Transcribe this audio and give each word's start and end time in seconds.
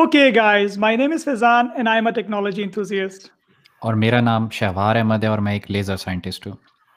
Okay, 0.00 0.34
guys, 0.34 0.78
my 0.78 0.96
name 0.96 1.12
is 1.12 1.24
Fazan 1.24 1.64
and 1.76 1.88
I'm 1.88 2.06
a 2.06 2.12
technology 2.12 2.62
enthusiast. 2.62 3.28
اور 3.80 3.94
میرا 3.94 4.20
نام 4.20 4.48
شہوار 4.50 4.96
احمد 4.96 5.22
ہے 5.22 5.28
اور 5.28 5.38
میں 5.38 5.52
ایک 5.52 5.70
لیزر 5.70 5.96
سائنٹسٹ 5.96 6.46
ہوں۔ 6.46 6.52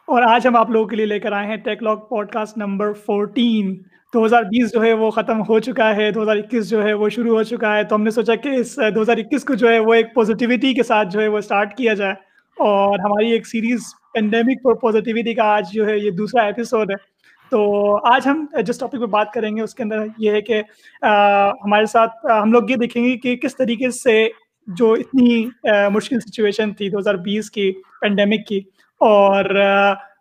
اور 0.07 0.21
آج 0.21 0.47
ہم 0.47 0.55
آپ 0.55 0.69
لوگوں 0.69 0.87
کے 0.87 0.95
لیے 0.95 1.05
لے 1.05 1.19
کر 1.19 1.31
آئے 1.31 1.47
ہیں 1.47 1.55
tech 1.55 1.83
lock 1.83 2.09
podcast 2.31 2.57
number 2.57 2.93
fourteen 2.93 3.75
دو 4.13 4.25
ہزار 4.25 4.43
بیس 4.43 4.73
جو 4.73 4.83
ہے 4.83 4.93
وہ 4.93 5.11
ختم 5.11 5.41
ہو 5.41 5.59
چکا 5.59 5.95
ہے 5.95 6.11
دو 6.11 6.23
ہزار 6.23 6.35
اکیس 6.35 6.69
جو 6.69 6.83
ہے 6.83 6.93
وہ 6.93 7.09
شروع 7.09 7.37
ہو 7.37 7.43
چکا 7.43 7.77
ہے۔ 7.77 7.83
تو 7.83 7.95
ہم 7.95 8.03
نے 8.03 8.09
سوچا 8.09 8.35
کہ 8.35 8.49
اس 8.49 8.79
دو 8.95 9.01
ہزار 9.01 9.17
اکیس 9.17 9.43
کو 9.43 9.53
جو 9.53 9.69
ہے 9.69 9.79
وہ 9.79 9.93
ایک 9.93 10.13
پازیٹیوٹی 10.13 10.73
کے 10.73 10.83
ساتھ 10.83 11.07
جو 11.11 11.19
ہے 11.19 11.27
وہ 11.27 11.37
اسٹارٹ 11.37 11.77
کیا 11.77 11.93
جائے۔ 11.93 12.13
اور 12.59 12.99
ہماری 12.99 13.31
ایک 13.31 13.47
سیریز 13.47 13.81
پینڈیمک 14.13 14.57
فور 14.63 14.75
پازیٹیوٹی 14.75 15.33
کا 15.33 15.43
آج 15.43 15.73
جو 15.73 15.87
ہے 15.87 15.97
یہ 15.97 16.11
دوسرا 16.11 16.41
ایپیسوڈ 16.43 16.91
ہے۔ 16.91 17.14
تو 17.51 17.63
آج 18.07 18.27
ہم 18.27 18.45
جس 18.65 18.77
ٹاپک 18.79 18.99
پہ 18.99 19.05
بات 19.11 19.31
کریں 19.33 19.55
گے، 19.55 19.61
اس 19.61 19.75
کے 19.75 19.83
اندر 19.83 20.05
یہ 20.17 20.31
ہے 20.31 20.41
کہ 20.41 20.61
ہمارے 21.01 21.85
ساتھ 21.85 22.25
ہم 22.31 22.51
لوگ 22.51 22.69
یہ 22.69 22.75
دیکھیں 22.75 23.03
گے 23.03 23.15
کہ 23.17 23.35
کس 23.37 23.55
طریقے 23.57 23.89
سے 23.93 24.27
جو 24.67 24.91
اتنی 24.93 25.45
مشکل 25.93 26.19
سچویشن 26.19 26.73
تھی 26.73 26.89
دو 26.89 26.99
ہزار 26.99 27.15
بیس 27.25 27.49
کی 27.51 27.71
پینڈیمک 28.01 28.47
کی، 28.47 28.59
اور 29.01 29.45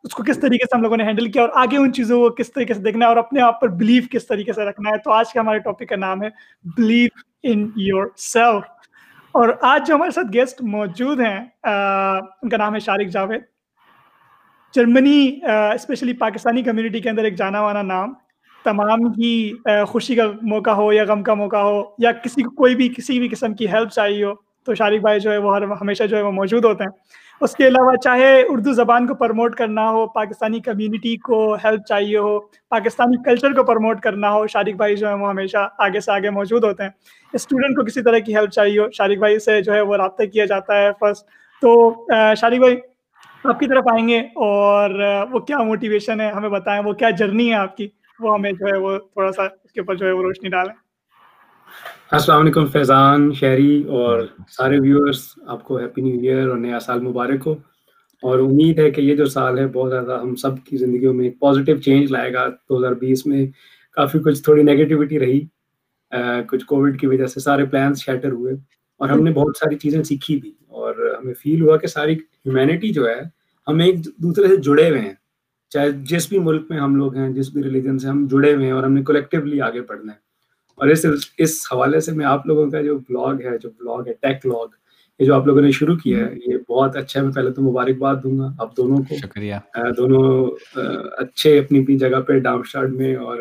اس 0.05 0.15
کو 0.15 0.23
کس 0.23 0.39
طریقے 0.41 0.67
سے 0.67 0.77
ہم 0.77 0.83
لوگوں 0.83 0.97
نے 0.97 1.05
ہینڈل 1.05 1.31
کیا 1.33 1.43
اور 1.43 1.51
آگے 1.57 1.77
ان 1.77 1.93
چیزوں 1.93 2.21
کو 2.21 2.29
کس 2.35 2.53
طریقے 2.53 2.75
سے 2.75 2.81
دیکھنا 2.83 3.05
ہے 3.05 3.09
اور 3.09 3.17
اپنے 3.17 3.41
آپ 3.41 3.61
پر 3.61 3.69
بلیو 3.79 4.03
کس 4.13 4.27
طریقے 4.27 4.53
سے 4.53 4.65
رکھنا 4.65 4.91
ہے۔ 4.91 4.99
تو 5.05 5.13
آج 5.13 5.33
کے 5.33 5.39
ہمارے 5.39 5.59
ٹاپک 5.61 5.89
کا 5.89 5.97
نام 5.97 6.23
ہے 6.23 6.29
بلیو 6.77 7.09
ان 7.45 7.69
یور 7.77 8.07
سیلف 8.17 8.65
اور 9.35 9.49
آج 9.63 9.87
جو 9.89 9.95
ہمارے 9.95 10.11
ساتھ 10.11 10.27
گیسٹ 10.35 10.63
موجود 10.65 11.21
ہیں 11.21 11.39
ان 11.39 12.49
کا 12.49 12.57
نام 12.57 12.75
ہے 12.75 12.81
Shariq 12.81 13.13
Javed. 13.13 13.41
Germany 14.75 15.41
especially 15.75 16.13
Pakistani 16.13 16.63
community 16.63 17.01
کے 17.01 17.11
اندر 17.11 17.25
ایک 17.25 17.37
جانا 17.39 17.61
وانا 17.63 17.83
نام، 17.83 18.13
تمام 18.65 19.07
ہی 19.19 19.53
خوشی 19.89 20.15
کا 20.15 20.25
موقع 20.43 20.71
ہو 20.71 20.93
یا 20.93 21.05
غم 21.09 21.23
کا 21.23 21.35
موقع 21.35 21.57
ہو 21.57 21.83
یا 21.99 22.13
کسی 22.13 22.43
کو 22.43 22.51
کوئی 22.57 22.75
بھی، 22.75 22.89
کسی 22.97 23.19
بھی 23.19 23.29
قسم 23.29 23.55
کی 23.55 23.67
ہیلپ 23.73 23.91
چاہیے 23.91 24.25
ہو، 24.25 24.33
تو 24.67 24.75
شارق 24.75 25.01
بھائی 25.01 25.21
جو 25.21 25.31
ہے 25.33 25.37
وہ 25.39 25.55
ہر، 25.57 25.63
ہمیشہ 25.81 26.05
جو 26.05 26.17
ہے 26.17 26.23
وہ 26.23 26.31
موجود 26.33 26.65
ہوتے 26.65 26.85
ہیں۔ 26.85 26.91
اس 27.41 27.55
کے 27.57 27.67
علاوہ 27.69 27.95
چاہے 28.05 28.43
اردو 28.49 28.73
زبان 28.73 29.07
کو 29.07 29.15
پروموٹ 29.15 29.55
کرنا 29.57 29.89
ہو، 29.91 30.07
پاکستانی 30.09 30.61
کمیونٹی 30.61 31.17
کو 31.17 31.55
ہیلپ 31.65 31.85
چاہیے 31.89 32.19
ہو، 32.19 32.39
پاکستانی 32.71 33.23
کلچر 33.25 33.53
کو 33.53 33.65
پروموٹ 33.65 34.01
کرنا 34.01 34.31
ہو 34.33 34.47
شارق 34.47 34.77
بھائی 34.77 34.97
جو 34.97 35.09
ہے 35.09 35.15
وہ 35.15 35.29
ہمیشہ 35.31 35.69
آگے 35.79 36.01
سے 36.01 36.13
آگے 36.13 36.31
موجود 36.31 36.65
ہوتے 36.65 36.83
ہیں۔ 36.83 36.91
اسٹوڈنٹ 37.35 37.77
کو 37.77 37.85
کسی 37.85 38.03
طرح 38.03 38.19
کی 38.19 38.37
ہیلپ 38.37 38.51
چاہیے 38.51 38.79
ہو 38.81 38.91
شارق 38.93 39.19
بھائی 39.19 39.39
سے 39.39 39.61
جو 39.63 39.73
ہے 39.73 39.81
وہ 39.81 39.97
رابطہ 39.97 40.25
کیا 40.33 40.45
جاتا 40.45 40.79
ہے 40.79 40.91
فرسٹ 41.01 41.27
تو 41.63 41.75
شارق 42.41 42.59
بھائی 42.59 42.77
آپ 43.45 43.61
کی 43.61 43.67
طرف 43.67 43.85
آئیں 43.93 44.09
گے 44.09 44.19
اور 44.19 44.91
وہ 45.33 45.39
کیا 45.39 45.59
موٹیویشن 45.59 46.21
ہے 46.21 46.31
ہمیں 46.31 46.49
بتائیں 46.49 46.83
وہ 46.85 46.93
کیا 46.93 47.11
جرنی 47.11 47.49
ہے 47.49 47.55
آپ 47.55 47.77
کی؟ 47.77 47.89
وہ 48.21 48.35
ہمیں 48.35 48.53
جو 48.53 48.67
ہے 48.67 48.79
وہ 48.79 48.99
تھوڑا 48.99 49.33
سا 49.33 49.43
اس 49.43 49.73
کے 49.73 49.81
اوپر 49.81 49.95
جو 49.95 50.07
ہے 50.07 50.13
وہ 50.13 50.23
روشنی 50.23 50.49
ڈالیں۔ 50.49 50.75
السلام 52.11 52.41
علیکم 52.41 52.67
فیضان 52.67 53.33
شہری 53.33 53.83
اور 53.89 54.21
سارے 54.49 54.79
ویورس 54.81 55.33
آپ 55.47 55.65
کو 55.65 55.77
ہیپی 55.77 56.03
نیو 56.03 56.21
ایئر 56.21 56.49
اور 56.49 56.57
نیا 56.57 56.81
سال 56.81 57.01
مبارک 57.01 57.47
ہو۔ 57.47 57.55
اور 58.23 58.39
امید 58.39 58.79
ہے 58.79 58.91
کہ 58.91 59.01
یہ 59.01 59.17
جو 59.17 59.27
سال 59.27 59.59
ہے 59.59 59.67
بہت 59.67 59.91
زیادہ 59.91 60.19
ہم 60.23 60.35
سب 60.35 60.65
کی 60.65 60.77
زندگیوں 60.77 61.15
میں 61.15 61.25
ایک 61.25 61.39
پازیٹیو 61.41 61.77
چینج 61.77 62.11
لائے 62.11 62.33
گا۔ 62.33 62.49
دو 62.49 62.79
ہزار 62.79 62.93
بیس 62.93 63.27
میں 63.27 63.47
کافی 63.97 64.19
کچھ 64.19 64.43
تھوڑی 64.43 64.63
نیگیٹیوٹی 64.63 65.19
رہی۔ 65.21 65.41
کچھ 66.49 66.65
کووڈ 66.67 67.01
کی 67.01 67.07
وجہ 67.07 67.27
سے 67.27 67.41
سارے 67.41 67.65
پلانس 67.65 68.05
شیٹر 68.05 68.33
ہوئے 68.33 68.53
اور 69.01 69.09
ہم 69.09 69.23
نے 69.25 69.31
بہت 69.31 69.57
ساری 69.57 69.79
چیزیں 69.79 70.03
سیکھی 70.03 70.37
بھی۔ 70.37 70.53
اور 70.69 71.04
ہمیں 71.25 71.35
فیل 71.35 71.63
ہوا 71.63 71.77
کہ 71.77 71.87
ساری 71.87 72.13
ہیومینٹی 72.15 72.89
جو 72.89 73.09
ہے 73.09 73.21
ہم 73.69 73.79
ایک 73.79 74.05
دوسرے 74.05 74.49
سے 74.49 74.57
جڑے 74.57 74.91
ہوئے 74.91 75.01
ہیں۔ 75.01 75.13
چاہے 75.71 75.91
جس 75.93 76.29
بھی 76.29 76.39
ملک 76.39 76.63
میں 76.71 76.79
ہم 76.79 76.97
لوگ 76.97 77.17
ہیں 77.17 77.31
جس 77.31 77.51
بھی 77.51 77.63
ریلیجن 77.63 77.99
سے 77.99 78.09
ہم 78.09 78.27
جڑے 78.31 78.55
ہوئے 78.55 78.65
ہیں 78.67 78.73
اور 78.73 78.83
ہم 78.83 78.93
نے 78.93 79.03
کولیکٹیولی 79.03 79.61
آگے 79.61 79.81
بڑھنا 79.81 80.13
ہے۔ 80.13 80.19
اور 80.75 80.89
اس 80.89 81.07
اس 81.39 81.67
حوالے 81.73 82.01
سے 82.01 82.13
میں 82.13 82.27
آپ 82.27 82.47
لوگوں 82.47 82.71
کا 82.71 82.83
جو 82.83 82.99
بلاگ 82.99 83.35
ہے 83.45 83.59
جو 83.59 83.71
بلاگ 83.81 84.03
ہے 84.07 84.13
ٹیک 84.13 84.47
بلاگ 84.47 84.67
یہ 85.19 85.27
جو 85.27 85.35
آپ 85.35 85.47
لوگوں 85.47 85.61
نے 85.61 85.71
شروع 85.71 85.97
کیا 85.97 86.19
ہے 86.19 86.35
یہ 86.47 86.57
بہت 86.69 86.97
اچھا 86.97 87.21
ہے۔ 87.21 87.25
میں 87.25 87.35
پہلے 87.35 87.51
تو 87.51 87.63
مبارکباد 87.63 88.15
دوں 88.23 88.39
گا۔ 88.39 88.49
آپ 88.59 88.77
دونوں 88.77 88.97
کو 88.97 89.15
شکریہ۔ 89.23 89.55
دونوں 89.97 90.51
اچھے 91.17 91.59
اپنی 91.59 91.83
اپنی 91.83 91.99
جگہ 91.99 92.21
پہ 92.21 92.39
ڈاؤن 92.39 92.61
اسٹارٹ 92.61 92.91
میں 92.91 93.17
اور 93.17 93.37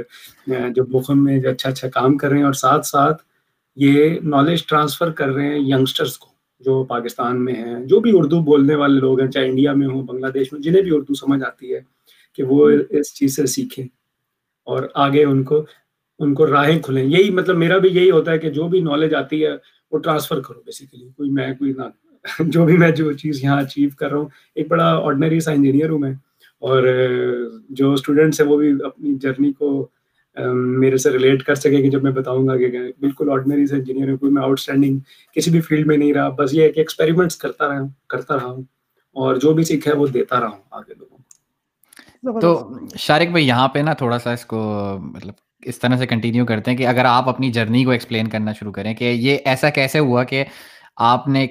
جو 0.48 0.84
مخم 0.88 1.24
میں 1.24 1.42
جو 1.42 1.50
اچھا 1.50 1.70
اچھا 1.70 1.90
کام 1.90 2.18
کر 2.18 2.30
رہے 2.30 2.38
ہیں۔ 2.38 2.46
اور 2.46 2.54
ساتھ 2.54 2.86
ساتھ 2.86 3.24
یہ 3.76 4.20
نالج 4.24 4.66
ٹرانسفر 4.66 5.12
کر 5.12 5.28
رہے 5.28 5.48
ہیں 5.48 5.60
ینگسٹرس 5.60 6.18
کو۔ 6.18 6.33
جو 6.66 6.84
پاکستان 6.84 7.46
میں 7.46 7.54
ہیں 7.54 7.86
جو 7.86 8.00
بھی 8.00 8.12
اردو 8.14 8.40
بولنے 8.40 8.76
والے 8.76 9.00
لوگ 9.00 9.20
ہیں 9.22 9.32
چاہے 9.32 9.48
انڈیا 9.50 9.74
میں 9.74 9.88
ہوں 9.88 10.04
بنگلہ 10.04 10.28
دیش 10.28 10.54
میں 10.54 10.62
جنہیں 10.62 10.82
بھی 10.82 10.92
اردو 10.96 11.14
سمجھ 11.14 11.44
آتی 11.44 11.74
ہے 11.76 11.80
کہ 12.38 12.44
وہ 12.44 12.70
اس 12.90 13.14
چیز 13.14 13.36
سے 13.36 13.46
سیکھیں 13.46 13.86
اور 14.68 14.84
آگے 14.96 15.24
ان 15.24 15.44
کو 15.44 15.66
ان 16.20 16.34
کو 16.34 16.48
راہیں 16.48 16.80
کھلیں۔ 16.80 17.04
یہی 17.04 17.30
مطلب 17.30 17.58
میرا 17.58 17.78
بھی 17.78 17.90
یہی 17.90 18.12
ہوتا 18.12 18.32
ہے 18.32 18.38
کہ 18.38 18.50
جو 18.50 18.68
بھی 18.68 18.80
نالج 18.80 19.14
آتی 19.16 19.46
ہے 19.46 19.52
وہ 19.92 19.98
ٹرانسفر 19.98 20.40
کرو 20.40 20.62
بیسیکلی 20.66 21.10
کوئی 21.18 21.30
میں 21.30 21.54
کوئی 21.60 21.74
نہ۔ 21.78 21.84
جو 22.40 22.66
بھی 22.66 22.78
میں 22.78 22.92
جو 22.92 23.12
چیز 23.14 23.44
یہاں 23.44 23.62
اچیو 23.62 23.90
کر 24.00 24.10
رہا 24.10 24.18
ہوں 24.18 24.30
ایک 24.56 24.68
بڑا 24.68 24.86
آرڈنری 24.86 25.40
سا 25.40 25.52
انجینئر 25.52 25.90
ہوں 25.90 26.00
میں۔ 26.00 26.14
اور 26.60 26.84
جو 27.70 27.94
اسٹوڈنٹس 27.94 28.42
ہیں 28.42 28.48
وہ 28.48 28.58
بھی 28.58 28.72
اپنی 28.86 29.16
جرنی 29.16 29.54
کو 29.54 29.88
میرے 30.36 30.98
سے 30.98 31.12
ریلیٹ 31.12 31.44
کر 31.44 31.56
سکے 31.56 31.82
کہ 31.82 31.90
جب 31.90 32.04
میں 32.04 32.12
بتاؤں 32.12 32.48
گا 32.48 32.58
کہ 32.58 32.68
بالکل 33.00 33.30
آرڈنری 33.30 33.66
سے 33.68 33.76
انجینئر 33.76 34.10
ہوں 34.10 34.18
کوئی 34.18 34.32
میں 34.32 34.44
آؤٹ 34.44 34.60
اسٹینڈنگ 34.60 35.00
کسی 35.36 35.52
بھی 35.52 35.62
فیلڈ 35.62 35.88
میں 35.88 35.98
نہیں 35.98 36.14
رہا 36.14 36.30
بس 36.30 36.54
یہ 36.54 36.64
ہے 36.64 36.70
کہ 36.70 36.80
ایکسپیریمنٹس 36.80 37.36
کرتا 37.36 37.68
رہا 37.68 37.80
ہوں 37.80 37.88
کرتا 38.08 38.36
رہا 38.36 38.46
ہوں 38.46 38.64
اور 39.16 39.36
جو 39.36 39.54
بھی 39.54 39.64
سیکھا 39.64 39.92
ہے 39.92 39.96
وہ 39.96 40.08
دیتا 40.08 40.40
رہا 40.40 40.48
ہوں 40.48 40.62
آگے 40.72 40.94
لوگوں 40.94 41.18
کو۔ 41.18 42.40
تو 42.42 42.70
شارق 42.98 43.28
بھائی 43.28 43.48
یہاں 43.48 43.68
پہ 43.68 43.80
نا 43.80 43.94
تھوڑا 43.94 44.20
سا 44.20 44.32
اس 44.32 44.46
کو 44.46 44.60
مطلب 45.02 45.34
اس 45.64 45.80
طرح 45.80 45.98
سے 45.98 46.08
کنٹینیو 46.08 46.46
کرتے 46.46 46.72
ہیں 46.72 46.78
کہ 46.78 46.88
اگر 46.88 47.06
آپ 47.06 47.30
اپنی 47.30 47.52
جرنی 47.52 47.84
کو 47.84 47.92
ایکسپلین 47.92 48.28
کرنا 48.28 48.54
شروع 48.54 48.72
کریں 48.72 48.94
کہ 48.94 49.04
یہ 49.04 49.38
ایسا 49.46 49.70
کیسے 49.70 50.00
ہوا 50.00 50.24
کہ 50.24 50.44
آپ 51.04 51.28
نے 51.28 51.48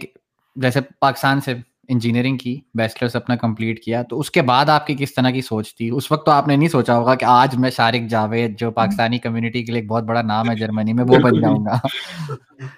جیسے 0.56 0.80
پاکستان 1.00 1.40
سے 1.40 1.54
انجینئرنگ 1.88 2.36
کی 2.36 2.60
بیچلرس 2.74 3.16
اپنا 3.16 3.36
کمپلیٹ 3.36 3.80
کیا 3.80 4.02
تو 4.02 4.20
اس 4.20 4.30
کے 4.30 4.42
بعد 4.42 4.68
آپ 4.68 4.86
کی 4.86 4.94
کس 4.98 5.14
طرح 5.14 5.30
کی 5.30 5.40
سوچ 5.40 5.74
تھی؟ 5.76 5.90
اس 5.90 6.12
وقت 6.12 6.26
تو 6.26 6.32
آپ 6.32 6.48
نے 6.48 6.56
نہیں 6.56 6.68
سوچا 6.68 6.96
ہوگا 6.96 7.14
کہ 7.14 7.24
آج 7.24 7.56
میں 7.56 7.70
شارق 7.70 8.10
جاوید 8.10 8.58
جو 8.58 8.70
پاکستانی 8.70 9.18
کمیونٹی 9.18 9.62
کے 9.62 9.72
لیے 9.72 9.80
ایک 9.80 9.90
بہت 9.90 10.04
بڑا 10.04 10.22
نام 10.22 10.50
ہے 10.50 10.56
جرمنی 10.56 10.92
میں 10.92 11.04
وہ 11.04 11.18
بن 11.22 11.40
جاؤں 11.40 11.64
گا۔ 11.64 11.78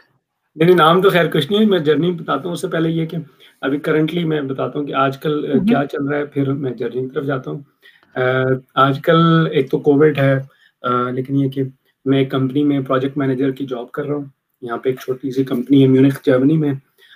نہیں 0.56 0.74
نام 0.74 1.02
تو 1.02 1.10
خیر 1.10 1.30
کچھ 1.30 1.52
نہیں 1.52 1.66
میں 1.66 1.78
جرنی 1.78 2.12
بتاتا 2.12 2.42
ہوں 2.44 2.52
اس 2.52 2.60
سے 2.60 2.68
پہلے 2.68 2.90
یہ 2.90 3.06
کہ 3.06 3.16
ابھی 3.60 3.78
کرنٹلی 3.78 4.24
میں 4.24 4.40
بتاتا 4.40 4.78
ہوں 4.78 4.86
کہ 4.86 4.92
آج 4.94 5.18
کل 5.18 5.58
کیا 5.68 5.86
چل 5.92 6.04
رہا 6.04 6.18
ہے 6.18 6.24
پھر 6.24 6.52
میں 6.52 6.70
جرنی 6.70 7.00
کی 7.00 7.08
طرف 7.14 7.24
جاتا 7.24 7.50
ہوں۔ 7.50 7.60
آج 8.74 9.00
کل 9.02 9.46
ایک 9.52 9.70
تو 9.70 9.78
کووڈ 9.78 10.18
ہے 10.18 10.34
لیکن 11.12 11.36
یہ 11.36 11.48
کہ 11.48 11.62
میں 12.04 12.18
ایک 12.18 12.30
کمپنی 12.30 12.64
میں 12.64 12.80
پروجیکٹ 12.80 13.18
مینیجر 13.18 13.50
کی 13.50 13.66
جاب 13.66 13.90
کر 13.90 14.04
رہا 14.06 14.14
ہوں۔ 14.14 14.24
یہاں 14.62 14.76
پہ 14.76 14.88
ایک 14.88 15.00
چھوٹی 15.00 15.30
سی 15.30 15.44
کمپنی 15.44 15.82
ہے 15.82 15.88
میونک 15.88 16.24
جرمنی 16.26 16.56
میں 16.56 16.72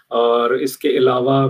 اور 0.09 0.51
اس 0.51 0.79
کے 0.79 0.89
علاوہ 0.89 1.49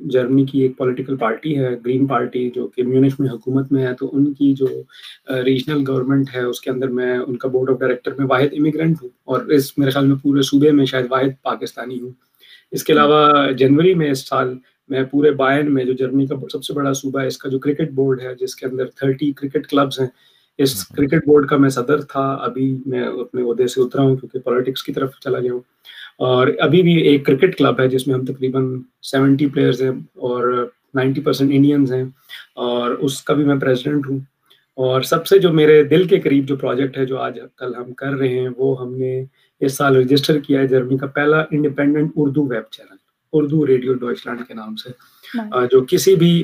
جرمنی 0.00 0.44
کی 0.44 0.60
ایک 0.60 0.76
پولیٹیکل 0.76 1.16
پارٹی 1.16 1.58
ہے 1.58 1.70
گرین 1.86 2.06
پارٹی 2.06 2.50
جو 2.54 2.66
کہ 2.66 2.82
میونک 2.82 3.20
میں 3.20 3.28
حکومت 3.28 3.72
میں 3.72 3.86
ہے 3.86 3.94
تو 3.94 4.10
ان 4.12 4.32
کی 4.32 4.52
جو 4.52 4.66
ریجنل 5.44 5.82
گورنمنٹ 5.88 6.34
ہے 6.34 6.42
اس 6.42 6.60
کے 6.60 6.70
اندر 6.70 6.88
میں 6.88 7.18
ان 7.18 7.36
کا 7.36 7.48
بورڈ 7.48 7.70
آف 7.70 7.78
ڈائریکٹر 7.80 8.14
میں 8.18 8.26
واحد 8.30 8.54
امیگرینٹ 8.58 8.96
ہوں 9.02 9.08
اور 9.24 9.40
اس 9.40 9.78
میرے 9.78 9.90
خیال 9.90 10.06
میں 10.06 10.16
پورے 10.16 10.42
صوبے 10.42 10.70
میں 10.70 10.84
شاید 10.84 11.06
واحد 11.10 11.42
پاکستانی 11.42 12.00
ہوں۔ 12.00 12.10
اس 12.70 12.84
کے 12.84 12.92
علاوہ 12.92 13.50
جنوری 13.52 13.94
میں 13.94 14.10
اس 14.10 14.28
سال 14.28 14.54
میں 14.88 15.02
پورے 15.02 15.30
بائن 15.30 15.74
میں 15.74 15.84
جو 15.84 15.92
جرمنی 15.92 16.26
کا 16.26 16.34
سب 16.52 16.64
سے 16.64 16.72
بڑا 16.72 16.92
صوبہ 16.92 17.20
ہے 17.20 17.26
اس 17.26 17.38
کا 17.38 17.48
جو 17.48 17.58
کرکٹ 17.58 17.90
بورڈ 17.90 18.20
ہے 18.20 18.34
جس 18.40 18.56
کے 18.56 18.66
اندر 18.66 18.86
تھرٹی 18.86 19.32
کرکٹ 19.32 19.66
کلبس 19.66 20.00
ہیں 20.00 20.06
اس 20.58 20.86
کرکٹ 20.86 21.26
بورڈ 21.26 21.48
کا 21.48 21.56
میں 21.56 21.70
صدر 21.70 22.00
تھا۔ 22.02 22.20
ابھی 22.20 22.76
میں 22.86 23.02
اپنے 23.02 23.42
عہدے 23.42 23.66
سے 23.66 23.80
اترا 23.80 24.02
ہوں 24.02 24.16
کیونکہ 24.16 24.38
پالیٹکس 24.38 24.82
کی 24.82 24.92
طرف 24.92 25.18
چلا 25.20 25.40
گیا 25.40 25.52
ہوں۔ 25.52 25.60
اور 26.20 26.48
ابھی 26.60 26.82
بھی 26.82 26.96
ایک 27.02 27.26
کرکٹ 27.26 27.56
کلب 27.58 27.80
ہے 27.80 27.88
جس 27.88 28.06
میں 28.06 28.14
ہم 28.14 28.24
تقریباً 28.24 28.80
سیونٹی 29.02 29.46
پلیئرز 29.46 29.82
ہیں 29.82 29.90
اور 30.14 30.68
نائنٹی 30.94 31.20
پرسینٹ 31.20 31.50
انڈینز 31.54 31.92
ہیں 31.92 32.04
اور 32.54 32.90
اس 32.90 33.22
کا 33.22 33.34
بھی 33.34 33.44
میں 33.44 33.56
پریزیڈنٹ 33.56 34.08
ہوں 34.10 34.18
اور 34.78 35.02
سب 35.02 35.26
سے 35.26 35.38
جو 35.38 35.52
میرے 35.52 35.82
دل 35.82 36.06
کے 36.08 36.20
قریب 36.20 36.46
جو 36.46 36.56
پروجیکٹ 36.56 36.98
ہے 36.98 37.04
جو 37.06 37.18
آج 37.18 37.38
کل 37.56 37.74
ہم 37.74 37.92
کر 37.92 38.12
رہے 38.12 38.28
ہیں 38.28 38.48
وہ 38.56 38.80
ہم 38.80 38.94
نے 38.94 39.24
اس 39.60 39.76
سال 39.76 39.96
رجسٹر 39.96 40.38
کیا 40.38 40.60
ہے 40.60 40.66
جرمنی 40.66 40.98
کا 40.98 41.06
پہلا 41.06 41.40
independent 41.50 42.12
Urdu 42.16 42.46
web 42.46 42.70
channel 42.70 42.96
Urdu 43.32 43.66
radio 43.66 43.94
Deutschland 43.94 44.40
کے 44.48 44.54
نام 44.54 44.76
سے 44.76 44.90
جو 45.72 45.84
کسی 45.84 46.14
بھی 46.16 46.42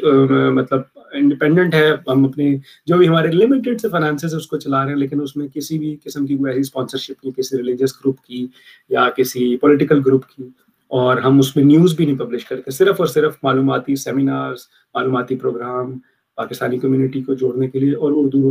مطلب 0.50 0.80
انڈیپینڈنٹ 1.12 1.74
ہے، 1.74 1.90
ہم 2.08 2.24
اپنے 2.24 2.54
جو 2.86 2.96
بھی 2.96 3.08
ہمارے 3.08 3.30
لمیٹڈ 3.32 3.80
سے 3.80 3.88
فائنانسز 3.88 4.34
اس 4.34 4.46
کو 4.46 4.58
چلا 4.58 4.82
رہے 4.84 4.92
ہیں، 4.92 4.98
لیکن 4.98 5.20
اس 5.22 5.36
میں 5.36 5.46
کسی 5.48 5.78
بھی 5.78 5.96
قسم 6.04 6.26
کی 6.26 6.36
کوئی 6.36 6.50
ایسی 6.50 6.60
اسپانسرشپ 6.60 7.24
نہیں، 7.24 7.36
کسی 7.36 7.56
ریلیجیس 7.56 7.94
گروپ 7.96 8.20
کی 8.20 8.46
یا 8.90 9.08
کسی 9.16 9.56
پولیٹیکل 9.56 10.00
گروپ 10.06 10.26
کی، 10.26 10.48
اور 10.90 11.16
ہم 11.16 11.38
اس 11.38 11.54
میں 11.56 11.64
نیوز 11.64 11.94
بھی 11.96 12.06
نہیں 12.06 12.18
پبلش 12.18 12.44
کرتے، 12.44 12.70
صرف 12.70 13.00
اور 13.00 13.06
صرف 13.06 13.36
معلوماتی 13.42 13.96
سیمینارز 13.96 14.66
معلوماتی 14.94 15.36
پروگرام 15.36 15.98
پاکستانی 16.38 16.78
کمیونٹی 16.78 17.22
کو 17.22 17.34
جوڑنے 17.34 17.68
کے 17.68 17.78
لیے 17.78 17.94
اور 17.94 18.12
اردو 18.14 18.50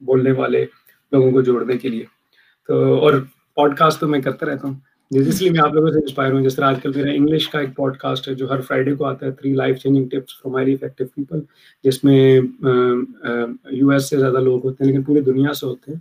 بولنے 0.00 0.32
والے 0.32 0.64
لوگوں 1.12 1.30
کو 1.32 1.40
جوڑنے 1.42 1.76
کے 1.78 1.88
لیے۔ 1.88 2.04
تو 2.68 2.94
اور 2.94 3.12
پوڈ 3.56 3.76
کاسٹ 3.76 4.00
تو 4.00 4.08
میں 4.08 4.20
کرتا 4.20 4.46
رہتا 4.46 4.68
ہوں۔ 4.68 4.74
اس 5.12 5.40
لیے 5.42 5.50
میں 5.50 5.60
آپ 5.60 5.74
لوگوں 5.74 5.90
سے 5.90 5.98
انسپائر 5.98 6.32
ہوں 6.32 6.42
جس 6.42 6.54
طرح 6.56 6.66
آج 6.66 6.76
کل 6.82 6.92
میرا 6.94 7.10
انگلش 7.10 7.48
کا 7.48 7.58
ایک 7.58 7.74
پوڈ 7.76 7.96
کاسٹ 7.96 8.28
ہے 8.28 8.34
جو 8.34 8.50
ہر 8.50 8.60
فرائیڈے 8.60 8.94
کو 8.94 9.04
آتا 9.04 9.26
ہے 9.26 9.30
three 9.30 9.52
life 9.54 9.78
changing 9.78 10.08
tips 10.08 10.40
from 10.42 10.54
highly 10.54 10.72
effective 10.74 11.04
people 11.06 11.40
جس 11.84 12.02
میں 12.04 12.40
یو 13.70 13.90
ایس 13.90 14.08
سے 14.10 14.18
زیادہ 14.18 14.40
لوگ 14.40 14.64
ہوتے 14.64 14.84
ہیں 14.84 14.90
لیکن 14.90 15.02
پوری 15.02 15.20
دنیا 15.20 15.52
سے 15.52 15.66
ہوتے 15.66 15.92
ہیں 15.92 15.98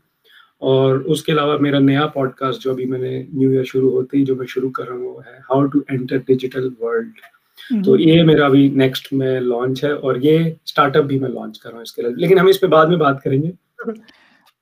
اور 0.61 0.95
اس 1.05 1.23
کے 1.23 1.31
علاوہ 1.31 1.57
میرا 1.57 1.79
نیا 1.79 2.05
پوڈ 2.07 2.33
کاسٹ 2.33 2.63
جو 2.63 2.71
ابھی 2.71 2.85
میں 2.85 2.99
نے 2.99 3.23
نیو 3.33 3.49
ایئر 3.49 3.63
شروع 3.63 3.91
ہوتے 3.91 4.17
ہی 4.17 4.23
جو 4.25 4.35
میں 4.35 4.47
شروع 4.47 4.69
کر 4.69 4.87
رہا 4.87 4.95
ہوں 4.95 5.03
وہ 5.03 5.21
ہے 5.25 5.37
how 5.49 5.65
to 5.65 5.79
enter 5.89 6.17
digital 6.27 6.69
world 6.79 7.83
تو 7.85 7.97
یہ 7.99 8.23
میرا 8.23 8.45
ابھی 8.45 8.67
نیکسٹ 8.75 9.11
میں 9.13 9.39
لانچ 9.39 9.83
ہے 9.83 9.91
اور 9.91 10.15
یہ 10.21 10.49
اسٹارٹ 10.65 10.97
اپ 10.97 11.05
بھی 11.05 11.19
میں 11.19 11.29
لانچ 11.29 11.59
کر 11.59 11.69
رہا 11.69 11.77
ہوں 11.77 11.83
اس 11.83 11.93
کے 11.93 12.01
لیے 12.01 12.11
لیکن 12.15 12.39
ہم 12.39 12.47
اس 12.47 12.59
پہ 12.59 12.67
بعد 12.67 12.85
میں 12.85 12.97
بات 12.97 13.23
کریں 13.23 13.41
گے 13.43 13.51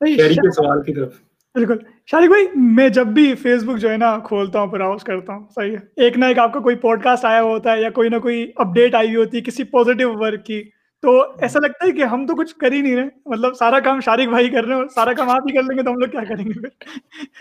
کے 0.01 0.51
سوال 0.51 0.83
کی 0.83 0.93
طرف 0.93 1.13
بالکل 1.55 1.77
شارق 2.11 2.27
بھائی 2.27 2.45
میں 2.55 2.89
جب 2.89 3.07
بھی 3.07 3.35
فیس 3.35 3.63
بک 3.63 3.77
جو 3.77 3.89
ہے 3.91 3.97
نا 3.97 4.17
کھولتا 4.19 4.59
ہوں 4.59 4.67
براؤز 4.67 5.03
کرتا 5.03 5.33
ہوں 5.33 5.47
صحیح 5.55 5.71
ہے۔ 5.71 6.03
ایک 6.03 6.17
نہ 6.17 6.25
ایک 6.25 6.39
آپ 6.39 6.53
کا 6.53 6.59
کوئی 6.59 6.75
پوڈ 6.75 7.03
کاسٹ 7.03 7.25
آیا 7.25 7.41
ہوتا 7.41 7.71
ہے 7.71 7.81
یا 7.81 7.89
کوئی 7.89 8.09
نہ 8.09 8.17
کوئی 8.17 8.51
اپڈیٹ 8.55 8.95
آئی 8.95 9.07
ہوئی 9.07 9.15
ہوتی 9.15 9.37
ہے 9.37 9.41
کسی 9.41 9.63
پازیٹیو 9.63 10.13
ورک 10.13 10.45
کی 10.45 10.61
تو 11.03 11.11
ایسا 11.41 11.59
لگتا 11.59 11.85
ہے 11.85 11.91
کہ 11.91 12.03
ہم 12.03 12.25
تو 12.27 12.35
کچھ 12.35 12.55
کر 12.55 12.71
ہی 12.71 12.81
نہیں 12.81 12.95
رہے۔ 12.95 13.07
مطلب 13.25 13.53
سارا 13.53 13.79
کام 13.79 13.99
شارق 13.99 14.29
بھائی 14.29 14.49
کر 14.49 14.65
رہے 14.65 14.75
ہیں 14.75 14.87
سارا 14.95 15.13
کام 15.13 15.29
آپ 15.29 15.47
ہی 15.49 15.55
کر 15.55 15.63
لیں 15.63 15.77
گے 15.77 15.83
تو 15.83 15.91
ہم 15.91 15.97
لوگ 15.97 16.07
کیا 16.07 16.23
کریں 16.29 16.45
گے 16.45 16.53
پھر؟ 16.53 16.69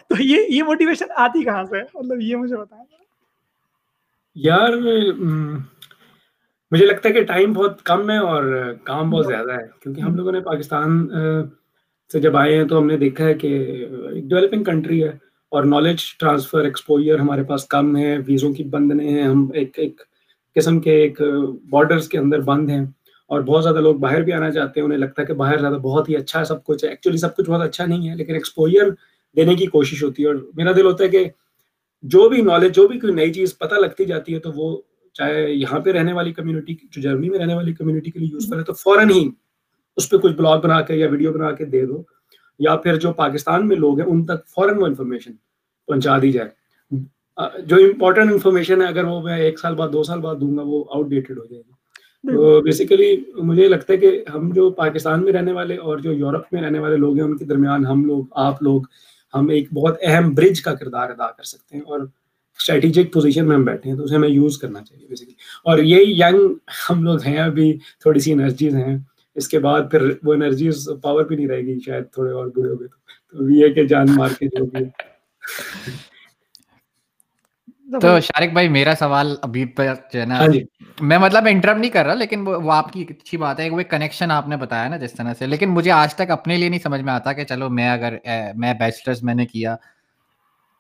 تو 0.09 0.23
یہ 0.23 0.47
یہ 0.49 0.63
موٹیویشن 0.63 1.05
آتی 1.17 1.43
کہاں 1.43 1.65
سے؟ 1.65 1.83
مطلب 1.95 2.21
یہ 2.21 2.37
مجھے 2.37 2.57
بتائیں۔ 2.57 2.85
یار 4.35 4.69
مجھے 6.71 6.87
لگتا 6.87 7.09
ہے 7.09 7.15
کہ 7.15 7.25
ٹائم 7.25 7.53
بہت 7.53 7.83
کم 7.83 8.11
ہے 8.11 8.19
اور 8.19 8.73
کام 8.85 9.11
بہت 9.11 9.27
زیادہ 9.27 9.53
ہے 9.53 9.67
کیونکہ 9.81 10.01
ہم 10.01 10.15
لوگوں 10.15 10.33
نے 10.33 10.41
پاکستان 10.41 11.07
سے 12.11 12.21
جب 12.21 12.37
آئے 12.37 12.57
ہیں 12.57 12.65
تو 12.65 12.79
ہم 12.79 12.87
نے 12.87 12.97
دیکھا 12.97 13.25
ہے 13.25 13.35
کہ 13.35 13.47
ایک 13.47 14.25
ڈیولپنگ 14.25 14.65
کنٹری 14.65 15.03
ہے 15.05 15.11
اور 15.53 15.65
نالج 15.65 16.03
ٹرانسفر 16.19 16.65
ایکسپوئر 16.65 17.19
ہمارے 17.19 17.43
پاس 17.43 17.65
کم 17.67 17.97
ہے 17.97 18.17
ویزوں 18.27 18.53
کی 18.53 18.65
بند 18.65 18.93
نہیں 18.93 19.19
ہیں، 19.19 19.23
ہم 19.23 19.51
ایک 19.55 19.79
ایک 19.79 20.01
قسم 20.57 20.81
کے 20.81 20.95
ایک 21.03 21.21
بارڈرس 21.71 22.09
کے 22.09 22.19
اندر 22.19 22.41
بند 22.43 22.71
ہیں 22.71 22.85
اور 23.31 23.41
بہت 23.41 23.63
زیادہ 23.63 23.81
لوگ 23.81 23.97
باہر 23.97 24.23
بھی 24.23 24.33
آنا 24.33 24.51
چاہتے 24.51 24.81
ہیں، 24.81 24.85
انہیں 24.85 24.99
لگتا 24.99 25.23
ہے 25.23 25.27
کہ 25.27 25.35
باہر 25.35 25.59
زیادہ 25.59 25.79
بہت 25.83 26.09
ہی 26.09 26.17
اچھا 26.17 26.41
ہے 26.41 26.45
سب 26.45 26.65
کچھ 26.65 26.85
ہے۔ 26.85 26.89
ایکچولی 26.91 27.17
سب 27.17 27.37
کچھ 27.37 27.51
بہت 27.51 27.63
اچھا 27.63 27.87
نہیں 27.87 28.09
ہے، 28.09 28.15
لیکن 28.15 28.35
ایکسپوئر 28.35 28.91
دینے 29.37 29.55
کی 29.55 29.67
کوشش 29.67 30.03
ہوتی 30.03 30.23
ہے 30.23 30.29
اور 30.29 30.37
میرا 30.57 30.73
دل 30.77 30.87
ہوتا 30.87 31.05
ہے 31.05 31.09
کہ 31.09 31.25
جو 32.05 32.29
بھی 32.29 32.43
نالج 32.43 32.75
جو 32.75 32.87
بھی 32.89 32.99
کوئی 33.01 33.13
نئی 33.15 33.33
چیز 33.33 33.57
پتہ 33.59 33.75
لگتی 33.75 34.05
جاتی 34.05 34.35
ہے 34.35 34.39
تو 34.39 34.53
وہ 34.55 34.77
چاہے 35.15 35.51
یہاں 35.53 35.81
پہ 35.81 35.93
رہنے 35.93 36.13
والی 36.13 36.33
کمیونٹی 36.33 36.75
جو 36.83 37.01
جرمنی 37.01 37.29
میں 37.29 37.39
رہنے 37.39 37.55
والی 37.55 37.73
کمیونٹی 37.73 38.11
کے 38.11 38.19
لیے 38.19 38.29
یوزفل 38.33 38.59
ہے، 38.59 38.65
تو 38.65 38.73
فوراً 38.73 39.11
ہی 39.11 39.29
اس 39.99 40.09
پہ 40.11 40.17
کچھ 40.17 40.33
بلاگ 40.33 40.59
بنا 40.59 40.81
کے 40.81 40.95
یا 40.95 41.09
ویڈیو 41.11 41.33
بنا 41.33 41.51
کے 41.51 41.65
دے 41.65 41.87
دو 41.87 42.03
یا 42.61 42.77
پھر 42.77 42.97
جو 42.97 43.13
پاکستان 43.13 43.69
میں 43.69 43.77
لوگ 43.77 44.01
ہیں 44.01 44.07
ان 44.07 44.25
تک 44.27 44.47
فوراً 44.49 44.79
وہ 44.79 44.87
انفارمیشن 44.87 45.33
پہنچا 45.89 46.19
دی 46.23 46.33
جائے۔ 46.33 46.49
جو 47.67 47.77
امپورٹنٹ 47.77 48.33
انفارمیشن 48.33 48.83
ہے 48.83 48.87
اگر 48.87 49.05
وہ 49.05 49.23
میں 49.23 49.37
ایک 49.39 49.59
سال 49.59 49.75
بعد 49.75 49.89
دو 49.93 50.03
سال 50.03 50.21
بعد 50.21 50.37
دوں 50.37 50.57
گا 50.57 50.63
وہ 50.67 50.85
آؤٹ 50.91 51.09
ڈیٹڈ 51.09 51.39
ہو 51.39 51.45
جائے 51.45 51.63
گی۔ 51.63 51.73
تو 52.25 52.61
بیسیکلی 52.61 53.17
مجھے 53.43 53.69
لگتا 53.69 53.93
ہے 53.93 53.99
کہ 53.99 54.25
ہم 54.35 54.51
جو 54.51 54.71
پاکستان 54.71 55.25
میں 55.25 55.33
رہنے 55.33 55.53
والے 55.53 55.77
اور 55.77 55.99
جو 55.99 56.13
یورپ 56.13 56.53
میں 56.53 56.63
رہنے 56.63 56.79
والے 56.79 56.97
لوگ 56.97 57.15
ہیں 57.15 57.25
ان 57.25 57.37
کے 57.37 57.45
درمیان 57.45 57.87
ہم 57.87 58.05
لوگ 58.05 58.25
آپ 58.39 58.63
لوگ 58.63 58.83
ہم 59.35 59.49
ایک 59.49 59.69
بہت 59.73 59.97
اہم 60.03 60.35
برج 60.35 60.63
کا 60.63 60.75
کردار 60.75 61.11
ادا 61.11 61.31
کر 61.31 61.43
سکتے 61.43 61.77
ہیں 61.77 61.83
اور 61.83 62.01
اسٹریٹجک 62.01 63.13
پوزیشن 63.13 63.49
میں 63.49 63.57
ہم 63.57 63.65
بیٹھے 63.65 63.91
ہیں 63.91 63.97
تو 63.99 64.05
اسے 64.05 64.15
ہمیں 64.15 64.29
یوز 64.29 64.59
کرنا 64.59 64.83
چاہیے 64.83 65.07
بیسیکلی 65.07 65.35
اور 65.65 65.79
یہی 65.79 66.19
ینگ 66.21 66.41
ہم 66.91 67.03
لوگ 67.03 67.23
ہیں 67.23 67.39
ابھی 67.39 67.73
تھوڑی 68.01 68.21
سی 68.21 68.33
انرجیز 68.33 68.75
ہیں۔ 68.75 68.99
اس 69.39 69.49
کے 69.49 69.59
بعد 69.59 69.91
پھر 69.91 70.03
وہ 70.23 70.35
انرجیز 70.35 70.89
پاور 71.03 71.25
بھی 71.25 71.37
نہیں 71.37 71.49
رہے 71.49 71.61
گی 71.63 71.79
شاید 71.81 72.05
تھوڑے 72.13 72.33
اور 72.33 72.47
برے 72.49 72.69
ہو 72.69 72.81
گئے 72.81 72.89
تو۔ 72.89 73.51
یہ 73.53 73.75
کہ 73.75 73.85
جان 73.87 74.15
مار 74.15 74.31
کے 74.39 74.47
جو 74.49 74.65
بھی 74.67 74.85
تو 77.93 78.19
شارق 78.23 78.53
بھائی 78.53 78.69
میرا 78.69 78.93
سوال 78.99 79.35
ابھی 79.43 79.65
پر 79.67 79.85
جو 80.13 80.21
ہے 80.21 80.25
نا 80.27 80.39
ہاں 80.39 80.47
جی۔ 80.49 80.63
میں 81.01 81.19
مطلب 81.19 81.47
انٹرپ 81.47 81.77
نہیں 81.77 81.91
کر 81.91 82.05
رہا 82.07 82.15
لیکن 82.15 82.43
وہ 82.47 82.73
آپ 82.73 82.93
کی 82.93 83.05
اچھی 83.11 83.39
بات 83.39 83.61
ہے 83.61 83.69
وہ 83.71 83.83
کنیکشن 83.91 84.31
آپ 84.31 84.49
نے 84.49 84.57
بتایا 84.57 84.89
نا 84.89 84.97
جس 84.97 85.13
طرح 85.13 85.35
سے۔ 85.35 85.47
لیکن 85.47 85.69
مجھے 85.71 85.91
آج 85.93 86.15
تک 86.15 86.31
اپنے 86.31 86.57
لیے 86.57 86.69
نہیں 86.69 86.81
سمجھ 86.81 87.01
میں 87.01 87.13
آتا 87.13 87.33
کہ 87.33 87.45
چلو 87.45 87.69
میں 87.71 87.89
اگر 87.91 88.17
میں 88.57 88.73
بیچلرس 88.75 89.23
میں 89.23 89.35
نے 89.35 89.47
کیا 89.47 89.77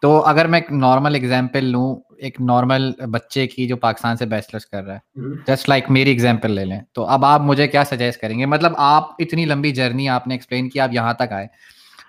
تو 0.00 0.27
اگر 0.27 0.47
میں 0.47 0.61
ایک 0.61 0.73
نارمل 0.73 1.15
اگزامپل 1.15 1.65
لوں 1.65 1.97
ایک 2.19 2.41
نارمل 2.41 2.91
بچے 2.91 3.47
کی 3.47 3.67
جو 3.67 3.77
پاکستان 3.77 4.17
سے 4.17 4.27
بیچلرس 4.27 4.67
کر 4.67 4.83
رہا 4.83 4.97
ہے 4.97 5.21
جسٹ 5.47 5.69
لائک 5.69 5.91
میری 5.91 6.12
اگزامپل 6.12 6.50
لے 6.50 6.65
لیں۔ 6.65 6.81
تو 6.93 7.06
اب 7.06 7.25
آپ 7.25 7.41
مجھے 7.41 7.69
کیا 7.69 7.85
سجیسٹ 7.85 8.21
کریں 8.21 8.39
گے؟ 8.39 8.47
مطلب 8.47 8.73
آپ 8.77 9.05
اتنی 9.19 9.45
لمبی 9.45 9.71
جرنی 9.71 10.09
آپ 10.09 10.27
نے 10.27 10.35
ایکسپلین 10.35 10.69
کیا 10.69 10.85
آپ 10.85 10.91
یہاں 10.93 11.15
تک 11.15 11.33
آئے۔ 11.33 11.47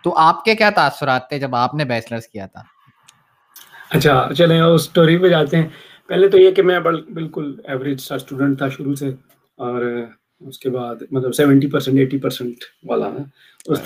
تو 0.04 0.18
آپ 0.18 0.44
کے 0.44 0.56
کیا 0.56 0.70
تاثرات 0.70 1.30
تھے 1.30 1.40
جب 1.40 1.56
آپ 1.56 1.76
نے 1.76 1.86
بیچلرس 1.86 2.28
کیا 2.28 2.46
تھا؟ 2.46 2.62
اچھا 3.90 4.30
چلیں 4.38 4.62
اس 4.62 4.82
اسٹوری 4.82 5.18
پہ 5.18 5.30
جاتے 5.30 5.58
ہیں۔ 5.58 5.68
پہلے 6.08 6.28
تو 6.28 6.38
یہ 6.38 6.52
کہ 6.52 6.62
میں 6.62 6.80
بالکل 7.14 7.56
ایوریج 7.64 8.02
سا 8.02 8.16
اسٹوڈنٹ 8.16 8.58
تھا 8.58 8.70
شروع 8.70 8.96
سے 8.96 9.08
اور 9.58 10.06
اس 10.40 10.60
کے 10.60 10.70
بعد 10.70 10.96
مطلب 11.12 11.36
سیونٹی 11.36 11.68
پرسینٹ 11.68 12.00
ایٹی 12.00 12.18
پرسینٹ 12.18 12.56
والا۔ 12.84 13.06
ہے 13.06 13.49
اس 13.68 13.80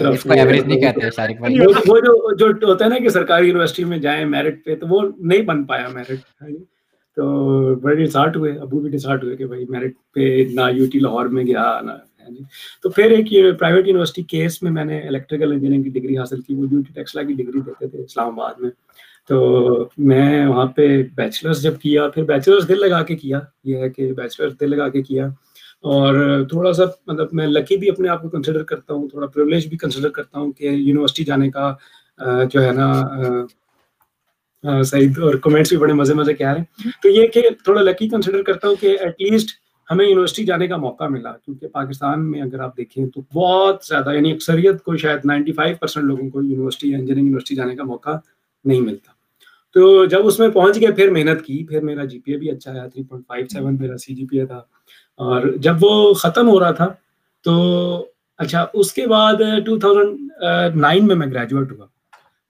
وہ 1.87 1.99
جو 1.99 2.31
جو 2.33 2.47
ہوتا 2.63 2.85
ہے 2.85 2.89
نا 2.89 2.97
کہ 2.97 3.09
سرکاری 3.09 3.47
یونیورسٹی 3.47 3.83
میں 3.83 3.97
جائیں 3.97 4.25
میرٹ 4.25 4.63
پہ 4.65 4.75
تو 4.75 4.87
وہ 4.87 5.01
نہیں 5.19 5.41
بن 5.41 5.63
پایا 5.63 5.87
میرٹ 5.87 6.19
تو 7.17 7.75
بڑے 7.75 7.95
ڈسارٹ 7.95 8.37
ہوئے 8.37 8.51
ابو 8.51 8.79
بھی 8.79 8.89
ڈسارٹ 8.89 9.23
ہوئے 9.23 9.35
کہ 9.35 9.45
بھائی 9.45 9.65
میرٹ 9.69 9.93
پہ 10.15 10.43
نہ 10.53 10.69
یو 10.73 10.85
ٹی 10.91 10.99
لاہور 10.99 11.25
میں 11.25 11.43
گیا 11.43 11.79
نہ 11.81 11.91
تو 12.83 12.89
پھر 12.89 13.11
ایک 13.11 13.27
پرائیویٹ 13.59 13.87
یونیورسٹی 13.87 14.23
کیس 14.23 14.61
میں 14.63 14.71
میں 14.71 14.85
نے 14.85 14.99
الیکٹریکل 14.99 15.51
انجینئرنگ 15.51 15.83
کی 15.83 15.89
ڈگری 15.89 16.17
حاصل 16.17 16.41
کی 16.41 16.55
وہ 16.55 16.67
یو 16.71 16.81
ٹی 16.81 16.93
ٹیکسلا 16.93 17.23
کی 17.23 17.33
ڈگری 17.33 17.61
دیتے 17.61 17.87
تھے 17.87 18.03
اسلام 18.03 18.27
آباد 18.27 18.61
میں. 18.61 18.69
تو 19.29 19.89
میں 19.97 20.45
وہاں 20.47 20.65
پہ 20.65 20.87
بیچلرس 21.15 21.61
جب 21.63 21.79
کیا 21.81 22.07
پھر 22.09 22.23
بیچلرس 22.23 22.67
دل 22.69 22.79
لگا 22.81 23.01
کے 23.03 23.15
کیا 23.15 23.39
یہ 23.63 23.77
ہے 23.77 23.89
کہ 23.89 24.11
بیچلرس 24.13 24.59
دل 24.59 24.69
لگا 24.69 24.89
کے 24.89 25.01
کیا. 25.01 25.27
اور 25.83 26.43
تھوڑا 26.49 26.71
سا 26.73 26.83
مطلب 27.07 27.27
میں 27.31 27.47
لکی 27.47 27.77
بھی 27.77 27.89
اپنے 27.89 28.09
آپ 28.09 28.21
کو 28.21 28.29
کنسیڈر 28.29 28.63
کرتا 28.63 28.93
ہوں، 28.93 29.07
تھوڑا 29.09 29.27
پرولیج 29.27 29.67
بھی 29.67 29.77
کنسیڈر 29.77 30.09
کرتا 30.09 30.39
ہوں 30.39 30.51
کہ 30.51 30.65
یونیورسٹی 30.65 31.23
جانے 31.23 31.49
کا 31.51 31.73
جو 32.51 32.63
ہے 32.63 32.71
نا 32.71 32.91
صحیح 34.83 35.21
اور 35.21 35.33
کمنٹس 35.33 35.69
بھی 35.69 35.77
بڑے 35.77 35.93
مزے 35.93 36.13
مزے 36.13 36.33
کیا 36.33 36.53
رہے 36.53 36.59
ہیں۔ 36.59 36.91
تو 37.03 37.09
یہ 37.09 37.27
کہ 37.27 37.41
تھوڑا 37.63 37.81
لکی 37.81 38.07
کنسیڈر 38.09 38.41
کرتا 38.43 38.67
ہوں 38.67 38.75
کہ 38.75 38.97
ایٹ 39.01 39.21
لیسٹ 39.21 39.51
ہمیں 39.89 40.05
یونیورسٹی 40.05 40.43
جانے 40.45 40.67
کا 40.67 40.77
موقع 40.77 41.07
ملا۔ 41.09 41.31
کیونکہ 41.31 41.67
پاکستان 41.67 42.29
میں 42.31 42.41
اگر 42.41 42.59
آپ 42.59 42.77
دیکھیں 42.77 43.05
تو 43.05 43.21
بہت 43.33 43.83
زیادہ 43.85 44.13
یعنی 44.13 44.31
اکثریت 44.31 44.81
کو 44.83 44.95
شاید 44.97 45.25
نائنٹی 45.25 45.51
فائیو 45.51 45.75
پرسینٹ 45.81 46.05
لوگوں 46.05 46.29
کو 46.29 46.41
یونیورسٹی 46.41 46.91
یا 46.91 46.97
انجینئرنگ 46.97 47.25
یونیورسٹی 47.25 47.55
جانے 47.55 47.75
کا 47.75 47.83
موقع 47.83 48.15
نہیں 48.65 48.81
ملتا۔ 48.81 49.11
تو 49.75 50.05
جب 50.05 50.25
اس 50.27 50.39
میں 50.39 50.49
پہنچ 50.49 50.79
گئے، 50.81 50.91
پھر 50.91 51.11
محنت 51.11 51.45
کی۔ 51.45 51.63
پھر 51.69 51.81
میرا 51.81 52.05
جی 52.05 52.19
پی 52.19 52.31
اے 52.31 52.37
بھی 52.37 52.49
اچھا 52.51 52.71
آیا 52.71 52.87
تھری 52.87 53.03
پوائنٹ 53.03 53.27
فائیو 53.27 53.45
سیون 53.47 53.77
میرا 53.79 53.97
سی 53.97 54.15
جی 54.15 54.25
پی 54.25 54.39
اے 54.39 54.45
تھا۔ 54.45 54.61
اور 55.19 55.41
جب 55.57 55.75
وہ 55.81 56.13
ختم 56.13 56.49
ہو 56.49 56.59
رہا 56.59 56.71
تھا، 56.71 56.87
تو 57.45 58.05
اچھا 58.37 58.65
اس 58.73 58.91
کے 58.93 59.07
بعد 59.07 59.41
ٹو 59.65 59.77
تھاؤزینڈ 59.79 60.75
نائن 60.75 61.07
میں 61.07 61.15
میں 61.15 61.27
گریجویٹ 61.27 61.71
ہوا۔ 61.71 61.85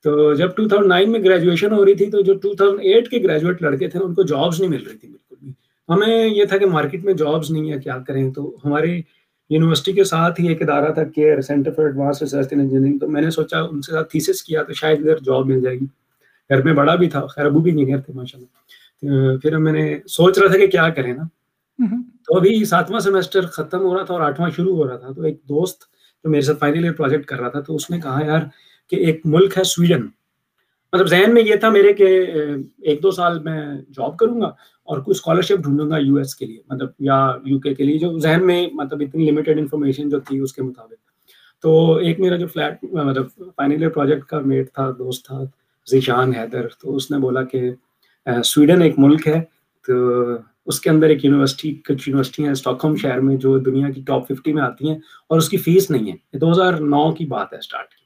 تو 0.05 0.33
جب 0.33 0.55
ٹو 0.55 0.67
تھاؤزینڈ 0.67 0.89
نائن 0.89 1.11
میں 1.11 1.19
گریجویشن 1.19 1.73
ہو 1.73 1.85
رہی 1.85 1.93
تھی، 1.93 2.05
تو 2.05 2.21
جو 2.21 2.33
ٹو 2.33 2.53
تھاؤزینڈ 2.55 2.79
ایٹ 2.83 3.09
کے 3.09 3.19
گریجویٹ 3.23 3.61
لڑکے 3.61 3.87
تھے، 3.87 3.99
ان 3.99 4.13
کو 4.13 4.23
جابس 4.23 4.59
نہیں 4.59 4.71
مل 4.71 4.83
رہی 4.87 4.97
تھی 4.97 5.07
بالکل 5.07 5.35
بھی۔ 5.41 5.51
ہمیں 5.89 6.27
یہ 6.27 6.45
تھا 6.45 6.57
کہ 6.57 6.65
مارکیٹ 6.65 7.03
میں 7.05 7.13
جابس 7.13 7.51
نہیں 7.51 7.71
ہے 7.71 7.79
کیا 7.79 7.97
کریں؟ 8.07 8.31
تو 8.31 8.55
ہماری 8.65 9.01
یونیورسٹی 9.49 9.91
کے 9.91 10.03
ساتھ 10.03 10.39
ہی 10.41 10.47
ایک 10.47 10.61
ادارہ 10.61 10.91
تھا 10.93 11.03
care 11.03 11.41
centre 11.41 11.71
for 11.71 11.85
advance 11.85 12.21
research 12.21 12.47
in 12.51 12.59
engineering 12.59 12.97
تو 12.97 13.07
میں 13.07 13.21
نے 13.21 13.29
سوچا 13.31 13.59
ان 13.61 13.81
سے 13.81 13.91
ساتھ 13.91 14.09
تھیسس 14.11 14.43
کیا، 14.43 14.63
تو 14.63 14.73
شاید 14.73 14.99
ادھر 14.99 15.23
جاب 15.25 15.45
مل 15.47 15.61
جائے 15.61 15.79
گی۔ 15.79 15.85
گھر 16.49 16.61
میں 16.61 16.73
بڑا 16.73 16.95
بھی 16.95 17.07
تھا، 17.09 17.25
خیر، 17.25 17.45
ابو 17.45 17.59
بھی 17.59 17.71
انجینئر 17.71 17.99
تھے 17.99 18.13
ماشاء 18.13 18.39
اللہ 18.39 19.37
پھر 19.37 19.57
میں 19.57 19.73
نے 19.73 19.97
سوچ 20.07 20.37
رہا 20.37 20.47
تھا 20.47 20.57
کہ 20.57 20.67
کیا 20.67 20.89
کریں 20.89 21.13
نا۔ 21.13 21.23
تو 22.25 22.37
ابھی 22.37 22.65
ساتواں 22.65 22.99
سیمسٹر 22.99 23.41
ختم 23.41 23.79
ہو 23.79 23.97
رہا 23.97 24.03
تھا 24.03 24.13
اور 24.13 24.21
آٹھواں 24.21 24.49
شروع 24.49 24.75
ہو 24.75 24.87
رہا 24.87 24.97
تھا۔ 24.97 25.13
تو 25.13 25.21
ایک 25.21 25.41
دوست 25.43 25.79
جو 26.23 26.29
میرے 26.29 26.41
ساتھ 26.41 26.57
فائنل 26.59 26.83
ایئر 26.83 26.93
پروجیکٹ 26.93 27.25
کر 27.25 27.39
رہا 27.39 27.49
تھا، 27.49 27.59
تو 27.59 27.75
اس 27.75 27.89
نے 27.89 27.99
کہا، 27.99 28.19
یار، 28.25 28.41
کہ 28.89 28.95
ایک 28.95 29.21
ملک 29.25 29.57
ہے 29.57 29.63
سویڈن۔ 29.63 30.07
مطلب 30.93 31.07
ذہن 31.07 31.33
میں 31.33 31.43
یہ 31.45 31.55
تھا 31.55 31.69
میرے 31.69 31.93
کہ 31.93 32.25
ایک 32.81 33.03
دو 33.03 33.11
سال 33.11 33.39
میں 33.39 33.81
جاب 33.97 34.17
کروں 34.17 34.41
گا 34.41 34.47
اور 34.83 34.97
کوئی 34.97 35.11
اسکالرشپ 35.11 35.63
ڈھونڈوں 35.63 35.89
گا 35.89 35.97
یو 35.97 36.15
ایس 36.15 36.35
کے 36.35 36.45
لیے 36.45 36.61
مطلب 36.69 36.89
یا 36.99 37.35
یو 37.45 37.59
کے 37.59 37.73
کے 37.73 37.83
لیے، 37.83 37.99
جو 37.99 38.19
ذہن 38.19 38.45
میں 38.45 38.67
مطلب 38.73 39.01
اتنی 39.01 39.31
لمیٹیڈ 39.31 39.59
انفارمیشن 39.59 40.09
جو 40.09 40.19
تھی، 40.19 40.39
اس 40.39 40.53
کے 40.53 40.63
مطابق۔ 40.63 41.13
تو 41.61 41.95
ایک 41.95 42.19
میرا 42.19 42.35
جو 42.35 42.47
فلیٹ 42.47 42.83
مطلب 42.93 43.27
فائنل 43.37 43.75
ایئر 43.75 43.89
پروجیکٹ 43.89 44.25
کا 44.25 44.39
میٹ 44.39 44.73
تھا، 44.73 44.91
دوست 44.97 45.25
تھا 45.25 45.41
ذیشان 45.91 46.35
حیدر۔ 46.35 46.67
تو 46.67 46.95
اس 46.95 47.11
نے 47.11 47.17
بولا 47.17 47.43
کہ 47.43 47.71
سویڈن 48.45 48.81
ایک 48.81 48.99
ملک 48.99 49.27
ہے۔ 49.27 49.41
تو 49.87 49.93
اس 50.65 50.81
کے 50.81 50.89
اندر 50.89 51.07
ایک 51.07 51.25
یونیورسٹی، 51.25 51.73
کچھ 51.73 52.09
یونیورسٹی 52.09 52.43
ہیں 52.43 52.51
اسٹاک 52.51 52.81
ہوم 52.83 52.95
شہر 52.95 53.19
میں 53.19 53.35
جو 53.35 53.57
دنیا 53.57 53.89
کی 53.89 54.01
ٹاپ 54.01 54.27
ففٹی 54.27 54.53
میں 54.53 54.63
آتی 54.63 54.89
ہیں 54.89 54.97
اور 55.29 55.37
اس 55.37 55.49
کی 55.49 55.57
فیس 55.57 55.91
نہیں 55.91 56.11
ہے 56.11 56.17
یہ 56.33 56.39
دو 56.39 56.51
ہزار 56.51 56.73
نو 56.73 57.11
کی 57.11 57.25
بات 57.25 57.53
ہے 57.53 57.57
اسٹارٹ 57.57 57.89
کی۔ 57.89 58.05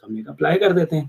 تو 0.00 0.06
ہم 0.06 0.14
نے 0.14 0.22
اپلائی 0.26 0.58
کر 0.58 0.72
دیتے 0.72 0.96
ہیں۔ 0.96 1.04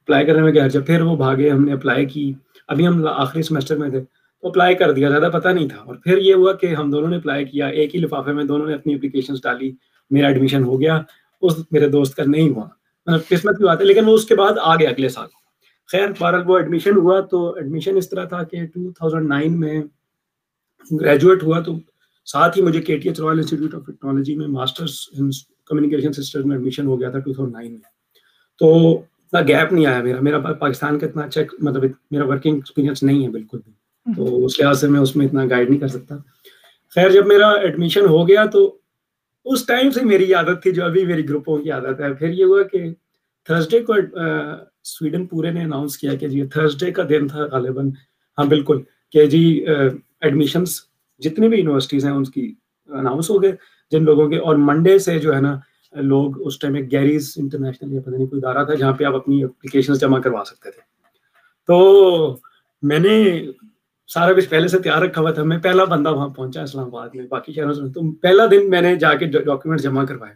اپلائی 0.00 0.26
کرنے 0.26 0.42
میں 0.42 0.52
کیا 0.52 0.66
جب 0.66 0.86
پھر 0.86 1.02
وہ 1.02 1.16
بھاگے، 1.16 1.50
ہم 1.50 1.64
نے 1.64 1.72
اپلائی 1.72 2.06
کی۔ 2.06 2.32
ابھی 2.68 2.86
ہم 2.86 3.06
آخری 3.06 3.42
سیمسٹر 3.42 3.76
میں 3.76 3.88
تھے۔ 3.88 4.00
تو 4.42 4.48
اپلائی 4.48 4.74
کر 4.74 4.92
دیا، 4.92 5.08
زیادہ 5.08 5.30
پتہ 5.32 5.48
نہیں 5.48 5.68
تھا۔ 5.68 5.76
اور 5.76 5.96
پھر 5.96 6.18
یہ 6.18 6.34
ہوا 6.34 6.52
کہ 6.52 6.66
ہم 6.66 6.90
دونوں 6.90 7.08
نے 7.08 7.16
اپلائی 7.16 7.44
کیا۔ 7.44 7.66
ایک 7.66 7.94
ہی 7.94 8.00
لفافے 8.00 8.32
میں 8.32 8.44
دونوں 8.44 8.66
نے 8.66 8.74
اپنی 8.74 8.94
اپلیکیشنس 8.94 9.42
ڈالی۔ 9.42 9.72
میرا 10.10 10.28
ایڈمیشن 10.28 10.62
ہو 10.64 10.80
گیا۔ 10.80 11.02
اس 11.42 11.52
میرے 11.70 11.88
دوست 11.88 12.14
کا 12.14 12.22
نہیں 12.26 12.48
ہوا۔ 12.48 12.64
مطلب 13.06 13.28
قسمت 13.28 13.58
کی 13.58 13.64
بات 13.64 13.80
ہے۔ 13.80 13.84
لیکن 13.84 14.04
وہ 14.04 14.14
اس 14.14 14.24
کے 14.24 14.34
بعد 14.34 14.52
آ 14.62 14.74
گیا 14.74 14.88
اگلے 14.90 15.08
سال۔ 15.08 15.26
خیر، 15.92 16.08
بہرحال 16.18 16.42
وہ 16.46 16.58
ایڈمیشن 16.58 16.96
ہوا۔ 16.96 17.20
تو 17.20 17.54
ایڈمیشن 17.54 17.96
اس 17.96 18.10
طرح 18.10 18.24
تھا 18.24 18.42
کہ 18.42 18.66
ٹو 18.66 18.92
تھاؤزینڈ 18.92 19.28
نائن 19.28 19.60
میں 19.60 19.82
گریجویٹ 20.90 21.42
ہوا 21.42 21.60
تو 21.60 21.78
ساتھ 22.26 22.58
ہی 22.58 22.62
مجھے 22.62 22.80
K 22.80 22.96
T 22.98 23.08
H 23.08 23.20
royal 23.20 23.38
institute 23.38 23.74
of 23.74 23.86
technology 23.86 24.34
میں 24.36 24.46
ماسٹرس 24.46 25.08
کمیونیکیشن 25.66 26.12
سسٹم 26.12 26.48
میں 26.48 26.56
ایڈمیشن 26.56 26.86
ہو 26.86 27.00
گیا 27.00 27.10
تھا 27.10 27.18
ٹو 27.18 27.32
تھاؤزینڈ 27.32 27.56
نائن 27.56 27.72
میں 27.72 27.94
تو 28.60 28.92
اتنا 28.94 29.40
گیپ 29.40 29.72
نہیں 29.72 29.86
آیا 29.86 30.02
میرا 30.02 30.20
میرا 30.20 30.52
پاکستان 30.52 30.98
کا 30.98 31.06
اتنا 31.06 31.22
اچھا 31.22 31.40
مطلب 31.58 31.84
میرا 32.10 32.26
ورکنگ 32.26 32.54
ایکسپیرینس 32.54 33.02
نہیں 33.02 33.24
ہے 33.24 33.30
بالکل 33.30 33.58
بھی 33.58 33.72
تو 34.06 34.44
اس 34.44 34.60
لحاظ 34.60 34.80
سے 34.80 34.88
میں 34.88 35.00
اس 35.00 35.16
میں 35.16 35.26
اتنا 35.26 35.44
گائڈ 35.50 35.70
نہیں 35.70 35.80
کر 35.80 35.88
سکتا 35.88 36.16
خیر 36.96 37.10
جب 37.10 37.26
میرا 37.26 37.50
ایڈمیشن 37.50 38.06
ہو 38.06 38.28
گیا 38.28 38.44
تو 38.44 38.76
اس 39.44 39.66
ٹائم 39.66 39.90
سے 39.90 40.04
میری 40.04 40.32
عادت 40.34 40.62
تھی 40.62 40.72
جو 40.72 40.84
ابھی 40.84 41.04
میری 41.06 41.28
گروپوں 41.28 41.58
کی 41.58 41.70
عادت 41.70 42.00
ہے 42.00 42.12
پھر 42.14 42.28
یہ 42.28 42.44
ہوا 42.44 42.62
کہ 42.62 42.92
تھرسڈے 43.48 43.80
کو 43.80 43.94
سویڈن 44.84 45.26
پورے 45.26 45.50
نے 45.50 45.62
اناؤنس 45.62 45.98
کیا 45.98 46.14
کہ 46.14 46.28
جی 46.28 46.46
تھرسڈے 46.46 46.90
کا 46.90 47.02
دن 47.08 47.28
تھا 47.28 47.46
غالباً 47.52 47.90
ہاں 48.38 48.44
بالکل 48.44 48.82
کہ 49.12 49.26
جی 49.26 49.64
ایڈمیشنس 50.20 50.80
جتنی 51.18 51.48
بھی 51.48 51.58
یونیورسٹیز 51.58 52.04
ہیں، 52.04 52.12
ان 52.12 52.24
کی 52.24 52.54
اناؤنس 52.86 53.30
ہو 53.30 53.42
گئے۔ 53.42 53.52
جن 53.90 54.04
لوگوں 54.04 54.28
کے، 54.28 54.38
اور 54.38 54.56
منڈے 54.56 54.98
سے 54.98 55.18
جو 55.18 55.34
ہے 55.34 55.40
نا، 55.40 55.60
لوگ 55.92 56.46
اس 56.46 56.58
ٹائم 56.58 56.74
ایک 56.74 56.92
گیریز 56.92 57.34
انٹرنیشنل 57.36 57.92
یا 57.92 58.00
پتہ 58.00 58.10
نہیں 58.10 58.26
کوئی 58.26 58.40
ادارہ 58.44 58.64
تھا، 58.64 58.74
جہاں 58.74 58.92
پہ 58.92 59.04
آپ 59.04 59.14
اپنی 59.14 59.44
اپلیکیشن 59.44 59.94
جمع 59.94 60.20
کروا 60.20 60.42
سکتے 60.46 60.70
تھے۔ 60.70 60.80
تو 61.66 62.38
میں 62.82 62.98
نے 62.98 63.46
سارا 64.08 64.32
کچھ 64.32 64.48
پہلے 64.48 64.68
سے 64.68 64.78
تیار 64.78 65.02
رکھا 65.02 65.20
ہوا 65.20 65.30
تھا۔ 65.30 65.42
میں 65.42 65.58
پہلا 65.58 65.84
بندہ 65.84 66.12
وہاں 66.12 66.28
پہنچا 66.28 66.62
اسلام 66.62 66.86
آباد 66.86 67.08
میں، 67.14 67.26
باقی 67.26 67.52
شہروں 67.52 67.72
سے۔ 67.72 67.92
تو 67.92 68.12
پہلا 68.12 68.46
دن 68.50 68.70
میں 68.70 68.80
نے 68.80 68.96
جا 68.96 69.14
کے 69.14 69.26
ڈاکیومنٹ 69.26 69.80
جمع 69.80 70.04
کروائے۔ 70.04 70.34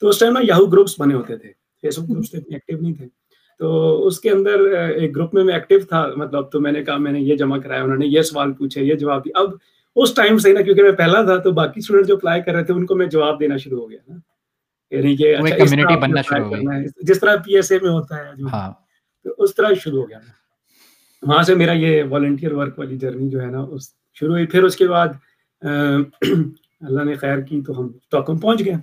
تو 0.00 0.08
اس 0.08 0.18
ٹائم 0.18 0.32
نا 0.32 0.40
یاہو 0.42 0.66
گروپس 0.66 1.00
بنے 1.00 1.14
ہوتے 1.14 1.36
تھے۔ 1.36 1.52
فیس 1.82 1.98
بک 1.98 2.10
گروپس 2.10 2.26
اتنے 2.32 2.56
ایکٹیو 2.56 2.78
نہیں 2.80 2.94
تھے۔ 2.94 3.06
تو 3.58 4.06
اس 4.06 4.20
کے 4.20 4.30
اندر 4.30 4.60
ایک 4.96 5.16
گروپ 5.16 5.34
میں 5.34 5.44
میں 5.44 5.54
ایکٹیو 5.54 5.78
تھا 5.88 6.10
مطلب 6.16 6.52
تو 6.52 6.60
میں 6.60 6.72
نے 6.72 6.84
کہا 6.84 6.96
میں 6.96 7.12
نے 7.12 7.20
یہ 7.20 7.36
جمع 7.36 7.58
کرایا 7.58 7.82
انہوں 7.82 7.96
نے 7.96 8.06
یہ 8.06 8.22
سوال 8.22 8.52
پوچھے 8.52 8.84
یہ 8.84 8.94
جواب 8.94 9.24
دیا۔ 9.24 9.38
اب 9.40 9.50
اس 9.96 10.14
ٹائم 10.14 10.38
سے 10.38 10.52
نا 10.52 10.60
کیونکہ 10.60 10.82
میں 10.82 10.92
پہلا 10.92 11.22
تھا 11.22 11.36
تو 11.36 11.52
باقی 11.52 11.72
اسٹوڈنٹ 11.76 12.06
جو 12.06 12.14
اپلائی 12.14 12.42
کر 12.42 12.52
رہے 12.52 12.64
تھے 12.64 12.74
ان 12.74 12.86
کو 12.86 12.94
میں 12.94 13.06
جواب 13.06 13.40
دینا 13.40 13.56
شروع 13.56 13.80
ہو 13.80 13.90
گیا 13.90 13.98
نا۔ 14.08 14.16
یعنی 14.90 15.16
کہ 15.16 15.36
اچھا، 15.36 16.78
جس 16.96 17.20
طرح 17.20 17.36
پی 17.36 17.56
ایس 17.56 17.72
اے 17.72 17.78
میں 17.82 17.90
ہوتا 17.90 18.16
ہے 18.16 18.22
ہاں۔ 18.52 18.72
تو 19.24 19.34
اس 19.38 19.54
طرح 19.54 19.68
شروع 19.84 20.02
ہو 20.02 20.08
گیا۔ 20.08 20.18
وہاں 21.22 21.42
سے 21.42 21.54
میرا 21.54 21.72
یہ 21.72 22.02
والنٹیئر 22.08 22.52
ورک 22.52 22.78
والی 22.78 22.98
جرنی 22.98 23.28
جو 23.28 23.40
ہے 23.40 23.46
نا 23.46 23.66
شروع 24.14 24.32
ہوئی۔ 24.32 24.46
پھر 24.46 24.62
اس 24.62 24.76
کے 24.76 24.88
بعد 24.88 25.08
اللہ 26.80 27.04
نے 27.04 27.14
خیر 27.14 27.40
کی 27.40 27.62
تو 27.62 27.80
ہم 27.80 27.86
اسٹاکم 27.86 28.38
پہنچ 28.38 28.64
گئے۔ 28.64 28.74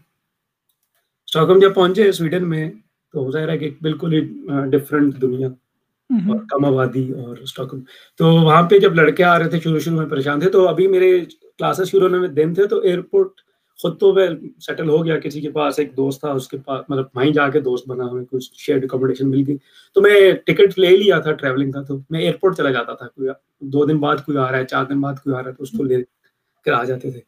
اسٹاکم 1.26 1.60
جب 1.60 1.74
پہنچے 1.76 2.12
سویڈن 2.12 2.50
میں 2.50 2.72
تو 3.14 3.32
ظاہر 3.32 3.50
ہے 3.50 3.58
کہ 3.58 3.70
بالکل 3.82 4.14
ہی 4.14 4.20
ڈفرینٹ 4.72 5.22
دنیا 5.22 5.48
اور 6.10 6.40
کم 6.50 6.66
آبادی 6.66 7.12
اور 7.12 7.38
اسٹاکم 7.38 7.80
تو 8.20 8.26
وہاں 8.26 8.64
پہ 8.64 8.80
جب 8.80 8.96
لڑکے 8.96 9.24
آ 9.24 9.38
رہے 9.40 9.50
تھے 9.50 9.60
شروع 9.60 9.80
شروع 9.80 9.98
میں 9.98 10.06
پریشان 10.06 10.40
تھے 10.40 10.50
تو 10.50 10.68
ابھی 10.68 10.88
میرے 10.88 11.20
کلاسز 11.26 11.90
شروع 11.92 12.02
ہونے 12.02 12.18
میں 12.18 12.28
دن 12.28 12.54
تھے 12.54 12.68
تو 12.68 12.80
ایئرپورٹ 12.80 13.42
خود 13.80 14.00
تو 14.00 14.14
میں 14.14 14.28
سیٹل 14.60 14.90
ہو 14.90 15.06
گیا 15.06 15.20
کسی 15.20 15.42
کے 15.42 15.52
پاس 15.52 15.80
ایک 15.80 15.96
دوست 15.98 16.20
تھا 16.20 16.32
اس 16.32 16.48
کے 16.48 16.58
پاس 16.66 16.90
مطلب 16.90 17.06
وہیں 17.16 17.32
جا 17.32 17.48
کے 17.50 17.60
دوست 17.60 17.88
بنا 17.88 18.10
ہمیں 18.12 18.26
کچھ 18.32 18.50
شیئر 18.58 18.84
اکوموڈیشن 18.84 19.30
مل 19.30 19.44
گئی۔ 19.48 19.58
تو 19.96 20.02
میں 20.02 20.32
ٹکٹ 20.46 20.80
لے 20.80 20.90
لیا 20.98 21.20
تھا 21.20 21.32
ٹریولنگ 21.32 21.72
کا 21.72 21.82
تو 21.82 21.98
میں 22.10 22.20
ایئرپورٹ 22.20 22.58
چلا 22.58 22.72
جاتا 22.72 22.94
تھا 22.94 23.08
کوئی 23.08 23.30
دو 23.72 23.86
دن 23.86 23.98
بعد 23.98 24.18
کوئی 24.26 24.38
آ 24.38 24.52
رہا 24.52 24.58
ہے 24.58 24.66
چار 24.66 24.86
دن 24.86 25.02
بعد 25.02 25.14
کوئی 25.24 25.36
آ 25.36 25.42
رہا 25.42 25.50
ہے 25.50 25.56
تو 25.56 25.64
اس 25.64 25.72
کو 25.72 25.84
لے 25.84 26.04
کر 26.66 26.74
آ 26.74 26.84
جاتے 26.84 27.12
تھے۔ 27.12 27.20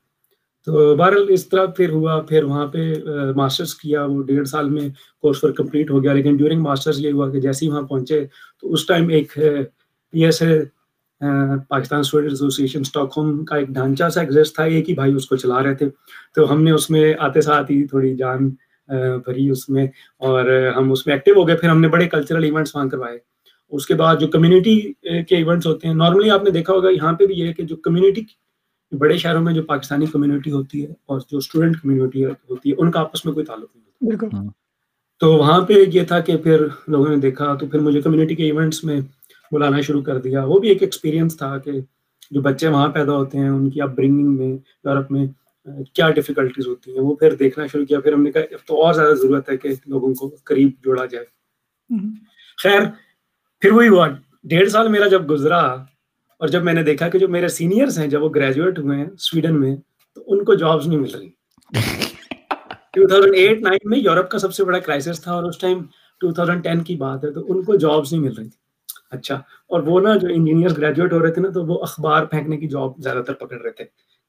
تو 0.66 0.96
بہرحال 0.96 1.26
اس 1.30 1.48
طرح 1.50 1.66
پھر 1.78 1.90
ہوا، 1.90 2.20
پھر 2.28 2.44
وہاں 2.44 2.66
پہ 2.68 2.94
ماسٹرس 3.36 3.74
کیا، 3.76 4.04
وہ 4.06 4.22
ڈیڑھ 4.24 4.48
سال 4.48 4.70
میں 4.70 4.88
کورس 5.22 5.44
ورک 5.44 5.58
کمپلیٹ 5.58 5.90
ہو 5.92 6.04
گیا۔ 6.04 6.14
لیکن 6.14 6.36
ڈیورنگ 6.38 6.62
ماسٹرس 6.62 7.00
یہ 7.00 7.12
ہوا 7.12 7.30
کہ 7.32 7.40
جیسے 7.42 7.66
ہی 7.66 7.72
وہاں 7.72 7.82
پہنچے 7.82 8.26
تو 8.62 8.74
اس 8.74 8.86
ٹائم 8.88 9.08
ایک 9.10 9.34
P 10.12 10.24
S 10.26 10.42
A 10.42 10.60
Pakistan 11.70 12.00
student 12.00 12.32
association 12.32 12.80
Stockholm 13.18 13.44
کا 13.46 13.56
ایک 13.56 13.68
ڈھانچہ 13.68 14.10
سا 14.14 14.22
ایگزسٹ 14.22 14.56
تھا۔ 14.56 14.64
ایک 14.64 14.90
ہی 14.90 14.94
بھائی 14.96 15.14
اس 15.14 15.26
کو 15.28 15.36
چلا 15.36 15.62
رہے 15.64 15.76
تھے۔ 15.76 15.90
تو 16.36 16.52
ہم 16.52 16.64
نے 16.64 16.72
اس 16.72 16.90
میں 16.90 17.14
آتے 17.20 17.42
ساتھ 17.42 17.72
ہی 17.72 17.86
تھوڑی 17.88 18.16
جان 18.18 18.50
بھری 19.26 19.50
اس 19.50 19.68
میں 19.70 19.86
اور 20.28 20.50
ہم 20.78 20.92
اس 20.92 21.06
میں 21.08 21.16
ایکٹیو 21.16 21.36
ہو 21.36 21.48
گئے۔ 21.48 21.56
پھر 21.58 21.70
ہم 21.70 21.82
نے 21.82 21.88
بڑے 21.88 22.08
کلچرل 22.10 22.44
ایونٹس 22.44 22.76
وہاں 22.76 22.86
کروائے۔ 22.90 23.18
اس 23.72 23.86
کے 23.86 23.94
بعد 23.94 24.16
جو 24.20 24.28
کمیونٹی 24.28 24.80
کے 25.02 25.36
ایونٹس 25.36 25.68
ہوتے 25.68 25.88
ہیں 25.88 25.96
نارملی 25.96 26.30
آپ 26.30 26.44
نے 26.44 26.50
دیکھا 26.52 26.74
ہوگا، 26.74 26.90
یہاں 26.90 27.14
پہ 27.14 27.26
بھی 27.26 27.36
یہ 27.36 27.48
ہے 27.48 27.54
کہ 27.54 27.64
جو 27.64 27.76
کمیونٹی 27.76 28.22
بڑے 28.98 29.18
شہروں 29.18 29.42
میں 29.42 29.54
جو 29.54 29.64
پاکستانی 29.64 30.06
کمیونٹی 30.06 30.52
ہوتی 30.52 30.86
ہے 30.86 30.94
اور 31.06 31.20
جو 31.20 31.38
اسٹوڈنٹ 31.38 31.82
کمیونٹی 31.82 32.26
ہوتی 32.26 32.70
ہے 32.70 32.76
ان 32.78 32.92
کا 32.92 33.00
آپس 33.00 33.26
میں 33.26 33.34
کوئی 33.34 33.46
تعلق 33.46 33.76
نہیں 33.76 33.86
ہوتا۔ 33.86 34.06
بالکل۔ 34.06 34.48
تو 35.20 35.34
وہاں 35.34 35.62
پہ 35.66 35.74
یہ 35.94 36.04
تھا 36.04 36.20
کہ 36.20 36.38
پھر 36.38 36.68
لوگوں 36.88 37.10
نے 37.10 37.16
دیکھا 37.16 37.56
تو 37.56 37.68
پھر 37.68 37.80
مجھے 37.80 38.02
کمیونٹی 38.02 38.36
کے 38.36 38.44
ایونٹس 38.44 38.84
میں 38.84 39.02
بلانا 39.52 39.82
شروع 39.82 40.02
کر 40.02 40.18
دیا۔ 40.18 40.44
وہ 40.44 40.60
بھی 40.60 40.70
ایک 40.70 40.82
ایکسپیرینس 40.82 41.38
تھا 41.38 41.58
کہ 41.58 41.72
جو 42.32 42.42
بچے 42.42 42.68
وہاں 42.68 42.88
پیدا 42.88 43.12
ہوتے 43.12 43.38
ہیں 43.38 43.50
ان 43.50 43.70
کی 43.70 43.82
اپ 43.82 43.90
برنگنگ 43.90 44.38
میں 44.38 44.48
یورپ 44.84 45.12
میں 45.12 45.26
کیا 45.94 46.10
ڈیفیکلٹیز 46.10 46.68
ہوتی 46.68 46.92
ہیں۔ 46.94 47.00
وہ 47.00 47.16
پھر 47.16 47.36
دیکھنا 47.36 47.68
شروع 47.68 47.86
کیا۔ 47.86 48.00
پھر 48.00 48.14
ہم 48.14 48.24
نے 48.24 48.32
کہا 48.32 48.42
تو 48.68 48.84
اور 48.84 48.94
زیادہ 48.94 49.14
ضرورت 49.14 49.50
ہے 49.50 49.58
کہ 49.58 49.70
لوگوں 49.86 50.14
کو 50.14 50.32
قریب 50.44 50.70
جوڑا 50.86 51.06
جائے۔ 51.06 51.26
خیر 52.64 52.82
پھر 53.60 53.72
وہی 53.72 53.88
ہوا۔ 53.88 54.08
ڈیڑھ 54.44 54.70
سال 54.70 54.88
میرا 54.88 55.08
جب 55.08 55.30
گزرا 55.30 55.76
اور 56.44 56.50
جب 56.50 56.64
میں 56.64 56.74
نے 56.74 56.84
دیکھا 56.84 57.08
کہ 57.10 57.20
جو 57.20 57.28
میرے 57.28 57.48
سینئرس 57.48 58.00
ہیں 58.00 58.08
جب 58.08 58.24
وہ 58.24 58.30
گریجویٹ 58.36 58.80
ہوئے 58.80 58.98
ہیں 58.98 59.06
سویڈن 59.18 59.60
میں 59.60 59.76
تو 60.16 60.24
ان 60.28 60.44
کو 60.44 60.54
جابس 60.54 60.88
نہیں 60.88 61.00
مل 61.00 61.16
رہی۔ 61.16 61.30
2008 62.98 63.62
9 63.62 63.78
میں 63.84 63.98
یورپ 64.00 64.30
کا 64.30 64.38
سب 64.38 64.54
سے 64.54 64.64
بڑا 64.64 64.80
کرائسس 64.80 65.22
تھا 65.22 65.32
اور 65.32 65.44
اس 65.44 65.58
ٹائم 65.58 65.80
2010 66.22 66.84
کی 66.84 66.96
بات 66.96 67.24
ہے 67.24 67.32
تو 67.32 67.46
ان 67.48 67.64
کو 67.64 67.76
جابس 67.76 68.12
نہیں 68.14 68.22
مل 68.22 68.34
رہی۔ 68.34 68.50
تھی 68.50 68.58
اچھا 69.12 69.36
اور 69.68 69.84
وہ 69.84 70.02
نا 70.02 70.16
جو 70.16 70.28
انجینئر 70.32 70.70
گریجویٹ 70.78 71.14
ہو 71.14 71.20
رہے 71.20 71.32
تھے 71.32 71.42
نا 71.42 71.50
تو 71.50 71.66
وہ 71.66 71.82
اخبار 71.82 72.26
پھینکنے 72.26 72.58
کی 72.58 72.68
جاب 72.68 72.92
زیادہ 72.98 73.22
تر 73.28 73.34
پکڑ 73.34 73.62
رہے 73.62 73.72
تھے 73.72 73.84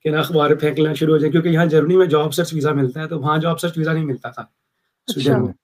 کہ 0.04 0.11
نا 0.11 0.18
اخبار 0.18 0.54
پھینکنا 0.54 0.94
شروع 0.94 1.12
ہو 1.12 1.18
جائے 1.18 1.30
کیونکہ 1.30 1.49
یہاں 1.49 1.66
جرمنی 1.66 1.97
میں 1.97 2.06
جاب 2.06 2.35
سرچ 2.35 2.54
ویزا 2.54 2.73
ملتا 2.73 3.02
ہے 3.02 3.09
تو 3.09 3.21
وہاں 3.21 3.38
جاب 3.38 3.61
سرچ 3.61 3.78
ویزا 3.78 3.92
نہیں 3.92 4.04
ملتا 4.04 4.28
تھا۔ 4.28 4.42
اچھا۔ 5.09 5.63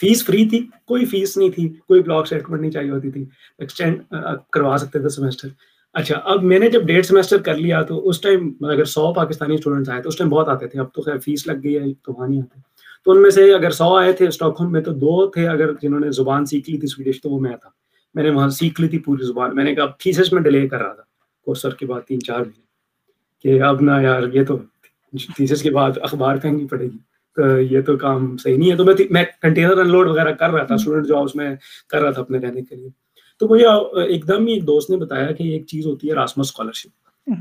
فیس 0.00 0.24
فری 0.26 0.48
تھی 0.48 0.66
کوئی 0.86 1.04
فیس 1.04 1.36
نہیں 1.36 1.50
تھی 1.50 1.68
کوئی 1.68 2.02
بلاک 2.02 2.22
اسٹیٹمنٹ 2.22 2.60
نہیں 2.60 2.70
چاہیے 2.70 2.90
ہوتی 2.90 3.10
تھی 3.10 3.24
ایکسٹینڈ 3.58 4.14
کروا 4.52 4.76
سکتے 4.78 4.98
تھے 4.98 5.08
سیمسٹر 5.08 5.48
اچھا 5.94 6.20
اب 6.24 6.42
میں 6.42 6.58
نے 6.58 6.68
جب 6.70 6.86
ڈیڑھ 6.86 7.06
سیمسٹر 7.06 7.38
کر 7.38 7.56
لیا 7.56 7.82
تو 7.82 8.08
اس 8.08 8.20
ٹائم 8.20 8.48
اگر 8.64 8.84
سو 8.84 9.12
پاکستانی 9.14 9.54
اسٹوڈنٹس 9.54 9.88
آئے 9.88 10.02
تو 10.02 10.08
اس 10.08 10.16
ٹائم 10.16 10.30
بہت 10.30 10.48
آتے 10.48 10.66
تھے 10.66 10.80
اب 10.80 10.92
تو 10.92 11.02
خیر 11.02 11.18
فیس 11.18 11.46
لگ 11.46 11.64
گئی 11.64 11.76
ہے 11.76 11.92
تو 11.94 12.12
وہاں 12.12 12.28
نہیں 12.28 12.40
آتے 12.40 12.60
تو 13.06 13.10
ان 13.10 13.22
میں 13.22 13.30
سے 13.30 13.52
اگر 13.54 13.70
سو 13.70 13.94
آئے 13.96 14.12
تھے 14.12 14.28
اسٹاک 14.28 14.56
ہوم 14.60 14.72
میں 14.72 14.80
تو 14.80 14.92
دو 14.92 15.26
تھے 15.30 15.48
اگر 15.48 15.72
جنہوں 15.82 16.00
نے 16.00 16.10
زبان 16.10 16.46
سیکھ 16.46 16.70
لی 16.70 16.78
تھی 16.78 16.88
سویڈش 16.88 17.20
تو 17.22 17.30
وہ 17.30 17.40
میں 17.40 17.56
تھا 17.56 17.70
میں 18.14 18.22
نے 18.22 18.30
وہاں 18.30 18.48
سیکھ 18.50 18.80
لی 18.80 18.88
تھی 18.88 18.98
پوری 18.98 19.26
زبان 19.26 19.54
میں 19.56 19.64
نے 19.64 19.74
کہا 19.74 19.84
اب 19.84 19.98
تھیسس 19.98 20.32
میں 20.32 20.42
ڈیلے 20.42 20.66
کر 20.68 20.78
رہا 20.78 20.92
تھا 20.92 21.02
کورسر 21.46 21.74
کے 21.74 21.86
بعد 21.86 22.00
تین 22.00 22.20
چار 22.20 22.40
مہینے 22.40 22.66
کہ 23.44 23.62
اب 23.62 23.82
نہ 23.82 24.00
یار 24.02 24.22
یہ 24.32 24.44
تو 24.44 24.56
تھیسس 25.36 25.62
کے 25.62 25.70
بعد 25.70 25.98
اخبار 26.02 26.36
پھینکنی 26.36 26.66
پڑے 26.66 26.84
گی 26.84 26.98
یہ 27.38 27.80
تو 27.80 27.96
کام 27.96 28.36
صحیح 28.36 28.56
نہیں 28.58 28.70
ہے۔ 28.70 28.76
تو 28.76 28.84
میں 28.84 29.24
کنٹینر 29.42 29.78
ان 29.78 29.88
لوڈ 29.88 30.06
وغیرہ 30.08 30.32
کر 30.32 30.50
رہا 30.50 30.64
تھا 30.64 30.74
اسٹوڈنٹ 30.74 31.06
جابس 31.06 31.36
میں 31.36 31.54
کر 31.88 32.02
رہا 32.02 32.10
تھا 32.10 32.20
اپنے 32.22 32.38
رہنے 32.38 32.62
کے 32.62 32.76
لیے۔ 32.76 32.88
تو 33.40 33.48
مجھے 33.48 33.66
ایک 34.02 34.28
دم 34.28 34.46
ہی 34.46 34.52
ایک 34.52 34.66
دوست 34.66 34.90
نے 34.90 34.96
بتایا 34.96 35.32
کہ 35.32 35.42
ایک 35.42 35.66
چیز 35.66 35.86
ہوتی 35.86 36.08
ہے 36.08 36.14
راسمس 36.14 36.46
اسکالرشپ 36.46 36.88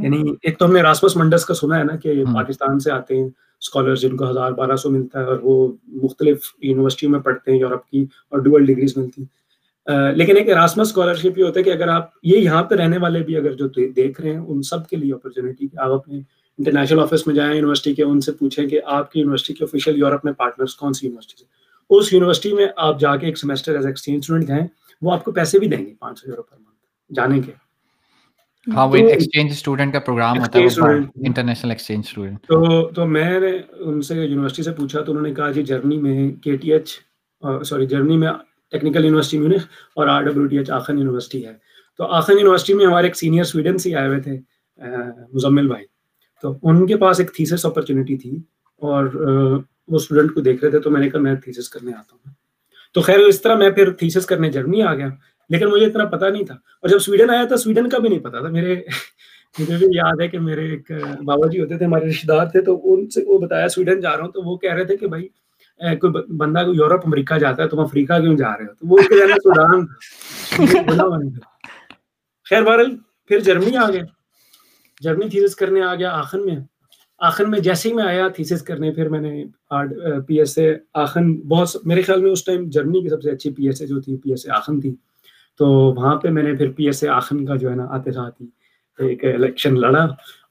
یعنی 0.04 0.22
ایک 0.42 0.58
تو 0.60 0.66
ہم 0.66 0.74
نے 0.74 0.82
راسمس 0.82 1.16
منڈس 1.16 1.46
کا 1.46 1.54
سنا 1.54 1.80
ہے 1.80 1.84
نا 1.84 1.96
کہ 1.96 2.24
پاکستان 2.34 2.80
سے 2.80 2.92
آتے 2.92 3.18
ہیں 3.18 3.30
اسکالر 3.62 3.96
جن 3.96 4.18
کو 4.18 4.30
ہزار 4.30 4.52
بارہ 4.52 4.76
سو 4.76 4.90
ملتا 4.90 5.20
ہے 5.20 5.26
اور 5.26 5.38
وہ 5.44 5.72
مختلف 5.88 6.38
یونیورسٹیوں 6.62 7.12
میں 7.12 7.20
پڑھتے 7.20 7.52
ہیں 7.52 7.60
یورپ 7.60 7.88
کی 7.88 8.06
اور 8.30 8.40
ڈوئل 8.40 8.66
ڈگریز 8.66 8.98
ملتی۔ 8.98 9.22
ہیں 9.22 10.12
لیکن 10.12 10.38
ایک 10.38 10.50
اراسمس 10.50 10.88
اسکالرشپ 10.88 11.38
یہ 11.38 11.44
ہوتا 11.44 11.60
ہے 11.60 11.64
کہ 11.64 11.70
اگر 11.70 11.88
آپ 11.88 12.10
یہ 12.24 12.38
یہاں 12.38 12.64
پہ 12.64 12.76
رہنے 12.76 12.98
والے 12.98 13.20
بھی 13.20 13.38
اگر 13.38 13.54
جو 13.54 13.68
دیکھ 13.68 14.22
رہے 14.22 14.32
ہیں 14.32 14.38
ان 14.38 14.62
سب 14.62 14.88
کے 14.88 14.96
لیے 14.96 15.14
اپرچونیٹی 15.14 15.68
کہ 15.68 15.80
آپ 15.80 15.92
اپنے 15.92 16.20
انٹرنیشنل 16.60 17.00
آفس 17.00 17.28
میں 17.28 17.36
جائیں 17.36 17.54
یونیورسٹی 17.56 17.94
کے 17.94 18.04
ان 18.04 18.22
سے 18.22 18.32
پوچھیں 18.32 18.68
کہ 18.68 18.80
آپ 18.86 19.12
کی 19.12 19.20
یونیورسٹی 19.20 19.54
کے 19.54 19.64
آفیشیل 19.64 19.98
یورپ 19.98 20.26
میں 20.26 20.34
پارٹنرس 20.34 20.76
کون 20.76 20.94
سی 20.94 21.06
یونیورسٹی 21.06 21.38
سے؟ 21.38 21.46
اس 21.90 22.14
یونیورسٹی 22.14 22.54
میں 22.54 22.68
آپ 22.78 23.00
جا 23.00 23.16
کے 23.16 23.26
ایک 23.26 23.38
سیمسٹر 23.38 23.76
ایز 23.76 23.86
ایکسچینج 23.86 24.20
اسٹوڈنٹ 24.20 24.50
ہیں 24.50 24.66
وہ 25.02 25.12
آپ 25.12 25.24
کو 25.24 25.32
پیسے 25.32 25.60
بھی 25.60 25.68
دیں 25.68 25.86
گے 25.86 25.94
پانچ 26.00 26.20
سو 26.20 26.30
یورو 26.30 26.42
پر 26.42 26.58
منتھ 26.58 27.14
جانے 27.14 27.40
کے۔ 27.42 27.52
ہاں 28.68 28.88
وہ 28.88 28.96
ایکسچینج 28.98 29.52
اسٹوڈنٹ 29.52 29.94
کا 29.94 30.00
پروگرام 30.00 30.40
ہوتا 30.40 30.60
ہے 30.60 30.96
انٹرنیشنل 31.26 31.72
ایکسچینج 31.72 32.06
اسٹوڈنٹ 32.08 32.48
تو 32.48 32.90
تو 32.92 33.06
میں 33.08 33.40
نے 33.40 33.52
ان 33.80 34.02
سے 34.02 34.16
یونیورسٹی 34.16 34.64
سے 34.64 34.72
پوچھا 34.72 35.02
تو 35.02 35.12
انہوں 35.12 35.26
نے 35.28 35.34
کہا 35.34 35.52
جی 35.52 35.64
جرمنی 35.64 35.98
میں 35.98 36.30
کے 36.44 36.56
ٹی 36.58 36.72
ایچ 36.74 36.98
سوری 37.64 37.86
جرمنی 37.86 38.18
میں 38.18 38.32
ٹیکنیکل 38.74 39.06
یونیورسٹی 39.06 39.38
میونخ 39.38 39.66
اور 39.96 40.08
R 40.08 40.24
W 40.24 40.48
T 40.48 40.58
H 40.58 40.70
Aachen 40.72 40.98
university 40.98 41.46
ہے۔ 41.46 41.54
تو 42.00 42.06
آخن 42.06 42.34
یونیورسٹی 42.34 42.74
میں 42.74 42.86
ہمارے 42.86 43.08
ایک 43.08 43.16
سینئر 43.16 43.44
سویڈن 43.44 43.78
سے 43.78 43.96
آئے 43.96 44.08
ہوئے 44.08 44.20
تھے 44.22 44.38
مزمل 45.34 45.68
بھائی۔ 45.68 45.86
تو 46.44 46.58
ان 46.64 46.86
کے 46.88 46.98
پاس 46.98 47.20
ایک 47.20 47.34
تھیسس 47.36 47.66
اپرچونیٹی 47.66 48.18
تھی 48.18 48.38
اور 48.82 49.06
وہ 49.88 49.96
اسٹوڈنٹ 49.96 50.34
کو 50.34 50.42
دیکھ 50.42 50.64
رہے 50.64 50.72
تھے 50.72 50.80
تو 50.80 50.92
میں 50.92 51.02
نے 51.02 51.10
کہا 51.10 51.20
میں 51.20 51.36
تھیسس 51.36 51.70
کرنے 51.70 51.92
آتا 51.92 52.16
ہوں۔ 52.16 52.34
تو 52.96 53.02
خیر 53.02 53.20
اس 53.20 53.42
طرح 53.42 53.56
میں 53.56 53.70
پھر 53.70 53.92
تھیسس 53.92 54.26
کرنے 54.26 54.52
جرمنی 54.52 54.82
آ 54.82 54.96
گیا 54.96 55.08
لیکن 55.50 55.68
مجھے 55.68 55.86
اتنا 55.86 56.06
پتا 56.06 56.30
نہیں 56.30 56.46
تھا۔ 56.46 56.54
اور 56.54 56.90
جب 56.90 57.00
سویڈن 57.00 57.30
آیا 57.30 57.46
تھا 57.46 57.58
سویڈن 57.58 57.90
کا 57.90 57.98
بھی 57.98 58.10
نہیں 58.10 58.20
پتا 58.20 58.40
تھا۔ 58.40 58.50
میرے 58.50 58.76
مجھے 59.60 59.78
بھی 59.78 59.88
یاد 59.94 60.22
ہے 60.22 60.28
کہ 60.28 60.40
میرے 60.40 60.66
ایک 60.70 60.92
بابا 61.26 61.48
جی 61.48 61.62
ہوتے 61.62 61.78
تھے 61.78 61.86
ہمارے 61.86 62.10
رشتے 62.10 62.28
دار 62.28 62.46
تھے 62.46 62.62
تو 62.62 62.94
ان 62.94 63.10
سے 63.10 63.22
وہ 63.28 63.40
بتایا 63.40 63.68
سویڈن 63.68 64.00
جا 64.02 64.18
رہا 64.18 64.24
ہوں 64.24 64.32
تو 64.32 64.42
وہ 64.42 64.58
کہہ 64.58 64.74
رہے 64.74 64.84
تھے 64.84 64.98
کہ 64.98 65.08
بھائی 65.08 65.28
کوئی 65.80 66.14
بندہ 66.38 66.60
کو 66.60 66.74
یورپ 66.74 67.02
امریکہ 67.06 67.38
جاتا 67.38 67.64
ہے 67.64 67.68
تم 67.68 67.80
افریقہ 67.80 68.20
کیوں 68.20 68.38
جا 68.38 68.52
رہے 68.58 68.66
ہو؟ 68.66 68.74
تو 68.74 68.88
وہ 68.88 68.98
سوڈان 69.44 69.86
خیر 72.46 72.64
بہرحال 72.64 72.96
پھر 73.30 73.40
جرمنی 73.40 73.78
آ 73.78 73.90
گیا۔ 73.90 74.04
جرمنی 75.02 75.30
تھیسس 75.30 75.56
کرنے 75.56 75.82
آ 75.82 75.96
گیا 75.96 76.12
آخر 76.12 76.40
میں 76.40 76.56
آخر 77.20 77.46
میں 77.46 77.60
جیسے 77.60 77.90
ہی 77.90 77.94
میں 77.94 78.04
آیا 78.04 78.28
تھیسس 78.28 78.62
کرنے، 78.62 78.92
پھر 78.92 79.10
میں 79.10 79.20
نے 79.20 79.46
پی 80.28 80.40
ایس 80.40 80.58
اے 80.58 80.74
آخن 80.94 81.34
بہت 81.42 81.86
میرے 81.88 82.02
خیال 82.02 82.22
میں 82.22 82.32
اس 82.32 82.44
ٹائم 82.46 82.70
جرمنی 82.70 83.02
کی 83.02 83.10
سب 83.10 83.22
سے 83.22 83.32
اچھی 83.32 83.50
پی 83.50 83.66
ایس 83.66 83.82
اے 83.82 83.88
جو 83.88 84.02
تھی 84.02 84.18
پی 84.18 84.30
ایس 84.30 84.46
اے 84.46 84.52
آخن 84.56 84.80
تھی۔ 84.82 84.96
تو 85.60 85.68
وہاں 85.70 86.16
پہ 86.16 86.30
میں 86.30 86.44
نے 86.44 86.54
پھر 86.54 86.72
پی 86.72 86.86
ایس 86.86 87.04
اے 87.04 87.10
آخن 87.10 87.46
کا 87.46 87.56
جو 87.56 87.70
ہے 87.70 87.76
نا 87.76 87.86
آتے 87.90 88.12
ساتھ 88.12 88.42
ہی 88.42 88.48
ایک 89.08 89.24
الیکشن 89.26 89.80
لڑا۔ 89.80 90.04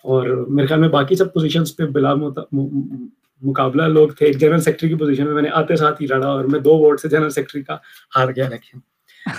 اور 0.05 0.29
میرے 0.49 0.67
خیال 0.67 0.81
میں 0.81 0.89
باقی 0.89 1.15
سب 1.17 1.33
پوزیشنس 1.35 1.77
پہ 1.77 1.85
بلا 1.87 2.15
مقابلہ 2.15 3.83
لوگ 3.83 4.09
تھے۔ 4.09 4.27
ایک 4.27 4.39
جنرل 4.41 4.61
سیکٹری 4.61 4.89
کی 4.89 4.95
پوزیشن 4.95 5.25
میں 5.25 5.35
میں 5.35 5.43
نے 5.43 5.49
آتے 5.53 5.77
ساتھ 5.77 6.03
ہی 6.03 6.07
لڑا 6.07 6.29
اور 6.29 6.45
میں 6.45 6.61
دو 6.61 6.77
ووٹ 6.79 7.01
سے 7.01 7.09
جنرل 7.09 7.31
سیکٹری 7.31 7.63
کا 7.63 7.77
ہار 8.17 8.29
گیا۔ 8.37 8.47
الیکشن 8.47 8.79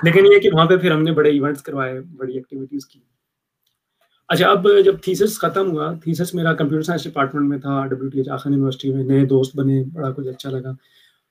لیکن 0.04 0.26
یہ 0.26 0.40
کہ 0.40 0.50
وہاں 0.54 0.66
پہ 0.66 0.78
پھر 0.78 0.92
ہم 0.92 1.04
نے 1.04 1.12
بڑے 1.12 1.30
ایونٹس 1.30 1.62
کروائے، 1.62 2.00
بڑی 2.16 2.34
ایکٹیویٹیز 2.34 2.86
کی۔ 2.86 3.00
اچھا 4.28 4.50
اب 4.50 4.68
جب 4.86 4.96
تھیسس 5.02 5.40
ختم 5.40 5.72
ہوا 5.72 5.94
تھیسس 6.04 6.34
میرا 6.34 6.54
کمپیوٹر 6.54 6.84
سائنس 6.84 7.04
ڈپارٹمنٹ 7.04 7.50
میں 7.50 7.58
تھا 7.58 7.86
ڈبلیو 7.86 8.10
ٹی 8.10 8.18
ایچ 8.18 8.30
آخر 8.30 8.50
یونیورسٹی 8.50 8.94
میں 8.94 9.04
نئے 9.04 9.26
دوست 9.26 9.56
بنے، 9.56 9.84
بڑا 9.94 10.12
کچھ 10.12 10.28
اچھا 10.28 10.50
لگا۔ 10.50 10.72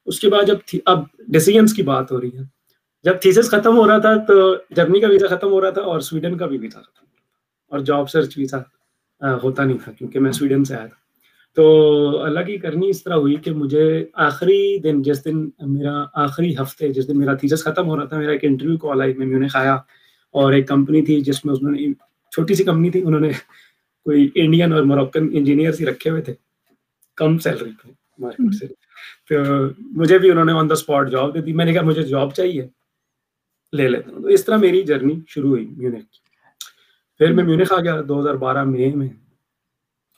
اس 0.07 0.21
کے 0.21 0.29
بعد 0.29 0.47
جب 0.47 0.77
اب 0.87 0.99
ڈیسیجنس 1.29 1.75
کی 1.75 1.83
بات 1.83 2.13
ہو 2.13 2.21
رہی 2.21 2.31
ہے۔ 2.35 2.43
جب 3.05 3.21
تھیسس 3.21 3.51
ختم 3.51 3.77
ہو 3.77 3.89
رہا 3.89 3.99
تھا 3.99 4.17
تو 4.17 4.57
جرمنی 4.77 5.01
کا 5.01 5.09
ویزا 5.09 5.37
ختم 5.37 5.49
ہو 5.49 5.61
رہا 5.61 5.71
تھا 5.71 5.83
اور 5.83 6.01
سویڈن 6.01 6.37
کا 6.37 6.47
بھی 6.47 6.59
ویزا 6.59 6.81
ختم 6.81 7.03
ہو 7.03 7.07
رہا 7.07 7.17
تھا۔ 7.17 7.75
اور 7.75 7.79
جاب 7.79 8.11
سرچ 8.11 8.39
ویزا 8.39 8.59
ہوتا 9.43 9.65
نہیں 9.65 9.79
تھا 9.85 9.93
کیونکہ 9.93 10.21
میں 10.21 10.33
سویڈن 10.33 10.65
سے 10.65 10.77
آیا 10.77 10.87
تھا۔ 10.87 10.97
تو 11.55 12.23
اللہ 12.23 12.41
کی 12.41 12.59
کرنی 12.59 12.89
اس 12.89 13.03
طرح 13.03 13.15
ہوئی 13.15 13.37
کہ 13.37 13.51
مجھے 13.51 14.07
آخری 14.15 14.79
دن، 14.79 15.03
جس 15.03 15.25
دن 15.25 15.49
میرا 15.61 16.05
آخری 16.15 16.55
ہفتے، 16.55 16.89
جس 16.89 17.09
دن 17.09 17.19
میرا 17.19 17.35
تھیسس 17.35 17.65
ختم 17.65 17.87
ہو 17.87 17.97
رہا 17.97 18.05
تھا، 18.05 18.19
میرا 18.19 18.33
ایک 18.33 18.45
انٹرویو 18.45 18.77
کال 18.77 19.01
آئی، 19.01 19.15
میں 19.15 19.27
میونخ 19.27 19.57
آیا 19.57 19.75
اور 20.31 20.53
ایک 20.53 20.69
کمپنی 20.69 21.03
تھی 21.03 21.21
جس 21.21 21.45
میں 21.45 21.55
انہوں 21.55 21.73
نے 21.73 21.93
چھوٹی 22.37 22.55
سی 22.55 22.65
کمپنی 22.65 22.91
تھی 22.91 23.03
انہوں 23.03 23.21
نے 23.21 23.31
کوئی 24.07 24.29
انڈین 24.35 24.73
اور 24.73 24.83
موروکن 24.83 25.29
انجینئر 25.33 25.81
ہی 25.81 25.87
رکھے 25.87 26.11
ہوئے 26.11 26.23
تھے 26.23 26.35
کم 27.19 27.39
سیلری 27.39 27.71
پہ 27.83 27.91
مارکیٹ 28.19 28.55
سے 28.55 28.67
تو 29.29 29.37
مجھے 29.93 30.19
بھی 30.19 30.31
انہوں 30.31 30.45
نے 30.45 30.53
آن 30.53 30.69
دا 30.69 30.75
اسپاٹ 30.75 31.11
جاب 31.11 31.35
دے 31.35 31.41
دی 31.41 31.53
میں 31.53 31.65
نے 31.65 31.73
کہا 31.73 31.83
مجھے 31.83 32.03
جاب 32.03 32.35
چاہیے 32.35 32.67
لے 33.73 33.89
لیتا 33.89 34.11
ہوں 34.11 34.23
تو 34.23 34.29
اس 34.29 34.45
طرح 34.45 34.57
میری 34.57 34.83
جرنی 34.83 35.15
شروع 35.29 35.49
ہوئی 35.49 35.67
میونک 35.67 36.11
کی 36.13 36.25
پھر 37.21 37.33
میں 37.33 37.45
میونخ 37.45 37.73
آ 37.73 37.81
گیا 37.81 38.01
دو 38.09 38.21
ہزار 38.21 38.35
بارہ 38.35 38.65
مئی 38.65 38.93
میں 38.95 39.09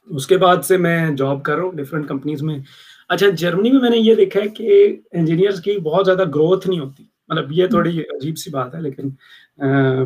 اس 0.08 0.26
کے 0.26 0.37
بعد 0.37 0.64
سے 0.64 0.76
میں 0.76 0.98
جاب 1.16 1.42
کر 1.42 1.56
رہا 1.56 1.62
ہوں 1.62 1.72
ڈفرینٹ 1.72 2.08
کمپنیز 2.08 2.42
میں 2.42 2.58
اچھا 3.08 3.28
جرمنی 3.28 3.70
میں 3.70 3.80
میں 3.80 3.90
نے 3.90 3.98
یہ 3.98 4.14
دیکھا 4.14 4.40
ہے 4.40 4.48
کہ 4.48 4.96
انجینئرس 5.12 5.60
کی 5.60 5.78
بہت 5.78 6.06
زیادہ 6.06 6.25
گروتھ 6.34 6.68
نہیں 6.68 6.80
ہوتی 6.80 7.04
مطلب 7.28 7.52
یہ 7.52 7.66
تھوڑی 7.66 8.00
عجیب 8.00 8.38
سی 8.38 8.50
بات 8.50 8.75
ہے 8.75 8.80
لیکن 8.80 9.08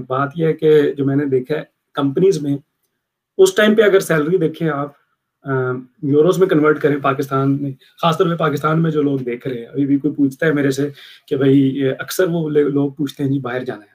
بات 0.07 0.31
یہ 0.37 0.47
ہے 0.47 0.53
کہ 0.53 0.93
جو 0.93 1.05
میں 1.05 1.17
نے 1.17 1.25
دیکھا 1.25 1.57
ہے 1.57 1.72
کمپنیز 1.95 2.41
میں، 2.43 2.57
اس 3.39 3.55
ٹائم 3.55 3.75
پہ 3.75 3.83
اگر 3.83 4.01
سیلری 4.01 4.37
دیکھیں 4.39 4.69
آپ 4.69 5.01
یوروز 6.03 6.39
میں 6.39 6.47
کنورٹ 6.49 6.81
کریں 6.81 6.97
پاکستان 7.03 7.57
میں، 7.63 7.71
خاص 8.03 8.19
طور 8.19 8.27
پہ 8.27 8.37
پاکستان 8.39 8.83
میں 8.83 8.91
جو 8.91 9.03
لوگ 9.03 9.19
دیکھ 9.21 9.47
رہے 9.47 9.59
ہیں، 9.59 9.67
ابھی 9.67 9.87
بھی 9.87 9.99
کوئی 9.99 10.15
پوچھتا 10.15 10.47
ہے 10.47 10.53
میرے 10.53 10.71
سے 10.71 10.89
کہ 11.29 11.37
بھائی 11.37 11.89
اکثر 11.91 12.29
وہ 12.31 12.49
لوگ 12.49 12.91
پوچھتے 12.93 13.23
ہیں 13.23 13.31
جی 13.31 13.39
باہر 13.41 13.65
جانا 13.65 13.83
ہے 13.83 13.91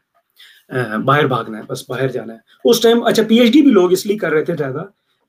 باہر 1.06 1.28
بھاگنا 1.28 1.58
ہے، 1.58 1.64
بس 1.68 1.84
باہر 1.90 2.08
جانا 2.12 2.34
ہے۔ 2.34 2.70
اس 2.70 2.82
ٹائم 2.82 3.04
اچھا 3.04 3.24
پی 3.28 3.40
ایچ 3.40 3.52
ڈی 3.54 3.62
بھی 3.62 3.72
لوگ 3.72 3.92
اس 3.92 4.06
لیے 4.06 4.18
کر 4.18 4.32
رہے 4.32 4.44
تھے 4.46 4.56
زیادہ 4.58 4.84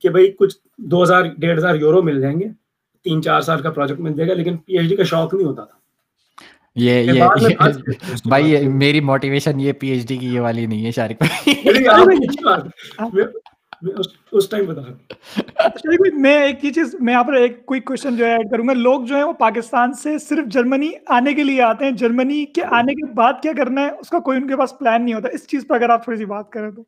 کہ 0.05 0.09
بھائی 0.09 0.31
کچھ 0.33 0.57
دو 0.91 1.03
ہزار، 1.03 1.25
ڈیڑھ 1.39 1.59
ہزار 1.59 1.75
یورو 1.75 2.03
مل 2.03 2.21
جائیں 2.21 2.39
گے، 2.41 2.49
تین 3.07 3.23
چار 3.23 3.41
سال 3.41 3.63
کا 3.63 3.71
پروجیکٹ 3.71 4.01
مل 4.01 4.17
جائے 4.17 4.29
گا، 4.29 4.35
لیکن 4.35 4.57
پی 4.57 4.79
ایچ 4.79 4.89
ڈی 4.89 4.97
کا 4.97 5.03
شوق 5.03 5.35
نہیں 5.35 5.47
ہوتا 5.47 5.65
تھا۔ 5.65 5.78
یہ 6.79 6.91
یہ 6.91 7.23
بھائی 8.29 8.69
میری 8.69 9.01
موٹیویشن 9.01 9.61
یہ 9.61 9.73
پی 9.73 9.89
ایچ 9.89 10.09
ڈی 10.09 10.17
کی 10.17 10.27
یہ 10.27 10.41
والی 10.41 10.67
نہیں 10.67 10.87
ہے 10.87 10.91
شارک 10.91 11.23
میں 16.13 16.43
ایک 16.43 16.65
ہی 16.65 16.73
چیز 16.73 16.97
میں 17.01 17.13
یہاں 17.13 17.25
پر 17.25 17.33
ایک 17.33 17.67
کوئی 17.67 17.81
کوشچن 17.81 18.17
جو 18.17 18.27
ہے 18.27 18.31
ایڈ 18.31 18.51
کروں 18.51 18.69
گا۔ 18.69 18.73
لوگ 18.73 19.05
جو 19.05 19.17
ہے 19.17 19.23
وہ 19.23 19.33
پاکستان 19.33 19.93
سے 19.93 20.19
صرف 20.19 20.47
جرمنی 20.47 20.91
آنے 21.07 21.35
کے 21.35 21.45
لیے 21.45 21.63
آتے 21.63 21.85
ہیں۔ 21.85 21.93
جرمنی 21.93 22.45
کے 22.45 22.65
آنے 22.65 22.95
کے 22.95 23.13
بعد 23.13 23.33
کیا 23.43 23.53
کرنا 23.57 23.81
ہے؟ 23.81 23.91
اس 23.91 24.09
کا 24.09 24.19
کوئی 24.19 24.39
ان 24.39 24.49
کے 24.49 24.57
پاس 24.57 24.79
پلان 24.79 25.05
نہیں 25.05 25.15
ہوتا۔ 25.15 25.29
اس 25.33 25.47
چیز 25.47 25.65
پر 25.69 25.75
اگر 25.75 25.91
آپ 25.91 26.05
تھوڑی 26.05 26.19
سی 26.19 26.25
بات 26.25 26.51
کریں 26.51 26.71
تو۔ 26.71 26.83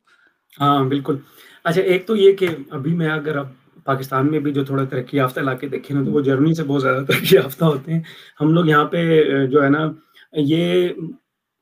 ہاں 0.59 0.83
بالکل۔ 0.83 1.17
اچھا 1.63 1.81
ایک 1.81 2.05
تو 2.05 2.15
یہ 2.15 2.31
کہ 2.31 2.47
ابھی 2.69 2.93
میں 2.93 3.07
اگر 3.07 3.37
اب 3.37 3.45
پاکستان 3.83 4.31
میں 4.31 4.39
بھی 4.39 4.53
جو 4.53 4.65
تھوڑا 4.65 4.83
ترقی 4.83 5.17
یافتہ 5.17 5.39
علاقے 5.39 5.67
دیکھیں 5.67 5.97
نا 5.97 6.05
تو 6.05 6.11
وہ 6.11 6.21
جرمنی 6.21 6.53
سے 6.53 6.63
بہت 6.63 6.81
زیادہ 6.81 7.03
ترقی 7.07 7.35
یافتہ 7.35 7.65
ہوتے 7.65 7.93
ہیں۔ 7.93 8.01
ہم 8.41 8.53
لوگ 8.53 8.65
یہاں 8.65 8.85
پہ 8.85 9.23
جو 9.47 9.63
ہے 9.63 9.69
نا 9.69 9.91
یہ 10.33 10.87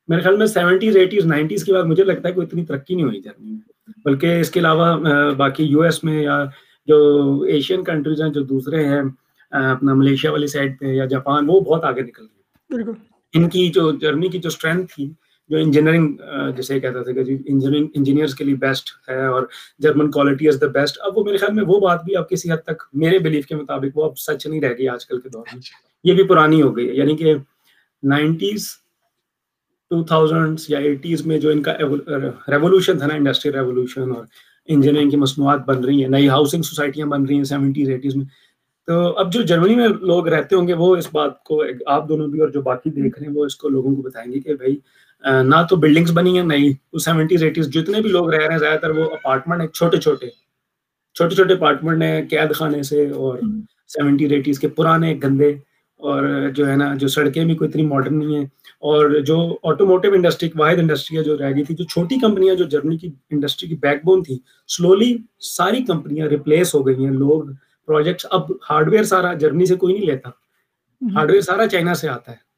میرے 0.08 0.22
خیال 0.22 0.38
میں 0.38 0.46
سیونٹیز 0.46 0.98
ایٹیز 0.98 1.26
نائنٹیز 1.26 1.64
کے 1.64 1.74
بعد 1.74 1.84
مجھے 1.84 2.04
لگتا 2.04 2.30
ہے 2.30 2.34
کوئی 2.34 2.48
اتنی 2.48 2.66
ترقی 2.66 2.96
نہیں 2.96 3.06
ہوئی 3.06 3.22
جرمنی 3.22 3.52
میں۔ 3.52 3.60
بلکہ 4.06 4.40
اس 4.40 4.52
کے 4.52 4.60
علاوہ 4.60 4.96
باقی 5.34 5.64
یو 5.64 5.82
ایس 5.82 6.04
میں 6.04 6.24
یا 6.24 6.46
جو 6.88 6.98
ایشین 7.48 7.84
کنٹریز 7.84 8.22
ہیں 8.22 8.30
جو 8.30 8.44
دوسرے 8.44 8.86
ہیں 8.86 9.02
اپنا 9.52 9.94
ملیشیا 9.94 10.32
والی 10.32 10.48
سائڈ 10.48 10.80
پہ 10.80 10.86
یا 10.86 11.06
جاپان 11.06 11.46
وہ 11.48 11.60
بہت 11.60 11.84
آگے 11.84 12.02
نکل 12.02 12.24
گئے۔ 12.24 12.92
ان 13.34 13.50
کی 13.50 13.68
جو 13.68 13.92
جرمنی 13.92 14.28
کی 14.28 14.40
جو 14.40 14.48
اسٹرینتھ 14.48 14.94
تھی 14.96 15.12
جو 15.50 15.58
انجینئرنگ 15.58 16.14
جیسے 16.56 16.80
کہتا 16.80 17.04
تھا 17.04 17.12
کہ 17.12 17.24
جی 17.24 17.38
انجینئرنگ 17.46 17.88
انجینئرس 17.94 18.36
کے 18.36 18.44
لیے 18.44 18.56
بیسٹ 18.56 19.10
ہے 19.10 19.26
اور 19.26 19.44
German 19.80 20.12
quality 20.12 20.48
is 20.48 20.58
the 20.62 20.68
best 20.68 20.98
اب 21.02 21.18
وہ 21.18 21.24
میرے 21.24 21.38
خیال 21.38 21.54
میں 21.54 21.64
وہ 21.68 21.80
بات 21.80 22.04
بھی 22.04 22.16
اب 22.16 22.30
کسی 22.30 22.52
حد 22.52 22.58
تک 22.58 22.84
میرے 22.94 23.20
بلیف 23.20 23.46
کے 23.46 23.56
مطابق 23.56 23.98
وہ 23.98 24.06
اب 24.06 24.18
سچ 24.18 24.48
نہیں 24.48 24.62
رہ 24.62 24.74
گئی 24.78 24.88
آج 24.88 25.06
کل 25.08 25.20
کے 25.20 25.30
دور 25.30 25.44
میں۔ 25.54 25.62
یہ 26.04 26.14
بھی 26.14 26.24
پرانی 26.24 26.62
ہو 26.62 26.78
گئی 26.78 26.90
ہے۔ 26.90 26.94
یعنی 26.94 27.16
کہ 27.18 27.36
نائنٹیز 28.04 28.68
ٹو 29.90 30.04
تھاؤزینڈس 30.04 30.70
یا 30.70 30.80
ایٹیز 30.80 31.26
میں 31.26 31.38
جو 31.38 31.50
ان 31.50 31.62
کا 31.62 31.74
ریولیوشن 32.48 32.98
تھا 32.98 33.08
نا 33.08 33.14
انڈسٹریل 33.14 33.56
ریولیوشن 33.56 34.02
اور 34.02 34.26
انجینئرنگ 34.68 35.10
کی 35.10 35.18
مصنوعات 35.18 35.60
بن 35.66 35.84
رہی 35.84 36.02
ہیں 36.02 36.10
نئی 36.10 36.30
ہاؤسنگ 36.30 36.62
سوسائٹیاں 36.62 37.08
بن 37.08 37.26
رہی 37.26 37.36
ہیں 37.36 37.44
سیونٹیز 37.44 37.90
ایٹیز 37.90 38.16
میں۔ 38.16 38.26
تو 38.88 39.18
اب 39.18 39.34
جو 39.34 39.42
جرمنی 39.42 39.76
میں 39.76 39.88
لوگ 39.88 40.28
رہتے 40.28 40.56
ہوں 40.56 40.68
گے 40.68 40.74
وہ 40.74 40.96
اس 40.96 41.08
بات 41.14 41.44
کو 41.44 41.64
آپ 41.86 42.10
دونوں 42.10 42.28
بھی 42.28 42.40
اور 42.40 42.50
جو 42.50 42.62
باقی 42.62 42.90
دیکھ 42.90 43.20
رہے 43.20 43.28
ہیں 43.28 43.36
وہ 43.36 43.46
اس 43.46 43.56
کو 43.56 43.70
لوگوں 43.70 43.96
کو 43.96 44.02
بتائیں 44.02 44.32
گے 44.32 44.40
کہ 44.40 44.56
بھائی 44.56 44.78
نہ 45.26 45.56
تو 45.70 45.76
بلڈنگس 45.76 46.12
بنی 46.12 46.38
ہیں 46.38 46.46
نہیں 46.46 46.98
سیونٹیز 46.98 47.44
ایٹیز 47.44 47.68
جتنے 47.68 48.02
بھی 48.02 48.10
لوگ 48.10 48.30
رہ 48.30 48.38
رہے 48.38 48.52
ہیں 48.52 48.58
زیادہ 48.58 48.80
تر 48.80 48.90
وہ 48.90 49.04
اپارٹمنٹ 49.12 49.62
ہیں 49.62 49.68
چھوٹے 49.68 49.98
چھوٹے۔ 49.98 50.28
چھوٹے 51.14 51.36
چھوٹے 51.36 51.54
اپارٹمنٹ 51.54 52.04
ہیں 52.04 52.28
قید 52.30 52.56
خانے 52.56 52.84
سے 52.84 53.10
اور 53.10 53.38
سیونٹیز 53.88 54.32
ایٹیز 54.32 54.60
کے 54.60 54.68
پرانے 54.68 55.20
گندے۔ 55.24 55.56
اور 56.00 56.50
جو 56.56 56.70
ہے 56.70 56.76
نا 56.76 56.96
جو 56.96 57.08
سڑکیں 57.08 57.46
بھی 57.46 57.56
کوئی 57.56 57.70
اتنی 57.70 57.86
ماڈرن 57.86 58.20
نہیں 58.20 58.36
ہیں۔ 58.36 58.46
اور 58.80 59.10
جو 59.10 59.58
آٹوموٹیو 59.64 60.14
انڈسٹری 60.14 60.50
واحد 60.56 60.76
انڈسٹری 60.76 61.18
ہے 61.18 61.24
جو 61.24 61.38
رہ 61.38 61.52
گئی 61.56 61.64
تھی 61.64 61.76
جو 61.76 61.84
چھوٹی 61.84 62.20
کمپنیاں 62.20 62.56
جو 62.56 62.64
جرمنی 62.66 62.98
کی 62.98 63.08
انڈسٹری 63.30 63.70
کی 63.70 63.76
بیک 63.76 64.06
بون 64.06 64.24
تھی۔ 64.24 64.40
سلولی 64.68 65.18
ساری 65.40 65.84
کمپنیاں 65.86 66.28
ریپلیس 66.28 66.76
ہو 66.76 66.88
گئی 66.88 67.06
ہیں۔ 67.06 67.12
لوگ 67.12 67.44
پروجیکٹس 67.86 68.26
اب 68.30 68.52
ہارڈ 68.52 68.90
ویئر 68.90 69.04
سارا 69.04 69.34
جرمنی 69.34 69.66
سے 69.66 69.76
کوئی 69.76 69.94
نہیں 69.94 70.06
لیتا۔ 70.06 70.30
ہارڈ 71.02 71.32
ویئر 71.32 71.42
سارا 71.42 71.68
چائنا 71.68 71.94
سے 71.94 72.10
آتا 72.10 72.32
ہے۔ 72.32 72.49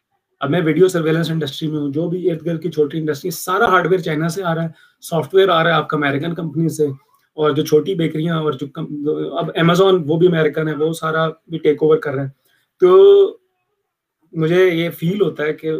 اب 0.41 0.49
میں 0.49 0.61
ویڈیو 0.65 0.87
سرویلنس 0.87 1.29
انڈسٹری 1.31 1.67
میں 1.69 1.79
ہوں، 1.79 1.91
جو 1.93 2.07
بھی 2.09 2.29
ارد 2.31 2.45
گرد 2.45 2.61
کی 2.61 2.71
چھوٹی 2.71 2.97
انڈسٹری 2.99 3.31
سارا 3.31 3.67
ہارڈ 3.71 3.87
ویئر 3.87 4.01
چائنا 4.01 4.29
سے 4.29 4.43
آ 4.43 4.55
رہا 4.55 4.63
ہے 4.63 4.69
سافٹ 5.03 5.35
ویئر 5.35 5.49
آ 5.49 5.63
رہا 5.63 5.69
ہے 5.69 5.75
آپ 5.75 5.89
کا 5.89 5.97
امیریکن 5.97 6.35
کمپنی 6.35 6.69
سے، 6.69 6.87
اور 7.37 7.51
جو 7.51 7.65
چھوٹی 7.65 7.95
بیکریاں 7.95 8.39
اور 8.39 8.53
جو 8.53 8.67
اب 9.39 9.49
امیزون 9.55 10.03
وہ 10.07 10.17
بھی 10.17 10.27
امیریکن 10.27 10.67
ہے، 10.67 10.73
وہ 10.75 10.91
سارا 10.93 11.27
بھی 11.49 11.57
ٹیک 11.57 11.83
اوور 11.83 11.97
کر 11.97 12.13
رہے 12.13 12.23
ہیں 12.23 12.29
تو 12.81 13.37
مجھے 14.33 14.63
یہ 14.65 14.89
فیل 14.99 15.21
ہوتا 15.21 15.43
ہے 15.43 15.53
کہ 15.53 15.71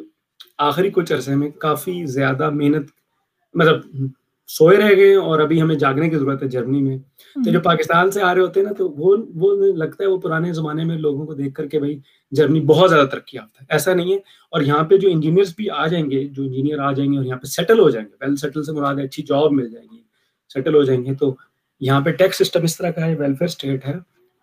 آخری 0.60 0.90
کچھ 0.94 1.12
عرصے 1.14 1.36
میں 1.36 1.50
کافی 1.60 2.06
زیادہ 2.08 2.50
محنت 2.52 2.90
مطلب 3.56 3.82
سوئے 4.58 4.78
رہ 4.78 4.96
گئے 4.96 5.16
اور 5.16 5.40
ابھی 5.40 5.62
ہمیں 5.62 5.76
جاگنے 5.76 6.10
کی 6.10 6.16
ضرورت 6.16 6.44
ہے 6.44 6.48
جرمنی 6.48 6.82
میں۔ 6.82 6.98
تو 7.36 7.52
جو 7.52 7.60
پاکستان 7.60 8.12
سے 8.12 8.22
آ 8.22 8.34
رہے 8.34 8.42
ہوتے 8.42 8.60
ہیں 8.60 8.68
نا 8.68 8.74
تو 8.74 8.90
وہ 8.90 9.18
وہ 9.36 9.66
لگتا 9.74 10.04
ہے 10.04 10.10
وہ 10.10 10.18
پرانے 10.18 10.54
زمانے 10.54 10.86
میں 10.86 10.98
لوگوں 10.98 11.26
کو 11.26 11.34
دیکھ 11.34 11.54
کر 11.54 11.68
کے 11.68 11.80
بھائی 11.80 12.00
جرمنی 12.32 12.60
بہت 12.60 12.90
زیادہ 12.90 13.08
ترقی 13.08 13.38
یافتہ 13.38 13.64
ہے۔ 13.64 13.66
ایسا 13.70 13.94
نہیں 13.94 14.12
ہے۔ 14.12 14.18
اور 14.52 14.62
یہاں 14.62 14.84
پہ 14.84 14.98
جو 14.98 15.10
انجینئرس 15.12 15.54
بھی 15.58 15.70
آ 15.70 15.88
جائیں 15.88 16.12
گے 16.12 16.24
جو 16.26 16.44
انجینئر 16.44 16.80
آ 16.80 16.92
جائیں 16.92 17.12
گے 17.12 17.18
اور 17.18 17.26
یہاں 17.26 17.38
پہ 17.38 17.46
سیٹل 17.46 17.80
ہو 17.80 17.90
جائیں 17.90 18.08
گے 18.08 18.16
ویل 18.22 18.36
سیٹل 18.36 18.64
سے 18.64 18.72
مراد 18.72 18.96
ہے 18.96 19.04
اچھی 19.04 19.24
جاب 19.24 19.52
مل 19.52 19.70
جائے 19.72 19.86
گی 19.92 20.02
سیٹل 20.54 20.76
ہو 20.76 20.84
جائیں 20.84 21.06
گے۔ 21.06 21.14
تو 21.16 21.36
یہاں 21.80 22.02
پہ 22.02 22.10
ٹیکس 22.12 22.38
سسٹم 22.38 22.64
اس 22.64 22.78
طرح 22.78 22.92
کا 22.92 23.06
ہے 23.06 23.16
ویلفیئر 23.16 23.48
اسٹیٹ 23.48 23.88
ہے۔ 23.88 23.94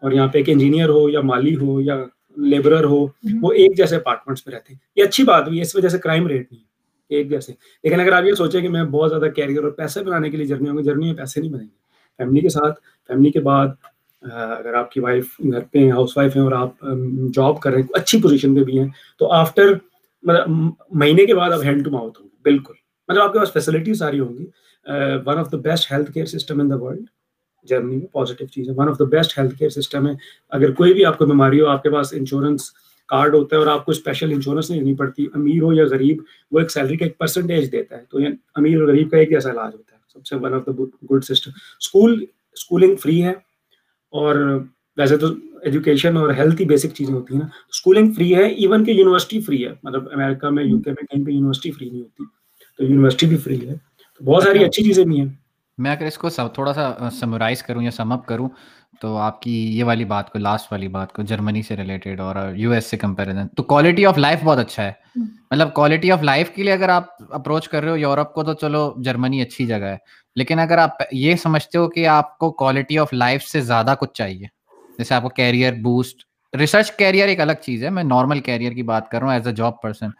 اور 0.03 0.12
یہاں 0.12 0.29
پہ 0.29 0.38
ایک 0.38 0.49
انجینئر 0.49 0.88
ہو 0.88 1.11
یا 1.11 1.21
مالی 1.21 1.57
ہو 1.57 1.81
یا 1.81 2.05
لیبرر 2.37 2.85
ہو 2.85 3.07
وہ 3.42 3.53
ایک 3.53 3.77
جیسے 3.77 3.97
اپارٹمنٹس 3.97 4.47
میں 4.47 4.55
رہتے 4.55 4.73
ہیں۔ 4.73 4.79
یہ 4.97 5.05
اچھی 5.05 5.25
بات 5.25 5.49
ہوئی 5.49 5.59
ہے 5.59 5.62
اس 5.62 5.77
وجہ 5.77 5.88
سے 5.88 5.99
کرائم 5.99 6.27
ریٹ 6.27 6.53
نہیں 6.53 6.62
ہے۔ 6.62 6.67
ایک 7.09 7.31
جیسے 7.31 7.53
لیکن 7.85 8.01
اگر 8.01 8.12
آپ 8.12 8.25
یہ 8.25 8.33
سوچیں 8.33 8.61
کہ 8.61 8.68
میں 8.68 8.85
بہت 8.85 9.11
زیادہ 9.11 9.31
کیریئر 9.37 9.62
اور 9.62 9.71
پیسے 9.71 10.03
بنانے 10.05 10.31
کے 10.31 10.37
لیے 10.37 10.47
جرنی 10.47 10.68
ہوں 10.68 10.79
گے 10.79 10.83
جرنی 10.83 11.07
میں 11.07 11.14
پیسے 11.14 11.40
نہیں 11.40 11.53
بنیں 11.53 11.64
گے۔ 11.64 11.77
فیملی 12.18 12.40
کے 12.40 12.49
ساتھ 12.49 12.81
فیملی 13.09 13.31
کے 13.31 13.40
بعد 13.40 13.68
اگر 14.23 14.75
آپ 14.75 14.90
کی 14.90 15.01
وائف 15.01 15.25
گھر 15.53 15.61
پہ 15.73 15.79
ہیں 15.79 15.90
ہاؤس 15.90 16.16
وائف 16.16 16.37
ہیں 16.37 16.42
اور 16.42 16.53
آپ 16.53 16.85
جاب 17.35 17.61
کر 17.61 17.71
رہے 17.71 17.81
ہیں، 17.81 17.88
اچھی 17.94 18.23
پوزیشن 18.23 18.55
پہ 18.55 18.64
بھی 18.64 18.79
ہیں، 18.79 18.88
تو 19.18 19.33
آفٹر 19.33 19.73
مطلب 20.23 20.51
مہینے 20.90 21.27
کے 21.27 21.35
بعد 21.35 21.51
آپ 21.51 21.62
ہینڈ 21.64 21.85
ٹو 21.85 21.90
ماؤتھ 21.90 22.21
ہوں 22.21 22.29
گے۔ 22.29 22.37
بالکل۔ 22.42 22.75
مطلب 23.09 23.23
آپ 23.23 23.33
کے 23.33 23.38
پاس 23.38 23.53
فیسلٹی 23.53 23.94
ساری 23.94 24.21
ہوں 24.21 24.38
گی۔ 24.38 24.47
One 25.27 25.38
of 25.38 25.53
the 25.53 25.57
best 25.57 25.92
health 25.92 26.12
care 26.12 26.27
system 26.27 26.61
in 26.61 26.71
the 26.71 26.77
world 26.77 27.07
Germany 27.68 27.97
میں 27.97 28.07
پازیٹیو 28.07 28.47
چیز 28.47 28.68
ہے۔ 28.68 28.75
One 28.77 28.88
of 28.88 28.99
the 28.99 29.05
best 29.05 29.38
health 29.38 29.55
care 29.59 29.71
system 29.71 30.07
ہے۔ 30.09 30.12
اگر 30.51 30.73
کوئی 30.73 30.92
بھی 30.94 31.05
آپ 31.05 31.18
کو 31.18 31.27
بیماری 31.27 31.61
ہو، 31.61 31.66
آپ 31.66 31.83
کے 31.83 31.90
پاس 31.90 32.12
انشورنس 32.12 32.71
کارڈ 33.09 33.35
ہوتا 33.35 33.57
ہے 33.57 33.61
اور 33.61 33.66
آپ 33.66 33.85
کو 33.85 33.92
اسپیشل 33.92 34.33
انشورنس 34.33 34.71
نہیں 34.71 34.81
لینی 34.81 34.94
پڑتی 34.94 35.27
امیر 35.35 35.62
ہو 35.62 35.73
یا 35.73 35.85
غریب 35.90 36.23
وہ 36.51 36.59
ایک 36.59 36.71
سیلری 36.71 36.97
کا 36.97 37.05
ایک 37.05 37.18
پرسنٹیج 37.18 37.73
دیتا 37.73 37.97
ہے۔ 37.97 38.03
تو 38.11 38.18
امیر 38.55 38.81
اور 38.81 38.88
غریب 38.88 39.11
کا 39.11 39.16
ایک 39.18 39.33
ایسا 39.33 39.51
علاج 39.51 39.75
ہوتا 39.75 39.97
ہے۔ 39.97 40.01
سب 40.12 40.27
سے 40.27 40.37
one 40.37 40.55
of 40.55 40.66
the 40.66 40.73
good 41.11 41.25
system 41.25 41.51
school 41.81 42.25
schooling 42.53 42.97
free 42.97 43.23
ہے 43.25 43.33
اور 44.12 44.61
ویسے 44.97 45.16
تو 45.16 45.27
ایجوکیشن 45.62 46.16
اور 46.16 46.31
ہیلتھ 46.31 46.61
ہی 46.61 46.66
بیسک 46.66 46.94
چیزیں 46.94 47.14
ہوتی 47.14 47.35
ہیں 47.35 47.40
نا۔ 47.40 47.47
اسکولنگ 47.68 48.12
فری 48.12 48.35
ہے 48.35 48.49
ایون 48.49 48.85
کہ 48.85 48.90
یونیورسٹی 48.90 49.40
فری 49.40 49.66
ہے۔ 49.66 49.73
مطلب 49.83 50.09
امریکہ 50.12 50.49
میں 50.51 50.64
یو 50.64 50.79
کے 50.79 50.90
میں 50.90 51.07
کہیں 51.07 51.25
پہ 51.25 51.31
یونیورسٹی 51.31 51.71
فری 51.71 51.90
نہیں 51.90 52.01
ہوتی۔ 52.01 52.25
تو 52.79 52.85
یونیورسٹی 52.85 53.27
بھی 53.27 53.37
فری 53.37 53.68
ہے۔ 53.68 53.75
بہت 54.25 54.42
ساری 54.42 54.64
اچھی 54.64 54.85
چیزیں 54.85 55.05
بھی 55.05 55.21
ہیں۔ 55.21 55.29
میں 55.78 55.90
اگر 55.90 56.06
اس 56.06 56.18
کو 56.18 56.28
تھوڑا 56.28 56.72
سا 56.72 57.10
سمرائز 57.12 57.62
کروں 57.62 57.82
یا 57.82 57.90
سم 57.90 58.12
اپ 58.12 58.26
کروں 58.26 58.48
تو 59.00 59.16
آپ 59.16 59.42
کی 59.42 59.78
یہ 59.78 59.84
والی 59.84 60.04
بات 60.04 60.32
کو 60.32 60.38
لاسٹ 60.38 60.72
والی 60.72 60.88
بات 60.88 61.12
کو 61.12 61.22
جرمنی 61.22 61.62
سے 61.62 61.76
ریلیٹڈ 61.76 62.20
اور 62.20 62.36
یو 62.54 62.72
ایس 62.72 62.86
سے 62.86 62.96
کمپیریزن 62.96 63.48
تو 63.48 63.62
کوالٹی 63.62 64.06
آف 64.06 64.18
لائف 64.18 64.38
بہت 64.44 64.58
اچھا 64.58 64.82
ہے۔ 64.82 64.92
مطلب 65.50 65.74
کوالٹی 65.74 66.12
آف 66.12 66.22
لائف 66.22 66.50
کے 66.50 66.62
لیے 66.62 66.72
اگر 66.72 66.88
آپ 66.88 67.04
اپروچ 67.30 67.68
کر 67.68 67.82
رہے 67.82 67.90
ہو 67.90 67.96
یورپ 67.96 68.34
کو 68.34 68.42
تو 68.42 68.52
چلو 68.52 68.94
جرمنی 68.96 69.42
اچھی 69.42 69.66
جگہ 69.66 69.76
ہے۔ 69.76 69.96
لیکن 70.36 70.58
اگر 70.58 70.78
آپ 70.78 70.90
یہ 71.12 71.34
سمجھتے 71.34 71.78
ہو 71.78 71.88
کہ 71.88 72.06
آپ 72.06 72.38
کو 72.38 72.52
کوالٹی 72.52 72.98
آف 72.98 73.12
لائف 73.12 73.44
سے 73.44 73.60
زیادہ 73.60 73.94
کچھ 74.00 74.12
چاہیے 74.14 74.46
جیسے 74.98 75.14
آپ 75.14 75.22
کو 75.22 75.28
کیریئر 75.28 75.72
بوسٹ 75.72 76.24
ریسرچ 76.58 76.92
کیریئر 76.92 77.28
ایک 77.28 77.40
الگ 77.40 77.52
چیز 77.62 77.84
ہے۔ 77.84 77.90
میں 77.90 78.04
نارمل 78.04 78.40
کیریئر 78.40 78.72
کی 78.72 78.82
بات 78.82 79.10
کر 79.10 79.18
رہا 79.18 79.26
ہوں 79.26 79.34
ایز 79.34 79.46
اے 79.46 79.54
جاب 79.54 79.80
پرسن 79.82 80.10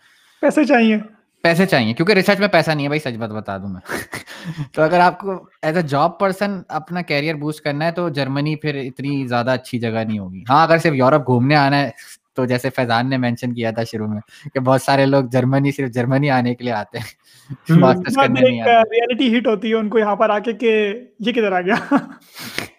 پیسے 0.41 0.65
چاہیے۔ 0.65 1.18
پیسے 1.45 1.67
چاہیے 1.67 1.93
کیونکہ 1.95 2.13
ریسرچ 2.13 2.41
میں 2.41 2.49
پیسہ 2.49 2.71
نہیں 2.71 2.85
ہے 2.85 2.89
بھائی 2.89 3.01
سچ 3.01 3.17
بات 3.19 3.31
بتا 3.31 3.57
دوں 3.59 3.69
میں۔ 3.69 3.81
تو 4.73 4.83
اگر 4.83 5.01
آپ 5.01 5.19
کو 5.21 5.33
ایز 5.63 5.77
اے 5.77 5.83
جاب 5.83 6.19
پرسن 6.19 6.61
اپنا 6.71 7.03
کیریئر 7.03 7.35
بوسٹ 7.35 7.65
کرنا 7.65 7.85
ہے 7.85 7.93
تو 7.93 8.09
جرمنی 8.09 8.57
پھر 8.57 8.75
اتنی 8.77 9.27
زیادہ 9.27 9.51
اچھی 9.51 9.79
جگہ 9.79 10.05
نہیں 10.07 10.19
ہوگی۔ 10.19 10.43
ہاں 10.51 10.63
اگر 10.63 10.79
صرف 10.79 10.95
یورپ 10.95 11.27
گھومنے 11.27 11.57
آنا 11.57 11.81
ہے 11.81 11.91
تو 12.37 12.45
جیسے 12.45 12.71
فیضان 12.71 13.11
نے 13.11 13.17
مینشن 13.17 13.55
کیا 13.55 13.71
تھا 13.71 13.85
شروع 13.85 14.07
میں 14.07 14.21
کہ 14.55 14.61
بہت 14.61 14.83
سارے 14.83 15.07
لوگ 15.07 15.25
جرمنی 15.25 15.73
صرف 15.73 15.91
جرمنی 15.91 16.31
آنے 16.31 16.55
کے 16.55 16.65
لیے 16.65 16.73
آتے 16.73 16.99
ہیں۔ 16.99 17.15
ریئلٹی 18.93 19.39
ہٹ 19.39 19.47
ہوتی 19.47 19.69
ہے 19.69 19.75
ان 19.75 19.89
کو 19.89 19.99
یہاں 19.99 20.17
پر 20.17 20.31
آ 20.31 20.39
کے 20.39 20.53
کہ 20.53 20.71
یہ 21.19 21.33
کدھر 21.33 21.53
آ 21.53 21.61
گیا؟ 21.61 21.75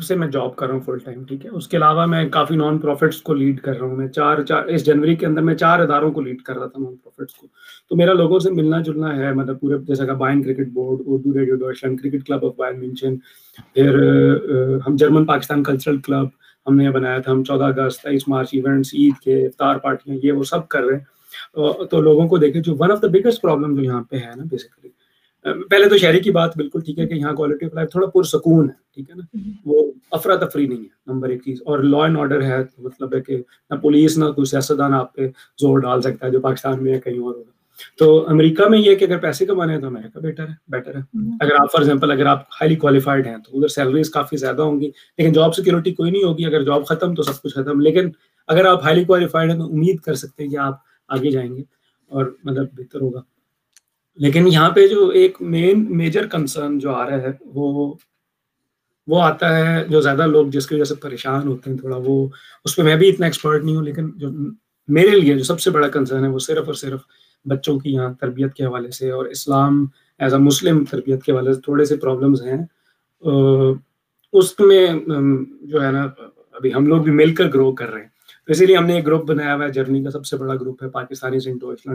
سے 0.00 0.14
میں 0.14 0.28
جاب 0.28 0.56
کر 0.56 0.66
رہا 0.66 0.74
ہوں 0.74 0.80
فل 0.80 0.98
ٹائم 0.98 1.24
ٹھیک 1.24 1.44
ہے؟ 1.44 1.50
اس 1.50 1.68
کے 1.68 1.76
علاوہ 1.76 2.06
میں 2.06 2.28
کافی 2.28 2.56
نان 2.56 2.78
پروفٹس 2.78 3.22
کو 3.22 3.34
لیڈ 3.34 3.60
کر 3.60 3.78
رہا 3.78 3.86
ہوں۔ 3.86 3.96
میں 3.96 4.08
چار 4.08 4.42
چار 4.42 4.64
اس 4.64 4.86
جنوری 4.86 5.16
کے 5.16 5.26
اندر 5.26 5.42
میں 5.42 5.54
چار 5.54 5.80
اداروں 5.80 6.12
کو 6.12 6.20
لیڈ 6.20 6.42
کر 6.42 6.56
رہا 6.58 6.66
تھا 6.66 6.82
نان 6.82 6.96
پروفٹس 6.96 7.34
کو۔ 7.34 7.46
تو 7.88 7.96
میرا 7.96 8.12
لوگوں 8.12 8.38
سے 8.38 8.50
ملنا 8.50 8.80
جلنا 8.80 9.16
ہے 9.16 9.32
مطلب 9.32 9.60
پورے 9.60 9.78
جیسا 9.78 10.06
کہ 10.06 10.12
Bayern 10.12 10.42
cricket 10.42 10.68
board 10.68 11.00
Urdu 11.06 11.38
radio 11.38 11.56
division 11.56 11.96
cricket 11.96 12.26
club 12.26 12.46
of 12.46 12.52
Bayern 12.56 12.80
mention 12.80 13.16
پھر 13.74 13.98
ہم 14.86 14.96
جرمن 14.96 15.24
پاکستان 15.24 15.62
کلچرل 15.62 15.96
کلب 15.96 16.26
ہم 16.66 16.76
نے 16.76 16.90
بنایا 16.90 17.18
تھا 17.18 17.32
ہم 17.32 17.44
چودہ 17.44 17.64
اگست 17.64 18.02
تیئیس 18.02 18.28
مارچ 18.28 18.48
ایونٹس 18.52 18.94
عید 18.94 19.14
کے 19.22 19.46
افطار 19.46 19.76
پارٹیاں 19.76 20.16
یہ 20.22 20.32
وہ 20.32 20.42
سب 20.42 20.68
کر 20.68 20.82
رہے 20.82 20.96
ہیں۔ 20.96 21.04
تو 21.90 22.00
لوگوں 22.00 22.28
کو 22.28 22.36
دیکھیں 22.36 22.62
جو 22.62 22.76
one 22.78 22.92
of 22.92 23.02
the 23.02 23.06
biggest 23.06 23.42
problem 23.42 23.74
جو 23.74 23.82
یہاں 23.82 24.02
پہ 24.02 24.16
ہے 24.16 24.30
نا 24.36 24.42
بیسیکلی 24.50 24.90
پہلے 25.42 25.88
تو 25.88 25.98
شہری 25.98 26.20
کی 26.20 26.30
بات 26.30 26.56
بالکل 26.56 26.80
ٹھیک 26.80 26.98
ہے 26.98 27.06
کہ 27.06 27.14
یہاں 27.14 27.32
کوالٹی 27.32 27.66
آف 27.66 27.74
لائف 27.74 27.90
تھوڑا 27.90 28.06
پرسکون 28.06 28.68
ہے 28.68 28.74
ٹھیک 28.94 29.10
ہے 29.10 29.14
نا؟ 29.14 29.38
وہ 29.64 29.92
افراتفری 30.10 30.66
نہیں 30.66 30.80
ہے 30.80 30.88
نمبر 31.06 31.28
ایک 31.28 31.42
چیز۔ 31.44 31.62
اور 31.66 31.78
لا 31.78 31.98
اینڈ 31.98 32.18
آرڈر 32.18 32.42
ہے 32.42 32.58
مطلب 32.78 33.14
ہے 33.14 33.20
کہ 33.20 33.42
نہ 33.70 33.74
پولیس 33.74 34.18
نہ 34.18 34.24
کوئی 34.24 34.44
سیاستدان 34.44 34.94
آپ 34.94 35.14
پہ 35.14 35.28
زور 35.60 35.78
ڈال 35.78 36.02
سکتا 36.02 36.26
ہے 36.26 36.30
جو 36.30 36.40
پاکستان 36.40 36.84
میں 36.84 36.94
ہے 36.94 37.00
کہیں 37.00 37.18
اور۔ 37.18 37.34
ہوگا 37.34 37.50
تو 37.98 38.28
امریکہ 38.28 38.68
میں 38.68 38.78
یہ 38.78 38.94
کہ 38.94 39.04
اگر 39.04 39.18
پیسے 39.18 39.46
کمانے 39.46 39.72
ہیں 39.72 39.80
تو 39.80 39.86
امریکہ 39.86 40.20
بیٹر 40.20 40.42
ہے 40.42 40.54
بیٹر 40.68 40.94
ہے۔ 40.94 41.00
اگر 41.40 41.52
آپ 41.58 41.72
فار 41.72 41.80
ایگزامپل 41.80 42.10
اگر 42.10 42.26
آپ 42.26 42.42
ہائیلی 42.42 42.76
کوالیفائڈ 42.76 43.26
ہیں 43.26 43.36
تو 43.36 43.56
ادھر 43.56 43.68
سیلریز 43.68 44.10
کافی 44.10 44.36
زیادہ 44.36 44.62
ہوں 44.62 44.80
گی 44.80 44.90
لیکن 45.18 45.32
جاب 45.32 45.54
سیکورٹی 45.54 45.94
کوئی 45.94 46.10
نہیں 46.10 46.22
ہوگی۔ 46.22 46.46
اگر 46.46 46.62
جاب 46.62 46.86
ختم 46.86 47.14
تو 47.14 47.22
سب 47.22 47.42
کچھ 47.42 47.54
ختم۔ 47.54 47.80
لیکن 47.80 48.10
اگر 48.48 48.64
آپ 48.64 48.84
ہائیلی 48.84 49.04
کوالیفائڈ 49.04 49.50
ہیں 49.50 49.58
تو 49.58 49.64
امید 49.64 50.00
کر 50.00 50.14
سکتے 50.14 50.42
ہیں 50.42 50.50
کہ 50.50 50.56
آپ 50.56 50.74
آگے 51.08 51.30
جائیں 51.30 51.56
گے 51.56 51.62
اور 52.08 52.24
مطلب 52.44 52.66
بہتر 52.72 53.00
ہوگا۔ 53.00 53.20
لیکن 54.20 54.48
یہاں 54.48 54.70
پہ 54.70 54.86
جو 54.88 55.08
ایک 55.08 55.40
مین 55.40 55.84
میجر 55.96 56.26
کنسرن 56.26 56.78
جو 56.78 56.90
آ 56.94 57.08
رہا 57.10 57.22
ہے، 57.22 57.32
وہ 57.44 57.94
وہ 59.08 59.20
آتا 59.22 59.56
ہے 59.58 59.84
جو 59.88 60.00
زیادہ 60.00 60.26
لوگ 60.26 60.46
جس 60.46 60.66
کی 60.66 60.74
وجہ 60.74 60.84
سے 60.84 60.94
پریشان 60.94 61.46
ہوتے 61.48 61.70
ہیں 61.70 61.76
تھوڑا، 61.78 61.96
وہ 62.04 62.26
اس 62.64 62.76
پہ 62.76 62.82
میں 62.82 62.96
بھی 62.96 63.08
اتنا 63.08 63.26
ایکسپرٹ 63.26 63.64
نہیں 63.64 63.76
ہوں، 63.76 63.84
لیکن 63.84 64.10
جو 64.16 64.28
میرے 64.88 65.20
لیے 65.20 65.36
جو 65.38 65.44
سب 65.44 65.60
سے 65.60 65.70
بڑا 65.70 65.88
کنسرن 65.88 66.24
ہے، 66.24 66.28
وہ 66.30 66.38
صرف 66.38 66.66
اور 66.66 66.74
صرف 66.74 67.00
بچوں 67.46 67.78
کی 67.78 67.92
یہاں 67.92 68.12
تربیت 68.20 68.54
کے 68.54 68.64
حوالے 68.64 68.90
سے 68.90 69.10
اور 69.10 69.26
اسلام 69.26 69.84
ایز 70.20 70.34
اے 70.34 70.40
مسلم 70.40 70.84
تربیت 70.84 71.22
کے 71.22 71.32
حوالے 71.32 71.52
سے 71.54 71.60
تھوڑے 71.60 71.84
سے 71.84 71.96
پرابلمز 71.96 72.42
ہیں۔ 72.42 72.58
اس 74.32 74.58
میں 74.60 74.86
جو 75.62 75.82
ہے 75.82 75.90
نا، 75.92 76.02
ابھی 76.54 76.74
ہم 76.74 76.86
لوگ 76.86 77.02
بھی 77.02 77.12
مل 77.12 77.34
کر 77.34 77.48
گرو 77.54 77.72
کر 77.72 77.90
رہے 77.90 78.00
ہیں۔ 78.00 78.08
تو 78.46 78.52
اسی 78.52 78.66
لیے 78.66 78.76
ہم 78.76 78.86
نے 78.86 78.94
ایک 78.94 79.06
گروپ 79.06 79.24
بنایا 79.24 79.54
ہوا 79.54 79.64
ہے 79.64 79.70
جرمنی 79.70 80.02
کا 80.04 80.10
سب 80.10 80.26
سے 80.26 80.36
بڑا 80.36 80.54
گروپ 80.54 80.82
ہے 80.82 80.88
پاکستانی 80.88 81.38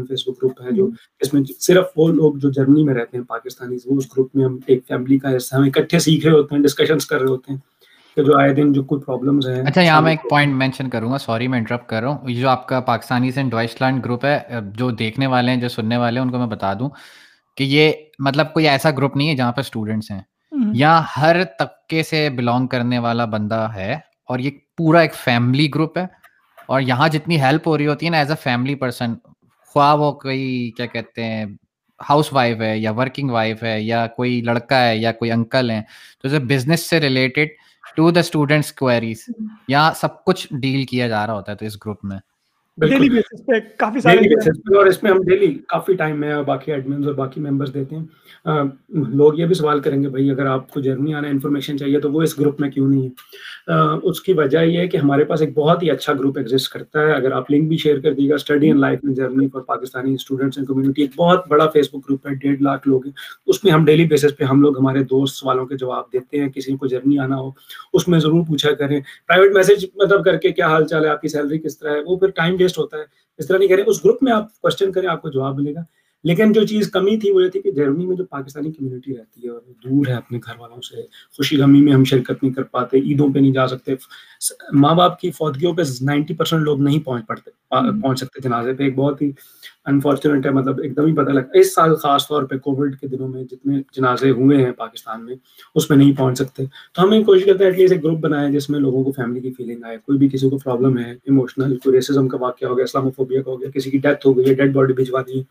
فیس 0.08 0.24
بک 0.28 0.30
گروپ 0.30 0.62
ہے 0.62 0.72
جو 0.72 0.90
اس 1.20 1.34
میں 1.34 1.42
صرف 1.60 1.86
وہ 1.96 2.08
لوگ 2.10 2.36
جو 2.36 2.50
جرمنی 2.50 2.84
میں 2.84 2.94
رہتے 2.94 3.18
ہیں 3.18 3.24
پاکستانی 3.26 3.78
وہ 3.86 3.98
اس 3.98 4.06
گروپ 4.06 4.36
میں 4.36 4.46
ہم 4.46 4.58
ایک 4.68 4.88
فیملی 4.88 5.18
کا 5.18 5.36
حصہ 5.38 5.56
ہم 5.56 5.64
اکٹھے 5.64 6.00
سیکھ 6.00 6.26
رہے 6.26 6.34
ہوتے 6.34 6.56
ہیں 6.56 6.64
ڈسکشنس 6.64 7.06
کر 7.06 7.22
رہے 7.22 7.30
ہوتے 7.30 7.54
ہیں 7.54 7.60
کہ 8.16 8.24
جو 8.24 8.38
آئے 8.40 8.54
دن 8.54 8.74
جو 8.74 8.84
کوئی 8.84 9.02
پرابلمز 9.02 9.48
ہیں۔ 9.48 9.64
اچھا 9.66 9.82
یہاں 9.82 10.02
میں 10.02 10.12
ایک 10.12 10.30
پوائنٹ 10.30 10.54
مینشن 10.56 10.90
کروں 10.90 11.12
گا 11.12 11.18
سوری 11.18 11.48
میں 11.48 11.60
انٹرپٹ 11.60 11.90
کر 11.90 12.02
رہا 12.02 12.10
ہوں۔ 12.10 12.30
یہ 12.30 12.42
جو 12.42 12.50
آپ 12.50 12.68
کا 12.68 12.80
پاکستانی 12.80 13.32
سے 13.32 13.44
ڈوائچ 13.44 13.82
گروپ 14.06 14.26
ہے 14.26 14.40
جو 14.76 14.92
دیکھنے 14.92 15.28
والے 15.28 15.52
ہیں 15.52 15.62
جو 15.62 15.68
سننے 15.68 15.98
والے 15.98 16.20
ہیں 16.20 16.26
ان 16.26 16.32
کو 16.32 16.38
میں 16.38 16.48
بتا 16.48 16.74
دوں 16.74 16.90
کہ 17.58 17.64
یہ 17.64 17.92
مطلب 18.20 18.54
کوئی 18.54 18.68
ایسا 18.68 18.92
گروپ 18.92 19.16
نہیں 19.18 19.30
ہے 19.30 19.36
جہاں 19.36 19.52
پہ 19.52 19.62
اسٹوڈنٹس 19.62 20.12
ہیں۔ 20.12 20.22
یہاں 20.74 21.02
ہر 21.18 21.44
طبقے 21.60 22.04
سے 22.04 22.30
بلونگ 22.30 22.68
کرنے 22.68 23.00
والا 23.00 23.26
بندہ 23.26 23.68
ہے 23.76 23.94
اور 24.30 24.40
یہ 24.40 24.52
پورا 24.78 25.00
ایک 25.00 25.14
فیملی 25.14 25.68
گروپ 25.76 25.98
ہے۔ 25.98 26.25
اور 26.66 26.82
یہاں 26.82 27.08
جتنی 27.10 27.42
ہیلپ 27.42 27.68
ہو 27.68 27.78
رہی 27.78 27.88
ہوتی 27.88 28.06
ہے 28.06 28.12
نا 28.12 28.18
ایز 28.18 28.30
اے 28.30 28.36
فیملی 28.44 28.76
پرسن 28.76 29.14
خواہ 29.76 29.96
وہ 29.96 30.12
کوئی 30.12 30.72
کیا 30.78 30.86
کہتے 30.86 31.24
ہیں 31.24 31.46
ہاؤس 32.00 32.34
وائف 32.34 32.62
ہے 32.62 32.78
یا 32.78 32.92
ورکنگ 32.92 33.30
وائف 33.30 33.64
ہے 33.64 33.82
یا 33.82 34.08
کوئی 34.08 34.42
لڑکا 34.42 34.84
ہے 34.86 34.98
یا 34.98 35.12
کوئی 35.12 35.32
انکل 35.32 35.72
ہے 35.72 35.82
تو 36.22 36.40
بزنس 36.40 36.90
سے 36.90 37.00
related 37.00 37.50
to 37.96 38.12
the 38.12 38.20
students 38.20 38.72
queries 38.74 39.30
یہاں 39.68 39.94
سب 39.94 40.24
کچھ 40.24 40.48
ڈیل 40.62 40.84
کیا 40.86 41.08
جا 41.08 41.28
رہا 41.28 41.34
ہوتا 41.34 41.52
ہے 41.52 41.58
تو 41.58 41.66
اس 41.66 41.76
گروپ 41.86 42.06
میں۔ 42.06 42.18
ڈیلی 42.78 43.10
بیسس 43.10 43.46
پہ 43.46 43.60
کافی 43.78 44.00
سارے 44.00 44.34
اور 44.78 44.86
اس 44.86 45.02
میں 45.04 45.12
ہم 45.12 45.22
ڈیلی 45.24 45.54
کافی 45.68 45.94
ٹائم 45.94 46.20
میں 46.20 46.42
باقی 46.46 46.72
ایڈمنز 46.72 47.08
اور 47.08 47.14
باقی 47.16 47.42
ممبرز 47.42 47.74
دیتے 47.74 47.96
ہیں۔ 47.96 48.64
لوگ 48.90 49.38
یہ 49.38 49.46
بھی 49.46 49.56
سوال 49.56 49.80
کریں 49.80 50.02
گے 50.04 50.10
بھائی 50.10 50.30
اگر 50.32 50.46
آپ 50.46 50.70
کو 50.72 50.80
جرمنی 50.80 51.14
آنا 51.14 51.28
انفارمیشن 51.28 51.78
چاہیے 51.78 52.00
تو 52.00 52.12
وہ 52.12 52.22
اس 52.22 52.38
گروپ 52.40 52.60
میں 52.62 52.70
کیوں 52.70 52.88
نہیں 52.90 53.06
ہے؟ 53.06 53.10
اس 54.04 54.22
کی 54.22 54.34
وجہ 54.34 54.60
یہ 54.60 54.78
ہے 54.80 54.88
کہ 54.88 54.98
ہمارے 54.98 55.24
پاس 55.26 55.42
ایک 55.42 55.54
بہت 55.54 55.84
ہی 55.84 55.92
اچھا 55.92 56.14
گروپ 56.14 56.38
ایگزسٹ 56.38 56.72
کرتا 56.74 57.02
ہے۔ 57.02 57.14
اگر 57.14 57.32
آپ 57.32 57.52
لنک 57.52 57.68
بھی 57.68 57.78
شیئر 57.78 58.00
کر 58.00 58.14
دیے 58.14 58.30
گا 58.30 58.36
study 58.36 58.70
in 58.70 58.80
life 58.80 59.00
in 59.04 59.14
Germany 59.14 59.48
for 59.54 59.62
Pakistani 59.62 60.14
students 60.14 60.58
and 60.58 60.68
community 60.68 61.02
ایک 61.02 61.12
بہت 61.18 61.48
بڑا 61.48 61.68
فیس 61.70 61.90
بک 61.90 62.10
گروپ 62.10 62.28
ہے 62.28 62.34
ڈیڑھ 62.34 62.62
لاکھ 62.62 62.88
لوگ 62.88 63.06
ہیں۔ 63.06 63.14
اس 63.48 63.64
میں 63.64 63.72
ہم 63.72 63.86
ڈیلی 63.86 64.06
بیسس 64.06 64.38
پہ 64.38 64.44
ہم 64.44 64.62
لوگ 64.62 64.80
ہمارے 64.80 65.04
دوست 65.04 65.36
سوالوں 65.36 65.66
کے 65.66 65.78
جواب 65.78 66.12
دیتے 66.14 66.42
ہیں 66.42 66.50
کسی 66.50 66.76
کو 66.78 66.88
جرمنی 66.88 67.20
آنا 67.20 67.40
ہو 67.40 67.50
اس 67.94 68.08
میں 68.08 68.20
ضرور 68.20 68.44
پوچھا 68.48 68.72
کریں۔ 68.72 69.00
پرائیویٹ 69.28 69.54
میسج 69.54 69.86
مطلب 69.96 70.26
کر 70.26 70.38
کے 70.38 70.52
کیا 70.52 70.68
حال 70.68 70.86
چال 70.88 71.06
ہے 71.06 71.10
آپ 71.10 71.22
کی 71.22 71.28
سیلری 71.28 71.60
کس 71.60 71.80
طرح 71.80 71.96
ہے؟ 71.96 72.02
وہ 72.06 72.16
پھر 72.18 72.30
ٹائم 72.36 72.58
ویسٹ 72.66 72.78
ہوتا 72.78 72.98
ہے۔ 72.98 73.04
اس 73.38 73.48
طرح 73.48 73.58
نہیں 73.58 73.68
کریں 73.68 73.84
اس 73.88 74.06
گروپ 74.06 74.24
میں 74.24 74.32
آپ 74.32 74.62
کوشچن 74.62 74.92
کریں 74.92 75.10
آپ 75.10 75.22
کو 75.22 75.30
جواب 75.30 75.56
ملے 75.56 75.76
گا۔ 75.76 75.80
لیکن 76.24 76.52
جو 76.52 76.66
چیز 76.66 76.92
کمی 76.92 77.18
تھی 77.18 77.32
وہ 77.32 77.44
یہ 77.44 77.50
تھی 77.50 77.62
کہ 77.62 77.72
جرمنی 77.72 78.06
میں 78.06 78.16
جو 78.16 78.26
پاکستانی 78.26 78.72
کمیونٹی 78.72 79.18
رہتی 79.18 79.44
ہے 79.44 79.50
اور 79.50 79.62
دور 79.84 80.08
ہے 80.08 80.14
اپنے 80.14 80.40
گھر 80.46 80.54
والوں 80.58 80.82
سے 80.82 81.02
خوشی 81.38 81.58
غمی 81.58 81.82
میں 81.82 81.94
ہم 81.94 82.04
شرکت 82.04 82.44
نہیں 82.44 82.54
کر 82.54 82.64
پاتے 82.64 82.98
عیدوں 82.98 83.34
پہ 83.34 83.40
نہیں 83.40 83.54
جا 83.54 83.68
سکتے۔ 83.68 83.96
ماں 84.74 84.96
باپ 84.96 85.20
کی 85.20 85.32
فوتگیوں 85.32 85.74
پہ 85.74 85.82
نائنٹی 86.02 86.34
پرسینٹ 86.34 86.64
لوگ 86.64 86.82
نہیں 86.82 87.00
پہنچ 87.00 87.28
پڑتے 87.28 87.52
پہنچ 88.02 88.20
سکتے 88.20 88.42
جنازے 88.42 88.74
پہ۔ 88.74 88.84
ایک 88.84 88.96
بہت 88.96 89.22
ہی 89.22 89.32
انفارچونیٹ 89.86 90.46
ہے 90.46 90.52
مطلب 90.52 90.80
ایک 90.80 90.96
دم 90.96 91.06
ہی 91.06 91.14
پتہ 91.14 91.30
لگتا 91.30 91.60
اس 91.60 91.76
سال 91.76 91.96
خاص 91.96 92.28
طور 92.28 92.44
پہ 92.44 92.58
کووڈ 92.58 92.96
کے 92.96 93.08
دنوں 93.08 93.28
میں 93.28 93.44
جتنے 93.44 93.82
جنازے 93.92 94.30
ہوئے 94.30 94.58
ہیں 94.58 94.72
پاکستان 94.72 95.26
میں، 95.26 95.36
اس 95.76 95.90
میں 95.90 95.98
نہیں 95.98 96.18
پہنچ 96.18 96.38
سکتے۔ 96.38 96.64
تو 96.94 97.04
ہم 97.04 97.24
کوشش 97.24 97.46
کرتے 97.46 97.64
ہیں 97.64 97.72
ایٹ 97.72 97.80
لیسٹ 97.80 97.94
ایک 97.94 98.04
گروپ 98.04 98.20
بنائے 98.20 98.52
جس 98.52 98.70
میں 98.70 98.80
لوگوں 98.80 99.04
کو 99.04 99.12
فیملی 99.12 99.40
کی 99.40 99.52
فیلنگ 99.52 99.84
آئے۔ 99.84 99.98
کوئی 99.98 100.18
بھی 100.18 100.30
کسی 100.30 100.50
کو 100.50 100.58
پرابلم 100.58 100.98
ہے 100.98 101.12
ایموشنل 101.12 101.78
کوئی 101.78 101.96
ریسزم 101.96 102.28
کا 102.28 102.38
واقعہ 102.42 102.68
ہو 102.68 102.78
گیا 102.78 102.84
اسلام 102.84 103.10
فوبیا 103.10 103.42
کا 103.42 103.52
ہو 103.52 103.62
گیا، 103.62 103.70
کسی 103.70 103.92
کی 103.92 103.98
ڈیتھ 103.98 104.28
ہو 104.28 104.38
گئی 104.38 104.50
ہے 104.50 104.54
ڈیڈ 104.54 104.74
باڈی 104.74 104.94
بھجوا 104.94 105.22
دی 105.22 105.42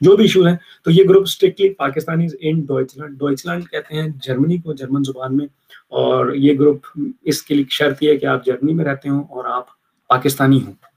جو 0.00 0.16
بھی 0.16 0.24
ایشو 0.24 0.46
ہے، 0.48 0.56
تو 0.84 0.90
یہ 0.90 1.04
group 1.08 1.22
strictly 1.22 1.68
Pakistani 1.68 2.26
in 2.40 2.60
Deutschland 2.60 3.18
Deutschland 3.18 3.68
کہتے 3.70 3.94
ہیں 3.94 4.08
جرمنی 4.22 4.58
کو 4.58 4.72
جرمن 4.72 5.04
زبان 5.04 5.36
میں۔ 5.36 5.46
اور 5.88 6.32
یہ 6.34 6.54
گروپ 6.58 6.78
اس 7.22 7.42
کے 7.42 7.54
لیے 7.54 7.64
شرط 7.70 8.02
یہ 8.02 8.10
ہے 8.10 8.16
کہ 8.16 8.26
آپ 8.26 8.46
جرمنی 8.46 8.74
میں 8.74 8.84
رہتے 8.84 9.08
ہوں 9.08 9.22
اور 9.30 9.44
آپ 9.44 9.64
پاکستانی 10.08 10.62
ہوں۔ 10.66 10.89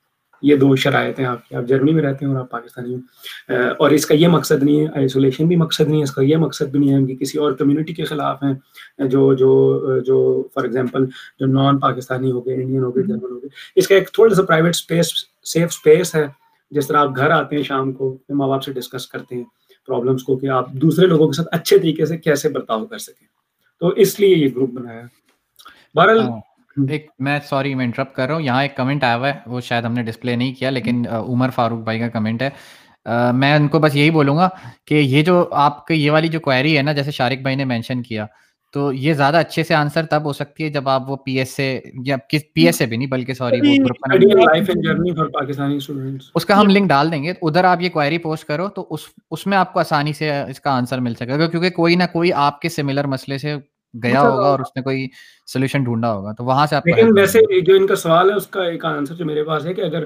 یہ 0.44 0.56
دو 0.56 0.76
شرائط 0.76 1.20
ہیں 1.20 1.26
آپ 1.26 1.50
کی، 1.50 1.56
آپ 1.56 1.64
جرمنی 1.64 1.92
میں 1.92 2.04
رہتے 2.04 2.26
ہیں 2.26 2.34
اور 2.34 2.42
آپ 2.42 2.50
پاکستانی 2.50 2.96
ہیں۔ 2.96 3.02
اور 3.80 3.92
اس 3.92 4.06
کا 4.06 4.14
یہ 4.14 4.28
مقصد 4.28 4.64
نہیں 4.64 4.80
ہے 4.80 4.88
آئسولیشن 4.96 5.48
بھی 5.48 5.56
مقصد 5.56 5.88
نہیں 5.88 5.98
ہے، 5.98 6.04
اس 6.04 6.12
کا 6.12 6.22
یہ 6.22 6.38
مقصد 6.38 6.72
بھی 6.72 6.80
نہیں 6.80 7.02
ہے 7.02 7.06
کہ 7.06 7.16
کسی 7.16 7.38
اور 7.38 7.52
کمیونٹی 7.52 7.94
کے 7.94 8.04
خلاف 8.04 8.44
ہیں، 8.44 8.54
جو 9.08 9.34
جو 9.34 9.80
جو 10.00 10.44
فار 10.54 10.64
ایگزامپل 10.64 11.06
جو 11.40 11.46
نان 11.46 11.80
پاکستانی 11.80 12.32
ہو 12.32 12.46
گئے 12.46 12.56
انڈین 12.56 12.84
ہو 12.84 12.96
گئے 12.96 13.04
جرمن 13.04 13.32
ہو 13.32 13.36
گئے۔ 13.36 13.50
اس 13.76 13.88
کا 13.88 13.96
ایک 13.96 14.10
تھوڑا 14.14 14.36
سا 14.36 14.42
پرائیویٹ 14.42 14.76
اسپیس 14.76 15.08
سیف 15.44 15.64
اسپیس 15.64 16.16
ہے۔ 16.16 16.28
جس 16.72 16.88
طرح 16.88 16.98
آپ 16.98 17.10
گھر 17.16 17.30
آتے 17.30 17.56
ہیں 17.56 17.64
شام 17.64 17.92
کو 17.92 18.18
ماں 18.30 18.48
باپ 18.48 18.64
سے 18.64 18.74
ڈسکس 18.74 19.08
کرتے 19.08 19.36
ہیں 19.36 19.44
پرابلمس 19.88 20.24
کو 20.24 20.38
کہ 20.38 20.48
آپ 20.48 20.72
دوسرے 20.72 21.08
لوگوں 21.08 21.28
کے 21.28 21.36
ساتھ 21.36 21.48
اچھے 21.52 21.80
طریقے 21.80 22.06
سے 22.06 22.18
کیسے 22.18 22.50
برتاؤ 22.50 22.86
کر 22.86 22.98
سکیں۔ 22.98 23.28
تو 23.80 23.88
اس 23.88 24.20
لیے 24.20 24.36
یہ 24.36 24.48
گروپ 24.56 24.70
بنایا۔ 24.70 25.02
بہرحال 25.96 26.20
ہاں۔ 26.20 26.40
ایک 26.90 27.08
میں 27.20 27.40
سوری 27.50 27.74
میں 27.76 27.86
انٹرپٹ 27.86 28.16
کر 28.16 28.28
رہا 28.28 28.34
ہوں۔ 28.36 28.42
یہاں 28.42 28.62
ایک 28.62 28.76
کمنٹ 28.76 29.04
آیا 29.04 29.16
ہوا 29.16 29.28
ہے 29.30 29.34
وہ 29.46 29.62
شاید 29.62 29.86
ہم 29.86 29.94
نے 29.94 30.04
ڈسپلے 30.04 30.36
نہیں 30.36 30.54
کیا 30.54 30.70
لیکن 30.70 31.04
عمر 31.10 31.50
فاروق 31.50 31.80
بھائی 31.80 32.00
کا 32.00 32.08
کمنٹ 32.10 32.42
ہے۔ 32.42 32.50
میں 33.34 33.54
ان 33.56 33.68
کو 33.68 33.80
بس 33.80 33.96
یہی 33.96 34.10
بولوں 34.12 34.38
گا 34.38 34.50
کہ 34.88 34.96
یہ 34.96 35.22
جو 35.22 35.48
آپ 35.52 35.86
کی 35.88 35.94
یہ 35.94 36.12
والی 36.12 36.28
جو 36.28 36.40
کوائری 36.40 36.78
ہے 36.78 36.82
نا 36.82 36.94
جیسے 36.94 37.12
شارق 37.12 37.42
بھائی 37.42 37.56
نے 37.56 37.66
مینشن 37.66 38.02
کیا 38.02 38.26
تو 38.74 38.92
یہ 38.94 39.14
زیادہ 39.14 39.38
اچھے 39.38 39.64
سے 39.64 39.74
آنسر 39.76 40.06
تب 40.06 40.22
ہو 40.26 40.34
سکتی 40.34 40.64
ہے 40.64 40.70
جب 40.70 40.90
آپ 40.90 41.10
وہ 41.10 41.16
پی 41.16 41.38
ایس 41.40 41.56
سے 41.56 41.82
یا 42.06 42.16
پی 42.54 42.66
ایس 42.66 42.78
سے 42.78 42.86
بھی 42.86 42.98
نہیں 42.98 43.08
بلکہ 43.08 43.34
سوری 43.34 43.78
اس 46.36 46.46
کا 46.46 46.60
ہم 46.60 46.68
لنک 46.68 46.90
ڈال 46.90 47.12
دیں 47.12 47.24
گے۔ 47.24 47.34
ادھر 47.42 47.64
آپ 47.64 47.82
یہ 47.82 47.90
کوائری 47.90 48.18
پوسٹ 48.18 48.46
کرو 48.46 48.68
تو 48.68 48.88
اس 49.32 49.46
میں 49.48 49.58
آپ 49.58 49.74
کو 49.74 49.80
آسانی 49.80 50.14
سے 50.14 50.32
اس 50.42 50.60
کا 50.60 50.72
آنسر 50.72 51.00
مل 51.00 51.16
سکے 51.16 51.40
گا۔ 51.40 51.48
کیونکہ 51.48 51.70
کوئی 51.70 51.96
نہ 51.96 52.04
کوئی 52.14 52.34
آپ 52.34 52.60
کے 52.62 52.70
سملر 52.70 53.08
مسئلے 53.08 53.38
سے 53.38 53.56
گیا 53.94 54.22
ہوگا 54.22 54.44
اور 54.44 54.60
اس 54.60 54.76
نے 54.76 54.82
کوئی 54.82 55.08
سولوشن 55.48 55.84
ڈھونڈا 55.84 56.14
ہوگا 56.14 56.32
تو 56.32 56.44
وہاں 56.44 56.66
سے 56.68 56.76
آپ 56.76 56.88
لیکن 56.88 57.18
ویسے 57.18 57.62
جو 57.62 57.76
ان 57.76 57.88
کا 57.88 57.96
سوال 57.96 58.30
ہے 58.30 58.36
اس 58.36 58.48
کا 58.48 58.64
ایک 58.64 58.86
آنسر 58.86 59.16
جو 59.16 59.26
میرے 59.26 59.44
پاس 59.44 59.66
ہے 59.66 59.74
کہ 59.74 59.82
اگر 59.82 60.04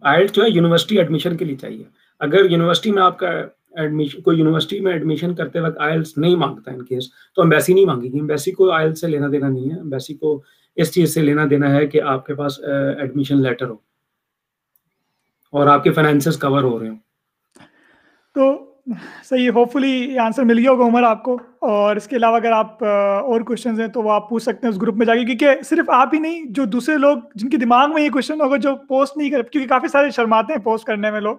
آئلٹ 0.00 0.32
جو 0.32 0.42
ہے 0.42 0.48
یونیورسٹی 0.50 0.98
ایڈمیشن 0.98 1.36
کے 1.36 1.44
لیے 1.44 1.56
چاہیے۔ 1.56 1.84
اگر 2.20 2.50
یونیورسٹی 2.50 2.92
میں 2.92 3.02
آپ 3.02 3.18
کا 3.18 3.28
ایڈمیشن 3.76 4.20
کوئی 4.20 4.38
یونیورسٹی 4.38 4.80
میں 4.80 4.92
ایڈمیشن 4.92 5.34
کرتے 5.34 5.60
وقت 5.60 5.78
آئلس 5.80 6.16
نہیں 6.18 6.36
مانگتا 6.36 6.70
ان 6.70 6.84
کیس 6.84 7.10
تو 7.36 7.42
امبیسی 7.42 7.74
نہیں 7.74 7.86
مانگے 7.86 8.08
گی۔ 8.12 8.20
امبیسی 8.20 8.52
کو 8.52 8.70
آئل 8.70 8.94
سے 8.94 9.08
لینا 9.08 9.26
دینا 9.32 9.48
نہیں 9.48 9.70
ہے۔ 9.70 9.80
امبیسی 9.80 10.14
کو 10.14 10.42
اس 10.76 10.92
چیز 10.94 11.14
سے 11.14 11.22
لینا 11.22 11.44
دینا 11.50 11.74
ہے 11.74 11.86
کہ 11.86 12.02
آپ 12.02 12.26
کے 12.26 12.34
پاس 12.34 12.58
ایڈمیشن 12.98 13.42
لیٹر 13.42 13.68
ہو 13.70 13.76
اور 15.52 15.66
آپ 15.66 15.84
کے 15.84 15.92
فائنینسز 15.92 16.38
کور 16.38 16.62
ہو 16.62 16.78
رہے 16.80 16.88
ہوں۔ 16.88 16.98
تو 18.34 18.71
صحیح 19.24 19.50
ہوپ 19.50 19.72
فلی 19.72 20.18
آنسر 20.18 20.44
مل 20.44 20.58
گیا 20.58 20.70
ہوگا 20.70 20.84
عمر 20.84 21.02
آپ 21.02 21.22
کو۔ 21.22 21.38
اور 21.58 21.96
اس 21.96 22.06
کے 22.08 22.16
علاوہ 22.16 22.36
اگر 22.36 22.52
آپ 22.52 22.84
اور 22.84 23.40
کوشچنز 23.40 23.80
ہیں 23.80 23.86
تو 23.86 24.02
وہ 24.02 24.12
آپ 24.12 24.28
پوچھ 24.28 24.42
سکتے 24.42 24.66
ہیں 24.66 24.74
اس 24.74 24.82
گروپ 24.82 24.96
میں 24.96 25.06
جا 25.06 25.14
کے۔ 25.14 25.24
کیونکہ 25.24 25.62
صرف 25.64 25.90
آپ 25.90 26.14
ہی 26.14 26.18
نہیں 26.18 26.42
جو 26.48 26.64
دوسرے 26.64 26.96
لوگ 26.98 27.18
جن 27.34 27.48
کے 27.48 27.56
دماغ 27.56 27.94
میں 27.94 28.02
یہ 28.02 28.10
کوشچن 28.10 28.40
ہوگا 28.40 28.56
جو 28.56 28.74
پوسٹ 28.88 29.16
نہیں 29.16 29.30
کر 29.30 29.42
کیونکہ 29.42 29.68
کافی 29.68 29.88
سارے 29.88 30.10
شرماتے 30.10 30.52
ہیں 30.52 30.60
پوسٹ 30.60 30.84
کرنے 30.84 31.10
میں 31.10 31.20
لوگ۔ 31.20 31.36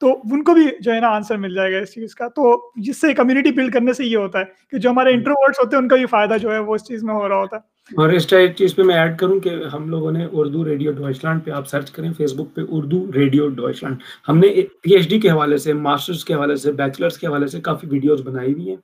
تو 0.00 0.20
ان 0.32 0.44
کو 0.44 0.54
بھی 0.54 0.68
جو 0.80 0.94
ہے 0.94 1.00
نا 1.00 1.08
آنسر 1.08 1.36
مل 1.36 1.54
جائے 1.54 1.72
گا 1.72 1.78
اس 1.78 1.94
چیز 1.94 2.14
کا۔ 2.14 2.28
تو 2.28 2.70
جس 2.76 3.00
سے 3.00 3.14
کمیونٹی 3.14 3.52
بلڈ 3.52 3.72
کرنے 3.72 3.92
سے 3.92 4.04
یہ 4.04 4.16
ہوتا 4.16 4.38
ہے 4.38 4.44
کہ 4.70 4.78
جو 4.78 4.90
ہمارے 4.90 5.10
انٹروورٹس 5.12 5.58
ہوتے 5.58 5.76
ہیں 5.76 5.82
ان 5.82 5.88
کا 5.88 5.96
بھی 5.96 6.06
فائدہ 6.06 6.36
جو 6.42 6.52
ہے 6.52 6.58
وہ 6.58 6.74
اس 6.74 6.84
چیز 6.84 7.04
میں 7.04 7.14
ہو 7.14 7.28
رہا 7.28 7.36
ہوتا 7.36 7.56
ہے۔ 7.56 7.77
اور 7.90 8.08
اس 8.08 8.26
چیز 8.56 8.74
پہ 8.74 8.82
میں 8.82 8.94
ایڈ 8.94 9.18
کروں 9.18 9.40
کہ 9.40 9.50
ہم 9.72 9.88
لوگوں 9.88 10.10
نے 10.12 10.26
اردو 10.32 10.64
ریڈیو 10.64 10.92
ڈوائچلینڈ 10.92 11.44
پہ 11.44 11.50
آپ 11.50 11.68
سرچ 11.68 11.90
کریں 11.90 12.12
فیس 12.12 12.34
بک 12.34 12.54
پہ 12.54 12.60
اردو 12.68 13.12
ریڈیو 13.14 13.48
ڈوائچلینڈ 13.48 13.96
ہم 14.28 14.38
نے 14.38 14.48
پی 14.82 14.94
ایچ 14.94 15.08
ڈی 15.08 15.20
کے 15.20 15.30
حوالے 15.30 15.58
سے 15.58 15.72
ماسٹرس 15.72 16.24
کے 16.24 16.34
حوالے 16.34 16.56
سے 16.56 16.72
بیچلرس 16.72 17.18
کے 17.18 17.26
حوالے 17.26 17.46
سے 17.46 17.60
کافی 17.60 17.86
ویڈیوز 17.90 18.20
بنائی 18.22 18.52
ہوئی 18.52 18.68
ہیں۔ 18.68 18.76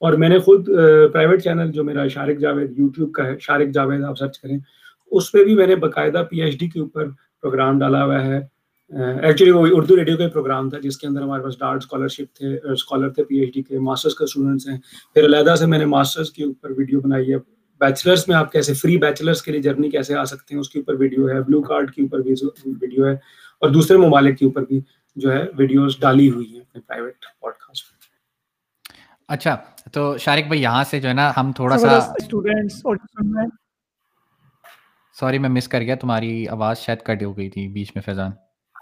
اور 0.00 0.12
میں 0.12 0.28
نے 0.28 0.38
خود 0.38 0.66
پرائیویٹ 1.12 1.42
چینل 1.44 1.72
جو 1.72 1.84
میرا 1.84 2.08
شارق 2.08 2.40
جاوید، 2.40 2.78
یوٹیوب 2.78 3.12
کا 3.12 3.26
ہے، 3.26 3.36
شارق 3.40 3.74
جاوید 3.74 4.04
آپ 4.04 4.18
سرچ 4.18 4.38
کریں، 4.38 4.58
اس 5.12 5.32
پہ 5.32 5.44
بھی 5.44 5.54
میں 5.54 5.66
نے 5.66 5.76
باقاعدہ 5.76 6.24
پی 6.30 6.42
ایچ 6.42 6.58
ڈی 6.60 6.68
کے 6.68 6.80
اوپر 6.80 7.08
پروگرام 7.42 7.78
ڈالا 7.78 8.04
ہوا 8.04 8.24
ہے۔ 8.24 8.40
ایکچولی 9.22 9.50
وہ 9.50 9.66
اردو 9.70 9.96
ریڈیو 9.96 10.16
کا 10.16 10.28
پروگرام 10.28 10.70
تھا 10.70 10.78
جس 10.78 10.96
کے 10.98 11.06
اندر 11.06 11.22
ہمارے 11.22 11.42
پاس 11.42 11.58
ڈارٹ 11.58 11.76
اسکالرشپ 11.76 12.36
تھے 12.36 12.58
اسکالر 12.72 13.08
تھے 13.08 13.24
پی 13.24 13.38
ایچ 13.38 13.54
ڈی 13.54 13.62
کے 13.62 13.78
ماسٹرس 13.78 14.14
کے 14.14 14.24
اسٹوڈنٹس 14.24 14.68
ہیں۔ 14.68 14.78
پھر 15.14 15.24
علیحدہ 15.24 15.54
سے 15.58 15.66
میں 15.66 15.78
نے 15.78 15.84
ماسٹرس 15.84 16.30
کے 16.30 16.44
اوپر 16.44 16.70
ویڈیو 16.78 17.00
بنائی 17.00 17.32
ہے۔ 17.32 17.36
بیچلرس 17.80 18.28
میں 18.28 18.36
آپ 18.36 18.52
کیسے 18.52 18.74
فری 18.74 18.96
بیچلرس 18.96 19.42
کے 19.42 19.52
لیے 19.52 19.60
جرنی 19.62 19.90
کیسے 19.90 20.14
آ 20.16 20.24
سکتے 20.24 20.54
ہیں؟ 20.54 20.60
اس 20.60 20.68
کے 20.68 20.78
اوپر 20.78 20.94
ویڈیو 20.94 21.28
ہے 21.28 21.40
بلو 21.42 21.62
کارڈ 21.62 21.90
کے 21.90 22.02
اوپر 22.02 22.20
بھی 22.20 22.34
ویڈیو 22.80 23.06
ہے 23.06 23.12
اور 23.62 23.70
دوسرے 23.70 23.96
ممالک 23.96 24.38
کے 24.38 24.44
اوپر 24.44 24.64
بھی 24.64 24.80
جو 25.16 25.32
ہے 25.32 25.44
ویڈیوز 25.58 25.98
ڈالی 26.00 26.30
ہوئی 26.30 26.52
ہیں 26.52 26.60
اپنے 26.60 26.80
پرائیویٹ 26.80 27.24
پوڈ 27.40 27.52
کاسٹ 27.52 27.96
اچھا 29.28 29.56
تو 29.92 30.16
شارق 30.16 30.46
بھائی 30.46 30.62
یہاں 30.62 30.84
سے 30.84 31.00
جو 31.00 31.08
ہے 31.08 31.14
نا 31.14 31.32
ہم 31.36 31.52
تھوڑا 31.52 31.78
سا 31.78 32.00
سوری 35.16 35.38
میں 35.38 35.48
مس 35.50 35.68
کر 35.68 35.80
گیا 35.80 35.94
تمہاری 35.94 36.48
آواز 36.48 36.78
شاید 36.78 36.98
کٹ 36.98 37.22
ہو 37.22 37.36
گئی 37.36 37.48
تھی 37.50 37.66
بیچ 37.68 37.90
میں 37.94 38.02
فیضان۔ 38.02 38.30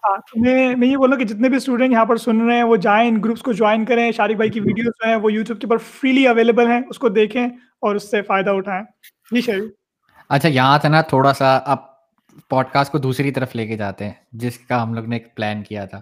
ہاں 0.05 0.17
میں 0.37 0.77
میں 0.77 0.89
یہ 0.89 0.97
بولوں 0.97 1.19
کہ 1.19 1.25
جتنے 1.25 1.49
بھی 1.49 1.57
اسٹوڈنٹ 1.57 1.93
یہاں 1.93 2.05
پر 2.05 2.17
سن 2.17 2.41
رہے 2.41 2.57
ہیں 2.57 2.63
وہ 2.63 2.77
جائیں 2.77 3.09
ان 3.09 3.23
گروپس 3.25 3.43
کو 3.43 3.53
جوائن 3.53 3.85
کریں۔ 3.85 4.11
شارق 4.13 4.37
بھائی 4.37 4.51
کی 4.51 4.61
ویڈیوز 4.61 4.93
جو 4.99 5.09
ہیں 5.09 5.17
وہ 5.17 5.33
یوٹیوب 5.33 5.61
کے 5.61 5.67
اوپر 5.67 5.77
فریلی 5.77 6.27
اویلیبل 6.27 6.67
ہیں 6.67 6.81
اس 6.91 6.99
کو 6.99 7.09
دیکھیں۔ 7.09 7.47
اور 7.83 7.95
اس 7.95 8.11
سے 8.11 8.23
فائدہ 8.23 8.51
اٹھائیں۔ 8.51 8.83
جی 9.33 9.41
شریف 9.41 9.71
اچھا 10.29 10.49
یہاں 10.49 10.79
سے 10.83 10.89
نا 10.89 11.01
تھوڑا 11.11 11.33
سا 11.33 11.57
اب 11.57 11.79
پوڈ 12.51 12.67
کاسٹ 12.73 12.93
کو 12.93 12.99
دوسری 12.99 13.31
طرف 13.31 13.55
لے 13.57 13.67
کے 13.67 13.77
جاتے 13.77 14.05
ہیں 14.05 14.13
جس 14.33 14.59
کا 14.59 14.83
ہم 14.83 14.95
لوگ 14.95 15.05
نے 15.09 15.17
ایک 15.17 15.35
پلان 15.37 15.63
کیا 15.63 15.85
تھا۔ 15.85 16.01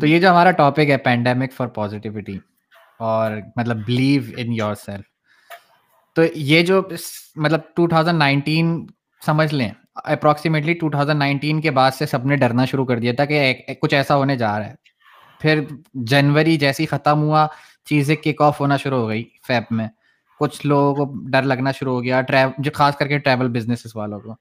تو 0.00 0.06
یہ 0.06 0.20
جو 0.20 0.30
ہمارا 0.30 0.50
ٹاپک 0.50 0.90
ہے 0.90 0.96
پینڈیمک 1.04 1.52
فار 1.52 1.66
پازیٹیوٹی 1.74 2.38
اور 2.98 3.32
مطلب 3.56 3.84
بلیو 3.86 4.22
ان 4.36 4.52
یور 4.52 4.74
سیلف 4.74 5.04
تو 6.16 6.22
یہ 6.34 6.62
جو 6.62 6.80
مطلب 7.36 7.60
ٹو 7.74 7.86
تھاؤزینڈ 7.88 8.18
نائنٹین 8.18 8.86
سمجھ 9.22 9.52
لیں 9.54 9.70
اپروکسیمیٹلی 10.04 10.74
ٹو 10.74 10.90
تھاؤزینڈ 10.90 11.18
نائنٹین 11.18 11.60
کے 11.60 11.70
بعد 11.70 11.90
سے 11.90 12.06
سب 12.06 12.26
نے 12.26 12.36
ڈرنا 12.36 12.64
شروع 12.64 12.84
کر 12.86 12.98
دیا 12.98 13.12
تھا 13.16 13.24
کہ 13.24 13.54
کچھ 13.82 13.94
ایسا 13.94 14.16
ہونے 14.16 14.36
جا 14.36 14.58
رہا 14.58 14.66
ہے۔ 14.66 14.74
پھر 15.40 15.60
جنوری 16.10 16.56
جیسی 16.56 16.86
ختم 16.86 17.22
ہوا 17.22 17.46
چیزیں 17.86 18.14
کک 18.16 18.42
آف 18.42 18.60
ہونا 18.60 18.76
شروع 18.76 18.98
ہو 18.98 19.08
گئی 19.08 19.24
فیب 19.46 19.64
میں۔ 19.70 19.88
کچھ 20.40 20.66
لوگوں 20.66 21.06
کو 21.06 21.14
ڈر 21.30 21.42
لگنا 21.42 21.72
شروع 21.72 21.94
ہو 21.94 22.02
گیا 22.02 22.22
جو 22.58 22.70
خاص 22.74 22.96
کر 22.96 23.08
کے 23.08 23.18
ٹریول 23.18 23.48
بزنس 23.48 23.96
والوں 23.96 24.20
کو۔ 24.20 24.34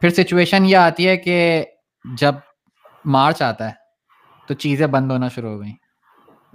پھر 0.00 0.10
سچویشن 0.10 0.64
یہ 0.64 0.76
آتی 0.76 1.08
ہے 1.08 1.16
کہ 1.16 1.64
جب 2.04 2.34
مارچ 3.04 3.42
آتا 3.42 3.68
ہے 3.68 3.74
تو 4.48 4.54
چیزیں 4.54 4.86
بند 4.86 5.10
ہونا 5.10 5.28
شروع 5.28 5.50
ہو 5.50 5.60
گئیں۔ 5.60 5.74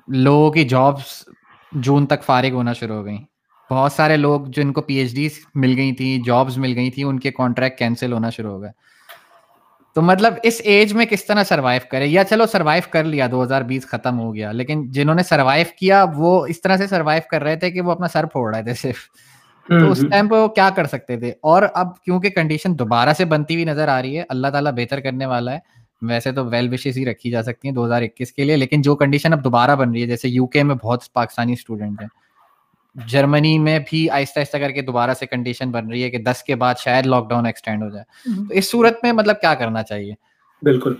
لوگوں 0.07 0.51
کی 0.51 0.63
جابس 0.63 1.29
جون 1.71 2.05
تک 2.05 2.23
فارغ 2.23 2.49
ہونا 2.49 2.73
شروع 2.73 2.95
ہو 2.95 3.05
گئیں۔ 3.05 3.25
بہت 3.71 3.91
سارے 3.91 4.17
لوگ 4.17 4.41
جن 4.41 4.73
کو 4.73 4.81
پی 4.81 4.95
ایچ 4.95 5.15
ڈی 5.15 5.29
مل 5.55 5.73
گئی 5.77 5.91
تھیں 5.91 6.23
جابس 6.23 6.57
مل 6.57 6.73
گئی 6.75 6.91
تھیں، 6.91 7.03
ان 7.03 7.19
کے 7.19 7.31
کانٹریکٹ 7.31 7.79
کینسل 7.79 8.13
ہونا 8.13 8.29
شروع 8.29 8.51
ہو 8.51 8.61
گئے۔ 8.61 8.71
تو 9.95 10.01
مطلب 10.01 10.33
اس 10.43 10.61
ایج 10.63 10.93
میں 10.93 11.05
کس 11.05 11.25
طرح 11.25 11.43
سروائو 11.43 11.79
کرے؟ 11.89 12.05
یا 12.05 12.23
چلو 12.23 12.45
سروائو 12.45 12.81
کر 12.89 13.03
لیا 13.03 13.27
دو 13.31 13.43
ہزار 13.43 13.61
بیس 13.61 13.85
ختم 13.85 14.19
ہو 14.19 14.35
گیا 14.35 14.51
لیکن 14.51 14.91
جنہوں 14.91 15.15
نے 15.15 15.23
سروائو 15.23 15.65
کیا 15.79 16.05
وہ 16.15 16.45
اس 16.45 16.61
طرح 16.61 16.77
سے 16.77 16.87
سروائو 16.87 17.21
کر 17.31 17.43
رہے 17.43 17.55
تھے 17.55 17.71
کہ 17.71 17.81
وہ 17.81 17.91
اپنا 17.91 18.07
سر 18.07 18.25
پھوڑ 18.25 18.55
رہے 18.55 18.63
تھے 18.63 18.73
صرف۔ 18.73 18.97
تو 19.69 19.91
اس 19.91 19.99
ٹائم 20.11 20.27
پہ 20.27 20.35
وہ 20.35 20.47
کیا 20.47 20.69
کر 20.75 20.85
سکتے 20.85 21.17
تھے؟ 21.17 21.33
اور 21.41 21.63
اب 21.73 22.01
کیونکہ 22.01 22.29
کنڈیشن 22.29 22.79
دوبارہ 22.79 23.13
سے 23.13 23.25
بنتی 23.25 23.53
ہوئی 23.53 23.65
نظر 23.65 23.87
آ 23.87 24.01
رہی 24.01 24.17
ہے 24.17 24.23
اللہ 24.29 24.47
تعالیٰ 24.47 24.71
بہتر 24.71 24.99
کرنے 24.99 25.25
والا 25.25 25.53
ہے۔ 25.53 25.59
ویسے 26.01 26.31
تو 26.31 26.45
ویل 26.45 26.73
وشز 26.73 26.97
ہی 26.97 27.05
رکھی 27.05 27.31
جا 27.31 27.43
سکتی 27.43 27.67
ہیں 27.67 27.75
دو 27.75 27.85
ہزار 27.85 28.01
اکیس 28.01 28.31
کے 28.31 28.43
لیے 28.43 28.57
لیکن 28.57 28.81
جو 28.81 28.95
کنڈیشن 28.95 29.33
اب 29.33 29.43
دوبارہ 29.43 29.75
بن 29.75 29.91
رہی 29.91 30.01
ہے 30.01 30.07
جیسے 30.07 30.29
یو 30.29 30.47
کے 30.47 30.63
میں 30.63 30.75
بہت 30.83 31.13
پاکستانی 31.13 31.53
اسٹوڈنٹ 31.53 32.01
ہیں۔ 32.01 32.07
جرمنی 33.07 33.59
میں 33.59 33.79
بھی 33.89 34.09
آہستہ 34.09 34.39
آہستہ 34.39 34.57
کر 34.57 34.71
کے 34.71 34.81
دوبارہ 34.81 35.13
سے 35.13 35.25
کنڈیشن 35.25 35.71
بن 35.71 35.87
رہی 35.87 36.03
ہے 36.03 36.09
کہ 36.09 36.17
دس 36.17 36.43
کے 36.43 36.55
بعد 36.55 36.75
شاید 36.77 37.05
لاک 37.05 37.29
ڈاؤن 37.29 37.45
ایکسٹینڈ 37.45 37.83
ہو 37.83 37.89
جائے۔ 37.89 38.03
تو 38.47 38.53
اس 38.53 38.71
صورت 38.71 38.93
میں 39.03 39.13
مطلب 39.13 39.41
کیا 39.41 39.55
کرنا 39.55 39.83
چاہیے؟ 39.83 40.13
بالکل۔ 40.61 40.93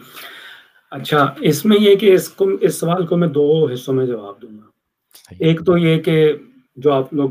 اچھا 0.91 1.33
اس 1.39 1.65
میں 1.65 1.77
یہ 1.79 1.95
کہ 1.95 2.13
اس 2.13 2.29
کو 2.29 2.49
اس 2.61 2.79
سوال 2.79 3.05
کو 3.05 3.17
میں 3.17 3.27
دو 3.27 3.69
حصوں 3.73 3.93
میں 3.93 4.05
جواب 4.05 4.41
دوں 4.41 4.49
گا۔ 4.51 4.63
ایک 5.39 5.65
تو 5.65 5.77
یہ 5.77 6.01
کہ 6.01 6.33
جو 6.75 6.93
آپ 6.93 7.13
لوگ 7.13 7.29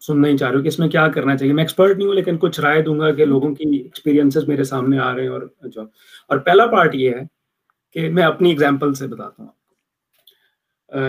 سننا 0.00 0.28
ہی 0.28 0.36
چاہ 0.36 0.48
رہے 0.48 0.56
ہو 0.56 0.62
کہ 0.62 0.68
اس 0.68 0.78
میں 0.78 0.88
کیا 0.88 1.08
کرنا 1.08 1.36
چاہیے۔ 1.36 1.52
میں 1.52 1.62
ایکسپرٹ 1.62 1.96
نہیں 1.96 2.06
ہوں 2.06 2.14
لیکن 2.14 2.36
کچھ 2.36 2.60
رائے 2.60 2.82
دوں 2.82 3.00
گا 3.00 3.10
کہ 3.12 3.24
لوگوں 3.24 3.54
کی 3.54 3.76
ایکسپیرینسز 3.76 4.48
میرے 4.48 4.64
سامنے 4.64 4.98
آ 4.98 5.14
رہے 5.14 5.22
ہیں 5.22 5.28
اور 5.28 5.42
جو۔ 5.64 5.82
اور 6.28 6.38
پہلا 6.38 6.66
پارٹ 6.66 6.94
یہ 6.94 7.10
ہے 7.10 7.20
کہ 7.92 8.08
میں 8.08 8.22
اپنی 8.22 8.52
اگزامپل 8.52 8.94
سے 8.94 9.06
بتاتا 9.06 9.42
ہوں۔ 9.42 9.57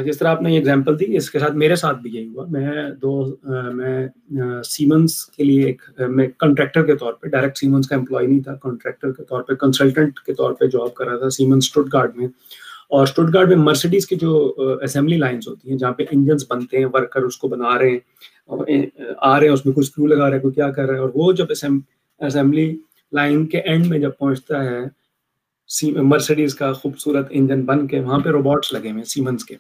جس 0.06 0.18
طرح 0.18 0.28
آپ 0.28 0.42
نے 0.42 0.52
یہ 0.52 0.58
ایگزامپل 0.58 1.00
دی، 1.00 1.06
اس 1.18 1.30
کے 1.32 1.39
ساتھ 1.39 1.54
میرے 1.58 1.76
ساتھ 1.76 2.00
بھی 2.02 2.10
یہی 2.13 2.28
ہوا۔ 2.28 2.46
میں 2.52 2.89
دو 3.02 3.12
میں 3.74 4.08
سیمنس 4.65 5.26
کے 5.26 5.44
لیے 5.44 5.65
ایک 5.65 5.82
میں 6.10 6.28
کنٹریکٹر 6.39 6.86
کے 6.86 6.96
طور 6.96 7.13
پہ 7.13 7.28
ڈائریکٹ 7.28 7.58
سیمنس 7.58 7.88
کا 7.88 7.96
امپلائی 7.96 8.28
نہیں 8.28 8.39
تھا 8.44 8.56
کنٹریکٹر 8.63 9.12
کے 9.12 9.24
طور 9.24 9.44
پہ 9.44 9.54
کنسلٹنٹ 9.62 10.20
کے 10.20 10.34
طور 10.34 10.54
پہ 10.60 10.65
جاب 10.74 10.94
کر 10.94 11.08
رہا 11.08 11.18
تھا 11.18 11.30
سیمنس 11.30 11.65
اسٹوڈ 11.65 11.94
گارڈ 11.94 12.15
میں۔ 12.15 12.28
اور 12.89 13.04
اسٹوڈ 13.04 13.34
گارڈ 13.34 13.50
میں 13.50 13.58
مرسڈیز 13.58 14.08
کی 14.08 14.15
جو 14.15 14.54
اسمبلی 14.84 15.18
لائنس 15.18 15.48
ہوتی 15.48 15.70
ہیں، 15.70 15.78
جہاں 15.78 15.92
پہ 15.94 16.04
انجنس 16.12 16.46
بنتے 16.50 16.78
ہیں 16.78 16.86
ورکر 16.94 17.22
اس 17.24 17.38
کو 17.38 17.48
بنا 17.48 17.78
رہے 17.80 17.89
ہیں 17.89 18.86
آ 19.18 19.39
رہے 19.39 19.48
ہیں، 19.48 19.54
اس 19.54 19.65
میں 19.65 19.74
کچھ 19.74 19.92
فلو 19.92 20.08
لگا 20.08 20.30
رہے 20.30 20.36
ہیں 20.36 20.42
کوئی 20.42 20.54
کیا 20.54 20.70
کر 20.72 20.86
رہا 20.86 20.94
ہے، 20.94 21.00
اور 21.00 21.10
وہ 21.13 21.32
جب 21.34 21.46
اسمبلی 21.50 22.72
لائن 23.13 23.46
کے 23.48 23.60
اینڈ 23.60 23.88
میں 23.88 24.00
جب 24.00 24.12
پہنچتا 24.20 24.63
ہے 24.63 24.80
مرسڈیز 26.02 26.56
کا 26.56 26.72
خوبصورت 26.74 27.28
انجن 27.30 27.62
بن 27.65 27.88
کے، 27.88 28.00
وہاں 28.00 28.20
پہ 28.20 28.30
روبوٹس 28.30 28.74
لگے 28.74 28.89
ہوئے 28.89 28.98
ہیں 28.98 29.04
سیمنس 29.06 29.46
کے۔ 29.46 29.56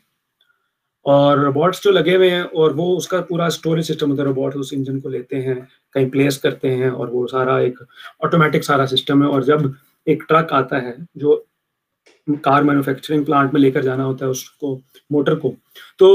اور 1.05 1.37
روبوٹس 1.37 1.83
جو 1.83 1.91
لگے 1.91 2.15
ہوئے 2.15 2.29
ہیں 2.29 2.41
اور 2.41 2.71
وہ 2.75 2.95
اس 2.97 3.07
کا 3.07 3.21
پورا 3.21 3.45
اسٹوریج 3.45 3.85
سسٹم 3.85 4.11
ہوتا 4.11 4.21
ہے 4.21 4.27
روبوٹ 4.27 4.55
اس 4.55 4.67
انجن 4.71 4.99
کو 4.99 5.09
لیتے 5.09 5.41
ہیں، 5.41 5.55
کہیں 5.93 6.09
پلیس 6.09 6.37
کرتے 6.37 6.75
ہیں 6.75 6.89
اور 6.89 7.07
وہ 7.07 7.27
سارا 7.27 7.57
ایک 7.57 7.79
آٹومیٹک 8.19 8.63
سارا 8.63 8.85
سسٹم 8.87 9.23
ہے 9.23 9.27
اور 9.27 9.41
جب 9.41 9.59
ایک 10.05 10.23
ٹرک 10.29 10.53
آتا 10.53 10.81
ہے 10.81 10.93
جو 11.15 11.41
کار 12.41 12.61
مینوفیکچرنگ 12.61 13.23
پلانٹ 13.23 13.53
میں 13.53 13.61
لے 13.61 13.71
کر 13.71 13.81
جانا 13.81 14.05
ہوتا 14.05 14.25
ہے 14.25 14.29
اس 14.29 14.49
کو 14.51 14.79
موٹر 15.09 15.35
کو، 15.35 15.51
تو 15.97 16.09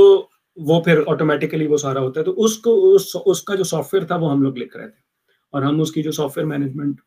وہ 0.57 0.81
پھر 0.81 1.01
آٹومیٹیکلی 1.07 1.67
وہ 1.67 1.77
سارا 1.77 2.01
ہوتا 2.01 2.21
ہے۔ 2.21 2.25
تو 2.25 2.45
اس 2.45 2.59
کو، 2.59 2.95
اس 3.27 3.43
کا 3.43 3.55
جو 3.55 3.65
سافٹ 3.65 3.95
ویئر 3.95 4.05
تھا 4.07 4.17
وہ 4.17 4.31
ہم 4.33 4.43
لوگ 4.43 4.57
لکھ 4.57 4.77
رہے 4.77 4.89
تھے۔ 4.89 5.03
اور 5.53 5.63
ہم 5.63 5.81
اس 5.81 5.93
کی 5.93 6.03
جو 6.03 6.13
سافٹ 6.13 6.39
ویئر 6.39 6.47
مینجمنٹ 6.47 7.01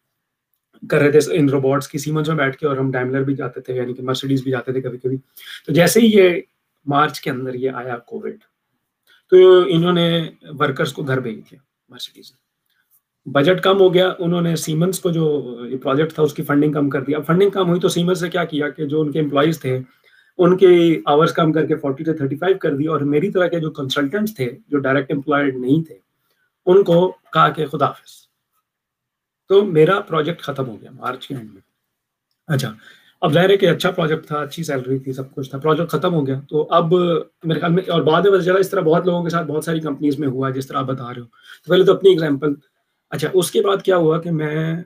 کر 0.89 0.97
رہے 0.97 1.11
تھے 1.11 1.19
ان 1.31 1.49
روبوٹس 1.49 1.87
کی 1.87 1.97
سیمنس 1.97 2.27
میں 2.27 2.35
بیٹھ 2.35 2.57
کے 2.57 2.67
اور 2.67 2.77
ہم 2.77 2.91
ڈائملر 2.91 3.23
بھی 3.23 3.35
جاتے 3.35 3.61
تھے 3.61 3.75
یعنی 3.75 3.93
کہ 3.93 4.03
مرسڈیز 4.03 4.43
بھی 4.43 4.51
جاتے 4.51 4.71
تھے 4.71 4.81
کبھی 4.81 4.97
کبھی۔ 4.97 5.17
تو 5.65 5.73
جیسے 5.73 5.99
ہی 5.99 6.11
یہ 6.13 6.41
مارچ 6.87 7.21
کے 7.21 7.29
اندر 7.29 7.53
یہ 7.53 7.71
آیا 7.71 7.97
کووڈ۔ 7.97 8.35
تو 9.29 9.63
انہوں 9.67 9.93
نے 9.93 10.29
ورکرس 10.59 10.93
کو 10.93 11.03
گھر 11.03 11.19
بھیج 11.19 11.39
دیا 11.51 11.59
مرسیڈیز 11.89 12.31
نے۔ 12.31 12.47
بجٹ 13.31 13.63
کم 13.63 13.79
ہو 13.79 13.93
گیا، 13.93 14.13
انہوں 14.19 14.41
نے 14.41 14.55
سیمنس 14.55 14.99
کو 14.99 15.09
جو 15.09 15.57
پروجیکٹ 15.83 16.13
تھا 16.13 16.23
اس 16.23 16.33
کی 16.33 16.43
فنڈنگ 16.43 16.71
کم 16.71 16.89
کر 16.89 17.03
دیا 17.03 17.19
فنڈنگ 17.19 17.49
کم 17.49 17.69
ہوئی 17.69 17.79
تو 17.79 17.89
سیمنس 17.89 18.23
نے 18.23 18.29
کیا 18.29 18.45
کیا 18.45 18.69
کہ 18.69 18.85
جو 18.85 19.01
ان 19.01 19.11
کے 19.11 19.19
امپلائیز 19.19 19.61
تھے، 19.61 19.79
ان 20.37 20.57
کے 20.57 21.01
آورس 21.05 21.33
کم 21.33 21.51
کر 21.51 21.65
کے 21.65 21.75
فورٹی 21.75 22.03
سے 22.03 22.13
تھرٹی 22.13 22.35
فائیو 22.35 22.57
کر 22.57 22.75
دی۔ 22.75 22.85
اور 22.85 23.01
میری 23.01 23.31
طرح 23.31 23.47
کے 23.47 23.59
جو 23.59 23.71
کنسلٹنٹس 23.71 24.35
تھے، 24.35 24.51
جو 24.67 24.79
ڈائریکٹ 24.79 25.11
امپلائڈ 25.11 25.55
نہیں 25.55 25.87
تھے، 25.87 25.97
ان 26.65 26.83
کو 26.83 27.17
کہا 27.33 27.49
کہ 27.49 27.65
خدا 27.65 27.85
حافظ۔ 27.85 28.27
تو 29.47 29.65
میرا 29.65 29.99
پروجیکٹ 29.99 30.41
ختم 30.41 30.67
ہو 30.67 30.81
گیا 30.81 30.91
مارچ 30.91 31.27
کے 31.27 31.35
اینڈ 31.35 31.53
میں۔ 31.53 31.61
اچھا 32.47 32.73
اب 33.21 33.33
ظاہر 33.33 33.49
ہے 33.49 33.57
کہ 33.57 33.69
اچھا 33.69 33.91
پروجیکٹ 33.91 34.27
تھا، 34.27 34.41
اچھی 34.41 34.63
سیلری 34.63 34.99
تھی، 34.99 35.13
سب 35.13 35.35
کچھ 35.35 35.49
تھا 35.49 35.57
پروجیکٹ 35.57 35.91
ختم 35.91 36.13
ہو 36.13 36.27
گیا۔ 36.27 36.41
تو 36.49 36.67
اب 36.69 36.93
میرے 37.43 37.59
خیال 37.59 37.71
میں، 37.71 37.83
اور 37.89 38.01
بعد 38.01 38.21
میں 38.21 38.39
چلا، 38.39 38.59
اس 38.59 38.69
طرح 38.69 38.81
بہت 38.81 39.05
لوگوں 39.05 39.23
کے 39.23 39.29
ساتھ 39.29 39.47
بہت 39.47 39.63
ساری 39.63 39.79
کمپنیز 39.79 40.19
میں 40.19 40.27
ہوا 40.27 40.49
جس 40.49 40.67
طرح 40.67 40.77
آپ 40.77 40.85
بتا 40.85 41.13
رہے 41.13 41.21
ہو۔ 41.21 41.25
تو 41.25 41.71
پہلے 41.71 41.83
تو 41.83 41.93
اپنی 41.93 42.13
اگزامپل 42.13 42.53
اچھا 43.09 43.27
اس 43.33 43.51
کے 43.51 43.61
بعد 43.61 43.77
کیا 43.83 43.97
ہوا 43.97 44.21
کہ 44.21 44.31
میں 44.31 44.83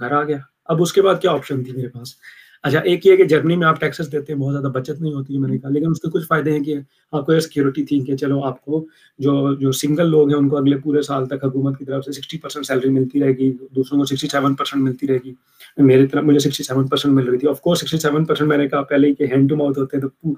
گھر 0.00 0.12
آ 0.12 0.24
گیا۔ 0.24 0.38
اب 0.64 0.82
اس 0.82 0.92
کے 0.92 1.02
بعد 1.02 1.14
کیا 1.22 1.30
آپشن 1.30 1.64
تھی 1.64 1.72
میرے 1.72 1.88
پاس؟ 1.88 2.14
اچھا 2.62 2.78
ایک 2.78 3.06
یہ 3.06 3.16
کہ 3.16 3.24
جرمنی 3.24 3.56
میں 3.56 3.66
آپ 3.66 3.80
ٹیکسز 3.80 4.12
دیتے 4.12 4.32
ہیں 4.32 4.40
بہت 4.40 4.52
زیادہ 4.52 4.66
بچت 4.66 5.00
نہیں 5.00 5.12
ہوتی 5.12 5.34
ہے 5.34 5.38
میں 5.38 5.48
نے 5.48 5.58
کہا 5.58 5.70
لیکن 5.70 5.90
اس 5.90 6.00
کے 6.00 6.10
کچھ 6.10 6.26
فائدے 6.26 6.52
ہیں 6.52 6.60
کہ 6.60 6.74
آپ 7.12 7.26
کو 7.26 7.32
یہ 7.32 7.40
سیکورٹی 7.40 7.84
تھی 7.84 8.00
کہ 8.00 8.16
چلو 8.16 8.44
آپ 8.44 8.64
کو 8.64 8.86
جو 9.18 9.54
جو 9.54 9.72
سنگل 9.72 10.06
لوگ 10.06 10.28
ہیں 10.28 10.36
ان 10.36 10.48
کو 10.48 10.56
اگلے 10.56 10.76
پورے 10.76 11.02
سال 11.02 11.26
تک 11.26 11.44
حکومت 11.44 11.78
کی 11.78 11.84
طرف 11.84 12.04
سے 12.04 12.12
سکسٹی 12.12 12.38
پرسینٹ 12.38 12.66
سیلری 12.66 12.88
ملتی 12.88 13.20
رہے 13.20 13.32
گی 13.32 13.52
دوسروں 13.76 14.00
کو 14.00 14.04
سکسٹی 14.04 14.28
سیون 14.28 14.54
پرسینٹ 14.54 14.84
ملتی 14.84 15.06
رہے 15.06 15.18
گی۔ 15.24 15.32
میری 15.76 16.06
طرف 16.06 16.24
مجھے 16.24 16.38
سکسٹی 16.38 16.64
سیون 16.64 16.86
پرسینٹ 16.86 17.14
مل 17.14 17.28
رہی 17.28 17.38
تھی۔ 17.38 17.48
Of 17.48 17.60
course 17.60 17.80
sixty 17.80 17.98
seven 17.98 18.24
percent 18.24 18.48
میں 18.48 18.58
نے 18.58 18.68
کہا 18.68 18.82
پہلے 18.82 19.08
ہی 19.08 19.14
کہ 19.14 19.24
ہینڈ 19.24 19.50
ٹو 19.50 19.56
ماؤتھ 19.56 19.78
ہوتے 19.78 19.96
ہیں 19.96 20.02
تو 20.02 20.34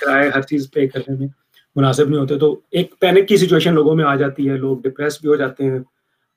کرائے 0.00 0.30
ہر 0.34 0.42
چیز 0.42 0.70
پے 0.70 0.86
کرنے 0.86 1.18
میں 1.18 1.28
مناسب 1.76 2.08
نہیں 2.08 2.20
ہوتے۔ 2.20 2.38
تو 2.38 2.60
ایک 2.70 2.94
پینک 3.00 3.28
کی 3.28 3.36
سچویشن 3.36 3.74
لوگوں 3.74 3.96
میں 3.96 4.04
آ 4.04 4.14
جاتی 4.14 4.48
ہے 4.50 4.56
لوگ 4.56 4.78
ڈپریس 4.78 5.20
بھی 5.20 5.28
ہو 5.28 5.36
جاتے 5.36 5.64
ہیں 5.64 5.78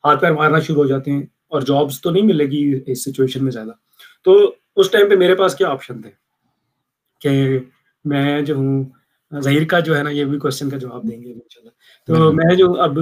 ہاتھ 0.04 0.22
پیر 0.22 0.32
مارنا 0.32 0.60
شروع 0.60 0.84
ہو 0.84 0.88
جاتے 0.88 1.12
ہیں 1.12 1.24
اور 1.48 1.62
جابس 1.62 2.02
تو 2.02 2.10
نہیں 2.10 2.24
ملے 2.24 2.46
گی 2.46 2.80
اس 2.86 3.04
سچویشن 3.04 3.44
میں 3.44 3.52
زیادہ۔ 3.52 3.72
تو 4.26 4.56
اس 4.76 4.92
ٹائم 4.92 5.10
پہ 5.10 5.16
میرے 5.16 5.36
پاس 5.36 5.56
کیا 5.56 5.70
آپشن 5.70 6.02
تھے؟ 6.02 6.10
کہ 7.22 7.60
میں 8.06 8.42
جو 8.42 8.56
ہوں 8.56 8.84
ظہیر 9.40 9.66
کا 9.66 9.80
جو 9.80 9.98
ہے 9.98 10.04
نا 10.04 10.10
یہ 10.10 10.26
بھی 10.26 10.40
کوشچن 10.40 10.70
کا 10.70 10.78
جواب 10.78 11.04
دیں 11.12 11.24
گے 11.24 11.34
تو 12.08 12.32
میں 12.34 12.56
جو 12.56 12.82
اب 12.82 12.98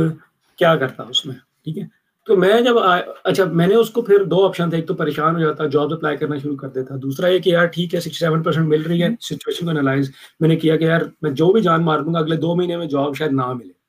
کیا 0.58 0.76
کرتا 0.76 1.04
اس 1.04 1.26
میں؟ 1.26 1.36
ٹھیک 1.64 1.78
ہے؟ 1.78 1.84
تو 2.28 2.36
میں 2.36 2.62
جب 2.62 2.76
اچھا 3.24 3.46
میں 3.46 3.68
نے 3.68 3.76
اس 3.76 3.90
کو 3.90 4.02
پھر 4.02 4.24
دو 4.24 4.46
آپشن 4.46 4.70
تھے 4.70 4.78
ایک 4.78 4.88
تو 4.88 4.94
پریشان 4.94 5.36
ہو 5.36 5.40
جاتا 5.40 5.68
جاب 5.68 5.94
اپلائی 5.94 6.18
کرنا 6.18 6.38
شروع 6.38 6.56
کر 6.56 6.68
دیتا 6.68 6.96
دوسرا 7.02 7.28
یہ 7.28 7.40
کہ 7.40 7.50
یار 7.50 7.66
ٹھیک 7.66 7.96
ہے 7.96 8.00
سکسٹی 8.00 8.26
سیون 8.26 8.44
پرسینٹ 8.44 8.68
مل 8.68 8.82
رہی 8.82 9.04
ہے 9.04 9.10
سچویشن 9.22 9.66
کو 9.66 9.72
انالائز 9.72 10.12
میں 10.40 10.50
نے 10.50 10.56
کیا 10.56 10.78
کہ 10.78 10.84
یار 10.84 11.02
میں 11.22 11.32
جو 11.32 11.52
بھی 11.54 11.62
جان 11.62 11.86
مار 11.86 12.00
دوں 12.00 12.14
گا 12.14 12.20
اگلے 12.20 12.36
دو 12.36 12.56
مہینے 12.56 12.78
میں 12.78 12.86
جاب 12.86 13.16
شاید 13.16 13.32
نہ 13.32 13.54
ملے۔ 13.54 13.81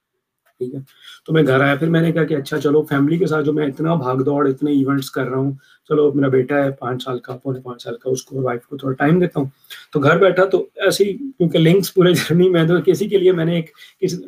ٹھیک 0.63 0.75
ہے۔ 0.75 0.81
تو 1.27 1.33
میں 1.33 1.43
گھر 1.47 1.61
آیا 1.61 1.75
پھر 1.75 1.91
میں 1.91 2.01
نے 2.01 2.13
کہا 2.13 2.25
کہ 2.25 2.35
اچھا 2.35 2.61
چلو 2.61 2.83
فیملی 2.83 3.19
کے 3.19 3.27
ساتھ 3.27 3.47
جو 3.47 3.53
میں 3.53 3.67
اتنا 3.67 3.95
بھاگ 3.95 4.17
دوڑ 4.17 4.49
اتنے 4.49 4.71
ایونٹس 4.71 5.11
کر 5.11 5.29
رہا 5.29 5.39
ہوں 5.39 5.53
چلو 5.91 6.13
میرا 6.13 6.29
بیٹا 6.29 6.65
ہے 6.65 6.71
پانچ 6.71 7.05
سال 7.05 7.19
کا 7.19 7.37
پونے 7.37 7.61
پانچ 7.61 7.83
سال 7.83 7.97
کا 7.97 8.11
اس 8.11 8.23
کو 8.23 8.43
وائف 8.43 8.67
کو 8.67 8.77
تھوڑا 8.77 8.95
ٹائم 8.95 9.19
دیتا 9.21 9.41
ہوں۔ 9.41 9.47
تو 9.93 10.01
گھر 10.01 10.19
بیٹھا 10.19 10.45
تو 10.45 10.67
ایسی 10.77 11.05
کیونکہ 11.13 11.59
لنکس 11.59 11.95
پورے 11.95 12.13
جرنی 12.13 12.49
میں 12.49 12.65
تو 12.65 12.75
کسی 12.87 13.09
کے 13.09 13.19
لیے 13.19 13.33
میں 13.33 13.45
نے 13.45 13.57
ایک 13.57 13.71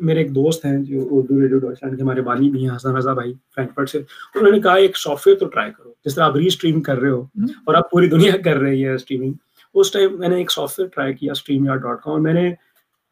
میرے 0.01 0.19
ایک 0.19 0.35
دوست 0.35 0.65
ہیں 0.65 0.77
جو 0.77 1.07
اردو 1.11 1.41
ریڈیو 1.41 1.59
ڈوچلینڈ 1.59 1.97
کے 1.97 2.03
ہمارے 2.03 2.21
بانی 2.21 2.49
بھی 2.49 2.67
ہیں 2.67 2.75
حسن 2.75 2.95
رضا 2.95 3.13
بھائی 3.13 3.33
فرینکفرٹ 3.55 3.89
سے۔ 3.89 3.97
انہوں 4.35 4.51
نے 4.51 4.59
کہا 4.59 4.73
ایک 4.73 4.97
سافٹ 4.97 5.27
ویئر 5.27 5.37
تو 5.37 5.45
ٹرائی 5.45 5.71
کرو 5.71 5.93
جس 6.05 6.15
طرح 6.15 6.23
آپ 6.23 6.35
ری 6.35 6.47
اسٹریم 6.47 6.81
کر 6.81 6.97
رہے 6.97 7.09
ہو 7.09 7.21
اور 7.65 7.75
آپ 7.75 7.91
پوری 7.91 8.09
دنیا 8.09 8.37
کر 8.37 8.57
رہی 8.57 8.85
ہے 8.85 8.93
اسٹریمنگ 8.93 9.33
اس 9.75 9.91
ٹائم 9.91 10.19
میں 10.19 10.27
نے 10.27 10.35
ایک 10.35 10.51
سافٹ 10.51 10.79
ویئر 10.79 10.89
ٹرائی 10.89 11.13
کیا 11.13 11.31
اسٹریم 11.31 11.65
یار 11.65 11.75
ڈاٹ 11.75 12.01
کام 12.03 12.13
اور 12.13 12.19
میں 12.19 12.33
نے 12.33 12.53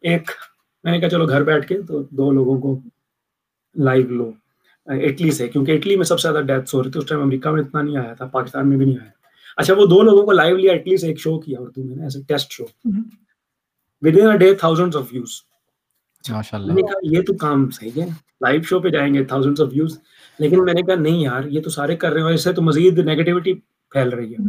ایک 0.04 0.32
میں 0.84 0.92
نے 0.92 1.00
کہا 1.00 1.10
چلو 1.10 1.28
گھر 1.28 1.44
بیٹھ 1.44 1.68
کے 1.68 1.82
تو 1.82 2.04
دو 2.12 2.32
لوگوں 2.32 2.60
کو 2.62 2.80
لائیو 3.76 4.08
لو 4.08 4.32
اٹلی 4.88 5.32
سے 5.32 5.48
کیونکہ 5.48 5.72
اٹلی 5.72 5.96
میں 5.96 6.06
سب 6.06 6.20
سے 6.20 6.32
زیادہ 6.32 6.46
ڈیتھس 6.46 6.74
ہو 6.74 6.84
رہی 6.84 6.92
تھی 6.92 7.00
اس 7.00 7.06
ٹائم 7.06 7.22
امریکہ 7.22 7.50
میں 7.50 7.62
اتنا 7.62 7.82
نہیں 7.82 7.98
آیا 7.98 8.14
تھا 8.14 8.26
پاکستان 8.26 8.70
میں 8.70 8.78
بھی 8.78 8.86
نہیں 8.86 8.98
آیا۔ 9.02 9.10
اچھا 9.58 9.74
وہ 9.78 9.86
دو 9.86 10.02
لوگوں 10.02 10.24
کو 10.26 10.32
لائیو 10.32 10.58
لیا 10.58 10.74
اٹلی 10.74 10.98
سے 10.98 11.08
ایک 11.08 11.20
شو 11.20 11.40
کیا 11.40 11.60
اردو 11.60 11.84
میں 11.84 12.04
ایسے 12.04 12.20
test 12.28 12.52
show 12.52 12.64
within 14.18 14.38
day 14.38 14.54
thousand 14.54 14.96
of 14.96 15.04
views 15.12 15.30
یہ 17.04 17.22
تو 17.22 17.34
کام 17.34 17.70
صحیح 17.70 18.02
ہے 18.02 18.06
لائیو 18.42 18.62
شو 18.62 18.80
پہ 18.80 18.90
جائیں 18.90 19.14
گے 19.14 19.24
تھاؤزینڈ 19.24 19.60
آف 19.62 19.68
ویوز 19.72 19.98
لیکن 20.40 20.64
میں 20.66 20.74
نے 20.74 20.82
کہا 20.82 20.96
نہیں 20.96 21.22
یار 21.22 21.44
یہ 21.46 21.62
تو 21.62 21.70
سارے 21.70 21.96
کر 21.96 22.14
رہے 22.14 22.22
ہیں 22.22 22.34
اس 22.34 22.44
سے 22.44 22.54
تو 22.54 22.62
مزید 22.62 23.00
نیگیٹیوٹی 23.00 23.54
پھیل 23.92 24.10
رہی 24.10 24.32
ہے۔ 24.32 24.48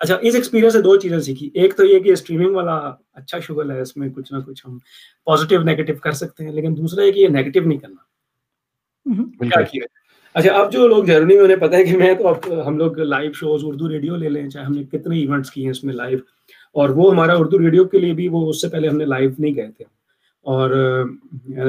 اچھا 0.00 0.16
اس 0.20 0.34
ایکسپیرینس 0.34 0.72
سے 0.72 0.82
دو 0.82 0.96
چیزیں 0.96 1.20
سیکھی۔ 1.20 1.50
ایک 1.54 1.76
تو 1.76 1.84
یہ 1.84 1.98
کہ 1.98 2.12
اسٹریمنگ 2.12 2.54
والا 2.56 2.76
اچھا 3.12 3.40
شغل 3.40 3.70
ہے 3.70 3.80
اس 3.80 3.96
میں 3.96 4.08
کچھ 4.16 4.32
نہ 4.32 4.38
کچھ 4.46 4.62
ہم 4.66 4.78
پازیٹیو 5.26 5.62
نیگیٹو 5.62 5.92
کر 6.02 6.12
سکتے 6.12 6.44
ہیں 6.44 6.52
لیکن 6.52 6.76
دوسرا 6.76 7.04
یہ 7.04 7.12
کہ 7.12 7.18
یہ 7.18 7.28
نیگیٹو 7.28 7.60
نہیں 7.60 7.78
کرنا۔ 7.78 8.02
اچھا 10.34 10.52
اب 10.54 10.72
جو 10.72 10.88
لوگ 10.88 11.04
جرنی 11.04 11.34
میں 11.34 11.42
انہیں 11.42 11.56
پتا 11.56 11.76
ہے 11.76 11.84
کہ 11.84 11.96
میں 11.96 12.14
تو 12.14 12.28
اب 12.28 12.68
ہم 12.68 12.78
لوگ 12.78 12.98
لائیو 12.98 13.32
شوز 13.32 13.60
اردو 13.64 13.88
ریڈیو 13.88 14.16
لے 14.16 14.28
لیں 14.28 14.50
چاہے 14.50 14.64
ہم 14.64 14.72
نے 14.72 14.84
کتنے 14.84 15.16
ایونٹس 15.18 15.50
کیے 15.50 15.64
ہیں 15.64 15.70
اس 15.70 15.84
میں 15.84 15.94
لائیو 15.94 16.18
اور 16.72 16.88
وہ 16.88 17.12
ہمارا 17.12 17.32
اردو 17.36 17.58
ریڈیو 17.58 17.84
کے 17.84 17.98
لیے 17.98 18.12
بھی 18.12 18.28
وہ 18.28 18.48
اس 18.48 18.60
سے 18.60 18.68
پہلے 18.68 18.88
ہم 18.88 18.96
نے 18.96 19.04
لائیو 19.04 19.30
نہیں 19.38 19.54
گئے 19.54 19.70
تھے 19.76 19.84
اور 20.42 20.70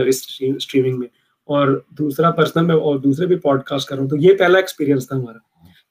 اسٹریمنگ 0.08 1.00
میں 1.00 1.08
اور 1.46 1.82
دوسرا 1.90 2.32
پرسنل 2.32 2.66
میں 2.66 2.76
اور 2.76 3.00
دوسرے 3.00 3.26
بھی 3.26 3.36
پوڈ 3.36 3.64
کاسٹ 3.64 3.90
کر 3.90 3.96
رہا 3.96 4.02
ہوں 4.02 4.10
تو 4.10 4.18
یہ 4.18 4.34
پہلا 4.34 4.58
ایکسپیرینس 4.58 5.08
تھا 5.08 5.16
ہمارا۔ 5.16 5.38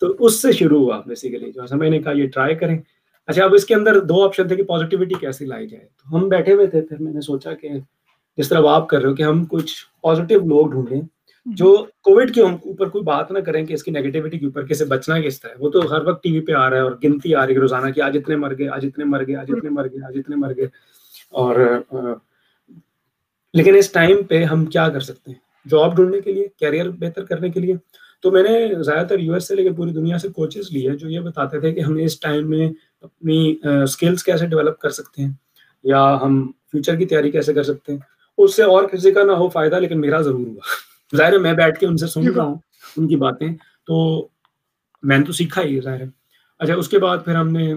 تو 0.00 0.16
اس 0.18 0.42
سے 0.42 0.52
شروع 0.52 0.84
ہوا 0.84 1.02
بیسیکلی 1.06 1.52
جو 1.52 1.60
ایسا 1.60 1.76
میں 1.76 1.90
نے 1.90 1.98
کہا 1.98 2.12
یہ 2.12 2.26
ٹرائی 2.26 2.54
کریں۔ 2.54 2.78
اچھا 3.26 3.44
اب 3.44 3.54
اس 3.54 3.64
کے 3.64 3.74
اندر 3.74 4.00
دو 4.00 4.24
آپشن 4.24 4.48
تھے 4.48 4.56
کہ 4.56 4.62
پازیٹیوٹی 4.62 5.14
کیسے 5.20 5.46
لائی 5.46 5.68
جائے۔ 5.68 5.84
تو 5.84 6.16
ہم 6.16 6.28
بیٹھے 6.28 6.52
ہوئے 6.52 6.66
تھے 6.66 6.80
پھر 6.80 6.96
میں 7.00 7.12
نے 7.12 7.20
سوچا 7.20 7.54
کہ 7.54 7.68
جس 8.36 8.48
طرح 8.48 8.60
آپ 8.68 8.88
کر 8.88 9.00
رہے 9.02 9.08
ہو 9.08 9.14
کہ 9.14 9.22
ہم 9.22 9.44
کچھ 9.44 9.72
پازیٹیو 10.02 10.40
لوگ 10.40 10.70
ڈھونڈیں۔ 10.70 11.00
جو 11.54 11.86
کووڈ 12.02 12.34
کے 12.34 12.42
اوپر 12.42 12.88
کوئی 12.88 13.04
بات 13.04 13.32
نہ 13.32 13.38
کریں 13.38 13.66
کہ 13.66 13.74
اس 13.74 13.82
کی 13.82 13.90
نیگیٹیوٹی 13.90 14.38
کے 14.38 14.46
اوپر 14.46 14.66
کیسے 14.66 14.84
بچنا 14.84 15.20
کس 15.20 15.40
طرح 15.40 15.50
وہ 15.58 15.70
تو 15.70 15.92
ہر 15.92 16.06
وقت 16.06 16.22
ٹی 16.22 16.32
وی 16.32 16.40
پہ 16.40 16.52
آ 16.52 16.70
رہا 16.70 16.76
ہے 16.76 16.82
اور 16.82 16.92
گنتی 17.04 17.34
آ 17.34 17.46
رہی 17.46 17.54
ہے 17.54 17.58
روزانہ 17.58 17.90
کی، 17.90 18.00
آج 18.00 18.16
اتنے 18.16 18.36
مر 18.36 18.58
گئے، 18.58 18.68
آج 18.68 18.86
اتنے 18.86 19.04
مر 19.04 19.26
گئے، 19.26 19.36
آج 19.36 19.46
اتنے 19.56 19.70
مر 19.70 19.84
گئے، 19.84 20.06
آج 20.06 20.18
اتنے 20.18 20.36
مر 20.36 20.52
گئے۔ 20.56 20.66
اور 21.30 21.56
لیکن 23.54 23.76
اس 23.76 23.90
ٹائم 23.90 24.22
پہ 24.22 24.44
ہم 24.44 24.64
کیا 24.64 24.88
کر 24.88 25.00
سکتے 25.00 25.30
ہیں؟ 25.30 25.68
جاب 25.68 25.96
ڈھونڈنے 25.96 26.20
کے 26.20 26.32
لیے 26.32 26.48
کیریئر 26.56 26.90
بہتر 26.90 27.24
کرنے 27.24 27.50
کے 27.50 27.60
لیے۔ 27.60 27.74
تو 28.22 28.30
میں 28.30 28.42
نے 28.42 28.82
زیادہ 28.82 29.06
تر 29.06 29.18
یو 29.18 29.32
ایس 29.32 29.48
سے 29.48 29.54
لے 29.54 29.62
کے 29.62 29.70
پوری 29.72 29.90
دنیا 29.90 30.18
سے 30.18 30.28
کوچز 30.28 30.72
لیے 30.72 30.90
جو 30.90 31.08
یہ 31.08 31.20
بتاتے 31.20 31.60
تھے 31.60 31.72
کہ 31.72 31.80
ہم 31.80 31.96
اس 31.96 32.20
ٹائم 32.20 32.50
میں 32.50 32.70
اپنی 33.00 33.54
اسکلس 33.82 34.24
کیسے 34.24 34.46
ڈیولپ 34.46 34.78
کر 34.78 34.90
سکتے 34.90 35.22
ہیں؟ 35.22 35.30
یا 35.84 36.18
ہم 36.22 36.50
فیوچر 36.70 36.96
کی 36.96 37.06
تیاری 37.06 37.30
کیسے 37.30 37.54
کر 37.54 37.62
سکتے 37.62 37.92
ہیں؟ 37.92 37.98
اس 38.38 38.56
سے 38.56 38.62
اور 38.62 38.84
کسی 38.84 39.10
کا 39.10 39.22
نہ 39.22 39.32
ہو 39.32 39.48
فائدہ، 39.48 39.74
لیکن 39.74 40.00
میرا 40.00 40.20
ضرور 40.20 40.46
ہوا۔ 40.46 40.85
ظاہر 41.16 41.32
ہے 41.32 41.38
میں 41.38 41.52
بیٹھ 41.52 41.80
کے 41.80 41.86
ان 41.86 41.96
سے 41.96 42.06
سن 42.06 42.28
رہا 42.28 42.44
ہوں 42.44 42.54
ان 42.96 43.08
کی 43.08 43.16
باتیں۔ 43.16 43.48
تو 43.86 44.28
میں 45.02 45.18
نے 45.18 45.24
تو 45.24 45.32
سیکھا 45.32 45.62
ہی 45.62 45.80
ظاہر۔ 45.80 46.00
ہے 46.00 46.06
اچھا 46.58 46.74
اس 46.74 46.88
کے 46.88 46.98
بعد 46.98 47.18
پھر 47.24 47.34
ہم 47.34 47.48
نے 47.48 47.74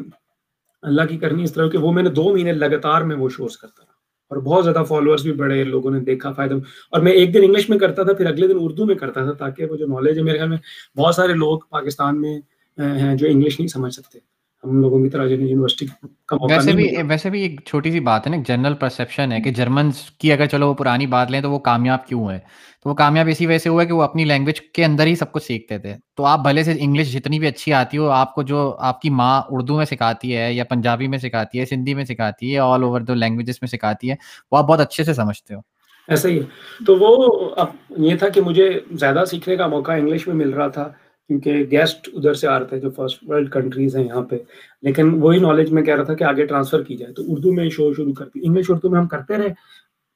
اللہ 0.81 1.01
کی 1.09 1.17
کرنی 1.17 1.43
اس 1.43 1.53
طرح 1.53 1.69
کہ 1.69 1.77
وہ 1.77 1.91
میں 1.91 2.03
نے 2.03 2.09
دو 2.09 2.33
مہینے 2.33 2.51
لگاتار 2.51 3.01
میں 3.01 3.15
وہ 3.15 3.29
شوز 3.29 3.57
کرتا 3.57 3.83
رہا۔ 3.83 3.93
اور 4.29 4.37
بہت 4.37 4.63
زیادہ 4.63 4.83
فالوورس 4.87 5.21
بھی 5.21 5.31
بڑے 5.31 5.63
لوگوں 5.63 5.91
نے 5.91 5.99
دیکھا 5.99 6.31
فائدہ۔ 6.31 6.53
اور 6.91 7.01
میں 7.01 7.11
ایک 7.11 7.33
دن 7.33 7.39
انگلش 7.43 7.69
میں 7.69 7.77
کرتا 7.77 8.03
تھا 8.03 8.13
پھر 8.13 8.25
اگلے 8.25 8.47
دن 8.47 8.57
اردو 8.59 8.85
میں 8.85 8.95
کرتا 8.95 9.23
تھا 9.23 9.31
تاکہ 9.31 9.65
وہ 9.65 9.75
جو 9.75 9.87
نالج 9.87 10.17
ہے 10.17 10.23
میرے 10.23 10.37
خیال 10.37 10.49
میں 10.49 10.57
بہت 10.97 11.15
سارے 11.15 11.33
لوگ 11.33 11.59
پاکستان 11.59 12.21
میں 12.21 12.39
ہیں 12.77 13.15
جو 13.15 13.27
انگلش 13.27 13.59
نہیں 13.59 13.67
سمجھ 13.67 13.93
سکتے۔ 13.93 14.19
ہم 14.63 14.81
لوگوں 14.81 15.03
کی 15.03 15.09
طرح 15.09 15.25
یونیورسٹی 15.25 15.85
کا 16.25 16.37
ویسے 16.49 16.71
بھی 16.71 16.87
ویسے 17.07 17.29
بھی 17.29 17.41
ایک 17.41 17.61
چھوٹی 17.65 17.91
سی 17.91 17.99
بات 17.99 18.27
ہے 18.27 18.31
نا 18.31 18.37
جنرل 18.47 18.73
پرسپشن 18.73 19.31
ہے 19.31 19.39
کہ 19.41 19.51
جرمنس 19.51 20.01
کی 20.11 20.31
اگر 20.31 20.45
چلو 20.45 20.69
وہ 20.69 20.73
پرانی 20.73 21.05
بات 21.07 21.31
لیں 21.31 21.41
تو 21.41 21.51
وہ 21.51 21.59
کامیاب 21.59 22.05
کیوں 22.07 22.29
ہے 22.31 22.39
تو 22.83 22.89
وہ 22.89 22.95
کامیاب 22.95 23.27
اسی 23.29 23.45
وجہ 23.45 23.57
سے 23.57 23.69
ہوا 23.69 23.83
کہ 23.83 23.93
وہ 23.93 24.03
اپنی 24.03 24.25
لینگویج 24.25 24.61
کے 24.61 24.85
اندر 24.85 25.05
ہی 25.05 25.15
سب 25.15 25.31
کچھ 25.31 25.43
سیکھتے 25.43 25.77
تھے۔ 25.77 25.95
تو 26.17 26.25
آپ 26.25 26.39
بھلے 26.39 26.63
سے 26.63 26.73
انگلش 26.79 27.11
جتنی 27.13 27.39
بھی 27.39 27.47
اچھی 27.47 27.73
آتی 27.73 27.97
ہو 27.97 28.09
آپ 28.09 28.35
کو 28.35 28.43
جو 28.43 28.75
آپ 28.79 29.01
کی 29.01 29.09
ماں 29.09 29.41
اردو 29.49 29.77
میں 29.77 29.85
سکھاتی 29.85 30.35
ہے 30.37 30.53
یا 30.53 30.63
پنجابی 30.63 31.07
میں 31.07 31.17
سکھاتی 31.17 31.59
ہے 31.59 31.65
سندھی 31.65 31.93
میں 31.93 32.05
سکھاتی 32.05 32.53
ہے 32.53 32.59
آل 32.59 32.83
اوور 32.83 33.01
دا 33.01 33.13
لینگویجز 33.13 33.57
میں 33.61 33.67
سکھاتی 33.67 34.09
ہے 34.09 34.15
وہ 34.51 34.57
آپ 34.57 34.65
بہت 34.65 34.79
اچھے 34.79 35.03
سے 35.03 35.13
سمجھتے 35.13 35.55
ہو۔ 35.55 35.59
ایسا 36.07 36.29
ہی 36.29 36.39
تو 36.85 36.95
وہ 36.95 37.49
اب 37.57 37.67
یہ 37.97 38.15
تھا 38.15 38.29
کہ 38.29 38.41
مجھے 38.41 38.69
زیادہ 38.91 39.23
سیکھنے 39.29 39.55
کا 39.55 39.67
موقع 39.67 39.91
انگلش 39.91 40.27
میں 40.27 40.35
مل 40.35 40.49
رہا 40.49 40.67
تھا۔ 40.67 40.89
کیونکہ 41.29 41.63
گیسٹ 41.71 42.09
ادھر 42.13 42.33
سے 42.33 42.47
آ 42.47 42.59
رہے 42.59 42.65
تھے 42.65 42.79
جو 42.79 42.89
فرسٹ 42.89 43.23
ورلڈ 43.27 43.51
کنٹریز 43.51 43.95
ہیں 43.95 44.05
یہاں 44.05 44.21
پہ۔ 44.21 44.37
لیکن 44.81 45.09
وہی 45.21 45.37
نالج 45.37 45.71
میں 45.71 45.83
کہہ 45.83 45.95
رہا 45.95 46.03
تھا 46.03 46.13
کہ 46.13 46.23
آگے 46.23 46.45
ٹرانسفر 46.45 46.83
کی 46.83 46.97
جائے۔ 46.97 47.13
تو 47.13 47.23
اردو 47.27 47.53
میں 47.53 47.69
شو 47.69 47.93
شروع 47.93 48.13
کرتی 48.13 48.39
انگلش 48.43 48.65
اردو 48.69 48.89
میں 48.89 48.99
ہم 48.99 49.07
کرتے 49.07 49.37
رہے۔ 49.37 49.53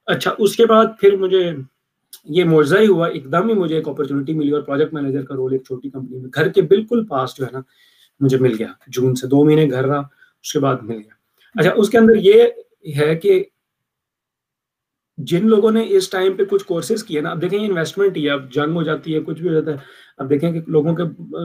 اچھا 0.05 0.33
اس 0.37 0.55
کے 0.55 0.65
بعد 0.65 0.85
پھر 1.01 1.15
مجھے 1.15 1.51
یہ 2.25 2.43
معاوضہ 2.43 2.77
ہی 2.77 2.87
ہوا۔ 2.87 3.07
ایک 3.07 3.31
دم 3.31 3.49
ہی 3.49 3.53
مجھے 3.53 3.75
ایک 3.75 3.87
اپرچونیٹی 3.87 4.33
ملی 4.33 4.51
اور 4.51 4.61
پروجیکٹ 4.61 4.93
مینیجر 4.93 5.21
کا 5.21 5.35
رول 5.35 5.53
ایک 5.53 5.63
چھوٹی 5.63 5.89
کمپنی 5.89 6.19
میں۔ 6.19 6.29
گھر 6.35 6.49
کے 6.49 6.61
بالکل 6.61 7.05
پاس 7.05 7.37
جو 7.37 7.45
ہے 7.45 7.49
نا، 7.53 7.59
مجھے 8.19 8.37
مل 8.37 8.55
گیا۔ 8.59 8.67
جون 8.87 9.15
سے 9.15 9.27
دو 9.27 9.45
مہینے 9.45 9.69
گھر 9.71 9.85
رہا، 9.85 9.99
اس 10.41 10.53
کے 10.53 10.59
بعد 10.59 10.75
مل 10.81 10.95
گیا۔ 10.95 11.13
اچھا 11.55 11.71
اس 11.75 11.89
کے 11.89 11.97
اندر 11.97 12.13
یہ 12.15 12.43
ہے 12.97 13.15
کہ 13.15 13.43
جن 15.17 15.47
لوگوں 15.47 15.71
نے 15.71 15.85
اس 15.87 16.09
ٹائم 16.09 16.33
پہ 16.33 16.43
کچھ 16.43 16.65
کورسز 16.65 17.03
کیے 17.03 17.21
نا، 17.21 17.29
اب 17.29 17.41
دیکھیں 17.41 17.59
انویسٹمنٹ 17.59 18.17
ہی 18.17 18.25
ہے، 18.25 18.31
اب 18.31 18.51
جنگ 18.51 18.75
ہو 18.75 18.83
جاتی 18.83 19.15
ہے، 19.15 19.19
کچھ 19.19 19.41
بھی 19.41 19.49
ہو 19.49 19.53
جاتا 19.53 19.71
ہے۔ 19.71 19.77
اب 20.17 20.29
دیکھیں 20.29 20.51
کہ 20.51 20.61
لوگوں 20.67 20.95
کے 20.95 21.03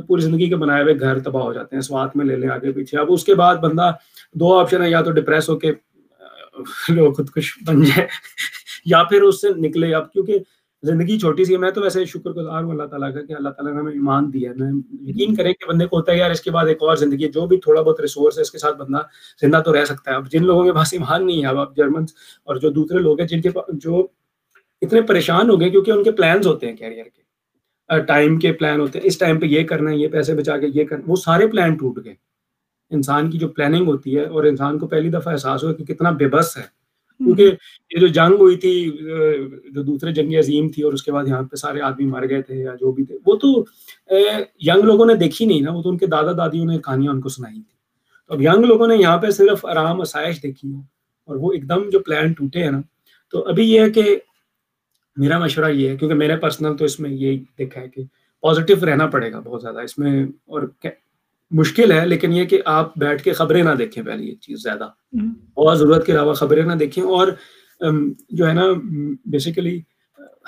پوری 0.08 0.22
زندگی 0.22 0.48
کے 0.48 0.56
بنائے 0.56 0.82
ہوئے 0.82 0.98
گھر 1.00 1.18
تباہ 1.18 1.42
ہو 1.42 1.52
جاتے 1.52 1.76
ہیں، 1.76 1.80
سوات 1.80 2.16
میں 2.16 2.24
لے 2.24 2.36
لیں، 2.36 2.48
آگے 2.48 2.72
پیچھے۔ 2.72 2.98
اب 2.98 3.12
اس 3.12 3.24
کے 3.24 3.34
بعد 3.34 3.56
بندہ 3.56 3.90
دو 4.34 4.58
آپشن 4.58 4.82
ہے 4.82 4.90
یا 4.90 5.02
تو 5.02 5.10
ڈپریس 5.12 5.48
ہو 5.48 5.58
کے 5.58 5.72
لوگ 6.88 7.12
خود 7.12 7.30
کش 7.30 7.52
بن 7.66 7.82
جائے، 7.82 8.06
یا 8.84 9.02
پھر 9.04 9.22
اس 9.22 9.40
سے 9.40 9.48
نکلے۔ 9.56 9.94
اب 9.94 10.12
کیونکہ 10.12 10.38
زندگی 10.82 11.18
چھوٹی 11.18 11.44
سی 11.44 11.52
ہے، 11.52 11.58
میں 11.58 11.70
تو 11.70 11.80
ویسے 11.82 12.04
شکر 12.04 12.30
گزار 12.30 12.62
ہوں 12.62 12.70
اللہ 12.70 12.82
تعالیٰ 12.82 13.12
کا 13.14 13.20
کہ 13.20 13.32
اللہ 13.32 13.48
تعالیٰ 13.48 13.72
نے 13.74 13.80
ہمیں 13.80 13.92
ایمان 13.92 14.32
دیا 14.32 14.50
ہے۔ 14.50 14.54
میں 14.56 14.72
یقین 15.00 15.34
کریں 15.34 15.52
کہ 15.52 15.68
بندے 15.68 15.86
کو 15.86 15.96
ہوتا 15.96 16.12
ہے 16.12 16.16
یار، 16.18 16.30
اس 16.30 16.40
کے 16.40 16.50
بعد 16.50 16.66
ایک 16.66 16.82
اور 16.82 16.96
زندگی 16.96 17.24
ہے، 17.24 17.30
جو 17.30 17.46
بھی 17.46 17.56
تھوڑا 17.56 17.82
بہت 17.82 18.00
ریسورس 18.00 18.36
ہے 18.38 18.42
اس 18.42 18.50
کے 18.50 18.58
ساتھ 18.58 18.76
بندہ 18.76 19.00
زندہ 19.40 19.62
تو 19.64 19.74
رہ 19.74 19.84
سکتا 19.84 20.10
ہے۔ 20.10 20.16
اب 20.16 20.30
جن 20.30 20.44
لوگوں 20.44 20.64
کے 20.64 20.72
پاس 20.72 20.92
ایمان 20.92 21.26
نہیں 21.26 21.42
ہے، 21.42 21.46
اب 21.46 21.58
آپ 21.58 21.76
جرمن 21.76 22.04
اور 22.44 22.56
جو 22.56 22.70
دوسرے 22.70 22.98
لوگ 22.98 23.20
ہیں، 23.20 23.28
جن 23.28 23.40
کے 23.40 23.50
پاس 23.50 23.82
جو 23.82 24.06
اتنے 24.82 25.02
پریشان 25.02 25.50
ہو 25.50 25.60
گئے 25.60 25.70
کیونکہ 25.70 25.90
ان 25.90 26.04
کے 26.04 26.12
پلانس 26.12 26.46
ہوتے 26.46 26.68
ہیں 26.68 26.76
کیریئر 26.76 27.04
کے۔ 27.04 27.22
ٹائم 28.06 28.38
کے 28.38 28.52
پلان 28.52 28.80
ہوتے 28.80 28.98
ہیں، 28.98 29.06
اس 29.06 29.18
ٹائم 29.18 29.40
پہ 29.40 29.46
یہ 29.46 29.66
کرنا 29.66 29.90
ہے، 29.90 29.96
یہ 29.96 30.08
پیسے 30.08 30.34
بچا 30.34 30.58
کے 30.58 30.66
یہ 30.74 30.84
کرنا 30.84 31.04
وہ 31.06 31.16
سارے 31.16 31.46
پلان 31.46 31.74
ٹوٹ 31.74 31.98
گئے۔ 32.04 32.14
انسان 32.90 33.30
کی 33.30 33.38
جو 33.38 33.48
پلاننگ 33.48 33.86
ہوتی 33.86 34.16
ہے 34.16 34.24
اور 34.24 34.44
انسان 34.44 34.78
کو 34.78 34.86
پہلی 34.86 35.08
دفعہ 35.08 35.32
احساس 35.32 35.64
ہوا 35.64 35.72
کہ 35.72 35.84
کتنا 35.84 36.10
بے 36.10 36.28
بس 36.28 36.56
ہے۔ 36.56 36.77
کیونکہ 37.20 37.42
یہ 37.90 38.00
جو 38.00 38.06
جنگ 38.06 38.34
ہوئی 38.38 38.56
تھی 38.56 38.72
جو 39.70 39.82
دوسرے 39.82 40.12
جنگ 40.12 40.34
عظیم 40.38 40.68
تھی 40.68 40.82
اور 40.82 40.92
اس 40.92 41.02
کے 41.02 41.12
بعد 41.12 41.28
یہاں 41.28 41.42
پہ 41.42 41.56
سارے 41.56 41.80
آدمی 41.80 42.06
مر 42.06 42.28
گئے 42.28 42.42
تھے 42.42 42.54
یا 42.54 42.74
جو 42.74 42.92
بھی 42.92 43.04
تھے 43.04 43.18
وہ 43.26 43.36
تو 43.36 43.64
ینگ 44.60 44.84
لوگوں 44.84 45.06
نے 45.06 45.14
دیکھی 45.14 45.46
نہیں 45.46 45.60
نا 45.60 45.72
وہ 45.72 45.82
تو 45.82 45.88
ان 45.88 45.98
کے 45.98 46.06
دادا 46.06 46.32
دادیوں 46.32 46.64
نے 46.64 46.78
کہانیاں 46.78 47.12
ان 47.12 47.20
کو 47.20 47.28
سنائی 47.28 47.54
تھی۔ 47.54 47.76
تو 48.30 48.34
اب 48.34 48.42
ینگ 48.42 48.64
لوگوں 48.64 48.86
نے 48.86 48.96
یہاں 48.96 49.16
پہ 49.18 49.30
صرف 49.30 49.64
آرام 49.66 50.00
آسائش 50.00 50.42
دیکھی 50.42 50.74
ہے 50.74 50.80
اور 51.28 51.36
وہ 51.36 51.52
ایک 51.52 51.68
دم 51.68 51.88
جو 51.90 52.00
پلان 52.00 52.32
ٹوٹے 52.32 52.62
ہیں 52.62 52.70
نا 52.70 52.80
تو 53.32 53.44
ابھی 53.48 53.70
یہ 53.70 53.80
ہے 53.80 53.90
کہ 53.90 54.18
میرا 55.16 55.38
مشورہ 55.38 55.70
یہ 55.70 55.88
ہے 55.88 55.96
کیونکہ 55.96 56.16
میرے 56.16 56.36
پرسنل 56.36 56.76
تو 56.76 56.84
اس 56.84 57.00
میں 57.00 57.10
یہی 57.10 57.38
دیکھا 57.58 57.80
ہے 57.80 57.88
کہ 57.88 58.02
پازیٹیو 58.42 58.76
رہنا 58.86 59.06
پڑے 59.06 59.32
گا 59.32 59.40
بہت 59.40 59.62
زیادہ 59.62 59.80
اس 59.80 59.98
میں 59.98 60.22
اور 60.46 60.62
مشکل 61.50 61.92
ہے 61.92 62.06
لیکن 62.06 62.32
یہ 62.32 62.44
کہ 62.44 62.62
آپ 62.64 62.98
بیٹھ 62.98 63.22
کے 63.22 63.32
خبریں 63.32 63.62
نہ 63.62 63.70
دیکھیں 63.70 64.02
پہلے 64.02 64.24
یہ 64.24 64.34
چیز 64.34 64.62
زیادہ۔ 64.62 64.88
بہت 65.54 65.78
ضرورت 65.78 66.06
کے 66.06 66.12
علاوہ 66.12 66.34
خبریں 66.34 66.62
نہ 66.62 66.72
دیکھیں۔ 66.72 67.04
اور 67.04 67.28
جو 68.28 68.48
ہے 68.48 68.52
نا 68.52 68.62
بیسیکلی 69.24 69.80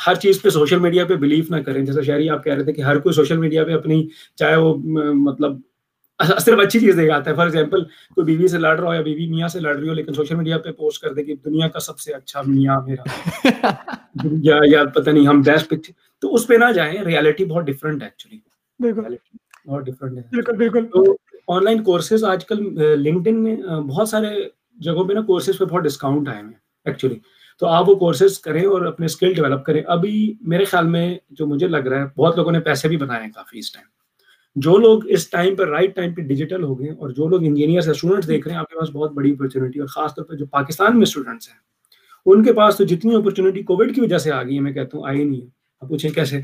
ہر 0.07 0.15
چیز 0.15 0.43
پہ 0.43 0.51
سوشل 0.51 0.79
میڈیا 0.79 1.05
پہ 1.05 1.15
بلیو 1.17 1.45
نہ 1.51 1.57
کریں۔ 1.57 1.85
جیسے 1.85 2.03
شہری 2.03 2.31
آپ 2.31 2.45
کہہ 2.45 2.55
رہے 2.55 2.65
تھے 2.65 2.73
کہ 2.73 2.81
ہر 2.81 2.99
کوئی 2.99 3.13
سوشل 3.13 3.37
میڈیا 3.37 3.65
پہ 3.65 3.73
اپنی 3.73 4.09
چاہے 4.37 4.57
وہ 4.57 4.75
مطلب 5.15 5.57
صرف 6.39 6.59
اچھی 6.59 6.81
چیز 6.81 6.97
دیکھ 6.97 7.13
آتا 7.13 7.31
ہے۔ 7.31 7.37
فار 7.37 7.47
ایگزامپل 7.47 7.85
کوئی 7.85 8.25
بیوی 8.25 8.49
سے 8.49 8.59
لڑ 8.59 8.81
رہا 8.81 8.89
ہو 8.89 8.95
یا 8.95 9.01
بیوی 9.01 9.27
میاں 9.27 9.49
سے 9.49 9.61
لڑ 9.61 9.77
رہی 9.77 9.89
ہو 9.89 9.95
لیکن 9.95 10.13
سوشل 10.13 10.35
میڈیا 10.35 10.59
پہ 10.59 10.73
پوسٹ 10.73 11.03
کر 11.03 11.13
دے 11.13 11.25
کہ 11.25 11.35
دنیا 11.45 11.69
کا 11.69 11.81
سب 11.81 11.99
سے 11.99 12.13
اچھا 12.13 12.43
میاں 12.47 12.81
میرا۔ 12.87 13.03
یا 14.43 14.57
یا 14.65 14.85
پتہ 14.85 15.11
نہیں 15.11 15.27
ہم 15.27 15.41
بیسٹ 15.41 15.71
پکچر 15.71 15.93
تو 16.21 16.35
اس 16.35 16.47
پہ 16.47 16.55
نہ 16.55 16.73
جائیں 16.73 17.03
ریالٹی 17.05 17.45
بہت 17.45 17.65
ڈفرینٹ 17.65 18.03
ہے 18.03 18.07
ایکچولی 18.07 18.39
بہت 19.67 19.85
ڈفرینٹ 19.87 20.19
ہے 20.19 20.23
بالکل 20.31 20.57
بالکل۔ 20.57 20.87
تو 20.87 21.15
آن 21.49 21.65
لائن 21.65 21.83
کورسز 21.85 22.25
آج 22.25 22.45
کل 22.47 22.63
لنکڈ 23.03 23.29
ان 23.29 23.43
میں 23.43 23.57
بہت 23.89 24.09
سارے 24.09 24.29
جگہوں 24.81 25.05
پہ 25.05 25.13
نا 25.13 25.21
کورسز 25.23 25.59
پہ 25.59 25.65
بہت 25.65 25.85
ڈسکاؤنٹ 25.85 26.29
آئے 26.29 26.43
ہیں 26.43 26.53
ایکچولی 26.87 27.19
تو 27.63 27.67
آپ 27.67 27.89
وہ 27.89 27.95
کورسز 27.95 28.39
کریں 28.39 28.65
اور 28.67 28.83
اپنے 28.87 29.07
اسکل 29.07 29.33
ڈیولپ 29.35 29.65
کریں۔ 29.65 29.83
ابھی 29.87 30.13
میرے 30.41 30.65
خیال 30.65 30.87
میں 30.87 31.19
جو 31.31 31.47
مجھے 31.47 31.69
لگ 31.69 31.89
رہا 31.89 32.01
ہے 32.01 32.07
بہت 32.17 32.37
لوگوں 32.37 32.53
نے 32.53 32.61
پیسے 32.61 32.89
بھی 32.89 32.97
بنائے 32.97 33.23
ہیں 33.23 33.31
کافی 33.31 33.59
اس 33.59 33.73
ٹائم 33.73 33.87
جو 34.57 34.77
لوگ 34.77 35.11
اس 35.11 35.29
ٹائم 35.31 35.57
پہ 35.57 35.65
رائٹ 35.65 35.95
ٹائم 35.97 36.15
پہ 36.15 36.23
ڈیجیٹل 36.23 36.63
ہو 36.63 36.79
گئے 36.79 36.91
اور 36.91 37.11
جو 37.11 37.29
لوگ 37.29 37.45
انجینئر 37.45 37.81
سے 37.81 37.91
اسٹوڈنٹس 37.91 38.29
دیکھ 38.29 38.47
رہے 38.47 38.55
ہیں 38.55 38.61
آپ 38.61 38.71
کے 38.71 38.79
پاس 38.79 38.89
بہت 38.93 39.13
بڑی 39.13 39.31
اپرچونیٹی 39.33 39.81
اور 39.81 39.89
خاص 39.89 40.15
طور 40.15 40.25
پہ 40.25 40.37
جو 40.37 40.47
پاکستان 40.47 40.95
میں 40.95 41.03
اسٹوڈنٹس 41.03 41.49
ہیں 41.49 41.59
ان 42.27 42.43
کے 42.45 42.53
پاس 42.53 42.77
تو 42.77 42.85
جتنی 42.85 43.15
اپرچونیٹی 43.15 43.63
کووڈ 43.63 43.95
کی 43.95 44.01
وجہ 44.01 44.19
سے 44.19 44.33
آ 44.33 44.43
گئی 44.43 44.55
ہے 44.55 44.61
میں 44.61 44.73
کہتا 44.73 44.99
ہوں 44.99 45.07
آئی 45.07 45.25
نہیں 45.25 45.41
ہے۔ 45.41 45.47
آپ 45.83 45.89
پوچھیں 45.89 46.11
کیسے؟ 46.11 46.41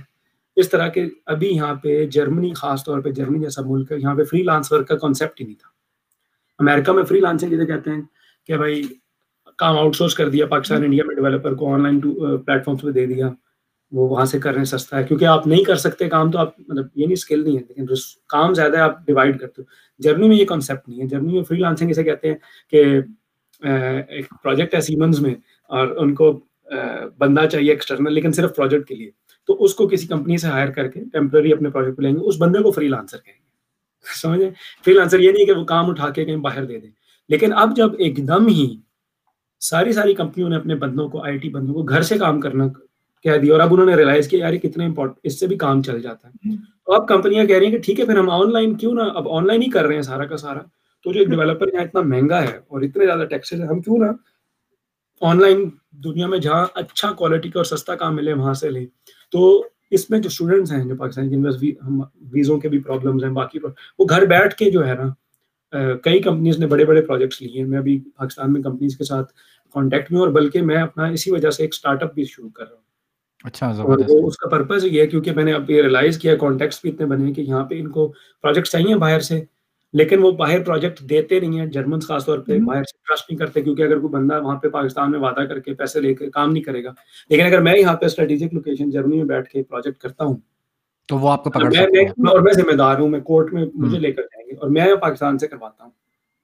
اس 0.56 0.70
طرح 0.70 0.88
کے 0.88 1.06
ابھی 1.26 1.48
یہاں 1.48 1.74
پہ 1.74 2.06
جرمنی 2.06 2.52
خاص 2.54 2.84
طور 2.84 3.00
پہ 3.00 3.10
جرمنی 3.10 3.38
جیسا 3.38 3.62
ملک 3.64 3.92
ہے 3.92 3.96
یہاں 3.98 4.14
پہ 4.14 4.24
فری 4.24 4.42
لانس 4.42 4.72
ورک 4.72 4.88
کا 4.88 4.96
کانسیپٹ 4.96 5.40
ہی 5.40 5.46
نہیں 5.46 5.60
تھا۔ 5.60 5.68
امریکہ 6.58 6.92
میں 6.92 7.04
فری 7.04 7.20
لانسنگ 7.20 7.50
جسے 7.50 7.66
کہتے 7.66 7.90
ہیں 7.90 8.02
کہ 8.46 8.56
بھائی 8.56 8.82
کام 9.56 9.78
آؤٹ 9.78 9.96
سورس 9.96 10.14
کر 10.14 10.28
دیا 10.28 10.46
پاکستان 10.46 10.84
انڈیا 10.84 11.04
میں 11.04 11.14
ڈیولپر 11.14 11.54
کو 11.54 11.74
آن 11.74 11.82
لائن 11.82 12.00
پلیٹ 12.00 12.64
فارمس 12.64 12.82
پہ 12.82 12.90
دے 12.90 13.06
دیا۔ 13.06 13.30
وہ 13.92 14.08
وہاں 14.08 14.24
سے 14.24 14.38
کرنے 14.38 14.64
سستا 14.64 14.98
ہے۔ 14.98 15.04
کیونکہ 15.04 15.24
آپ 15.24 15.46
نہیں 15.46 15.64
کر 15.64 15.76
سکتے 15.76 16.08
کام 16.08 16.30
تو 16.30 16.38
آپ 16.38 16.60
مطلب 16.60 16.86
یہ 16.94 17.04
نہیں 17.04 17.12
اسکل 17.12 17.44
نہیں 17.44 17.56
ہے 17.56 17.62
لیکن 17.68 17.86
کام 18.26 18.54
زیادہ 18.54 18.76
ہے 18.76 18.82
آپ 18.82 19.06
ڈیوائڈ 19.06 19.40
کرتے 19.40 19.62
ہو۔ 19.62 19.66
جرمنی 19.98 20.28
میں 20.28 20.36
یہ 20.36 20.44
کانسیپٹ 20.44 20.88
نہیں 20.88 21.02
ہے۔ 21.02 21.06
جرمنی 21.06 21.32
میں 21.32 21.42
فری 21.42 21.58
لانسنگ 21.58 21.90
اسے 21.90 22.04
کہتے 22.04 22.28
ہیں 22.28 22.36
کہ 22.70 22.84
ایک 24.08 24.26
پروجیکٹ 24.42 24.74
ہے 24.74 24.80
سیمنز 24.80 25.20
میں 25.20 25.34
اور 25.68 25.88
ان 25.88 26.14
کو 26.14 26.40
بندہ 27.18 27.46
چاہیے 27.52 27.70
ایکسٹرنل 27.70 28.14
لیکن 28.14 28.32
صرف 28.32 28.56
پروجیکٹ 28.56 28.88
کے 28.88 28.94
لیے۔ 28.94 29.10
تو 29.46 29.64
اس 29.64 29.74
کو 29.74 29.88
کسی 29.88 30.06
کمپنی 30.06 30.36
سے 30.36 30.46
ہائر 30.46 30.68
کر 30.68 30.88
کے 30.88 31.00
ٹیمپرری 31.12 31.52
اپنے 31.52 31.70
پروجیکٹ 31.70 31.96
پہ 31.96 32.02
لیں 32.02 32.12
گے 32.12 32.20
اس 32.20 32.34
بندے 32.38 32.58
کو 32.58 32.70
فری 32.70 32.88
لانسر 32.88 33.18
کہیں 33.18 33.34
گے۔ 33.34 33.46
سمجھیں 34.20 34.50
فری 34.84 34.94
لانسر 34.94 35.20
یہ 35.20 35.32
نہیں 35.32 35.44
کہ 35.44 35.52
وہ 35.52 35.64
کام 35.64 35.90
اٹھا 35.90 36.10
کے 36.10 36.24
کہیں 36.24 36.36
باہر 36.36 36.64
دے 36.64 36.80
دیں 36.80 36.90
لیکن 37.28 37.52
اب 37.52 37.76
جب 37.76 37.88
ایک 37.98 38.28
دم 38.28 38.46
ہی 38.46 38.76
ساری 39.60 39.92
ساری 39.92 40.14
کمپنیوں 40.14 40.48
نے 40.48 40.56
اپنے 40.56 40.74
بندوں 40.74 41.08
کو 41.08 41.24
آئی 41.24 41.38
ٹی 41.38 41.48
بندوں 41.48 41.74
کو 41.74 41.82
گھر 41.82 42.02
سے 42.02 42.18
کام 42.18 42.40
کرنا 42.40 42.68
کہہ 43.24 43.36
دیا 43.36 43.52
اور 43.52 43.60
اب 43.60 43.72
انہوں 43.72 43.86
نے 43.86 43.94
ریلائز 43.94 44.28
کیا 44.28 44.38
یار 44.40 44.52
یہ 44.52 44.58
کتنا 44.58 44.84
امپورٹنٹ 44.84 45.16
اس 45.22 45.40
سے 45.40 45.46
بھی 45.46 45.56
کام 45.56 45.82
چل 45.82 46.02
جاتا 46.02 46.28
ہے۔ 46.28 46.56
تو 46.56 46.92
اب 46.92 47.08
کمپنیاں 47.08 47.44
کہہ 47.44 47.56
رہی 47.56 47.64
ہیں 47.64 47.72
کہ 47.72 47.78
ٹھیک 47.78 48.00
ہے 48.00 48.04
پھر 48.04 48.18
ہم 48.18 48.30
آن 48.30 48.52
لائن 48.52 48.74
کیوں 48.74 48.94
نہ 48.94 49.02
اب 49.14 49.28
آن 49.28 49.46
لائن 49.46 49.62
ہی 49.62 49.70
کر 49.70 49.86
رہے 49.86 49.94
ہیں 49.94 50.02
سارا 50.02 50.24
کا 50.24 50.36
سارا۔ 50.36 50.60
تو 51.04 51.12
جو 51.12 51.18
ایک 51.18 51.28
ڈیولپر 51.28 51.72
یہاں 51.72 51.84
اتنا 51.84 52.00
مہنگا 52.00 52.42
ہے 52.42 52.56
اور 52.68 52.82
اتنے 52.82 53.06
زیادہ 53.06 53.24
ٹیکسز 53.24 53.60
ہیں 53.60 53.68
ہم 53.68 53.80
کیوں 53.80 53.98
نہ 53.98 54.06
آن 55.20 55.40
لائن 55.40 55.70
دنیا 56.04 56.26
میں 56.26 56.38
جہاں 56.38 56.66
اچھا 56.74 57.12
کوالٹی 57.12 57.48
کا 57.48 57.58
اور 57.58 57.64
سستا 57.64 57.94
کام 57.94 58.16
ملے 58.16 58.32
وہاں 58.32 58.54
سے 58.54 58.70
لیں۔ 58.70 58.86
تو 59.32 59.64
اس 59.90 60.08
میں 60.10 60.18
جو 60.18 60.26
اسٹوڈنٹس 60.26 60.72
ہیں 60.72 60.84
جو 60.84 60.96
پاکستان 60.96 61.30
کے 61.30 61.70
ویزوں 62.32 62.58
کے 62.58 62.68
بھی 62.68 62.78
پرابلمس 62.78 63.24
ہیں 63.24 63.30
باقی 63.30 63.58
وہ 63.98 64.04
گھر 64.10 64.26
بیٹھ 64.26 64.54
کے 64.54 64.70
جو 64.70 64.86
ہے 64.86 64.94
نا 64.94 65.12
کئی 66.02 66.20
کمپنیز 66.22 66.58
نے 66.58 66.66
بڑے 66.66 66.84
بڑے 66.84 67.02
پروجیکٹس 67.02 67.42
لیے 67.42 67.60
ہیں۔ 67.60 67.68
میں 67.68 67.78
ابھی 67.78 67.98
پاکستان 68.16 68.52
میں 68.52 68.62
کمپنیز 68.62 68.96
کے 68.98 69.04
ساتھ 69.04 69.32
کانٹیکٹ 69.74 70.12
میں 70.12 70.20
اور 70.20 70.28
بلکہ 70.28 70.62
میں 70.62 70.76
اپنا 70.76 71.06
اسی 71.06 71.30
وجہ 71.30 71.50
سے 71.50 71.62
ایک 71.62 71.74
اسٹارٹ 71.74 72.02
اپ 72.02 72.14
بھی 72.14 72.24
شروع 72.24 72.50
کر 72.50 72.64
رہا 72.64 72.74
ہوں۔ 72.74 72.84
اچھا 73.44 73.66
اور 73.66 73.98
وہ 74.08 74.26
اس 74.28 74.36
کا 74.36 74.48
پرپز 74.48 74.84
یہ 74.84 75.00
ہے 75.00 75.06
کیونکہ 75.06 75.32
میں 75.32 75.44
نے 75.44 75.52
اب 75.52 75.70
یہ 75.70 75.82
ریلائز 75.82 76.18
کیا 76.18 76.36
کانٹیکٹس 76.36 76.78
بھی 76.82 76.90
اتنے 76.90 77.06
بنے 77.06 77.32
کہ 77.32 77.40
یہاں 77.40 77.64
پہ 77.64 77.80
ان 77.80 77.88
کو 77.88 78.12
پروجیکٹس 78.42 78.70
چاہیے 78.70 78.96
باہر 78.96 79.20
سے۔ 79.20 79.44
لیکن 79.96 80.22
وہ 80.22 80.30
باہر 80.30 80.62
پروجیکٹ 80.62 81.00
دیتے 81.00 81.40
نہیں 81.40 81.58
ہیں 81.58 81.66
جرمن 81.66 82.00
خاص 82.00 82.26
طور 82.26 82.38
پہ 82.38 82.58
باہر 82.58 82.82
سے 82.82 82.98
ٹرسٹ 83.08 83.30
نہیں 83.30 83.38
کرتے 83.38 83.62
کیونکہ 83.62 83.82
اگر 83.82 83.98
کوئی 83.98 84.12
بندہ 84.12 84.42
وہاں 84.42 84.58
پہ 84.58 84.68
پاکستان 84.68 85.10
میں 85.10 85.18
وعدہ 85.20 85.40
کر 85.40 85.60
کے 85.60 85.74
پیسے 85.74 86.00
لے 86.00 86.14
کے 86.14 86.30
کام 86.30 86.52
نہیں 86.52 86.62
کرے 86.62 86.84
گا۔ 86.84 86.92
لیکن 87.30 87.42
اگر 87.44 87.60
میں 87.60 87.78
یہاں 87.78 87.96
پہ 87.96 88.06
اسٹریٹجک 88.06 88.54
لوکیشن 88.54 88.90
جرمنی 88.90 89.16
میں 89.16 89.24
بیٹھ 89.24 89.50
کے 89.50 89.62
پروجیکٹ 89.62 89.98
کرتا 89.98 90.24
ہوں۔ 90.24 90.36
تو 91.08 91.18
وہ 91.18 91.30
آپ 91.30 91.44
کو 91.44 91.50
پکڑ 91.50 91.70
اور 92.28 92.40
میں 92.40 92.52
ذمہ 92.52 92.72
دار 92.72 92.98
ہوں 92.98 93.08
میں 93.08 93.20
کورٹ 93.20 93.52
میں 93.52 93.66
مجھے 93.74 93.98
لے 93.98 94.12
کر 94.12 94.22
جائیں 94.22 94.48
گے۔ 94.48 94.56
اور 94.56 94.70
میں 94.70 94.94
پاکستان 95.02 95.38
سے 95.38 95.46
کرواتا 95.46 95.84
ہوں۔ 95.84 95.90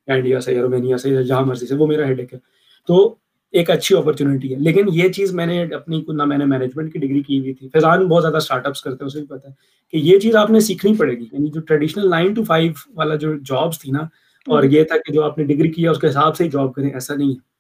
انڈیا 0.07 0.41
سے 0.41 0.55
یا 0.55 0.63
رومینیا 0.63 0.99
سے 0.99 1.11
یا 1.11 1.23
جہاں 1.23 1.43
مرضی 1.43 1.67
سے 1.67 1.75
وہ 1.75 1.87
میرا 1.87 2.07
ہیڈ 2.07 2.21
ایک 2.21 2.35
ہے۔ 2.35 2.39
تو 2.87 3.15
ایک 3.53 3.71
اچھی 3.71 3.97
اپرچونیٹی 3.97 4.55
ہے۔ 4.55 4.59
لیکن 4.59 4.85
یہ 4.93 5.09
چیز 5.09 5.33
میں 5.33 5.47
نے 5.47 5.63
اپنی 5.63 6.05
نہ 6.09 6.25
میں 6.25 6.39
نے 6.39 6.45
مینجمنٹ 6.45 6.93
کی 6.93 6.99
ڈگری 6.99 7.23
کی 7.23 7.39
ہوئی 7.39 7.55
تھی۔ 7.55 7.69
فیضان 7.69 8.07
بہت 8.07 8.23
زیادہ 8.23 8.37
اسٹارٹ 8.37 8.67
اپس 8.67 8.83
کرتے 8.83 9.05
ہیں، 9.05 9.07
اسے 9.07 9.19
بھی 9.19 9.27
پتا 9.27 9.49
ہے 9.49 9.55
کہ 9.93 9.97
یہ 9.97 10.19
چیز 10.19 10.37
آپ 10.37 10.51
نے 10.51 10.61
سیکھنی 10.61 10.97
پڑے 10.97 11.13
گی۔ 11.13 11.25
یعنی 11.33 11.51
جو 11.51 11.61
ٹریڈیشنل 11.61 12.11
نائن 12.11 12.35
ٹو 12.35 12.45
فائیو 12.45 12.73
والا 12.95 13.15
جو 13.15 13.35
جابس 13.39 13.79
تھی 13.79 13.91
نا، 13.91 14.01
اور 14.47 14.63
یہ 14.63 14.85
تھا 14.85 14.97
کہ 14.97 15.13
جو 15.13 15.23
آپ 15.23 15.39
نے 15.39 15.45
ڈگری 15.45 15.71
کیا 15.71 15.91
اس 15.91 15.99
کے 15.99 16.07
حساب 16.07 16.37
سے 16.37 16.45
ہی 16.45 16.51
جاب 16.51 16.75
کریں، 16.75 16.91
ایسا 16.91 17.15
نہیں 17.15 17.31
ہے۔ 17.31 17.53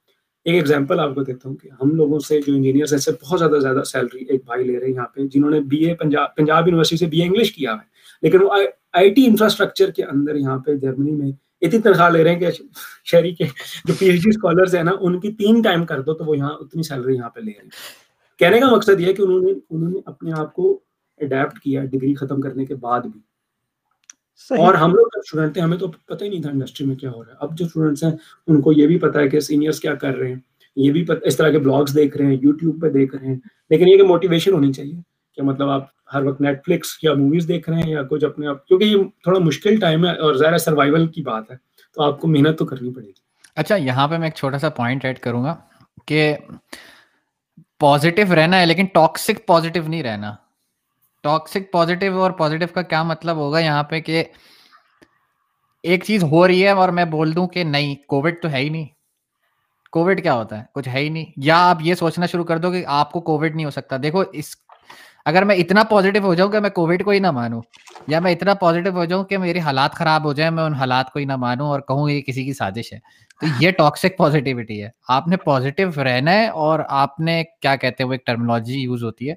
ایک 0.44 0.54
ایگزامپل 0.54 1.00
آپ 1.00 1.14
کو 1.14 1.22
دیتا 1.22 1.48
ہوں 1.48 1.56
کہ 1.56 1.68
ہم 1.82 1.94
لوگوں 1.94 2.18
سے 2.18 2.40
جو 2.46 2.54
انجینئر 2.54 2.86
سے 2.86 3.10
بہت 3.22 3.38
زیادہ 3.38 3.58
زیادہ 3.60 3.82
سیلری 3.86 4.24
ایک 4.28 4.44
بھائی 4.44 4.64
لے 4.64 4.78
رہے 4.78 4.86
ہیں 4.86 4.94
یہاں 4.94 5.06
پہ، 5.06 5.20
جنہوں 5.20 5.50
نے 5.50 5.60
B 5.60 5.76
A 5.76 5.94
Punjab 5.94 6.34
Punjab 6.34 6.68
university 6.68 6.96
سے 6.96 7.06
بی 7.06 7.20
اے 7.20 7.26
انگلش 7.26 7.52
کیا 7.52 7.72
ہے۔ 7.72 7.92
لیکن 8.22 8.42
وہ 8.42 8.50
آئی 8.92 9.10
ٹی 9.10 9.26
انفراسٹرکچر 9.26 9.90
کے 9.90 10.04
اندر 10.04 10.34
یہاں 10.34 10.58
پہ 10.58 10.74
جرمنی 10.74 11.10
میں 11.10 11.32
اتنی 11.62 11.80
تنخواہ 11.80 12.10
لے 12.10 12.24
رہے 12.24 12.32
ہیں 12.32 12.40
کہ 12.40 12.46
شہری 13.04 13.34
کے 13.34 13.44
جو 13.84 13.94
پی 13.98 14.06
ایچ 14.06 14.22
ڈی 14.22 14.28
اسکالرس 14.28 14.74
ہیں 14.74 14.82
نا 14.82 14.92
ان 15.00 15.20
کی 15.20 15.32
تین 15.32 15.62
ٹائم 15.62 15.86
کر 15.86 16.00
دو 16.02 16.14
تو 16.14 16.24
وہ 16.24 16.36
یہاں 16.36 16.50
اتنی 16.60 16.82
سیلری 16.82 17.14
یہاں 17.14 17.30
پہ 17.30 17.40
لے 17.40 17.52
رہے 17.56 17.62
ہیں۔ 17.62 17.70
کہنے 18.38 18.60
کا 18.60 18.70
مقصد 18.70 19.00
یہ 19.00 19.06
ہے 19.06 19.12
کہ 19.12 19.22
انہوں 19.22 19.40
نے 19.40 19.52
انہوں 19.70 19.90
نے 19.90 19.98
اپنے 20.06 20.32
آپ 20.36 20.54
کو 20.54 20.80
اڈیپٹ 21.20 21.58
کیا 21.58 21.84
ڈگری 21.84 22.14
ختم 22.14 22.40
کرنے 22.40 22.64
کے 22.64 22.74
بعد 22.74 23.00
بھی۔ 23.00 23.20
اور 24.58 24.74
ہم 24.74 24.94
لوگ 24.94 25.06
اسٹوڈنٹ 25.14 25.56
ہیں 25.56 25.64
ہمیں 25.64 25.78
تو 25.78 25.86
پتہ 25.88 26.24
ہی 26.24 26.28
نہیں 26.28 26.42
تھا 26.42 26.50
انڈسٹری 26.50 26.86
میں 26.86 26.96
کیا 26.96 27.10
ہو 27.10 27.24
رہا 27.24 27.32
ہے۔ 27.32 27.36
اب 27.40 27.58
جو 27.58 27.64
اسٹوڈنٹس 27.66 28.04
ہیں 28.04 28.10
ان 28.46 28.60
کو 28.60 28.72
یہ 28.72 28.86
بھی 28.86 28.98
پتا 28.98 29.20
ہے 29.20 29.28
کہ 29.28 29.40
سینئرس 29.40 29.80
کیا 29.80 29.94
کر 29.94 30.16
رہے 30.16 30.28
ہیں۔ 30.28 30.40
یہ 30.76 30.92
بھی 30.92 31.04
اس 31.22 31.36
طرح 31.36 31.50
کے 31.50 31.58
بلاگس 31.58 31.94
دیکھ 31.94 32.16
رہے 32.16 32.26
ہیں 32.26 32.36
یوٹیوب 32.42 32.82
پہ 32.82 32.90
دیکھ 32.90 33.16
رہے 33.16 33.26
ہیں۔ 33.26 33.36
لیکن 33.70 33.88
یہ 33.88 33.96
کہ 33.96 34.02
موٹیویشن 34.02 34.52
ہونی 34.52 34.72
چاہیے۔ 34.72 35.11
کہ 35.34 35.42
مطلب 35.42 35.68
آپ 35.68 35.86
ہر 36.14 36.22
وقت 36.22 36.40
نیٹ 36.40 36.64
فلکس 36.66 36.98
یا 37.02 37.14
موویز 37.14 37.48
دیکھ 37.48 37.70
رہے 37.70 37.80
ہیں 37.80 37.90
یا 37.90 38.02
کچھ 38.02 38.24
اپنے 38.24 38.46
آپ 38.46 38.66
کیونکہ 38.66 38.84
یہ 38.84 38.96
تھوڑا 39.02 39.40
مشکل 39.40 39.80
ٹائم 39.80 40.06
ہے 40.06 40.10
اور 40.10 40.34
ظاہر 40.34 40.58
سروائول 40.58 41.06
کی 41.06 41.22
بات 41.22 41.50
ہے، 41.50 41.56
تو 41.94 42.02
آپ 42.02 42.20
کو 42.20 42.28
محنت 42.28 42.58
تو 42.58 42.66
کرنی 42.66 42.94
پڑے 42.94 43.06
گی۔ 43.06 43.12
اچھا 43.56 43.76
یہاں 43.76 44.08
پہ 44.08 44.16
میں 44.16 44.26
ایک 44.26 44.34
چھوٹا 44.34 44.58
سا 44.58 44.68
پوائنٹ 44.68 45.04
ایڈ 45.04 45.18
کروں 45.18 45.44
گا 45.44 45.56
کہ 46.06 46.36
پازیٹیو 47.78 48.34
رہنا 48.34 48.60
ہے 48.60 48.66
لیکن 48.66 48.84
ٹاکسک 48.84 49.46
پازیٹیو 49.46 49.82
نہیں 49.86 50.02
رہنا۔ 50.02 50.34
ٹاکسک 51.22 51.72
پازیٹیو 51.72 52.22
اور 52.22 52.30
پازیٹیو 52.30 52.68
کا 52.74 52.82
کیا 52.82 53.02
مطلب 53.02 53.36
ہوگا 53.36 53.58
یہاں 53.58 53.82
پہ 53.82 54.00
کہ 54.00 54.24
ایک 55.82 56.04
چیز 56.04 56.22
ہو 56.22 56.48
رہی 56.48 56.62
ہے 56.62 56.68
اور 56.68 56.88
میں 56.88 57.04
بول 57.04 57.34
دوں 57.36 57.46
کہ 57.48 57.64
نہیں 57.64 57.94
کووڈ 57.94 58.34
تو 58.42 58.50
ہے 58.50 58.58
ہی 58.58 58.68
نہیں۔ 58.68 58.86
کووڈ 59.92 60.22
کیا 60.22 60.34
ہوتا 60.34 60.58
ہے؟ 60.58 60.64
کچھ 60.74 60.88
ہے 60.88 60.98
ہی 60.98 61.08
نہیں۔ 61.08 61.26
یا 61.36 61.70
آپ 61.70 61.78
یہ 61.80 61.94
سوچنا 61.94 62.26
شروع 62.26 62.44
کر 62.44 62.58
دو 62.58 62.70
کہ 62.70 62.84
آپ 62.86 63.12
کو 63.12 63.20
کووڈ 63.20 63.54
نہیں 63.54 63.64
ہو 63.64 63.70
سکتا۔ 63.70 63.96
دیکھو، 64.02 64.24
اس 64.32 64.56
اگر 65.26 65.44
میں 65.44 65.56
اتنا 65.56 65.82
پازیٹیو 65.84 66.22
ہو 66.22 66.34
جاؤں 66.34 66.50
کہ 66.50 66.60
میں 66.60 66.70
کووڈ 66.70 67.02
کو 67.04 67.10
ہی 67.10 67.18
نہ 67.18 67.30
مانوں، 67.30 67.60
یا 68.08 68.20
میں 68.20 68.32
اتنا 68.32 68.54
پازیٹیو 68.54 68.92
ہو 68.92 69.04
جاؤں 69.04 69.24
کہ 69.24 69.38
میری 69.38 69.60
حالات 69.60 69.94
خراب 69.94 70.24
ہو 70.24 70.32
جائیں، 70.32 70.50
میں 70.50 70.64
ان 70.64 70.74
حالات 70.74 71.12
کو 71.12 71.18
ہی 71.18 71.24
نہ 71.24 71.36
مانوں 71.36 71.68
اور 71.68 71.80
کہوں 71.80 72.10
یہ 72.10 72.20
کسی 72.20 72.44
کی 72.44 72.52
سازش 72.52 72.92
ہے۔ 72.92 72.98
تو 73.40 73.46
یہ 73.60 73.70
ٹاکسک 73.70 74.16
پازیٹیوٹی 74.16 74.82
ہے۔ 74.82 74.88
آپ 75.08 75.28
نے 75.28 75.36
پازیٹیو 75.36 75.90
رہنا 76.04 76.32
ہے 76.32 76.46
اور 76.46 76.80
آپ 76.88 77.20
نے 77.20 77.42
کیا 77.60 77.76
کہتے 77.76 78.02
ہیں، 78.02 78.08
وہ 78.08 78.14
ایک 78.14 78.26
ٹرمنالوجی 78.26 78.80
یوز 78.80 79.04
ہوتی 79.04 79.30
ہے۔ 79.30 79.34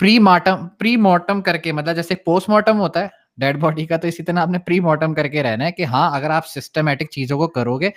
پری 0.00 0.18
مارٹم 0.18 0.66
پری 0.78 0.96
مارٹم 0.96 1.40
کر 1.42 1.56
کے 1.56 1.72
مطلب 1.72 1.96
جیسے 1.96 2.14
پوسٹ 2.14 2.48
مارٹم 2.48 2.80
ہوتا 2.80 3.00
ہے 3.00 3.08
ڈیڈ 3.38 3.58
باڈی 3.60 3.86
کا، 3.86 3.96
تو 3.96 4.08
اسی 4.08 4.22
طرح 4.22 4.40
آپ 4.40 4.48
نے 4.48 4.58
پری 4.58 4.80
مارٹم 4.80 5.14
کر 5.14 5.28
کے 5.28 5.42
رہنا 5.42 5.64
ہے 5.64 5.72
کہ 5.72 5.84
ہاں 5.84 6.10
اگر 6.16 6.30
آپ 6.30 6.46
سسٹمیٹک 6.46 7.10
چیزوں 7.10 7.38
کو 7.38 7.48
کرو 7.48 7.80
گے 7.80 7.90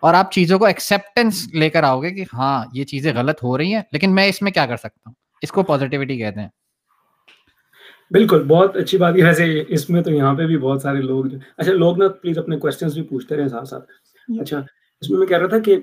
اور 0.00 0.14
آپ 0.14 0.32
چیزوں 0.32 0.58
کو 0.58 0.64
ایکسیپٹینس 0.64 1.46
لے 1.54 1.70
کر 1.70 1.82
آؤ 1.82 2.02
گے 2.02 2.10
کہ 2.10 2.24
ہاں 2.32 2.64
یہ 2.72 2.84
چیزیں 2.84 3.12
غلط 3.14 3.42
ہو 3.42 3.58
رہی 3.58 3.74
ہیں، 3.74 3.82
لیکن 3.92 4.14
میں 4.14 4.26
اس 4.26 4.42
میں 4.42 4.52
کیا 4.52 4.66
کر 4.66 4.76
سکتا 4.76 5.02
ہوں؟ 5.06 5.23
اس 5.44 5.52
کو 5.52 5.62
پازیٹیوٹی 5.62 6.16
کہتے 6.18 6.40
ہیں۔ 6.40 6.48
بالکل 8.10 8.42
بہت 8.46 8.76
اچھی 8.76 8.98
بات۔ 8.98 9.14
ہے 9.16 9.22
ویسے 9.22 9.44
اس 9.68 9.88
میں 9.90 10.02
تو 10.02 10.10
یہاں 10.10 10.34
پہ 10.34 10.46
بھی 10.46 10.56
بہت 10.58 10.82
سارے 10.82 11.00
لوگ 11.02 11.24
جو 11.24 11.38
اچھا 11.56 11.72
لوگ 11.72 11.98
نا 11.98 12.08
پلیز 12.20 12.38
اپنے 12.38 12.58
کوشچنس 12.58 12.94
بھی 12.94 13.02
پوچھتے 13.02 13.36
رہے 13.36 13.48
ساتھ 13.48 13.68
ساتھ۔ 13.68 13.90
اچھا 14.28 14.58
اس 15.02 15.10
میں 15.10 15.18
میں 15.18 15.26
کہہ 15.26 15.38
رہا 15.38 15.46
تھا 15.46 15.58
کہ 15.58 15.76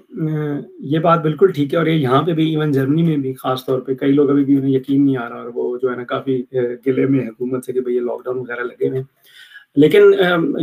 یہ 0.86 1.00
بات 1.00 1.20
بالکل 1.20 1.52
ٹھیک 1.52 1.74
ہے 1.74 1.80
اور 1.80 1.88
یہ 1.88 1.98
یہاں 1.98 2.22
پہ 2.22 2.34
بھی 2.34 2.50
ایون 2.50 2.72
جرمنی 2.72 3.04
میں 3.04 3.18
بھی 3.18 3.34
خاص 3.34 3.66
طور 3.66 3.82
پہ 3.82 3.94
کئی 3.94 4.12
لوگ 4.12 4.30
ابھی 4.30 4.44
بھی 4.46 4.58
انہیں 4.58 4.72
یقین 4.72 5.06
نہیں 5.06 5.18
آ 5.18 5.28
رہا 5.30 5.36
اور 5.36 5.50
وہ 5.54 5.78
جو 5.78 5.92
ہے 5.92 5.96
نا 5.96 6.04
کافی 6.04 6.42
گلے 6.86 7.06
میں 7.06 7.28
حکومت 7.28 7.66
سے 7.66 7.74
کہ 7.74 7.82
بھائی 7.82 7.96
یہ 7.96 8.02
لاک 8.02 8.24
ڈاؤن 8.26 8.38
وغیرہ 8.38 8.64
لگے 8.64 8.90
ہوئے 8.90 9.02
لیکن 9.76 10.12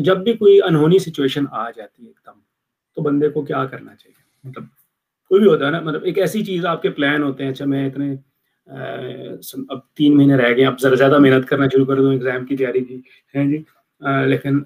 جب 0.03 0.19
بھی 0.19 0.33
کوئی 0.33 0.59
انہونی 0.63 0.99
سچویشن 0.99 1.45
آ 1.51 1.71
جاتی 1.71 2.03
ہے 2.03 2.09
ایک 2.09 2.27
دم 2.27 2.39
تو 2.97 3.03
بندے 3.03 3.29
کو 3.29 3.43
کیا 3.43 3.65
کرنا 3.65 3.95
چاہیے؟ 3.95 4.17
مطلب 4.45 4.65
کوئی 5.31 5.41
بھی 5.41 5.49
ہوتا 5.49 5.67
ہے 5.67 5.71
نا 5.71 5.81
مطلب 5.81 6.05
ایک 6.05 6.19
ایسی 6.19 6.45
چیز 6.45 6.67
آپ 6.67 6.83
کے 6.83 6.91
پلان 6.91 7.23
ہوتے 7.23 7.45
ہیں 7.45 7.51
اچھا 7.51 7.65
میں 7.65 7.87
اتنے 7.87 8.15
اب 9.69 9.79
تین 9.95 10.17
مہینے 10.17 10.37
رہ 10.37 10.57
گئے، 10.57 10.67
اب 10.67 10.81
ذرا 10.81 10.95
زیادہ 10.95 11.19
محنت 11.19 11.49
کرنا 11.49 11.67
شروع 11.67 11.87
کر 11.87 11.97
دوں 11.97 12.13
ایگزام 12.13 12.47
کی 12.47 12.57
تیاری 12.57 12.85
کی، 12.85 13.01
ہے 13.37 13.51
جی؟ 13.51 13.63
لیکن 14.27 14.61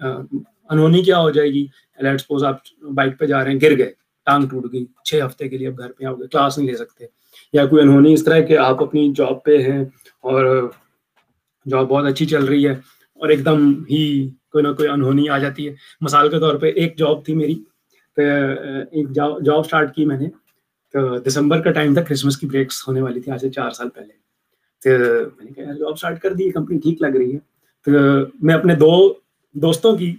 انہونی 0.70 1.02
کیا 1.02 1.18
ہو 1.18 1.30
جائے 1.30 1.48
گی؟ 1.48 1.66
لیٹ 2.00 2.20
سپوز 2.20 2.44
آپ 2.44 2.56
بائک 2.94 3.18
پہ 3.18 3.26
جا 3.26 3.44
رہے 3.44 3.52
ہیں، 3.52 3.58
گر 3.62 3.78
گئے، 3.78 3.92
ٹانگ 4.26 4.48
ٹوٹ 4.48 4.72
گئی، 4.72 4.84
چھ 5.04 5.20
ہفتے 5.26 5.48
کے 5.48 5.58
لیے 5.58 5.68
اب 5.68 5.78
گھر 5.78 5.92
پہ 5.92 6.04
آؤ 6.04 6.14
گے 6.14 6.26
کلاس 6.26 6.58
نہیں 6.58 6.68
لے 6.68 6.76
سکتے۔ 6.76 7.04
یا 7.52 7.66
کوئی 7.66 7.82
انہونی 7.82 8.12
اس 8.12 8.24
طرح 8.24 8.40
کہ 8.40 8.58
آپ 8.58 8.82
اپنی 8.82 9.12
جاب 9.16 9.42
پہ 9.44 9.58
ہیں 9.62 9.84
اور 10.20 10.70
جاب 11.70 11.88
بہت 11.88 12.04
اچھی 12.06 12.26
چل 12.26 12.44
رہی 12.44 12.66
ہے 12.66 12.72
اور 13.14 13.28
ایک 13.28 13.44
دم 13.44 13.84
ہی 13.90 14.30
کوئی 14.52 14.64
نہ 14.64 14.68
کوئی 14.68 14.88
انہونی 14.88 15.28
آ 15.28 15.38
جاتی 15.38 15.68
ہے۔ 15.68 15.74
مثال 16.00 16.28
کے 16.28 16.38
طور 16.40 16.54
پہ 16.54 16.66
ایک 16.66 16.98
جاب 16.98 17.24
تھی 17.24 17.34
میری 17.34 17.54
ایک 18.90 19.10
جاب 19.44 19.58
اسٹارٹ 19.58 19.94
کی 19.94 20.04
میں 20.04 20.18
نے۔ 20.18 20.28
تو 20.92 21.18
دسمبر 21.18 21.60
کا 21.60 21.70
ٹائم 21.70 21.94
تھا 21.94 22.02
کرسمس 22.02 22.36
کی 22.36 22.46
بریکس 22.46 22.88
ہونے 22.88 23.00
والی 23.02 23.20
تھی، 23.20 23.32
آج 23.32 23.40
سے 23.40 23.50
چار 23.50 23.70
سال 23.70 23.88
پہلے۔ 23.88 24.22
تو 24.82 25.04
میں 25.36 25.44
نے 25.44 25.52
کہا 25.52 25.72
جاب 25.72 25.92
اسٹارٹ 25.92 26.20
کر 26.20 26.32
دی 26.32 26.50
کمپنی 26.50 26.78
ٹھیک 26.78 27.02
لگ 27.02 27.16
رہی 27.16 27.34
ہے۔ 27.34 27.38
تو 27.84 27.90
میں 28.40 28.54
اپنے 28.54 28.74
دو 28.74 29.14
دوستوں 29.52 29.96
کی، 29.96 30.16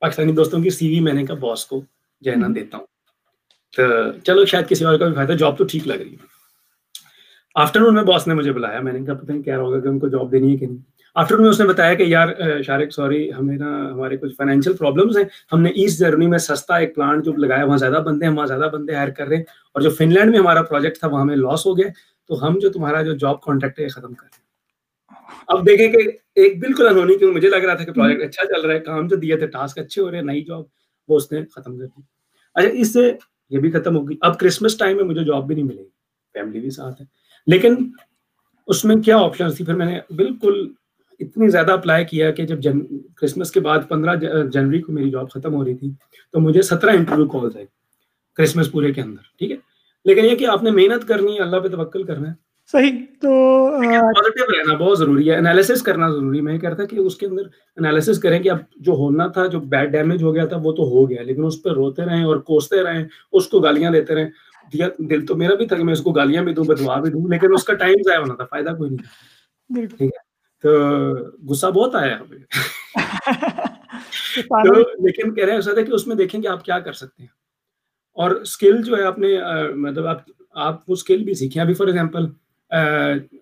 پاکستانی 0.00 0.32
دوستوں 0.32 0.60
کی 0.60 0.70
سی 0.70 0.88
وی 0.88 1.00
میں 1.00 1.12
نے 1.12 1.26
کہا 1.26 1.34
باس 1.34 1.66
کو 1.66 1.82
جو 2.20 2.30
ہے 2.30 2.36
نا 2.36 2.46
دیتا 2.54 2.78
ہوں۔ 2.78 2.86
تو 3.76 3.82
چلو، 4.24 4.44
شاید 4.44 4.68
کسی 4.68 4.84
اور 4.84 4.98
کا 4.98 5.06
بھی 5.06 5.14
فائدہ 5.14 5.32
جاب 5.32 5.58
تو 5.58 5.64
ٹھیک 5.64 5.88
لگ 5.88 5.94
رہی 5.94 6.12
ہے۔ 6.12 6.16
آفٹر 7.54 7.80
نون 7.80 7.94
میں 7.94 8.02
باس 8.02 8.26
نے 8.26 8.34
مجھے 8.34 8.52
بلایا، 8.52 8.80
میں 8.80 8.92
نے 8.92 9.06
کہا، 9.06 9.14
پتہ 9.14 9.32
نہیں 9.32 9.42
کیا 9.42 9.58
ہوگا 9.58 9.80
کہ 9.80 9.88
ان 9.88 9.98
کو 9.98 10.08
جاب 10.08 10.32
دینی 10.32 10.52
ہے 10.52 10.56
کہ 10.56 10.66
نہیں؟ 10.66 10.99
آفٹر 11.14 11.36
میں 11.36 11.48
اس 11.48 11.60
نے 11.60 11.66
بتایا 11.66 11.94
کہ 11.94 12.02
یار 12.02 12.28
شارق 12.62 12.90
سوری 12.90 13.32
ہمیں 13.32 13.56
نا، 13.56 13.90
ہمارے 13.92 14.16
کچھ 14.16 14.34
فائنینشیل 14.34 14.72
پرابلمس 14.72 15.16
ہیں۔ 15.16 15.24
ہم 15.52 15.60
نے 15.60 15.70
ایسٹ 15.70 15.98
جرمنی 15.98 16.26
میں 16.26 16.38
سستا 16.38 16.76
ایک 16.76 16.94
پلانٹ 16.94 17.24
جو 17.24 17.32
لگایا، 17.32 17.64
وہاں 17.64 17.78
زیادہ 17.78 18.02
بندے 18.06 18.26
ہیں، 18.26 18.32
وہاں 18.32 18.46
زیادہ 18.46 18.70
بندے 18.72 18.94
ہائر 18.94 19.08
کر 19.08 19.26
رہے 19.26 19.36
ہیں۔ 19.36 19.42
اور 19.42 19.82
جو 19.82 19.90
فن 19.90 20.12
لینڈ 20.12 20.30
میں 20.30 20.38
ہمارا 20.38 20.62
پروجیکٹ 20.62 20.98
تھا 20.98 21.08
وہاں 21.08 21.20
ہمیں 21.20 21.36
لاس 21.36 21.66
ہو 21.66 21.78
گیا۔ 21.78 21.86
تو 22.28 22.46
ہم 22.46 22.58
جو 22.58 22.70
تمہارا 22.70 23.02
جو 23.02 23.14
جاب 23.14 23.40
کانٹریکٹ 23.40 23.80
ہے 23.80 23.88
ختم 23.88 24.14
کر 24.14 24.26
رہے 24.26 24.38
ہیں۔ 24.38 24.50
اب 25.48 25.66
دیکھیں 25.66 25.92
کہ 25.92 25.98
ایک 26.34 26.60
بالکل 26.60 26.88
انہونی 26.88 27.18
کیوں 27.18 27.32
مجھے 27.32 27.48
لگ 27.48 27.56
رہا 27.56 27.74
تھا 27.74 27.84
کہ 27.84 27.92
پروجیکٹ 27.92 28.22
اچھا 28.22 28.46
چل 28.46 28.60
رہا 28.60 28.74
ہے، 28.74 28.80
کام 28.80 29.06
جو 29.06 29.16
دیا 29.16 29.38
تھا 29.38 29.46
ٹاسک 29.46 29.78
اچھے 29.78 30.02
ہو 30.02 30.10
رہے 30.10 30.18
ہیں، 30.18 30.24
نئی 30.24 30.44
جاب 30.44 30.62
وہ 31.08 31.16
اس 31.16 31.32
نے 31.32 31.44
ختم 31.44 31.78
کر 31.78 31.84
دی۔ 31.84 32.02
اچھا 32.54 32.70
اس 32.72 32.92
سے 32.92 33.12
یہ 33.50 33.58
بھی 33.58 33.70
ختم 33.70 33.96
ہوگی۔ 33.96 34.16
اب 34.20 34.38
کرسمس 34.38 34.78
ٹائم 34.78 34.96
میں 34.96 35.04
مجھے 35.04 35.24
جاب 35.24 35.46
بھی 35.46 35.54
نہیں 35.54 35.64
ملے 35.64 35.82
گی۔ 35.82 35.88
فیملی 36.32 36.60
بھی 36.60 36.70
ساتھ 36.70 37.00
ہے۔ 37.00 37.06
لیکن 37.46 37.74
اس 38.66 38.84
میں 38.84 38.96
کیا 38.96 39.18
آپشن 39.18 39.52
تھی؟ 39.52 39.64
پھر 39.64 39.74
میں 39.74 39.86
نے 39.86 40.00
بالکل 40.16 40.72
اتنی 41.20 41.48
زیادہ 41.48 41.72
اپلائی 41.72 42.04
کیا 42.04 42.30
کہ 42.30 42.46
جب 42.46 42.58
جن 42.58 42.80
کرسمس 43.16 43.50
کے 43.50 43.60
بعد 43.60 43.78
پندرہ 43.88 44.14
جنوری 44.52 44.80
کو 44.80 44.92
میری 44.92 45.10
جاب 45.10 45.30
ختم 45.30 45.54
ہو 45.54 45.64
رہی 45.64 45.74
تھی 45.74 45.90
تو 46.32 46.40
مجھے 46.40 46.62
سترہ 46.62 46.90
انٹرویو 46.90 47.26
کالز 47.26 47.56
آئے 47.56 47.66
کرسمس 48.34 48.72
پورے 48.72 48.92
کے 48.92 49.00
اندر 49.00 49.22
ٹھیک 49.38 49.50
ہے؟ 49.50 49.56
لیکن 50.04 50.24
یہ 50.24 50.36
کہ 50.36 50.46
آپ 50.46 50.62
نے 50.62 50.70
محنت 50.70 51.08
کرنی 51.08 51.34
ہے 51.34 51.40
اللہ 51.40 51.56
پہ 51.56 51.68
توکل 51.68 52.02
کرنا 52.02 52.28
ہے۔ 52.28 52.34
صحیح 52.72 52.98
تو 53.22 53.30
پازیٹیو 53.80 54.44
رہنا 54.44 54.74
بہت 54.74 54.98
ضروری 54.98 55.30
ہے 55.30 55.36
انالیسس 55.36 55.82
کرنا 55.82 56.10
ضروری 56.10 56.40
میں 56.40 56.58
کہتا 56.58 56.84
کہ 56.84 56.96
اس 56.96 57.16
کے 57.16 57.26
اندر 57.26 57.42
انالیسس 57.76 58.18
کریں 58.18 58.42
کہ 58.42 58.50
اب 58.50 58.58
جو 58.76 58.92
ہونا 58.92 59.26
تھا 59.26 59.46
جو 59.46 59.60
بیڈ 59.60 59.92
ڈیمیج 59.92 60.22
ہو 60.22 60.34
گیا 60.34 60.44
تھا 60.46 60.56
وہ 60.62 60.72
تو 60.72 60.82
ہو 60.82 61.10
گیا 61.10 61.22
لیکن 61.22 61.44
اس 61.44 61.62
پہ 61.62 61.70
روتے 61.70 62.02
رہیں 62.02 62.24
اور 62.24 62.36
کوستے 62.36 62.82
رہیں 62.82 63.04
اس 63.32 63.46
کو 63.46 63.60
گالیاں 63.60 63.90
دیتے 63.90 64.14
رہیں۔ 64.14 64.28
دل 64.98 65.26
تو 65.26 65.34
میرا 65.34 65.54
بھی 65.54 65.66
تھا 65.66 65.76
کہ 65.76 65.84
میں 65.84 65.92
اس 65.92 66.00
کو 66.00 66.12
گالیاں 66.12 66.42
بھی 66.42 66.54
دوں 66.54 66.64
بدوا 66.64 67.00
بھی 67.00 67.10
دوں 67.10 67.28
لیکن 67.28 67.54
اس 67.54 67.64
کا 67.64 67.74
ٹائم 67.74 68.02
ضائع 68.04 68.18
ہونا 68.18 68.34
تھا 68.34 68.44
فائدہ 68.44 68.70
کوئی 68.78 68.90
نہیں 68.90 69.86
ٹھیک 69.86 70.02
ہے؟ 70.02 70.29
تو 70.62 70.70
غصہ 71.48 71.66
بہت 71.66 71.94
آیا 71.94 72.16
تو 74.46 74.74
لیکن 74.80 75.34
کہہ 75.34 75.44
رہے 75.44 75.52
ہیں 75.52 75.84
کہ 75.84 75.92
اس 75.92 76.06
میں 76.06 76.16
دیکھیں 76.16 76.40
کہ 76.40 76.48
آپ 76.48 76.64
کیا 76.64 76.78
کر 76.78 76.92
سکتے 76.92 77.22
ہیں۔ 77.22 77.30
اور 78.14 78.30
اسکل 78.30 78.82
جو 78.82 78.96
ہے 78.96 79.02
آپ 79.02 79.18
نے 79.18 79.28
مطلب 79.74 80.06
آپ 80.06 80.18
آپ 80.50 80.90
وہ 80.90 80.94
اسکل 80.94 81.24
بھی 81.24 81.34
سیکھیں۔ 81.34 81.62
ابھی 81.62 81.74
فار 81.74 81.86
ایگزامپل 81.86 82.26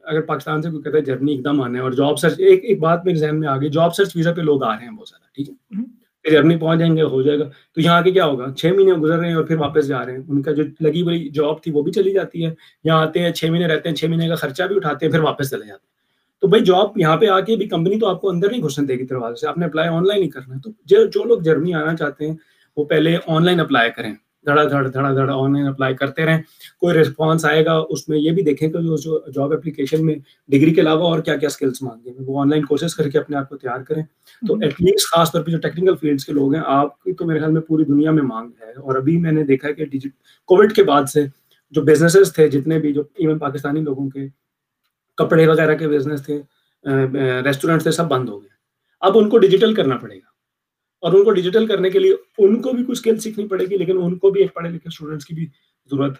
اگر 0.02 0.20
پاکستان 0.20 0.62
سے 0.62 0.70
کوئی 0.70 0.82
کہتا 0.82 0.96
ہے 0.96 1.02
جرنی 1.02 1.32
ایک 1.32 1.44
دم 1.44 1.60
آنے 1.60 1.78
اور 1.78 1.90
جاب 1.92 2.18
سرچ 2.18 2.34
ایک 2.38 2.64
ایک 2.64 2.80
بات 2.80 3.04
میرے 3.04 3.16
ذہن 3.16 3.40
میں 3.40 3.48
آ 3.48 3.56
گئی۔ 3.56 3.68
جاب 3.68 3.94
سرچ 3.94 4.16
ویزا 4.16 4.32
پہ 4.32 4.40
لوگ 4.40 4.62
آ 4.64 4.76
رہے 4.76 4.84
ہیں 4.84 4.90
بہت 4.90 5.08
زیادہ 5.08 5.28
ٹھیک 5.34 5.48
ہے؟ 5.50 6.30
جرنی 6.30 6.56
پہنچ 6.56 6.78
جائیں 6.78 6.96
گے 6.96 7.02
ہو 7.02 7.22
جائے 7.22 7.38
گا۔ 7.38 7.44
تو 7.74 7.80
یہاں 7.80 8.02
کے 8.02 8.10
کیا 8.10 8.24
ہوگا؟ 8.26 8.52
چھ 8.56 8.66
مہینے 8.66 8.92
گزر 8.92 9.18
رہے 9.18 9.28
ہیں 9.28 9.34
اور 9.34 9.44
پھر 9.44 9.56
واپس 9.56 9.86
جا 9.86 10.04
رہے 10.06 10.12
ہیں۔ 10.12 10.22
ان 10.28 10.42
کا 10.42 10.52
جو 10.52 10.62
لگی 10.80 11.02
بڑی 11.02 11.28
جاب 11.28 11.62
تھی 11.62 11.72
وہ 11.72 11.82
بھی 11.82 11.92
چلی 11.92 12.12
جاتی 12.12 12.46
ہے۔ 12.46 12.54
یہاں 12.84 13.02
آتے 13.02 13.20
ہیں 13.20 13.32
چھ 13.32 13.44
مہینے 13.44 13.66
رہتے 13.66 13.88
ہیں 13.88 13.96
چھ 13.96 14.04
مہینے 14.04 14.28
کا 14.28 14.34
خرچہ 14.34 14.62
بھی 14.62 14.76
اٹھاتے 14.76 15.06
ہیں 15.06 15.12
پھر 15.12 15.20
واپس 15.20 15.50
چلے 15.50 15.66
جاتے 15.66 15.86
ہیں۔ 15.86 15.97
تو 16.40 16.48
بھائی 16.48 16.64
جاب 16.64 16.98
یہاں 16.98 17.16
پہ 17.16 17.26
آ 17.26 17.40
کے 17.40 17.56
بھی 17.56 17.68
کمپنی 17.68 17.98
تو 17.98 18.06
آپ 18.06 18.20
کو 18.20 18.30
اندر 18.30 18.50
نہیں 18.50 18.62
گھسنے 18.62 18.86
دے 18.86 18.94
گی 18.94 19.04
دروازے 19.04 19.36
سے 19.36 19.48
آپ 19.48 19.58
نے 19.58 19.66
اپلائی 19.66 19.88
آن 19.88 20.06
لائن 20.06 20.22
ہی 20.22 20.28
کرنا 20.28 20.54
ہے۔ 20.54 20.60
تو 20.60 20.70
جو 20.84 21.24
لوگ 21.24 21.38
جرمنی 21.38 21.74
آنا 21.74 21.96
چاہتے 21.96 22.26
ہیں 22.26 22.36
وہ 22.76 22.84
پہلے 22.84 23.16
آن 23.26 23.44
لائن 23.44 23.60
اپلائی 23.60 23.90
کریں۔ 23.96 24.14
دھڑا 24.46 24.64
دھڑ 24.64 24.88
دھڑا 24.88 25.14
دھڑ 25.14 25.30
آن 25.30 25.52
لائن 25.52 25.66
اپلائی 25.66 25.94
کرتے 25.94 26.26
رہیں۔ 26.26 26.42
کوئی 26.80 26.98
رسپانس 26.98 27.44
آئے 27.44 27.64
گا 27.64 27.72
اس 27.88 28.08
میں 28.08 28.18
یہ 28.18 28.30
بھی 28.30 28.42
دیکھیں 28.42 28.68
کہ 28.68 28.78
جو 28.78 29.30
جاب 29.30 29.52
اپلیکیشن 29.52 30.06
میں 30.06 30.14
ڈگری 30.48 30.74
کے 30.74 30.80
علاوہ 30.80 31.02
اور 31.02 31.20
کیا 31.20 31.36
کیا 31.36 31.46
اسکلس 31.46 31.82
مانگے 31.82 32.10
ہیں۔ 32.10 32.24
وہ 32.26 32.40
آن 32.40 32.50
لائن 32.50 32.64
کورسز 32.64 32.94
کر 32.94 33.10
کے 33.10 33.18
اپنے 33.18 33.36
آپ 33.36 33.48
کو 33.48 33.56
تیار 33.56 33.80
کریں۔ 33.80 34.02
تو 34.48 34.54
ایٹ 34.54 34.74
لیسٹ 34.80 35.06
خاص 35.06 35.32
طور 35.32 35.42
پہ 35.42 35.50
جو 35.50 35.58
ٹیکنیکل 35.58 35.94
فیلڈس 36.00 36.24
کے 36.24 36.32
لوگ 36.32 36.54
ہیں 36.54 36.62
آپ 36.66 37.02
کی 37.02 37.12
تو 37.12 37.26
میرے 37.26 37.38
خیال 37.38 37.52
میں 37.52 37.60
پوری 37.60 37.84
دنیا 37.84 38.10
میں 38.10 38.22
مانگ 38.22 38.50
ہے۔ 38.60 38.70
اور 38.70 38.94
ابھی 38.96 39.16
میں 39.16 39.32
نے 39.32 39.44
دیکھا 39.44 39.70
کہ 39.70 39.84
کووڈ 40.44 40.72
کے 40.72 40.82
بعد 40.82 41.02
سے 41.04 41.24
جو 41.70 41.82
بزنسز 41.82 42.32
تھے 42.32 42.48
جتنے 42.48 42.78
بھی 42.78 42.92
جو 42.92 43.02
ایون 43.14 43.38
پاکستانی 43.38 43.80
لوگوں 43.80 44.10
کے 44.10 44.20
کپڑے 45.18 45.46
وغیرہ 45.46 45.74
کے 45.76 45.88
بزنس 45.88 46.26
تھے 46.26 46.42
ریسٹورینٹ 47.44 47.82
تھے 47.82 47.90
سب 47.90 48.04
بند 48.08 48.28
ہو 48.28 48.42
گئے۔ 48.42 48.48
اب 49.00 49.18
ان 49.18 49.28
کو 49.28 49.38
ڈیجیٹل 49.38 49.74
کرنا 49.74 49.96
پڑے 49.96 50.16
گا۔ 50.16 50.28
اور 51.02 51.12
ان 51.12 51.24
کو 51.24 51.30
ڈیجیٹل 51.30 51.66
کرنے 51.66 51.90
کے 51.90 51.98
لیے 51.98 52.12
ان 52.38 52.62
کو 52.62 52.72
بھی 52.72 52.82
کچھ 52.82 52.90
اسکل 52.90 53.18
سیکھنی 53.18 53.48
پڑے 53.48 53.64
گی 53.64 53.76
لیکن 53.76 53.98
ان 54.02 54.18
کو 54.18 54.30
بھی 54.30 54.40
ایک 54.40 54.54
پڑھے 54.54 54.68
لکھے 54.70 54.88
اسٹوڈنٹس 54.88 55.24
کی 55.24 55.34
بھی 55.34 55.46
ضرورت 55.90 56.12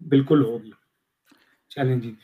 بالکل 0.00 0.44
ہوگی۔ 0.44 0.70
جی۔ 2.00 2.14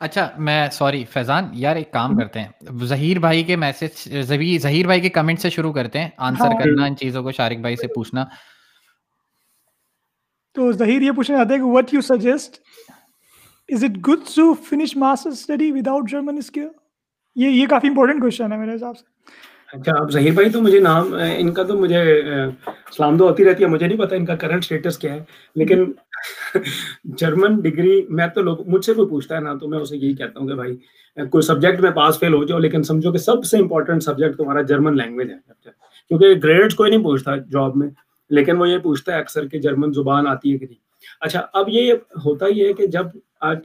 اچھا 0.00 0.30
میں 0.38 0.70
سوری 0.70 1.04
فیضان 1.04 1.48
یار 1.52 1.76
ایک 1.76 1.92
کام 1.92 2.16
کرتے 2.16 2.40
ہیں۔ 2.40 2.48
ظہیر 2.84 3.18
بھائی 3.18 3.42
کے 3.42 3.56
میسج 3.56 4.20
ظہیر 4.20 4.86
بھائی 4.86 5.00
کے 5.00 5.08
کمنٹ 5.08 5.40
سے 5.40 5.50
شروع 5.50 5.72
کرتے 5.72 5.98
ہیں۔ 5.98 6.10
آنسر 6.16 6.44
ہاں۔ 6.44 6.64
کرنا 6.64 6.84
ان 6.84 6.96
چیزوں 6.96 7.22
کو 7.22 7.32
شارق 7.32 7.56
بھائی 7.56 7.76
سے 7.76 7.86
پوچھنا۔ 7.86 8.24
تو 10.54 10.72
ظہیر 10.72 11.02
یہ 11.02 11.10
پوچھنا 11.12 11.36
چاہتے 11.36 11.54
ہیں 11.54 11.60
کہ 11.60 11.66
what 11.66 11.94
you 11.94 12.00
suggest 12.00 12.60
is 13.74 13.84
it 13.84 13.96
good 14.08 14.26
to 14.36 14.52
finish 14.68 14.96
master 14.96 15.30
study 15.30 15.72
without 15.72 16.10
German 16.10 16.38
skill 16.38 16.66
یہ 17.36 17.48
یہ 17.48 17.66
کافی 17.66 17.88
امپورٹنٹ 17.88 18.22
کوشچن 18.22 18.52
ہے 18.52 18.58
میرے 18.58 18.74
حساب 18.74 18.96
سے۔ 18.98 19.12
اچھا 19.72 19.92
اب 20.00 20.10
ظہیر 20.12 20.32
بھائی، 20.32 20.50
تو 20.50 20.60
مجھے 20.60 20.80
نام، 20.80 21.14
ان 21.38 21.52
کا 21.52 21.62
تو 21.62 21.78
مجھے 21.78 22.02
سلام 22.90 23.16
دو 23.16 23.28
ہوتی 23.28 23.44
رہتی 23.44 23.64
ہے، 23.64 23.68
مجھے 23.68 23.86
نہیں 23.86 23.98
پتا 23.98 24.16
ان 24.16 24.26
کا 24.26 24.34
کرنٹ 24.36 24.62
اسٹیٹس 24.62 24.98
کیا 24.98 25.14
ہے، 25.14 25.24
لیکن 25.56 25.84
جرمن 27.04 27.60
ڈگری 27.60 28.00
میں 28.08 28.26
تو 28.26 28.42
لوگ، 28.42 28.58
مجھ 28.66 28.84
سے 28.84 28.94
کوئی 28.94 29.08
پوچھتا 29.08 29.34
ہے 29.34 29.40
نا، 29.40 29.54
تو 29.54 29.68
میں 29.68 29.78
اسے 29.78 29.96
یہی 29.96 30.14
کہتا 30.14 30.40
ہوں 30.40 30.48
کہ 30.48 30.54
بھائی، 30.54 30.76
کوئی 31.16 31.42
سبجیکٹ 31.42 31.80
میں 31.80 31.90
پاس 31.90 32.18
فیل 32.18 32.34
ہو 32.34 32.44
جاؤ، 32.44 32.58
لیکن 32.58 32.82
سمجھو 32.82 33.12
کہ 33.12 33.18
سب 33.18 33.44
سے 33.44 33.58
امپورٹنٹ 33.58 34.02
سبجیکٹ 34.02 34.36
تمہارا 34.36 34.62
جرمن 34.62 34.96
لینگویج 34.96 35.30
ہے۔ 35.30 35.38
کیونکہ 36.10 36.34
گریڈ 36.44 36.74
کوئی 36.74 36.90
نہیں 36.90 37.04
پوچھتا 37.04 37.36
جاب 37.36 37.76
میں، 37.76 37.88
لیکن 38.30 38.56
وہ 38.56 38.68
یہ 38.68 38.78
پوچھتا 38.78 39.14
ہے 39.14 39.18
اکثر 39.18 39.48
کہ 39.48 39.58
جرمن 39.58 39.92
زبان 39.92 40.26
آتی 40.26 40.52
ہے 40.52 40.58
کہ 40.58 40.66
نہیں۔ 40.66 40.83
اچھا 41.20 41.46
اب 41.52 41.68
یہ 41.68 41.92
ہوتا 42.24 42.46
ہی 42.46 42.68
ہے 42.68 42.72
کہ 42.72 42.86
جب 42.86 43.06
آج 43.40 43.58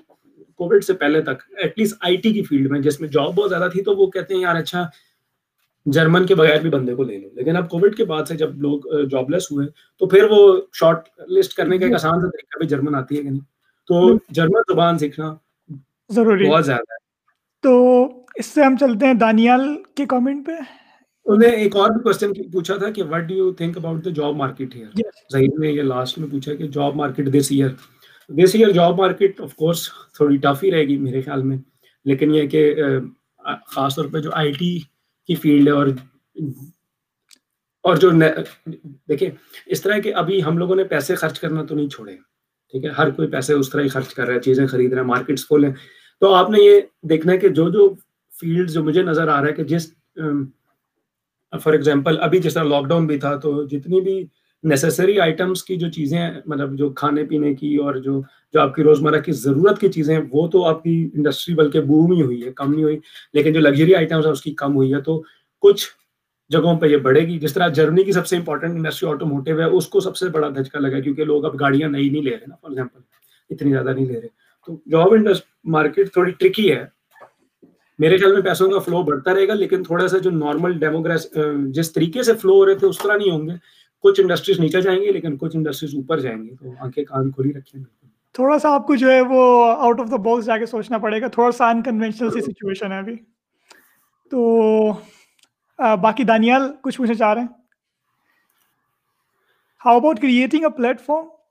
کووڈ 0.55 0.83
سے 0.83 0.93
پہلے 0.93 1.21
تک 1.21 1.43
ایٹ 1.57 1.79
لیسٹ 1.79 1.97
آئی 2.01 2.17
ٹی 2.17 2.33
کی 2.33 2.43
فیلڈ 2.43 2.71
میں 2.71 2.79
جس 2.79 3.01
میں 3.01 3.09
جاب 3.09 3.35
بہت 3.35 3.49
زیادہ 3.49 3.69
تھی 3.71 3.81
تو 3.83 3.95
وہ 3.95 4.07
کہتے 4.07 4.33
ہیں 4.33 4.41
یار 4.41 4.55
اچھا 4.55 4.87
جرمن 5.85 6.25
کے 6.25 6.35
بغیر 6.35 6.61
بھی 6.61 6.69
بندے 6.69 6.95
کو 6.95 7.03
لے 7.03 7.17
لو۔ 7.17 7.29
لیکن 7.33 7.55
اب 7.57 7.69
کووڈ 7.69 7.95
کے 7.95 8.05
بعد 8.05 8.25
سے 8.25 8.35
جب 8.35 8.57
لوگ 8.57 8.79
جاب 9.11 9.29
لیس 9.29 9.51
ہوئے 9.51 9.67
تو 9.97 10.05
پھر 10.05 10.23
وہ 10.29 10.61
شارٹ 10.73 10.99
لسٹ 11.29 11.53
کرنے 11.53 11.77
کا 11.77 11.85
ایک 11.85 11.93
آسان 11.93 12.21
سا 12.21 12.27
طریقہ 12.27 12.57
بھی 12.59 12.67
جرمن 12.67 12.95
آتی 12.95 13.17
ہے 13.17 13.23
کہ 13.23 13.29
نہیں؟ 13.29 13.41
تو 13.87 14.17
جرمن 14.29 14.61
زبان 14.73 14.97
سیکھنا 14.97 15.35
ضروری۔ 16.09 16.49
بہت 16.49 16.65
زیادہ 16.65 16.93
ہے۔ 16.93 16.97
تو 17.61 18.05
اس 18.35 18.45
سے 18.45 18.63
ہم 18.63 18.75
چلتے 18.79 19.05
ہیں 19.05 19.13
دانیال 19.13 19.75
کے 19.95 20.05
کامنٹ 20.05 20.45
پہ۔ 20.45 20.51
انہیں 21.25 21.51
ایک 21.51 21.75
اور 21.75 21.89
بھی 21.89 22.01
کوشچن 22.03 22.51
پوچھا 22.51 22.75
تھا 22.75 22.89
کہ 22.89 23.03
do 23.03 23.33
you 23.33 23.51
think 23.53 23.77
about 23.77 24.05
the 24.05 24.09
job 24.09 24.35
market 24.35 24.75
here 24.75 25.01
Zaheer 25.33 25.59
نے 25.59 25.71
یہ 25.71 25.81
لاسٹ 25.81 26.17
میں 26.19 26.29
پوچھا 26.29 26.53
کہ 26.55 26.67
جاب 26.67 26.95
مارکیٹ 26.95 27.33
دس 27.33 27.51
year 27.51 27.69
this 28.29 28.55
year 28.55 28.71
job 28.71 28.99
market 28.99 29.41
of 29.41 29.55
course 29.55 29.89
تھوڑی 30.15 30.37
ٹف 30.37 30.63
ہی 30.63 30.71
رہے 30.71 30.87
گی 30.87 30.97
میرے 30.97 31.21
خیال 31.21 31.43
میں. 31.43 31.57
لیکن 32.05 32.33
یہ 32.35 32.47
کہ 32.47 32.73
خاص 33.67 33.95
طور 33.95 34.05
پہ 34.13 34.19
جو 34.19 34.29
آئی 34.33 34.51
ٹی 34.51 34.77
کی 35.29 35.35
فیلڈ 35.35 35.67
ہے 35.67 35.73
اور 35.73 35.87
اور 37.85 37.95
جو 37.95 38.09
دیکھیں 38.11 39.29
اس 39.65 39.81
طرح 39.81 39.99
کہ 39.99 40.13
ابھی 40.15 40.43
ہم 40.43 40.57
لوگوں 40.57 40.75
نے 40.75 40.83
پیسے 40.83 41.15
خرچ 41.15 41.39
کرنا 41.39 41.63
تو 41.63 41.75
نہیں 41.75 41.89
چھوڑے. 41.89 42.15
ٹھیک 42.73 42.85
ہے 42.85 42.89
ہر 42.97 43.09
کوئی 43.09 43.27
پیسے 43.27 43.53
اس 43.53 43.69
طرح 43.69 43.81
ہی 43.81 43.87
خرچ 43.87 44.13
کر 44.13 44.25
رہا 44.25 44.33
ہے 44.33 44.39
چیزیں 44.39 44.65
خرید 44.67 44.93
رہے 44.93 45.01
ہیں 45.01 45.07
مارکیٹس 45.07 45.45
کھول 45.47 45.63
ہیں. 45.65 45.73
تو 46.21 46.33
آپ 46.33 46.49
نے 46.49 46.59
یہ 46.61 46.79
دیکھنا 47.09 47.33
ہے 47.33 47.37
کہ 47.37 47.49
جو 47.49 47.69
جو 47.69 47.87
فیلڈ 48.33 48.69
جو 48.71 48.83
مجھے 48.83 49.03
نظر 49.03 49.27
آ 49.27 49.39
رہا 49.41 49.47
ہے 49.47 49.53
کہ 49.53 49.63
جس 49.63 49.89
فار 51.63 51.73
ایگزامپل 51.73 52.17
ابھی 52.21 52.39
جس 52.39 52.53
طرح 52.53 52.63
لاک 52.63 52.85
ڈاؤن 52.85 53.07
بھی 53.07 53.17
تھا 53.17 53.35
تو 53.35 53.67
جتنی 53.67 54.01
بھی 54.01 54.25
نیسسری 54.63 55.19
آئٹمس 55.19 55.63
کی 55.63 55.75
جو 55.75 55.89
چیزیں 55.91 56.31
مطلب 56.45 56.77
جو 56.77 56.89
کھانے 56.89 57.23
پینے 57.23 57.53
کی 57.55 57.75
اور 57.75 57.95
جو 57.95 58.21
جو 58.53 58.61
آپ 58.61 58.75
کی 58.75 58.83
روزمرہ 58.83 59.19
کی 59.19 59.31
ضرورت 59.31 59.81
کی 59.81 59.89
چیزیں 59.89 60.19
وہ 60.31 60.47
تو 60.47 60.65
آپ 60.65 60.83
کی 60.83 61.09
انڈسٹری 61.13 61.55
بلکہ 61.55 61.81
بوم 61.81 62.11
ہی 62.11 62.21
ہوئی 62.21 62.45
ہے، 62.45 62.51
کم 62.51 62.73
نہیں 62.73 62.83
ہوئی، 62.83 62.99
لیکن 63.33 63.53
جو 63.53 63.59
لگژری 63.59 63.95
آئٹمس 63.95 64.25
ہیں، 64.25 64.33
اس 64.33 64.41
کی 64.41 64.53
کم 64.53 64.75
ہوئی 64.75 64.93
ہے۔ 64.93 65.01
تو 65.01 65.23
کچھ 65.61 65.87
جگہوں 66.49 66.79
پہ 66.79 66.85
یہ 66.85 66.97
بڑھے 66.97 67.21
گی۔ 67.21 67.39
جس 67.39 67.53
طرح 67.53 67.67
جرمنی 67.67 68.03
کی 68.03 68.11
سب 68.11 68.27
سے 68.27 68.35
امپورٹنٹ 68.37 68.71
انڈسٹری 68.71 69.09
آٹو 69.09 69.25
موٹیو 69.25 69.59
ہے، 69.59 69.65
اس 69.65 69.87
کو 69.87 69.99
سب 69.99 70.17
سے 70.17 70.27
بڑا 70.27 70.49
دھچکا 70.49 70.79
لگا 70.79 70.99
کیونکہ 70.99 71.23
لوگ 71.23 71.45
اب 71.45 71.59
گاڑیاں 71.59 71.89
نئی 71.89 72.09
نہیں 72.09 72.23
لے 72.23 72.31
رہے 72.31 72.45
نا 72.47 72.55
فار 72.55 72.69
ایگزامپل 72.69 72.99
اتنی 73.49 73.71
زیادہ 73.71 73.89
نہیں 73.89 74.05
لے 74.05 74.21
رہے۔ 74.21 74.27
تو 74.65 74.79
جاب 74.91 75.07
مارکیٹ 75.63 76.13
تھوڑی 76.13 76.31
ٹرکی 76.31 76.71
ہے۔ 76.71 76.98
میرے 77.99 78.17
خیال 78.17 78.33
میں 78.33 78.41
پیسوں 78.41 78.69
کا 78.71 78.79
فلو 78.79 79.01
بڑھتا 79.03 79.33
رہے 79.33 79.47
گا 79.47 79.53
لیکن 79.53 79.83
تھوڑا 79.83 80.07
سا 80.07 80.17
جو 80.17 80.31
نارمل 80.31 80.77
ڈیموگراس 80.79 81.27
جس 81.67 81.91
طریقے 81.93 82.23
سے 82.23 82.33
فلو 82.33 82.53
ہو 82.53 82.65
رہے 82.65 82.75
تھے 82.75 82.87
اس 82.87 82.97
طرح 82.97 83.17
نہیں 83.17 83.31
ہوں 83.31 83.47
گے۔ 83.47 83.53
کچھ 84.03 84.19
انڈسٹریز 84.21 84.59
نیچے 84.59 84.81
جائیں 84.81 85.01
گے 85.01 85.11
لیکن 85.11 85.37
کچھ 85.37 85.55
انڈسٹریز 85.55 85.95
اوپر 85.95 86.19
جائیں 86.19 86.43
گے۔ 86.43 86.55
تو 86.55 86.73
آنکھیں 86.79 87.03
کان 87.03 87.31
کھلی 87.31 87.53
رکھیں۔ 87.53 87.83
تھوڑا 88.33 88.59
سا 88.59 88.69
آپ 88.69 88.87
کو 88.87 88.95
جو 88.95 89.11
ہے 89.11 89.21
وہ 89.21 89.71
آؤٹ 89.71 89.99
آف 89.99 90.11
دا 90.11 90.15
باکس 90.15 90.45
جا 90.45 90.57
کے 90.57 90.65
سوچنا 90.65 90.97
پڑے 90.97 91.21
گا۔ 91.21 91.27
تھوڑا 91.27 91.51
سا 91.51 91.69
انکنوینشنل 91.69 92.29
سی 92.31 92.41
سچویشن 92.41 92.91
ہے 92.91 92.97
ابھی۔ 92.97 93.15
تو 94.31 94.91
باقی 96.01 96.23
دانیال 96.23 96.71
کچھ 96.81 96.97
پوچھنا 96.97 97.15
چاہ 97.15 97.33
رہے 97.33 97.41
ہیں۔ 97.41 97.47
How 99.85 99.95
about 99.95 100.19
creating 100.19 100.63
a 100.63 100.69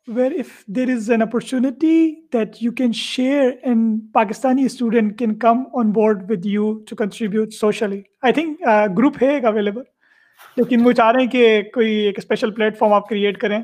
platform 0.09 0.17
where 0.17 0.33
if 0.39 0.65
there 0.67 0.89
is 0.89 1.11
an 1.11 1.23
opportunity 1.23 2.11
that 2.33 2.57
you 2.61 2.73
can 2.73 2.93
share 2.93 3.51
and 3.63 4.01
Pakistani 4.13 4.65
student 4.65 5.19
can 5.19 5.39
come 5.39 5.63
on 5.75 5.91
board 5.93 6.31
with 6.31 6.47
you 6.47 6.73
to 6.91 6.97
contribute 6.97 7.55
socially 7.55 8.01
I 8.23 8.33
think 8.33 8.61
group 8.99 9.23
ہے 9.23 9.35
ایک 9.35 9.45
اویلیبل 9.45 9.83
لیکن 10.57 10.87
وہ 10.87 10.93
چاہ 10.93 11.11
رہے 11.11 11.21
ہیں 11.21 11.31
کہ 11.31 11.63
کوئی 11.75 11.95
ایک 11.97 12.19
اسپیشل 12.19 12.51
پلیٹ 12.51 12.79
فارم 12.79 12.93
آپ 12.93 13.09
کریٹ 13.09 13.39
کریں 13.39 13.61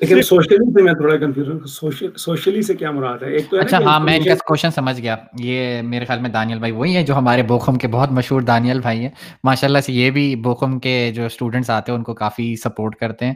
لیکن 0.00 0.22
سوشلی 0.22 0.56
سے 0.74 0.82
میں 0.82 0.92
تھوڑا 0.92 1.16
کنفیوز 1.16 1.48
ہوں 1.48 2.12
سوشلی 2.16 2.62
سے 2.62 2.74
کیا 2.74 2.90
مراد 2.90 3.22
ہے 3.22 3.32
ایک 3.32 3.50
تو 3.50 3.58
اچھا 3.60 3.78
ہاں 3.84 3.98
میں 4.00 4.16
ان 4.16 4.24
کا 4.24 4.34
کوشچن 4.46 4.70
سمجھ 4.70 5.00
گیا 5.00 5.16
یہ 5.34 5.82
میرے 5.82 6.04
خیال 6.04 6.20
میں 6.20 6.30
دانیل 6.30 6.58
بھائی 6.58 6.72
وہی 6.72 6.96
ہیں 6.96 7.02
جو 7.02 7.14
ہمارے 7.14 7.42
بوکھم 7.42 7.74
کے 7.74 7.88
بہت 7.88 8.12
مشہور 8.12 8.42
دانیل 8.42 8.80
بھائی 8.80 9.00
ہیں 9.00 9.10
ماشاء 9.44 9.68
اللہ 9.68 9.78
سے 9.78 9.92
یہ 9.92 10.10
بھی 10.10 10.34
بوکھم 10.36 10.78
کے 10.78 11.12
جو 11.14 11.24
اسٹوڈنٹس 11.26 11.70
آتے 11.70 11.92
ہیں 11.92 11.98
ان 11.98 12.04
کو 12.04 12.14
کافی 12.14 12.54
سپورٹ 12.56 12.96
کرتے 12.96 13.26
ہیں 13.26 13.34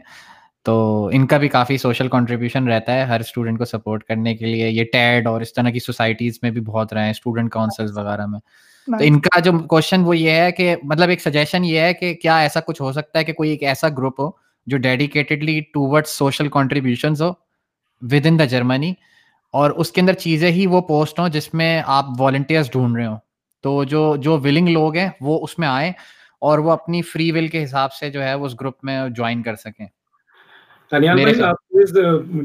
تو 0.65 1.07
ان 1.13 1.27
کا 1.27 1.39
بھی 1.39 1.49
کافی 1.49 1.77
سوشل 1.77 2.09
کنٹریبیوشن 2.09 2.69
رہتا 2.69 2.95
ہے 2.95 3.05
ہر 3.05 3.21
اسٹوڈنٹ 3.21 3.59
کو 3.59 3.65
سپورٹ 3.65 4.05
کرنے 4.05 4.37
کے 4.37 4.47
لیے۔ 4.47 4.69
یہ 4.69 4.85
ٹیڈ 4.93 5.27
اور 5.27 5.41
اس 5.41 5.53
طرح 5.53 5.71
کی 5.71 5.79
سوسائٹیز 5.79 6.39
میں 6.43 6.51
بھی 6.51 6.61
بہت 6.61 6.93
رہے 6.93 7.03
ہیں 7.03 7.11
اسٹوڈنٹ 7.11 7.51
کاؤنسل 7.51 7.87
وغیرہ 7.97 8.27
میں۔ 8.27 8.41
تو 8.89 9.05
ان 9.05 9.21
کا 9.21 9.41
جو 9.41 9.53
کوشچن 9.59 10.01
وہ 10.01 10.17
یہ 10.17 10.31
ہے 10.31 10.53
کہ 10.53 10.77
مطلب 10.83 11.09
ایک 11.09 11.21
سجیشن 11.23 11.65
یہ 11.65 11.79
ہے 11.79 11.95
کہ 11.95 12.15
کیا 12.15 12.39
ایسا 12.39 12.61
کچھ 12.61 12.83
ہو 12.83 12.93
سکتا 12.93 13.19
ہے 13.19 13.25
کہ 13.25 13.33
کوئی 13.33 13.51
ایک 13.51 13.63
ایسا 13.63 13.89
گروپ 13.89 14.21
ہو 14.21 14.31
جو 14.67 14.79
dedicatedly 14.79 15.61
to 15.61 15.87
word 15.89 16.07
social 16.07 16.49
contributions 16.49 17.23
ہو 17.23 17.33
ود 18.03 18.27
ان 18.27 18.39
دا 18.39 18.45
جرمنی 18.45 18.93
اور 19.55 19.71
اس 19.71 19.93
کے 19.93 20.01
اندر 20.01 20.13
چیزیں 20.13 20.51
ہی 20.51 20.67
وہ 20.67 20.81
پوسٹ 20.81 21.19
ہوں 21.19 21.29
جس 21.29 21.55
میں 21.55 21.83
آپ 21.87 22.05
والنٹیئرس 22.19 22.73
ڈھونڈ 22.73 22.97
رہے 22.97 23.07
ہوں۔ 23.07 23.17
تو 23.65 23.85
جو 23.85 24.17
جو 24.17 24.39
ولنگ 24.39 24.69
لوگ 24.69 24.97
ہیں 24.97 25.09
وہ 25.21 25.39
اس 25.43 25.59
میں 25.59 25.69
آئیں 25.69 25.93
اور 26.41 26.59
وہ 26.59 26.73
اپنی 26.73 27.03
فری 27.03 27.33
ول 27.33 27.49
کے 27.49 27.65
حساب 27.65 27.93
سے 27.93 28.11
جو 28.11 28.23
ہے 28.23 28.33
اس 28.33 28.61
گروپ 28.61 28.85
میں 28.85 29.09
جوائن 29.09 29.43
کر 29.43 29.57
سکیں۔ 29.57 29.87
مجھ 30.93 31.91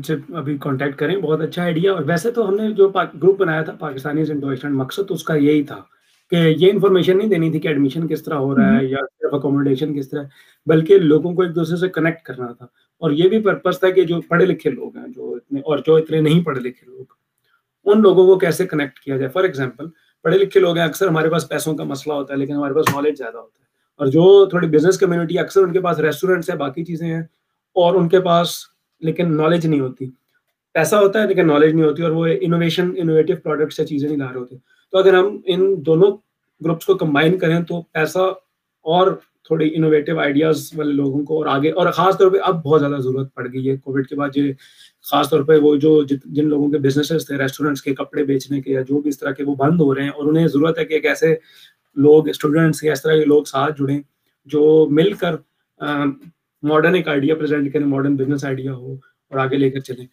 سے 0.07 0.15
ابھی 0.33 0.57
کانٹیکٹ 0.57 0.95
کریں 0.95 1.15
بہت 1.15 1.41
اچھا 1.41 1.63
آئیڈیا 1.63 1.93
اور 1.93 2.03
ویسے 2.05 2.31
تو 2.31 2.49
ہم 2.49 2.55
نے 2.55 2.71
جو 2.71 2.89
گروپ 2.89 3.39
بنایا 3.39 3.61
تھا 3.61 3.73
پاکستانی 3.79 4.23
مقصد 4.63 5.01
اس 5.09 5.23
کا 5.23 5.35
یہی 5.35 5.63
تھا 5.63 5.81
کہ 6.29 6.35
یہ 6.35 6.71
انفارمیشن 6.71 7.17
نہیں 7.17 7.27
دینی 7.27 7.51
تھی 7.51 7.59
کہ 7.59 7.67
ایڈمیشن 7.67 8.07
کس 8.07 8.23
طرح 8.23 8.35
ہو 8.35 8.55
رہا 8.55 8.77
ہے 8.77 8.85
یا 8.85 8.97
صرف 8.97 9.33
اکوموڈیشن 9.33 9.99
کس 9.99 10.09
طرح 10.09 10.23
بلکہ 10.65 10.99
لوگوں 10.99 11.33
کو 11.33 11.41
ایک 11.41 11.55
دوسرے 11.55 11.77
سے 11.77 11.89
کنیکٹ 11.89 12.23
کرنا 12.23 12.53
تھا۔ 12.53 12.65
اور 12.97 13.11
یہ 13.11 13.29
بھی 13.29 13.41
پرپز 13.41 13.79
تھا 13.79 13.89
کہ 13.89 14.03
جو 14.03 14.21
پڑھے 14.21 14.45
لکھے 14.45 14.69
لوگ 14.69 14.97
ہیں 14.97 15.07
جو 15.07 15.33
اتنے 15.35 15.59
اور 15.59 15.77
جو 15.77 15.95
اتنے 15.95 16.21
نہیں 16.21 16.43
پڑھے 16.43 16.61
لکھے 16.61 16.91
لوگ 16.91 17.05
ان 17.85 18.01
لوگوں 18.01 18.25
کو 18.27 18.37
کیسے 18.39 18.67
کنیکٹ 18.67 18.99
کیا 18.99 19.17
جائے۔ 19.17 19.29
فار 19.29 19.43
ایگزامپل 19.43 19.85
پڑھے 20.23 20.37
لکھے 20.37 20.59
لوگ 20.59 20.77
ہیں 20.77 20.85
اکثر 20.85 21.07
ہمارے 21.07 21.29
پاس 21.29 21.49
پیسوں 21.49 21.75
کا 21.75 21.83
مسئلہ 21.83 22.13
ہوتا 22.13 22.33
ہے 22.33 22.39
لیکن 22.39 22.53
ہمارے 22.53 22.73
پاس 22.73 22.85
نالج 22.95 23.17
زیادہ 23.17 23.37
ہوتا 23.37 23.59
ہے۔ 23.59 23.65
اور 23.95 24.07
جو 24.07 24.45
تھوڑی 24.45 24.67
بزنس 24.67 24.97
کمیونٹی 24.97 25.39
اکثر 25.39 25.61
ان 25.61 25.71
کے 25.73 25.79
پاس 25.79 25.99
ریسٹورینٹس 25.99 26.49
ہیں 26.49 26.57
باقی 26.57 26.83
چیزیں 26.83 27.07
ہیں 27.07 27.23
اور 27.83 27.95
ان 27.95 28.09
کے 28.09 28.19
پاس 28.19 28.57
لیکن 29.01 29.35
نالج 29.37 29.67
نہیں 29.67 29.79
ہوتی۔ 29.79 30.09
پیسہ 30.73 30.95
ہوتا 30.95 31.21
ہے 31.21 31.27
لیکن 31.27 31.47
نالج 31.47 31.73
نہیں 31.73 31.85
ہوتی 31.85 32.03
اور 32.03 32.11
وہ 32.11 32.27
انوویشن 32.41 32.91
انوویٹو 32.97 33.33
پروڈکٹس 33.43 33.79
یا 33.79 33.85
چیزیں 33.85 34.07
نہیں 34.09 34.17
لا 34.17 34.27
رہے 34.27 34.39
ہوتے۔ 34.39 34.55
تو 34.91 34.97
اگر 34.97 35.13
ہم 35.13 35.37
ان 35.45 35.85
دونوں 35.85 36.11
گروپس 36.61 36.85
کو 36.85 36.95
کمبائن 36.95 37.37
کریں 37.37 37.59
تو 37.59 37.81
ایسا 37.93 38.21
اور 38.85 39.11
تھوڑی 39.43 39.69
انوویٹو 39.75 40.19
آئیڈیاز 40.19 40.69
والے 40.75 40.91
لوگوں 40.91 41.23
کو 41.25 41.37
اور 41.37 41.45
آگے 41.45 41.71
اور 41.71 41.91
خاص 41.91 42.17
طور 42.17 42.31
پہ 42.31 42.37
اب 42.43 42.63
بہت 42.63 42.79
زیادہ 42.79 42.97
ضرورت 43.01 43.33
پڑ 43.33 43.47
گئی 43.53 43.69
ہے۔ 43.69 43.77
کووڈ 43.77 44.07
کے 44.07 44.15
بعد 44.15 44.29
یہ 44.35 44.53
خاص 45.11 45.29
طور 45.29 45.43
پہ 45.43 45.57
وہ 45.57 45.75
جو 45.75 46.03
جن 46.03 46.47
لوگوں 46.47 46.69
کے 46.71 46.77
بزنسز 46.77 47.27
تھے 47.27 47.37
ریسٹورینٹس 47.37 47.81
کے 47.81 47.93
کپڑے 47.95 48.23
بیچنے 48.23 48.61
کے 48.61 48.71
یا 48.71 48.81
جو 48.81 49.01
بھی 49.01 49.09
اس 49.09 49.19
طرح 49.19 49.31
کے 49.31 49.43
وہ 49.43 49.55
بند 49.55 49.81
ہو 49.81 49.95
رہے 49.95 50.03
ہیں 50.03 50.09
اور 50.09 50.25
انہیں 50.25 50.47
ضرورت 50.47 50.79
ہے 50.79 50.85
کہ 50.85 50.93
ایک 50.93 51.05
ایسے 51.05 51.35
لوگ 51.95 52.29
اسٹوڈنٹس 52.29 52.83
یا 52.83 52.91
اس 52.91 53.01
طرح 53.01 53.15
کے 53.15 53.25
لوگ 53.25 53.43
ساتھ 53.43 53.81
جڑیں 53.81 53.99
جو 54.45 54.87
مل 54.91 55.13
کر 55.13 55.35
ماڈرن 56.63 56.95
ایک 56.95 57.07
آئیڈیا 57.07 57.35
پریزنٹ 57.35 57.73
کریں 57.73 57.85
ماڈرن 57.85 58.15
بزنس 58.15 58.45
آئیڈیا 58.45 58.73
ہو 58.73 58.93
اور 58.93 59.37
آگے 59.37 59.57
لے 59.57 59.69
کر 59.69 59.79
چلیں۔ 59.79 60.05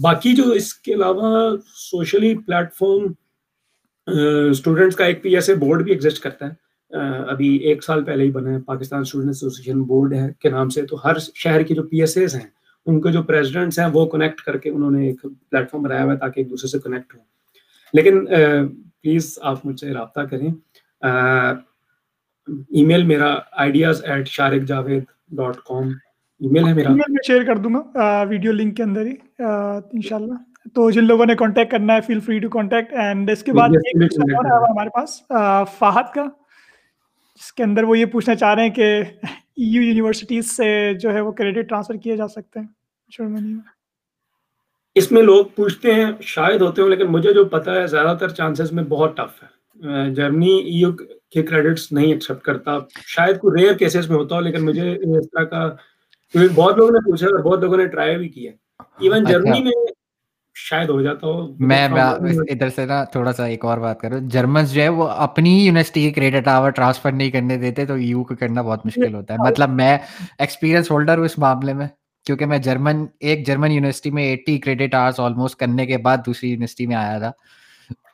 باقی 0.00 0.34
جو 0.34 0.50
اس 0.50 0.74
کے 0.74 0.94
علاوہ 0.94 1.56
سوشلی 1.74 2.34
پلیٹ 2.34 2.74
فارم 2.74 3.12
اسٹوڈنٹس 4.50 4.96
کا 4.96 5.04
ایک 5.04 5.22
پی 5.22 5.34
ایس 5.34 5.48
اے 5.48 5.54
بورڈ 5.54 5.82
بھی 5.82 5.92
ایگزسٹ 5.92 6.22
کرتا 6.22 6.46
ہے۔ 6.46 6.70
ابھی 7.28 7.56
ایک 7.56 7.84
سال 7.84 8.04
پہلے 8.04 8.24
ہی 8.24 8.30
بنا 8.30 8.50
ہے 8.50 8.60
پاکستان 8.60 9.00
اسٹوڈنٹ 9.00 9.28
ایسوسیشن 9.28 9.82
بورڈ 9.82 10.14
ہے 10.14 10.28
کے 10.38 10.50
نام 10.50 10.68
سے۔ 10.68 10.82
تو 10.82 10.96
ہر 11.04 11.18
شہر 11.34 11.62
کی 11.62 11.74
جو 11.74 11.82
پی 11.82 12.00
ایس 12.00 12.16
ایز 12.16 12.34
ہیں، 12.34 12.46
ان 12.86 13.00
کے 13.00 13.12
جو 13.12 13.22
پریزیڈنٹس 13.22 13.78
ہیں، 13.78 13.86
وہ 13.92 14.06
کنیکٹ 14.06 14.40
کر 14.40 14.56
کے 14.56 14.70
انہوں 14.70 14.90
نے 14.90 15.06
ایک 15.06 15.22
پلیٹ 15.22 15.70
فارم 15.70 15.82
بنایا 15.82 16.04
ہوا 16.04 16.12
ہے 16.12 16.18
تاکہ 16.18 16.40
ایک 16.40 16.50
دوسرے 16.50 16.68
سے 16.68 16.78
کنیکٹ 16.78 17.14
ہوں۔ 17.14 17.22
لیکن 17.92 18.26
پلیز 19.02 19.38
آپ 19.42 19.66
مجھ 19.66 19.80
سے 19.80 19.92
رابطہ 19.92 20.20
کریں۔ 20.20 20.48
ای 22.48 22.84
میل 22.84 23.02
میرا 23.06 23.34
ideas 23.62 24.04
at 24.04 24.28
Shariq 24.28 24.66
Javed 24.68 25.04
dot 25.36 25.56
com 25.58 25.88
email 26.48 26.66
ہے 26.66 26.72
میرا. 26.74 26.90
میں 26.90 27.22
شیئر 27.26 27.44
کر 27.46 27.56
دوں 27.56 27.74
گا 27.74 28.22
ویڈیو 28.28 28.52
لنک 28.52 28.76
کے 28.76 28.82
اندر 28.82 29.06
ہی 29.06 29.14
ان 29.38 30.00
شاء 30.02 30.16
اللہ 30.16 30.34
تو 30.74 30.90
جن 30.90 31.04
لوگوں 31.04 31.26
نے 31.26 31.34
کانٹیکٹ 31.36 31.70
کرنا 31.70 31.94
ہے 31.94 32.00
feel 32.06 32.20
free 32.20 32.38
to 32.38 32.48
contact 32.48 32.92
and 32.94 33.30
اس 33.30 33.42
کے 33.42 33.52
بعد 33.52 33.68
ہمارے 33.68 34.88
پاس 34.94 35.20
فہد 35.78 36.14
کا. 36.14 36.24
جس 37.40 37.52
کے 37.52 37.62
اندر 37.62 37.84
وہ 37.84 37.98
یہ 37.98 38.06
پوچھنا 38.12 38.34
چاہ 38.34 38.54
رہے 38.54 38.62
ہیں 38.62 38.74
کہ 38.74 39.02
ای 39.22 39.66
یو 39.66 39.82
یونیورسٹیز 39.82 40.50
سے 40.50 40.70
جو 41.00 41.12
ہے 41.14 41.20
وہ 41.20 41.32
کریڈٹ 41.32 41.68
ٹرانسفر 41.68 41.96
کیے 41.96 42.16
جا 42.16 42.28
سکتے 42.28 42.60
ہیں؟ 42.60 42.66
جرمنی 43.08 43.52
میں. 43.52 43.62
اس 44.96 45.10
میں 45.12 45.22
لوگ 45.22 45.44
پوچھتے 45.54 45.94
ہیں 45.94 46.10
شاید 46.26 46.60
ہوتے 46.62 46.82
ہوں 46.82 46.88
لیکن 46.88 47.06
مجھے 47.12 47.32
جو 47.34 47.44
پتا 47.48 47.74
ہے 47.74 47.86
زیادہ 47.86 48.16
تر 48.20 48.28
چانسز 48.30 48.72
میں 48.72 48.84
بہت 48.88 49.16
ٹف 49.16 49.42
ہے. 49.42 50.10
جرمنی 50.14 50.52
ای 50.52 50.78
یو 50.78 50.92
کے 51.30 51.42
کریڈٹس 51.42 51.92
نہیں 51.92 52.12
ایکسیپٹ 52.12 52.42
کرتا۔ 52.42 52.78
شاید 53.06 53.38
کوئی 53.38 53.62
ریئر 53.62 53.74
کیسز 53.74 54.10
میں 54.10 54.16
ہوتا 54.16 54.34
ہو 54.34 54.40
لیکن 54.40 54.64
مجھے 54.64 54.90
اس 54.92 55.26
طرح 55.30 55.44
کا 55.44 55.68
بہت 56.54 56.76
لوگوں 56.76 56.90
نے 56.90 57.10
پوچھا 57.10 57.26
اور 57.26 57.38
بہت 57.38 57.60
لوگوں 57.60 57.76
نے 57.76 57.86
ٹرائی 57.86 58.16
بھی 58.16 58.28
کیا۔ 58.28 58.52
ایون 59.00 59.24
جرمنی 59.24 59.62
میں 59.62 59.72
شاید 60.54 60.88
ہو 60.88 61.00
جاتا 61.02 61.26
ہو۔ 61.26 61.46
میں 61.58 61.88
ادھر 62.50 62.68
سے 62.68 62.86
نا 62.86 63.04
تھوڑا 63.04 63.32
سا 63.32 63.44
ایک 63.44 63.64
اور 63.64 63.78
بات 63.78 64.00
کروں۔ 64.00 64.20
جرمنس 64.30 64.72
جو 64.72 64.82
ہے 64.82 64.88
وہ 64.88 65.08
اپنی 65.08 65.58
یونیورسٹی 65.66 66.02
کے 66.02 66.10
کریڈٹ 66.10 66.48
آور 66.48 66.70
ٹرانسفر 66.70 67.12
نہیں 67.12 67.30
کرنے 67.30 67.56
دیتے 67.56 67.86
تو 67.86 67.98
یو 67.98 68.24
کو 68.24 68.34
کرنا 68.34 68.62
بہت 68.62 68.86
مشکل 68.86 69.14
ہوتا 69.14 69.34
ہے۔ 69.34 69.38
مطلب 69.50 69.70
میں 69.70 69.98
ایکسپیرینس 70.38 70.90
ہولڈر 70.90 71.18
ہوں 71.18 71.24
اس 71.24 71.38
معاملے 71.38 71.72
میں 71.72 71.86
کیونکہ 72.26 72.46
میں 72.46 72.58
جرمن 72.58 73.04
ایک 73.20 73.46
جرمن 73.46 73.72
یونیورسٹی 73.72 74.10
میں 74.10 74.24
ایٹی 74.24 74.58
کریڈٹ 74.58 74.94
آورس 74.94 75.20
آلموسٹ 75.20 75.56
کرنے 75.56 75.86
کے 75.86 75.98
بعد 75.98 76.18
دوسری 76.26 76.50
یونیورسٹی 76.50 76.86
میں 76.86 76.96
آیا 76.96 77.18
تھا۔ 77.18 77.30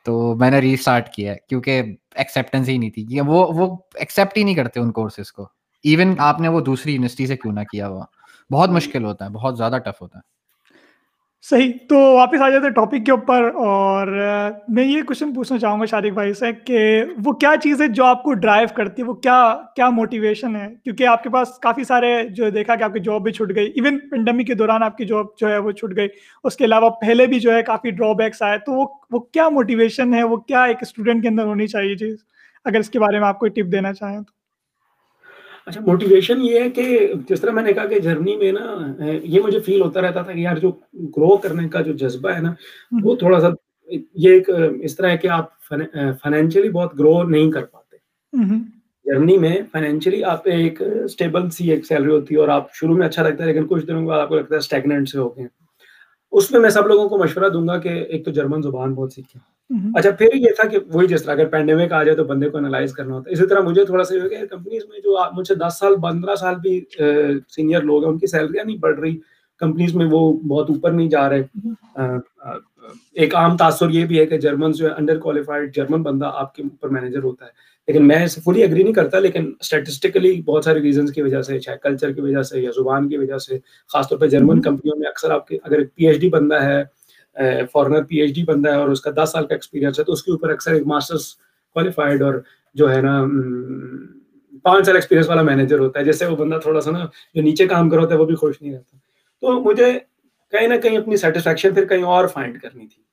تو 0.05 0.35
میں 0.35 0.51
نے 0.51 0.59
ری 0.59 0.73
اسٹارٹ 0.73 1.13
کیا 1.13 1.31
ہے 1.31 1.37
کیونکہ 1.49 1.83
ایکسیپٹنس 2.15 2.69
ہی 2.69 2.77
نہیں 2.77 2.89
تھی۔ 2.89 3.19
وہ 3.19 3.47
وہ 3.53 3.77
ایکسیپٹ 3.95 4.37
ہی 4.37 4.43
نہیں 4.43 4.55
کرتے 4.55 4.79
ان 4.79 4.91
کورسز 4.91 5.31
کو۔ 5.31 5.43
ایون 5.83 6.15
آپ 6.19 6.41
نے 6.41 6.47
وہ 6.47 6.61
دوسری 6.61 6.93
یونیورسٹی 6.93 7.27
سے 7.27 7.37
کیوں 7.37 7.53
نہ 7.53 7.59
کیا 7.71 7.87
ہوا۔ 7.87 8.05
بہت 8.51 8.69
مشکل 8.69 9.03
ہوتا 9.05 9.25
ہے، 9.25 9.29
بہت 9.29 9.57
زیادہ 9.57 9.77
ٹف 9.85 10.01
ہوتا 10.01 10.19
ہے۔ 10.19 10.36
صحیح، 11.47 11.71
تو 11.89 11.97
واپس 12.13 12.41
آ 12.41 12.49
جاتے 12.49 12.69
ٹاپک 12.69 13.05
کے 13.05 13.11
اوپر 13.11 13.43
اور 13.55 14.07
میں 14.67 14.83
یہ 14.85 15.01
کوشچن 15.01 15.33
پوچھنا 15.33 15.57
چاہوں 15.59 15.79
گا 15.79 15.85
شارق 15.85 16.13
بھائی 16.13 16.33
سے 16.33 16.51
کہ 16.65 16.79
وہ 17.25 17.31
کیا 17.33 17.53
چیز 17.63 17.81
ہے 17.81 17.87
جو 17.87 18.05
آپ 18.05 18.23
کو 18.23 18.33
ڈرائیو 18.33 18.67
کرتی 18.75 19.01
ہے؟ 19.01 19.07
وہ 19.07 19.13
کیا 19.13 19.37
کیا 19.75 19.89
موٹیویشن 19.89 20.55
ہے؟ 20.55 20.67
کیونکہ 20.83 21.07
آپ 21.07 21.23
کے 21.23 21.29
پاس 21.29 21.57
کافی 21.59 21.83
سارے 21.83 22.11
جو 22.29 22.49
دیکھا 22.49 22.75
کہ 22.75 22.83
آپ 22.83 22.93
کی 22.93 22.99
جاب 22.99 23.23
بھی 23.23 23.31
چھٹ 23.31 23.55
گئی 23.55 23.71
ایون 23.75 23.99
پینڈیمک 24.09 24.47
کے 24.47 24.53
دوران 24.53 24.83
آپ 24.83 24.97
کی 24.97 25.05
جاب 25.05 25.25
جو 25.37 25.49
ہے 25.49 25.57
وہ 25.57 25.71
چھٹ 25.71 25.95
گئی، 25.97 26.07
اس 26.43 26.55
کے 26.55 26.65
علاوہ 26.65 26.89
پہلے 27.01 27.27
بھی 27.27 27.39
جو 27.39 27.53
ہے 27.53 27.63
کافی 27.63 27.91
ڈرا 27.91 28.11
بیکس 28.13 28.41
آئے، 28.41 28.57
تو 28.57 28.73
وہ 28.73 28.85
وہ 29.11 29.19
کیا 29.19 29.49
موٹیویشن 29.49 30.13
ہے؟ 30.13 30.23
وہ 30.23 30.37
کیا 30.37 30.63
ایک 30.63 30.77
اسٹوڈنٹ 30.81 31.21
کے 31.21 31.27
اندر 31.27 31.43
ہونی 31.43 31.67
چاہیے 31.67 31.95
چیز؟ 31.95 32.15
اگر 32.65 32.79
اس 32.79 32.89
کے 32.89 32.99
بارے 32.99 33.19
میں 33.19 33.27
آپ 33.27 33.39
کوئی 33.39 33.51
ٹپ 33.51 33.71
دینا 33.71 33.93
چاہیں 33.93 34.19
تو۔ 34.19 34.36
اچھا 35.67 35.81
موٹیویشن 35.81 36.41
یہ 36.41 36.59
ہے 36.59 36.69
کہ 36.69 36.85
جس 37.29 37.41
طرح 37.41 37.51
میں 37.51 37.63
نے 37.63 37.73
کہا 37.73 37.85
کہ 37.85 37.99
جرنی 37.99 38.35
میں 38.35 38.51
نا 38.51 38.65
یہ 39.23 39.39
مجھے 39.41 39.59
فیل 39.59 39.81
ہوتا 39.81 40.01
رہتا 40.01 40.21
تھا 40.21 40.31
کہ 40.31 40.39
یار 40.39 40.57
جو 40.57 40.71
گرو 41.17 41.37
کرنے 41.37 41.69
کا 41.69 41.81
جو 41.81 41.93
جذبہ 41.93 42.29
ہے 42.29 42.41
نا 42.41 42.53
وہ 43.03 43.15
تھوڑا 43.15 43.39
سا 43.39 43.47
یہ 43.89 44.29
ایک 44.29 44.49
اس 44.81 44.95
طرح 44.95 45.09
ہے 45.09 45.17
کہ 45.17 45.27
آپ 45.27 45.49
فائنینشلی 45.69 46.69
بہت 46.69 46.99
گرو 46.99 47.23
نہیں 47.23 47.51
کر 47.51 47.65
پاتے۔ 47.65 47.97
جرنی 49.05 49.37
میں 49.37 49.55
فائنینشلی 49.71 50.23
آپ 50.23 50.47
ایک 50.47 50.81
اسٹیبل 51.03 51.49
سی 51.49 51.71
ایک 51.71 51.85
سیلری 51.85 52.11
ہوتی 52.11 52.35
ہے 52.35 52.39
اور 52.39 52.47
آپ 52.47 52.73
شروع 52.73 52.97
میں 52.97 53.07
اچھا 53.07 53.23
لگتا 53.23 53.43
ہے 53.43 53.53
لیکن 53.53 53.67
کچھ 53.67 53.85
دنوں 53.85 54.05
بعد 54.07 54.19
آپ 54.19 54.29
کو 54.29 54.35
لگتا 54.35 54.55
ہے 54.55 54.57
اسٹیگنٹ 54.57 55.09
سے 55.09 55.17
ہو 55.19 55.37
گئے۔ 55.37 55.47
اس 56.31 56.51
میں 56.51 56.59
میں 56.59 56.69
سب 56.69 56.87
لوگوں 56.87 57.09
کو 57.09 57.17
مشورہ 57.17 57.49
دوں 57.49 57.67
گا 57.67 57.77
کہ 57.77 57.89
ایک 57.89 58.25
تو 58.25 58.31
جرمن 58.31 58.61
زبان 58.61 58.93
بہت 58.93 59.13
سیکھیں 59.13 59.41
اچھا 59.95 60.09
پھر 60.11 60.27
یہ 60.33 60.49
تھا 60.55 60.67
کہ 60.67 60.77
وہی 60.93 61.07
جس 61.07 61.23
طرح 61.23 61.33
اگر 61.33 61.45
پینڈیمک 61.45 61.93
آ 61.93 62.03
جائے 62.03 62.15
تو 62.17 62.23
بندے 62.23 62.49
کو 62.49 62.57
انالائز 62.57 62.93
کرنا 62.93 63.15
ہوتا 63.15 63.29
ہے۔ 63.29 63.33
اسی 63.33 63.47
طرح 63.47 63.59
مجھے 63.59 63.85
تھوڑا 63.85 64.03
سا 64.03 64.15
یہ 64.15 64.27
کہ 64.29 64.45
کمپنیز 64.45 64.85
میں 64.89 64.99
جو 64.99 65.17
مجھ 65.33 65.47
سے 65.47 65.55
دس 65.55 65.79
سال 65.79 65.95
پندرہ 66.01 66.35
سال 66.35 66.55
بھی 66.55 66.81
سینئر 67.49 67.81
لوگ 67.81 68.03
ہیں 68.03 68.11
ان 68.11 68.17
کی 68.17 68.27
سیلریاں 68.27 68.63
نہیں 68.65 68.77
بڑھ 68.77 68.99
رہی۔ 68.99 69.17
کمپنیز 69.57 69.95
میں 69.95 70.05
وہ 70.11 70.33
بہت 70.39 70.69
اوپر 70.69 70.91
نہیں 70.91 71.09
جا 71.09 71.29
رہے۔ 71.29 71.43
ایک 73.13 73.35
عام 73.35 73.57
تاثر 73.57 73.89
یہ 73.89 74.05
بھی 74.05 74.19
ہے 74.19 74.25
کہ 74.25 74.37
جرمن 74.37 74.71
جو 74.71 74.87
ہے 74.87 74.93
انڈر 74.97 75.17
کوالیفائڈ 75.19 75.75
جرمن 75.75 76.03
بندہ 76.03 76.31
آپ 76.33 76.55
کے 76.55 76.63
اوپر 76.63 76.89
مینیجر 76.89 77.23
ہوتا 77.23 77.45
ہے۔ 77.45 77.51
لیکن 77.87 78.07
میں 78.07 78.25
اسے 78.25 78.41
فلی 78.41 78.63
اگری 78.63 78.83
نہیں 78.83 78.93
کرتا 78.93 79.19
لیکن 79.19 79.51
اسٹیٹسٹیکلی 79.59 80.41
بہت 80.41 80.63
سارے 80.63 80.79
ریزنس 80.79 81.11
کی 81.11 81.21
وجہ 81.21 81.41
سے 81.41 81.59
چاہے 81.59 81.77
کلچر 81.83 82.11
کی 82.11 82.21
وجہ 82.21 82.41
سے 82.41 82.61
یا 82.61 82.71
زبان 82.75 83.09
کی 83.09 83.17
وجہ 83.17 83.37
سے 83.37 83.57
خاص 83.93 84.09
طور 84.09 84.17
پہ 84.17 84.27
جرمن 84.27 84.61
کمپنیوں 84.61 84.97
میں 84.99 85.07
اکثر 85.07 85.31
آپ 85.31 85.47
کے 85.47 85.57
اگر 85.63 85.83
پی 85.95 86.07
ایچ 86.07 86.19
ڈی 86.19 86.29
بندہ 86.29 86.61
ہے 86.61 86.83
فارنر 87.71 88.03
پی 88.03 88.17
ایچ 88.17 88.35
ڈی 88.35 88.43
بندہ 88.43 88.69
ہے 88.69 88.75
اور 88.75 88.89
اس 88.89 89.01
کا 89.01 89.11
دس 89.11 89.29
سال 89.31 89.47
کا 89.47 89.55
ایکسپیرینس 89.55 89.99
ہے 89.99 90.03
تو 90.03 90.13
اس 90.13 90.23
کے 90.23 90.31
اوپر 90.31 90.49
اکثر 90.49 90.73
ایک 90.73 90.87
ماسٹرس 90.87 91.35
کوالیفائڈ 91.73 92.21
اور 92.21 92.33
جو 92.73 92.91
ہے 92.91 93.01
نا 93.01 93.25
پانچ 94.63 94.85
سال 94.85 94.95
ایکسپیرینس 94.95 95.29
والا 95.29 95.41
مینیجر 95.41 95.79
ہوتا 95.79 95.99
ہے 95.99 96.05
جیسے 96.05 96.25
وہ 96.25 96.35
بندہ 96.35 96.57
تھوڑا 96.57 96.81
سا 96.81 96.91
نا 96.91 97.05
جو 97.35 97.41
نیچے 97.41 97.67
کام 97.67 97.89
کر 97.89 97.97
ہوتا 97.97 98.13
ہے 98.13 98.19
وہ 98.19 98.25
بھی 98.25 98.35
خوش 98.35 98.61
نہیں 98.61 98.73
رہتا۔ 98.73 98.97
تو 99.41 99.63
مجھے 99.63 99.99
کہیں 100.51 100.67
نہ 100.67 100.75
کہیں 100.75 100.97
اپنی 100.97 101.17
سیٹسفیکشن 101.17 101.73
پھر 101.73 101.85
کہیں 101.85 102.03
اور 102.03 102.27
فائنڈ 102.27 102.61
کرنی 102.61 102.87
تھی۔ 102.87 103.03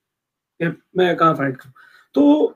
کہ 0.59 0.65
میں 0.95 1.15
کہاں 1.15 1.35
فائنڈ 1.35 1.57
کروں؟ 1.57 1.73
تو 2.15 2.53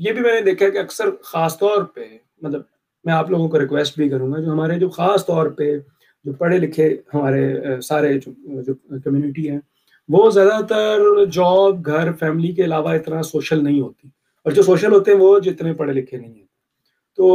یہ 0.00 0.12
بھی 0.12 0.20
میں 0.22 0.34
نے 0.34 0.40
دیکھا 0.40 0.68
کہ 0.68 0.78
اکثر 0.78 1.10
خاص 1.22 1.58
طور 1.58 1.82
پہ 1.84 2.04
مطلب 2.42 2.62
میں 3.04 3.14
آپ 3.14 3.30
لوگوں 3.30 3.48
کو 3.48 3.60
ریکویسٹ 3.60 3.96
بھی 3.96 4.08
کروں 4.08 4.32
گا، 4.32 4.40
جو 4.40 4.52
ہمارے 4.52 4.78
جو 4.78 4.88
خاص 4.88 5.26
طور 5.26 5.46
پہ 5.46 5.76
جو 6.24 6.32
پڑھے 6.32 6.58
لکھے 6.58 6.88
ہمارے 7.14 7.80
سارے 7.80 8.18
جو 8.18 8.74
کمیونٹی 9.04 9.48
ہیں، 9.50 9.58
وہ 10.08 10.30
زیادہ 10.30 10.60
تر 10.68 11.24
جاب 11.32 11.86
گھر 11.86 12.12
فیملی 12.12 12.52
کے 12.52 12.64
علاوہ 12.64 12.90
اتنا 12.94 13.22
سوشل 13.22 13.64
نہیں 13.64 13.80
ہوتی۔ 13.80 14.08
اور 14.46 14.52
جو 14.52 14.62
سوشل 14.62 14.92
ہوتے 14.92 15.10
ہیں 15.10 15.18
وہ 15.18 15.38
جتنے 15.38 15.72
پڑھے 15.74 15.92
لکھے 15.92 16.18
نہیں 16.18 16.34
ہیں 16.34 16.46
تو 17.18 17.26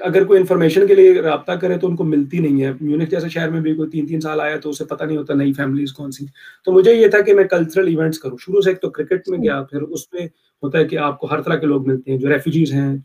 اگر 0.00 0.24
کوئی 0.24 0.40
انفارمیشن 0.40 0.86
کے 0.86 0.94
لیے 0.94 1.14
رابطہ 1.14 1.52
کرے 1.52 1.78
تو 1.78 1.86
ان 1.86 1.96
کو 1.96 2.04
ملتی 2.04 2.38
نہیں 2.38 2.64
ہے۔ 2.64 2.72
میونک 2.80 3.10
جیسے 3.10 3.28
شہر 3.28 3.50
میں 3.50 3.60
بھی 3.60 3.74
کوئی 3.74 3.90
تین 3.90 4.06
تین 4.06 4.20
سال 4.20 4.40
آیا 4.40 4.56
تو 4.56 4.70
اسے 4.70 4.84
پتہ 4.84 5.04
نہیں 5.04 5.16
ہوتا 5.16 5.34
نئی 5.34 5.52
فیملیز 5.52 5.92
کون 5.92 6.10
سی۔ 6.10 6.26
تو 6.64 6.72
مجھے 6.72 6.94
یہ 6.94 7.08
تھا 7.08 7.20
کہ 7.20 7.34
میں 7.34 7.44
کلچرل 7.44 7.86
ایونٹس 7.86 8.18
کروں۔ 8.18 8.36
شروع 8.40 8.60
سے 8.60 8.70
ایک 8.70 8.80
تو 8.80 8.90
کرکٹ 8.90 9.28
میں 9.28 9.38
گیا، 9.38 9.62
پھر 9.62 9.82
اس 9.82 10.12
میں 10.12 10.22
ہوتا 10.62 10.78
ہے 10.78 10.84
کہ 10.84 10.98
آپ 10.98 11.20
کو 11.20 11.26
ہر 11.30 11.40
طرح 11.42 11.56
کے 11.56 11.66
لوگ 11.66 11.86
ملتے 11.86 12.12
ہیں۔ 12.12 12.18
جو 12.18 12.28
ریفیوجیز 12.28 12.72
ہیں، 12.72 12.96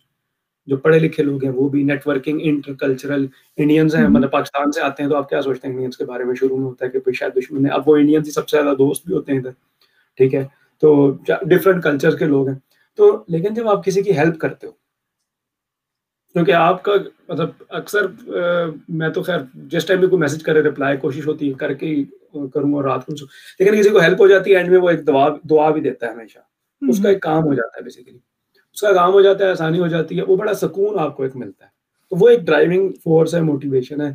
جو 0.65 0.77
پڑھے 0.77 0.99
لکھے 0.99 1.23
لوگ 1.23 1.45
ہیں، 1.45 1.51
وہ 1.51 1.69
بھی 1.69 1.83
net 1.83 2.07
working 2.07 2.39
inter 2.41 2.73
cultural 2.73 3.25
Indians 3.57 3.95
ہیں۔ 3.95 4.07
مطلب 4.07 4.31
پاکستان 4.31 4.71
سے 4.71 4.81
آتے 4.81 5.03
ہیں 5.03 5.09
تو 5.09 5.15
آپ 5.15 5.29
کیا 5.29 5.41
سوچتے 5.41 5.67
ہیں 5.67 5.75
انڈینس 5.75 5.97
کے 5.97 6.05
بارے 6.05 6.23
میں؟ 6.23 6.35
شروع 6.35 6.57
میں 6.57 6.65
ہوتا 6.65 6.85
ہے 6.85 6.99
کہ 6.99 7.11
شاید 7.11 7.35
دشمن 7.35 7.65
ہے 7.65 7.71
اب 7.71 7.89
وہ 7.89 7.97
انڈینس 7.97 8.27
ہی 8.27 8.31
سب 8.31 8.49
سے 8.49 8.61
زیادہ 8.61 8.75
دوست 8.75 9.05
بھی 9.05 9.13
ہوتے 9.13 9.31
ہیں 9.31 9.39
ادھر۔ 9.39 9.51
ٹھیک 10.17 10.35
ہے؟ 10.35 10.45
تو 10.81 11.11
ڈفرینٹ 11.41 11.83
کلچر 11.83 12.15
کے 12.15 12.25
لوگ 12.25 12.47
ہیں۔ 12.47 12.59
تو 12.95 13.23
لیکن 13.27 13.53
جب 13.53 13.67
آپ 13.67 13.85
کسی 13.85 14.01
کی 14.01 14.17
ہیلپ 14.17 14.37
کرتے 14.37 14.67
ہو 14.67 14.71
کیونکہ 16.37 16.51
آپ 16.51 16.83
کا 16.83 16.91
مطلب 17.29 17.49
اکثر 17.69 18.05
میں 18.89 19.09
تو 19.09 19.21
خیر 19.23 19.39
جس 19.53 19.85
ٹائم 19.85 19.99
بھی 19.99 20.07
کوئی 20.07 20.19
میسج 20.19 20.43
کرے 20.43 20.61
رپلائی 20.61 20.97
کوشش 20.97 21.27
ہوتی 21.27 21.47
ہے 21.49 21.53
کر 21.53 21.73
کے 21.73 21.85
ہی 21.85 22.03
کروں 22.53 22.73
اور 22.73 22.83
رات 22.83 23.05
کو 23.05 23.13
لیکن 23.59 23.79
کسی 23.79 23.89
کو 23.89 23.99
ہیلپ 23.99 24.21
ہو 24.21 24.27
جاتی 24.27 24.51
ہے 24.51 24.55
اینڈ 24.55 24.69
میں 24.69 24.79
وہ 24.79 24.89
ایک 24.89 25.07
دعا 25.07 25.27
دعا 25.49 25.69
بھی 25.71 25.81
دیتا 25.81 26.05
ہے 26.07 26.11
ہمیشہ۔ 26.11 26.39
اس 26.81 27.03
کا 27.03 27.09
ایک 27.09 27.21
کام 27.21 27.43
ہو 27.43 27.53
جاتا 27.53 27.77
ہے 27.77 27.83
بیسیکلی 27.83 28.17
اس 28.73 28.81
کا 28.81 28.93
کام 28.93 29.13
ہو 29.13 29.21
جاتا 29.21 29.45
ہے 29.45 29.49
آسانی 29.49 29.79
ہو 29.79 29.87
جاتی 29.87 30.17
ہے 30.17 30.23
وہ 30.23 30.35
بڑا 30.35 30.53
سکون 30.53 30.99
آپ 30.99 31.17
کو 31.17 31.23
ایک 31.23 31.35
ملتا 31.35 31.65
ہے۔ 31.65 31.69
تو 32.09 32.15
وہ 32.19 32.29
ایک 32.29 32.41
ڈرائیونگ 32.41 32.91
فورس 33.03 33.35
ہے 33.35 33.41
موٹیویشن 33.41 34.01
ہے۔ 34.01 34.09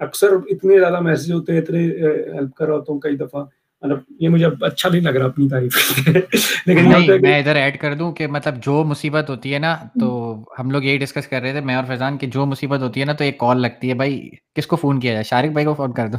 اکثر 0.00 0.26
اتنے 0.46 0.78
زیادہ 0.78 1.00
میسج 1.00 1.32
ہوتے 1.32 1.52
ہیں 1.52 1.60
اتنے 1.60 1.78
ہیلپ 1.78 2.54
کر 2.54 2.66
رہا 2.66 2.74
ہوتا 2.74 2.92
ہوں 2.92 3.00
کئی 3.00 3.16
دفعہ۔ 3.16 3.44
مطلب 3.84 3.98
یہ 4.20 4.28
مجھے 4.28 4.46
اچھا 4.60 4.88
نہیں 4.88 5.00
لگ 5.00 5.08
رہا 5.08 5.24
اپنی 5.24 5.48
تعریف۔ 5.48 5.98
لیکن 6.66 6.92
میں 7.22 7.38
ادھر 7.38 7.56
ایڈ 7.56 7.80
کر 7.80 7.94
دوں 7.94 8.12
کہ 8.12 8.26
مطلب 8.26 8.54
جو 8.64 8.84
مصیبت 8.84 9.30
ہوتی 9.30 9.54
ہے 9.54 9.58
نا 9.58 9.76
تو 10.00 10.44
ہم 10.58 10.70
لوگ 10.70 10.84
یہی 10.84 10.98
ڈسکس 10.98 11.26
کر 11.28 11.40
رہے 11.42 11.52
تھے 11.52 11.60
میں 11.60 11.74
اور 11.74 11.84
فیضان 11.86 12.18
کی 12.18 12.26
جو 12.26 12.46
مصیبت 12.46 12.80
ہوتی 12.80 13.00
ہے 13.00 13.04
نا 13.04 13.12
تو 13.12 13.24
ایک 13.24 13.38
کال 13.38 13.62
لگتی 13.62 13.88
ہے 13.88 13.94
بھائی 13.94 14.28
کس 14.54 14.66
کو 14.66 14.76
فون 14.76 15.00
کیا 15.00 15.12
جائے؟ 15.12 15.24
شارق 15.24 15.52
بھائی 15.52 15.66
کو 15.66 15.74
فون 15.74 15.92
کر 15.92 16.08
دو۔ 16.08 16.16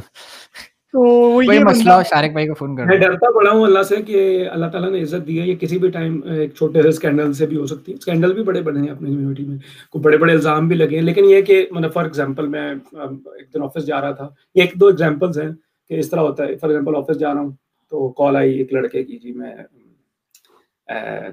میں 2.84 2.96
ڈرتا 2.96 3.30
پڑا 3.30 3.50
ہوں 3.50 3.62
اللہ 3.62 3.82
سے 3.82 3.96
کہ 3.96 4.48
اللہ 4.48 4.66
تعالیٰ 4.66 4.90
نے 4.90 5.02
عزت 5.02 5.26
دی 5.26 5.40
ہے 5.40 5.46
یہ 5.46 5.54
کسی 5.54 5.78
بھی 5.78 5.90
ٹائم 5.90 6.20
ایک 6.24 6.54
چھوٹے 6.54 6.82
سے 6.82 6.88
اسکینڈل 6.88 7.32
سے 7.32 7.46
بھی 7.46 7.56
ہو 7.56 7.66
سکتی 7.66 7.92
ہے۔ 7.92 7.96
اسکینڈل 7.96 8.32
بھی 8.32 8.42
بڑے 8.42 8.62
بڑے 8.62 8.80
ہیں 8.80 8.88
اپنی 8.88 9.14
کمیونٹی 9.14 9.44
میں 9.44 9.56
کوئی 9.90 10.02
بڑے 10.02 10.16
بڑے 10.16 10.32
الزام 10.32 10.68
بھی 10.68 10.76
لگے 10.76 10.96
ہیں۔ 10.96 11.02
لیکن 11.02 11.24
یہ 11.24 11.40
کہ 11.40 11.66
مطلب 11.70 11.92
فار 11.92 12.04
ایگزامپل 12.04 12.46
میں 12.46 12.70
ایک 12.92 13.54
دن 13.54 13.62
آفس 13.62 13.86
جا 13.86 14.00
رہا 14.00 14.10
تھا 14.10 14.28
یہ 14.54 14.60
ایک 14.60 14.72
دو 14.74 14.86
ایگزامپلس 14.86 15.38
ہیں۔ 15.38 15.65
کہ 15.90 15.98
اس 15.98 16.10
طرح 16.10 16.20
ہوتا 16.20 16.44
ہے۔ 16.44 16.56
فار 16.56 16.70
ایگزامپل 16.70 16.96
آفس 16.96 17.18
جا 17.20 17.32
رہا 17.34 17.40
ہوں 17.40 17.50
تو 17.92 18.08
کال 18.18 18.36
آئی 18.36 18.58
ایک 18.58 18.72
لڑکے 18.72 19.02
کی 19.04 19.18
جی 19.18 19.32
میں 19.32 19.54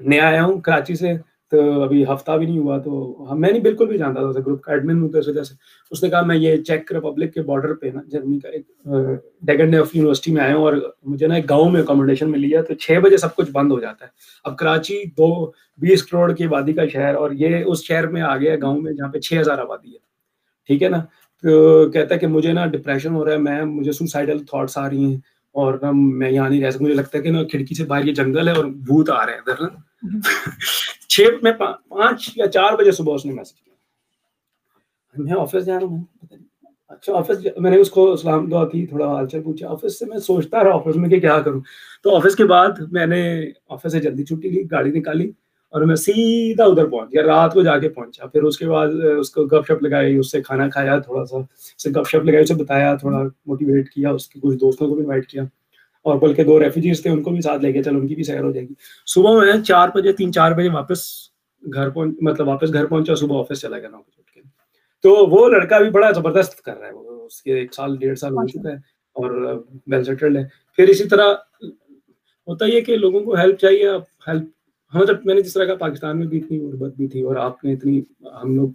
نیا 0.02 0.28
آیا 0.28 0.44
ہوں 0.44 0.60
کراچی 0.62 0.96
سے 0.96 1.14
تو 1.52 1.82
ابھی 1.84 2.04
ہفتہ 2.04 2.32
بھی 2.38 2.46
نہیں 2.46 2.58
ہوا 2.60 2.78
تو 2.84 2.92
میں 3.36 3.50
نہیں، 3.52 3.62
بالکل 3.62 3.88
بھی 3.88 3.98
جانتا 3.98 4.32
تھا 4.32 4.40
گروپ 4.46 4.62
کا 4.62 4.72
ایڈمن 4.74 5.02
ہوں 5.02 5.10
تو 5.10 5.18
اس 5.18 5.28
وجہ 5.28 5.44
سے۔ 5.44 5.54
اس 5.92 6.04
نے 6.04 6.10
کہا 6.10 6.22
میں 6.26 6.36
یہ 6.36 6.56
چیک 6.68 6.92
ریپبلک 6.94 7.34
کے 7.34 7.42
بارڈر 7.42 7.74
پہ 7.82 7.90
نا 7.94 8.02
جرمنی 8.08 8.40
کا 8.40 8.50
ایک 8.50 8.66
ڈیگن 9.48 9.76
آف 9.80 9.96
یونیورسٹی 9.96 10.32
میں 10.32 10.42
آیا 10.44 10.56
ہوں 10.56 10.64
اور 10.64 10.74
مجھے 11.04 11.28
نا 11.28 11.36
ایک 11.36 11.50
گاؤں 11.50 11.70
میں 11.72 11.82
اکوموڈیشن 11.82 12.32
ملی 12.32 12.54
ہے 12.56 12.62
تو 12.62 12.74
چھ 12.76 13.00
بجے 13.04 13.18
سب 13.18 13.36
کچھ 13.36 13.52
بند 13.52 13.72
ہو 13.72 13.80
جاتا 13.80 14.06
ہے۔ 14.06 14.10
اب 14.46 14.58
کراچی 14.58 15.04
دو، 15.18 15.30
بیس 15.82 16.04
کروڑ 16.04 16.32
کی 16.34 16.46
آبادی 16.46 16.74
کا 16.74 16.88
شہر 16.88 17.16
اور 17.16 17.32
یہ 17.32 17.64
اس 17.66 17.84
شہر 17.84 18.08
میں 18.08 18.22
آ 18.22 18.36
گیا 18.38 18.56
گاؤں 18.62 18.82
میں 18.82 18.94
جہاں 18.94 19.12
پہ 19.12 19.20
چھ 19.20 19.40
ہزار 19.42 19.58
آبادی 19.58 19.92
ہے۔ 19.94 20.02
ٹھیک 20.70 20.84
ہے 20.84 20.90
نا؟ 20.90 21.02
کہتا 21.94 22.14
ہے 22.16 22.20
کہ 22.20 22.28
مجھے 22.28 22.52
نا 22.54 22.66
ڈپریشن 22.66 23.16
ہو 23.16 23.26
رہا 23.26 23.32
ہے 23.32 23.38
میں 23.38 23.64
مجھے 23.66 23.92
سوسائڈل 23.92 24.44
تھاٹس 24.44 24.78
آ 24.78 24.90
رہی 24.90 25.04
ہیں 25.04 25.16
اور 25.56 25.74
میں 25.94 26.32
یہاں 26.32 26.50
نہیں 26.50 26.64
رہ 26.64 26.72
سکتا 26.72 26.84
مجھے 26.84 26.96
لگتا 26.96 27.18
ہے 27.18 27.24
کہ 27.24 27.32
نا 27.32 27.44
کھڑکی 27.44 27.76
سے 27.76 27.86
باہر 27.86 28.06
یہ 28.06 28.14
جنگل 28.14 28.48
ہے 28.48 28.54
اور 28.54 28.66
بھوت 28.66 29.10
آ 29.10 29.26
رہے 29.26 29.34
ہیں۔ 29.34 29.40
ادھر 29.40 29.62
نا 29.62 30.20
چھ 31.10 31.30
میں 31.44 31.52
پانچ 31.52 32.32
یا 32.36 32.48
چار 32.48 32.74
بجے 32.74 32.92
صبح 32.92 33.16
اس 33.16 33.26
نے 33.26 33.34
میسج 33.34 33.62
کیا۔ 33.62 33.74
میں 35.16 35.34
آفس 35.42 35.66
جا 35.66 35.80
رہا 35.80 35.88
ہوں 35.88 36.04
اچھا 36.90 37.14
آفس 37.14 37.46
میں 37.58 37.72
نے 37.72 37.78
اس 37.78 37.90
کو 37.90 38.12
اسلام 38.14 38.50
دعا 38.50 38.66
کی 38.70 38.86
تھوڑا 38.88 39.08
حال 39.08 39.28
چال 39.28 39.42
پوچھا۔ 39.44 39.70
آفس 39.70 40.00
سے 40.00 40.06
میں 40.06 40.18
سوچتا 40.18 40.64
رہا 40.64 40.76
آفس 40.76 40.96
میں 40.96 41.10
کہ 41.10 41.20
کیا 41.20 41.40
کروں۔ 41.42 41.62
تو 42.04 42.16
آفس 42.16 42.36
کے 42.36 42.46
بعد 42.46 42.70
میں 42.92 43.06
نے 43.06 43.22
آفس 43.70 43.92
سے 43.92 44.00
جلدی 44.00 44.24
چھٹی 44.26 44.50
لی 44.50 44.64
گاڑی 44.72 44.92
نکالی۔ 44.92 45.32
اور 45.74 45.82
میں 45.82 45.96
سیدھا 45.96 46.64
ادھر 46.64 46.86
پہنچ 46.86 47.14
گیا، 47.14 47.24
رات 47.24 47.54
کو 47.54 47.62
جا 47.62 47.80
کے 47.80 47.90
پہنچا۔ 47.90 48.26
پھر 48.26 48.44
اس 48.44 48.58
کے 48.58 48.66
بعد 48.66 48.88
اس 49.20 49.30
کو 49.30 49.46
گپ 49.46 49.66
شپ 49.68 49.84
لگائی، 49.84 50.18
اس 50.18 50.32
سے 50.32 50.42
کھانا 50.42 50.70
کھایا 50.70 51.00
تھوڑا 51.00 51.26
سا۔ 51.26 51.38
اسے 51.38 51.90
گپ 51.90 52.10
شپ 52.10 52.26
لگائی، 52.26 52.44
اسے 52.44 52.54
بتایا، 52.54 52.96
تھوڑا 52.96 53.24
موٹیویٹ 53.46 53.90
کیا، 53.90 54.10
اس 54.10 54.28
کے 54.28 54.40
کچھ 54.44 54.58
دوستوں 54.58 54.88
کو 54.88 54.96
بھی 54.96 55.04
انوائٹ 55.04 55.28
کیا۔ 55.28 55.44
اور 56.02 56.18
بلکہ 56.18 56.44
دو 56.44 56.64
ریفیوجیز 56.64 57.02
تھے، 57.02 57.10
ان 57.10 57.24
کو 57.24 57.32
بھی 57.32 57.42
ساتھ 57.42 57.62
لے 57.62 57.74
گئے 57.74 57.84
چلو، 57.84 58.00
ان 58.00 58.08
کی 58.08 58.16
بھی 58.16 58.24
سیر 58.24 58.42
ہو 58.42 58.52
جائے 58.52 58.68
گی۔ 58.70 58.74
صبح 59.06 59.44
میں 59.44 59.64
چار 59.64 59.90
بجے، 59.96 60.12
تین 60.12 60.34
چار 60.34 60.52
بجے 60.52 60.70
واپس 60.70 61.30
گھر 61.74 61.90
پہنچ 61.90 62.18
مطلب 62.22 62.48
واپس 62.48 62.74
گھر 62.74 62.86
پہنچا، 62.86 63.16
صبح 63.16 63.40
آفس 63.40 63.62
چلا 63.62 63.80
گیا، 63.80 63.90
نو 63.90 63.98
بجے 63.98 64.22
اٹھ 64.22 64.32
کے۔ 64.32 64.42
تو 65.04 65.10
وہ 65.10 65.50
لڑکا 65.50 65.78
بھی 65.78 65.90
بڑا 65.90 66.12
زبردست 66.12 66.62
کر 66.62 66.78
رہا 66.80 66.88
ہے، 66.88 66.94
وہ 66.94 67.26
اس 67.26 67.42
کے 67.42 67.54
ایک 67.54 67.74
سال، 67.74 67.98
ڈیڑھ 67.98 68.20
سال 68.20 68.34
ہو 68.34 68.48
چکا 68.48 68.70
ہے 68.70 68.76
اور 69.14 69.62
ویل 69.88 70.04
سیٹلڈ 70.04 70.38
ہے۔ 70.38 70.44
پھر 70.76 70.88
اسی 70.88 71.08
طرح 71.08 71.34
ہوتا 72.48 72.66
یہ 72.66 72.82
کہ 72.82 72.98
لوگوں 72.98 73.20
کو 73.20 73.36
ہیلپ 73.36 73.60
چاہیے 73.60 73.88
آپ 73.88 74.02
ہیلپ 74.28 74.44
ہاں 74.94 75.06
جب 75.06 75.26
میں 75.26 75.36
نے 75.36 75.42
جس 75.42 75.54
طرح 75.54 75.66
کا 75.66 75.76
پاکستان 75.76 76.18
میں 76.20 76.28
بھی 76.28 76.38
اتنی 76.38 76.60
غربت 76.60 76.96
بھی 76.96 77.08
تھی 77.08 77.22
اور 77.22 77.36
آپ 77.36 77.64
نے 77.64 77.74
اتنی، 77.74 78.02
ہم 78.42 78.56
لوگ 78.56 78.70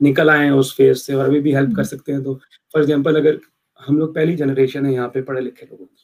نکل 0.00 0.30
آئے 0.30 0.44
ہیں 0.44 0.52
اس 0.52 0.74
فیز 0.76 1.04
سے 1.06 1.12
اور 1.14 1.24
ابھی 1.24 1.40
بھی 1.40 1.54
ہیلپ 1.56 1.76
کر 1.76 1.84
سکتے 1.84 2.12
ہیں۔ 2.12 2.22
تو 2.24 2.34
فار 2.34 2.80
ایگزامپل 2.80 3.16
اگر 3.16 3.34
ہم 3.80 3.98
لوگ 3.98 4.12
پہلی 4.14 4.36
جنریشن 4.36 4.86
ہے 4.86 4.92
یہاں 4.92 5.08
پہ 5.08 5.22
پڑھے 5.22 5.40
لکھے 5.40 5.66
لوگوں 5.70 5.86
کی 5.86 6.00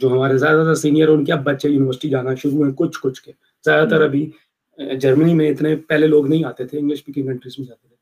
جو 0.00 0.12
ہمارے 0.12 0.36
زیادہ 0.38 0.62
زیادہ 0.62 0.74
سینئر 0.74 1.08
ان 1.08 1.24
کے 1.24 1.32
اب 1.32 1.42
بچے 1.44 1.68
یونیورسٹی 1.68 2.08
جانا 2.10 2.34
شروع 2.34 2.64
ہیں، 2.64 2.72
کچھ 2.76 2.98
کچھ 3.02 3.22
کے۔ 3.22 3.32
زیادہ 3.64 3.88
تر 3.90 4.02
ابھی 4.02 4.28
جرمنی 5.00 5.34
میں 5.34 5.48
اتنے 5.50 5.74
پہلے 5.88 6.06
لوگ 6.06 6.26
نہیں 6.28 6.44
آتے 6.44 6.64
تھے 6.66 6.78
انگلش 6.78 6.98
اسپیکنگ 6.98 7.26
کنٹریز 7.26 7.54
میں 7.58 7.66
جاتے 7.66 7.88
تھے۔ 7.88 7.94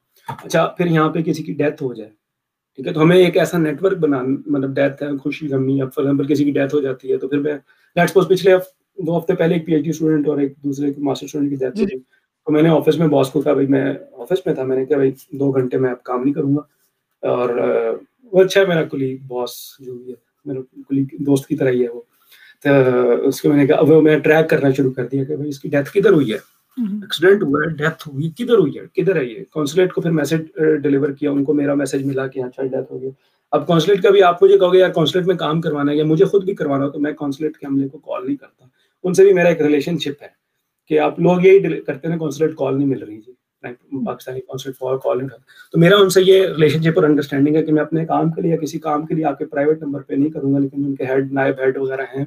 اچھا 0.44 0.66
پھر 0.76 0.86
یہاں 0.86 1.08
پہ 1.12 1.22
کسی 1.22 1.42
کی 1.42 1.52
ڈیتھ 1.54 1.82
ہو 1.82 1.92
جائے، 1.94 2.10
ٹھیک 2.78 2.86
ہے؟ 2.86 2.92
تو 2.92 3.02
ہمیں 3.02 3.16
ایک 3.16 3.36
ایسا 3.36 3.58
نیٹ 3.58 3.82
ورک 3.84 3.98
بنا 3.98 4.22
مطلب 4.22 4.74
ڈیتھ 4.74 5.02
ہے، 5.02 5.16
خوشی 5.22 5.48
غمی 5.48 5.80
اب 5.82 5.92
فار 5.94 6.04
ایگزامپل 6.04 6.32
کسی 6.32 6.44
کی 6.44 6.50
ڈیتھ 6.50 6.74
ہو 6.74 6.80
جاتی 6.80 7.12
ہے، 7.12 7.16
تو 7.18 7.28
پھر 7.28 7.38
میں 7.38 7.54
لیٹ 7.96 8.10
سپوز 8.10 8.28
پچھلے 8.28 8.56
دو 8.98 9.18
ہفتے 9.18 9.34
پہلے 9.34 9.54
ایک 9.54 9.66
پی 9.66 9.72
ایچ 9.74 9.84
ڈی 9.84 9.90
اسٹوڈنٹ 9.90 10.28
اور 10.28 10.38
ایک 10.38 10.52
دوسرے 10.64 10.90
ماسٹر 10.98 11.24
اسٹوڈنٹ 11.24 11.50
کی 11.50 11.56
ڈیتھ 11.56 11.78
ہوئی۔ 11.78 11.98
تو 12.46 12.52
میں 12.52 12.62
نے 12.62 12.68
آفس 12.68 12.98
میں 12.98 13.06
باس 13.06 13.30
کو 13.30 13.40
کہا 13.40 13.52
بھائی 13.52 13.66
میں 13.66 13.94
آفس 14.12 14.46
میں 14.46 14.54
تھا 14.54 14.62
میں 14.62 14.76
نے 14.76 14.86
کہا 14.86 14.96
بھائی 14.96 15.10
دو 15.32 15.50
گھنٹے 15.50 15.78
میں 15.78 15.90
اب 15.90 16.02
کام 16.02 16.22
نہیں 16.22 16.34
کروں 16.34 16.56
گا 16.56 16.60
اور 17.28 17.48
وہ 18.32 18.42
اچھا 18.42 18.60
ہے 18.60 18.66
میرا 18.66 18.84
کلی 18.84 19.18
باس 19.28 19.50
جو 19.80 19.94
بھی 19.94 20.10
ہے 20.10 20.14
میرا 20.44 20.60
کلی 20.88 21.04
دوست 21.18 21.46
کی 21.48 21.56
طرح 21.56 21.70
ہی 21.70 21.82
ہے 21.82 21.88
وہ۔ 21.88 22.00
تو 22.64 22.70
اس 23.28 23.42
کو 23.42 23.48
میں 23.48 23.56
نے 23.56 23.66
کہا 23.66 23.80
وہ 23.80 24.00
میں 24.02 24.18
ٹریک 24.18 24.50
کرنا 24.50 24.70
شروع 24.70 24.92
کر 24.92 25.06
دیا 25.06 25.24
کہ 25.24 25.36
بھائی 25.36 25.48
اس 25.48 25.60
کی 25.60 25.68
ڈیتھ 25.68 25.92
کدھر 25.92 26.10
ہوئی 26.10 26.32
ہے؟ 26.32 26.38
ایکسیڈنٹ 26.78 27.42
ہوا 27.42 27.60
ہے 27.60 27.74
ڈیتھ 27.74 28.08
ہوئی 28.08 28.30
کدھر 28.30 28.58
ہوئی 28.58 28.78
ہے؟ 28.78 29.02
کدھر 29.02 29.16
ہے 29.16 29.24
یہ؟ 29.24 29.44
کونسلیٹ 29.50 29.92
کو 29.92 30.00
پھر 30.00 30.10
میسج 30.10 30.58
ڈلیور 30.82 31.08
کیا 31.08 31.30
ان 31.30 31.44
کو 31.44 31.54
میرا 31.54 31.74
میسج 31.74 32.04
ملا 32.04 32.26
کہ 32.26 32.40
اچھا 32.40 32.62
ڈیتھ 32.62 32.92
ہو 32.92 33.02
گیا۔ 33.02 33.10
اب 33.50 33.66
کونسلیٹ 33.66 34.02
کا 34.02 34.10
بھی 34.10 34.22
آپ 34.22 34.42
مجھے 34.42 34.58
کہو 34.58 34.72
گے 34.72 34.78
یار 34.78 34.90
کونسلیٹ 34.90 35.26
میں 35.26 35.34
کام 35.34 35.60
کروانا 35.60 35.92
ہے 35.92 35.96
یا 35.96 36.04
مجھے 36.04 36.24
خود 36.24 36.44
بھی 36.44 36.54
کروانا 36.54 36.84
ہو 36.84 36.90
تو 36.90 36.98
میں 36.98 37.12
کونسلیٹ 37.12 37.56
کے 37.56 37.66
عملے 37.66 37.88
کو 37.88 37.98
کال 37.98 38.26
نہیں 38.26 38.36
کرتا 38.36 38.64
ان 39.04 39.14
سے 39.14 39.24
بھی 39.24 39.32
میرا 39.32 39.48
ایک 39.48 39.60
ریلیشن 39.60 39.98
شپ 39.98 40.22
ہے 40.22 40.28
کہ 40.86 40.98
آپ 40.98 41.20
لوگ 41.20 41.44
یہی 41.44 41.80
کرتے 41.80 42.08
ہیں 42.08 42.18
کونسلیٹ 42.18 42.54
کال 42.56 42.78
نہیں 42.78 42.88
مل 42.88 43.02
رہی 43.02 43.20
جی۔ 43.20 43.32
پاکستانی 44.06 44.40
کونسلیٹ 44.40 44.76
فار 44.76 44.96
کال 44.96 45.28
تو 45.72 45.78
میرا 45.78 45.96
ان 45.96 46.10
سے 46.10 46.22
یہ 46.22 46.46
ریلیشن 46.46 46.82
شپ 46.82 46.98
اور 46.98 47.04
انڈرسٹینڈنگ 47.04 47.56
ہے 47.56 47.62
کہ 47.62 47.72
میں 47.72 47.82
اپنے 47.82 48.06
کام 48.06 48.30
کے 48.30 48.42
لیے 48.42 48.56
کسی 48.56 48.78
کام 48.78 49.06
کے 49.06 49.14
لیے 49.14 49.24
آپ 49.24 49.38
کے 49.38 49.44
پرائیویٹ 49.44 49.82
نمبر 49.82 50.00
پہ 50.00 50.14
نہیں 50.14 50.30
کروں 50.30 50.54
گا 50.54 50.58
لیکن 50.58 50.84
ان 50.84 50.94
کے 50.94 51.04
ہیڈ 51.04 51.32
نائب 51.32 51.54
ہیڈ 51.60 51.76
وغیرہ 51.76 52.02
ہیں 52.16 52.24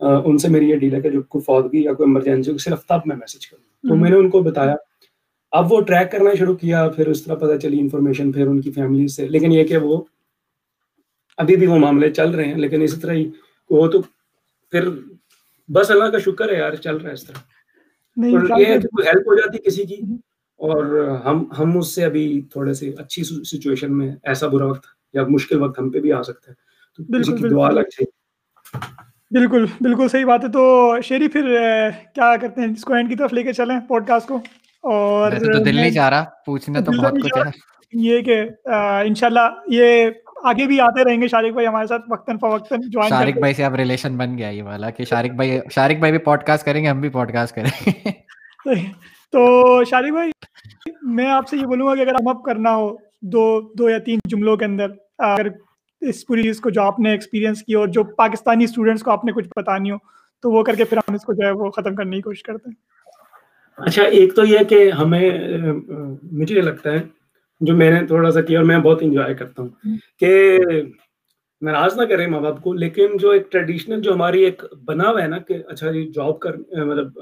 ان 0.00 0.38
سے 0.38 0.48
میری 0.48 0.70
یہ 0.70 0.76
ڈیل 0.76 0.94
ہے 0.94 1.00
کہ 1.00 1.10
جو 1.10 1.22
کوئی 1.22 1.42
فوتگی 1.42 1.84
یا 1.84 1.92
کوئی 1.92 2.08
ایمرجنسی 2.08 2.52
ہو 2.52 2.58
صرف 2.58 2.84
تب 2.86 2.98
میں 3.06 3.16
میسج 3.16 3.46
کروں۔ 3.46 3.88
تو 3.88 3.96
میں 3.96 4.10
نے 4.10 4.16
ان 4.16 4.30
کو 4.30 4.42
بتایا۔ 4.42 4.74
اب 5.50 5.72
وہ 5.72 5.80
ٹریک 5.80 6.12
کرنا 6.12 6.34
شروع 6.34 6.54
کیا 6.54 6.88
پھر 6.88 7.08
اس 7.08 7.22
طرح 7.22 7.34
پتہ 7.34 7.56
چلی 7.56 7.80
انفارمیشن 7.80 8.32
پھر 8.32 8.46
ان 8.46 8.60
کی 8.60 8.70
فیملی 8.70 9.08
سے۔ 9.08 9.28
لیکن 9.28 9.52
یہ 9.52 9.64
کہ 9.64 9.76
وہ 9.76 10.02
ابھی 11.36 11.56
بھی 11.56 11.66
وہ 11.66 11.78
معاملے 11.78 12.10
چل 12.10 12.30
رہے 12.30 12.44
ہیں 12.44 12.54
لیکن 12.54 12.82
اسی 12.82 13.00
طرح 13.00 13.12
ہی 13.12 13.30
وہ 13.70 13.86
تو 13.88 14.02
پھر 14.72 14.88
بس 15.72 15.90
اللہ 15.90 16.04
کا 16.04 16.18
شکر 16.18 16.52
ہے 16.52 16.58
یار 16.58 16.72
چل 16.72 16.96
رہا 16.96 17.08
ہے 17.08 17.14
اس 17.14 17.24
طرح۔ 17.26 17.38
یہ 18.58 18.66
ہیلپ 18.66 19.28
ہو 19.28 19.34
جاتی 19.34 19.58
کسی 19.58 19.84
کی۔ 19.84 19.96
اور 20.56 21.08
ہم 21.24 21.52
ہم 21.58 21.78
اس 21.78 21.94
سے 21.94 22.04
ابھی 22.04 22.42
تھوڑے 22.52 22.74
سے 22.74 22.92
اچھی 22.98 23.24
سچویشن 23.24 23.98
میں 23.98 24.16
ایسا 24.22 24.46
برا 24.46 24.64
وقت 24.66 24.84
یا 25.12 25.22
مشکل 25.28 25.62
وقت 25.62 25.78
ہم 25.78 25.90
پہ 25.90 26.00
بھی 26.00 26.12
آ 26.12 26.22
سکتا 26.22 26.50
ہے۔ 26.50 26.54
تو 26.96 27.20
کسی 27.20 27.32
کی 27.32 27.48
دعا 27.48 27.70
لگ 27.70 27.80
چاہیے 27.80 28.22
بالکل 29.38 29.66
بالکل 29.80 30.08
صحیح 30.08 30.24
بات 30.24 30.44
ہے۔ 30.44 30.52
تو 30.52 30.94
شیری 31.04 31.28
پھر 31.28 31.42
کیا 32.14 32.36
کرتے 32.40 32.60
ہیں؟ 32.60 32.68
اس 32.68 32.84
کو 32.84 32.94
اینڈ 32.94 33.08
کی 33.10 33.16
طرف 33.16 33.32
لے 33.32 33.42
کے 33.42 33.52
چلیں 33.52 33.80
پوڈ 33.88 34.06
کاسٹ 34.06 34.28
کو۔ 34.28 34.36
اور 34.82 35.32
دل 35.32 35.76
نہیں 35.76 35.90
چاہ 35.90 36.08
رہا 36.08 36.24
پوچھنا 36.46 36.80
تو 36.80 36.92
بہت 36.92 37.12
کچھ 37.22 37.38
ہے۔ 37.38 37.50
یہ 37.92 38.20
کہ 38.20 38.42
انشاءاللہ 39.04 39.40
یہ 39.66 40.10
آگے 40.42 40.66
بھی 40.66 40.80
آتے 40.80 41.04
رہیں 41.04 41.20
گے 41.20 41.28
شارق 41.28 41.52
بھائی 41.52 41.66
ہمارے 41.66 41.86
ساتھ 41.86 42.02
وقتاً 42.08 42.38
فوقتاً 42.38 42.80
جوائن 42.86 43.10
شارق 43.10 43.38
بھائی 43.38 43.54
سے 43.54 43.64
اب 43.64 43.74
ریلیشن 43.74 44.16
بن 44.16 44.36
گیا 44.38 44.48
یہ 44.48 44.62
والا 44.62 44.90
کہ 44.90 45.04
شارق 45.04 45.34
بھائی 45.36 45.58
شارق 45.70 45.98
بھائی 45.98 46.12
بھی 46.12 46.18
پوڈ 46.18 46.42
کاسٹ 46.42 46.64
کریں 46.64 46.82
گے 46.82 46.88
ہم 46.88 47.00
بھی 47.00 47.08
پوڈ 47.08 47.32
کاسٹ 47.32 47.54
کریں 47.54 47.70
گے۔ 47.86 48.10
تو 49.32 49.84
شارق 49.84 50.12
بھائی 50.12 50.30
میں 51.02 51.26
آپ 51.26 51.48
سے 51.48 51.56
یہ 51.56 51.66
بولوں 51.66 51.86
گا 51.86 51.94
کہ 51.94 52.00
اگر 52.00 52.14
ہم 52.14 52.28
اب 52.28 52.42
کرنا 52.42 52.74
ہو 52.76 52.96
دو 53.20 53.44
دو 53.74 53.90
یا 53.90 53.98
تین 53.98 54.18
جملوں 54.28 54.56
کے 54.56 54.64
اندر 54.64 54.90
اگر 55.18 55.46
اس 56.02 56.26
پوری 56.26 56.42
چیز 56.42 56.60
کو 56.60 56.70
جو 56.70 56.82
آپ 56.82 57.00
نے 57.00 57.10
ایکسپیرینس 57.10 57.62
کی 57.62 57.74
اور 57.74 57.88
جو 57.88 58.04
پاکستانی 58.16 58.64
اسٹوڈینٹس 58.64 59.02
کو 59.02 59.10
آپ 59.10 59.24
نے 59.24 59.32
کچھ 59.32 59.48
بتانی 59.56 59.90
ہو 59.90 59.96
تو 60.44 60.50
وہ 60.50 60.62
کر 60.62 60.74
کے 60.74 60.84
پھر 60.84 60.96
ہم 60.96 61.14
اس 61.14 61.24
کو 61.24 61.32
جو 61.32 61.46
ہے 61.46 61.50
وہ 61.50 61.70
ختم 61.70 61.94
کرنے 61.94 62.16
کی 62.16 62.22
کوشش 62.22 62.42
کرتے 62.42 62.70
ہیں۔ 62.70 62.74
اچھا 63.78 64.02
ایک 64.02 64.34
تو 64.36 64.44
یہ 64.44 64.58
کہ 64.68 64.90
ہمیں 64.90 65.30
مجھے 66.32 66.60
لگتا 66.60 66.92
ہے 66.92 67.21
جو 67.62 67.74
میں 67.76 67.90
نے 67.90 68.06
تھوڑا 68.06 68.30
سا 68.30 68.40
کیا 68.40 68.58
اور 68.58 68.66
میں 68.66 68.78
بہت 68.78 69.02
انجوائے 69.02 69.34
کرتا 69.34 69.62
ہوں 69.62 69.96
کہ 70.18 70.60
ناراض 71.62 71.96
نہ 71.96 72.02
کریں 72.02 72.26
ماں 72.26 72.40
باپ 72.40 72.60
کو 72.62 72.72
لیکن 72.74 73.16
جو 73.16 73.30
ایک 73.30 73.50
ٹریڈیشنل 73.52 74.00
جو 74.02 74.12
ہماری 74.12 74.42
ایک 74.44 74.62
بنا 74.84 75.10
ہوا 75.10 75.22
ہے 75.22 75.26
نا 75.26 75.38
کہ 75.38 75.62
اچھا 75.68 75.90
جی 75.92 76.06
جاب 76.06 76.38
کر 76.38 76.56
مطلب 76.56 77.18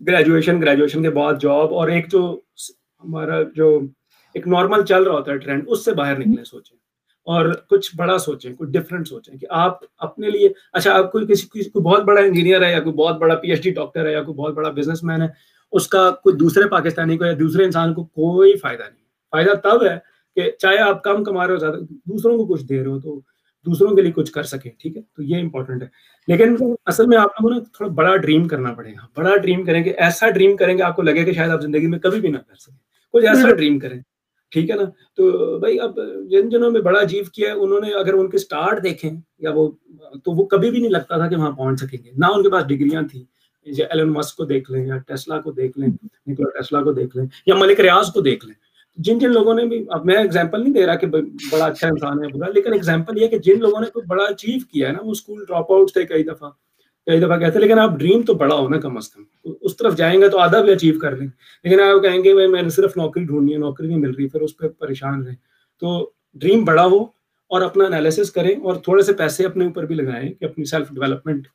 گریجویشن 0.00 0.60
گریجویشن 0.62 1.02
کے 1.02 1.10
بعد 1.10 1.34
جاب 1.40 1.74
اور 1.74 1.88
ایک 1.88 2.10
جو 2.12 2.40
ہمارا 3.04 3.42
جو 3.54 3.78
ایک 4.34 4.48
نارمل 4.48 4.84
چل 4.84 5.02
رہا 5.02 5.12
ہوتا 5.12 5.32
ہے 5.32 5.38
ٹرینڈ 5.38 5.64
اس 5.66 5.84
سے 5.84 5.92
باہر 5.92 6.18
نکلے 6.18 6.44
سوچیں۔ 6.44 6.76
اور 7.26 7.46
کچھ 7.70 7.90
بڑا 7.96 8.18
سوچیں 8.18 8.54
کچھ 8.58 8.70
ڈفرینٹ 8.70 9.08
سوچیں 9.08 9.38
کہ 9.38 9.46
آپ 9.50 9.78
اپنے 9.98 10.30
لیے 10.30 10.48
اچھا 10.72 10.92
آپ 10.94 11.12
کوئی 11.12 11.26
کسی 11.26 11.46
کسی 11.54 11.70
کوئی 11.70 11.82
بہت 11.84 12.02
بڑا 12.02 12.20
انجینئر 12.20 12.64
ہے 12.64 12.70
یا 12.72 12.80
کوئی 12.80 12.94
بہت 12.94 13.16
بڑا 13.18 13.34
پی 13.34 13.50
ایچ 13.50 13.62
ڈی 13.62 13.70
ڈاکٹر 13.70 14.06
ہے 14.06 14.12
یا 14.12 14.22
کوئی 14.22 14.36
بہت 14.36 14.54
بڑا 14.54 14.70
بزنس 14.70 15.02
مین 15.02 15.22
ہے 15.22 15.28
اس 15.72 15.88
کا 15.88 16.10
کوئی 16.22 16.36
دوسرے 16.36 16.68
پاکستانی 16.68 17.16
کو 17.18 17.24
یا 17.24 17.32
دوسرے 17.38 17.64
انسان 17.64 17.94
کو 17.94 18.04
کوئی 18.04 18.56
فائدہ 18.56 18.82
نہیں۔ 18.82 19.05
فائدہ 19.30 19.50
تب 19.62 19.84
ہے 19.84 19.98
کہ 20.34 20.50
چاہے 20.58 20.78
آپ 20.78 21.02
کم 21.04 21.24
کما 21.24 21.46
رہے 21.46 21.54
ہو 21.54 21.58
زیادہ 21.58 21.76
دوسروں 21.92 22.36
کو 22.38 22.46
کچھ 22.46 22.64
دے 22.64 22.78
رہے 22.80 22.90
ہو 22.90 23.00
تو 23.00 23.20
دوسروں 23.66 23.96
کے 23.96 24.02
لیے 24.02 24.12
کچھ 24.12 24.32
کر 24.32 24.42
سکیں 24.42 24.70
ٹھیک 24.78 24.96
ہے؟ 24.96 25.02
تو 25.02 25.22
یہ 25.22 25.36
امپورٹنٹ 25.40 25.82
ہے۔ 25.82 25.88
لیکن 26.28 26.56
اصل 26.86 27.06
میں 27.06 27.18
آپ 27.18 27.42
لوگوں 27.42 27.54
نے 27.54 27.60
تھوڑا 27.60 27.90
بڑا 27.92 28.16
ڈریم 28.16 28.48
کرنا 28.48 28.72
پڑے 28.72 28.92
گا 28.92 29.06
بڑا 29.16 29.36
ڈریم 29.36 29.64
کریں 29.64 29.84
گے 29.84 29.90
ایسا 29.90 30.30
ڈریم 30.30 30.56
کریں 30.56 30.78
گے 30.78 30.82
آپ 30.82 30.96
کو 30.96 31.02
لگے 31.02 31.24
کہ 31.24 31.32
شاید 31.32 31.50
آپ 31.50 31.62
زندگی 31.62 31.86
میں 31.86 31.98
کبھی 31.98 32.20
بھی 32.20 32.28
نہ 32.28 32.38
کر 32.38 32.54
سکیں۔ 32.54 32.76
کچھ 33.12 33.24
ایسا 33.24 33.54
ڈریم 33.54 33.78
کریں 33.78 34.00
ٹھیک 34.50 34.70
ہے 34.70 34.74
نا؟ 34.76 34.82
تو 35.16 35.58
بھائی 35.58 35.80
اب 35.80 35.98
جن 36.30 36.48
جنہوں 36.48 36.70
نے 36.70 36.80
بڑا 36.80 37.00
اچیو 37.00 37.24
کیا 37.32 37.48
ہے 37.48 37.54
انہوں 37.54 37.80
نے 37.80 37.90
اگر 37.90 38.14
ان 38.14 38.30
کے 38.30 38.36
اسٹارٹ 38.36 38.82
دیکھیں 38.82 39.10
یا 39.38 39.50
وہ 39.54 39.70
تو 40.24 40.32
وہ 40.32 40.46
کبھی 40.46 40.70
بھی 40.70 40.78
نہیں 40.80 40.90
لگتا 40.90 41.16
تھا 41.16 41.28
کہ 41.28 41.36
وہاں 41.36 41.52
پہنچ 41.52 41.80
سکیں 41.80 42.04
گے۔ 42.04 42.10
نہ 42.16 42.26
ان 42.26 42.42
کے 42.42 42.50
پاس 42.50 42.66
ڈگریاں 42.66 43.02
تھیں۔ 43.02 43.24
ایلن 43.66 44.08
مسک 44.08 44.36
کو 44.36 44.44
دیکھ 44.44 44.70
لیں 44.70 44.86
یا 44.86 44.96
ٹیسلا 44.96 45.40
کو 45.40 45.52
دیکھ 45.52 45.78
لیں 45.78 45.88
نکولا 46.26 46.58
ٹیسلا 46.58 46.82
کو 46.82 46.92
دیکھ 46.92 47.16
لیں 47.16 47.26
یا 47.46 47.54
ملک 47.54 47.80
ریاض 47.80 48.12
کو 48.12 48.20
دیکھ 48.20 48.46
لیں۔ 48.46 48.65
جن 48.96 49.18
جن 49.18 49.32
لوگوں 49.32 49.54
نے 49.54 49.64
بھی 49.64 49.84
اب 49.90 50.04
میں 50.06 50.16
ایگزامپل 50.16 50.62
نہیں 50.62 50.72
دے 50.72 50.86
رہا 50.86 50.94
کہ 50.94 51.06
بڑا 51.06 51.64
اچھا 51.64 51.88
انسان 51.88 52.24
ہے 52.24 52.28
برا 52.28 52.50
لیکن 52.54 52.72
ایگزامپل 52.72 53.22
یہ 53.22 53.28
کہ 53.28 53.38
جن 53.38 53.58
لوگوں 53.58 53.80
نے 53.80 53.86
کوئی 53.86 54.06
بڑا 54.06 54.24
اچیو 54.24 54.58
کیا 54.72 54.88
ہے 54.88 54.92
نا، 54.92 54.98
وہ 55.02 55.10
اسکول 55.10 55.44
ڈراپ 55.48 55.72
آؤٹ 55.72 55.92
تھے 55.92 56.04
کئی 56.04 56.22
دفعہ 56.22 56.50
کئی 57.06 57.20
دفعہ 57.20 57.38
کہتے 57.38 57.58
لیکن 57.58 57.78
آپ 57.78 57.90
ڈریم 57.98 58.22
تو 58.22 58.34
بڑا 58.34 58.54
ہو 58.54 58.68
نا 58.68 58.80
کم 58.80 58.96
از 58.96 59.08
کم۔ 59.08 59.22
اس 59.60 59.76
طرف 59.76 59.96
جائیں 59.96 60.20
گے 60.20 60.28
تو 60.28 60.38
آدھا 60.38 60.60
بھی 60.62 60.72
اچیو 60.72 60.98
کر 60.98 61.16
لیں۔ 61.16 61.28
لیکن 61.64 61.80
آپ 61.80 62.02
کہیں 62.02 62.24
گے، 62.24 62.34
بھائی 62.34 62.46
میں 62.46 62.62
نے 62.62 62.68
صرف 62.68 62.96
نوکری 62.96 63.24
ڈھونڈنی 63.24 63.52
ہے، 63.52 63.58
نوکری 63.58 63.86
نہیں 63.86 63.98
مل 63.98 64.10
رہی، 64.10 64.28
پھر 64.28 64.40
اس 64.40 64.56
پہ 64.56 64.68
پریشان 64.68 65.26
رہیں۔ 65.26 65.36
تو 65.80 66.10
ڈریم 66.34 66.64
بڑا 66.64 66.84
ہو 66.84 67.02
اور 67.48 67.60
اپنا 67.60 67.84
انالیسس 67.84 68.30
کریں 68.30 68.60
اور 68.60 68.74
تھوڑے 68.74 69.02
سے 69.02 69.12
پیسے 69.12 69.46
اپنے 69.46 69.64
اوپر 69.64 69.86
بھی 69.86 69.94
لگائیں 69.94 70.32
کہ 70.32 70.44
اپنی 70.44 70.64
سیلف 70.64 70.88
ڈیولپمنٹ 70.88 71.48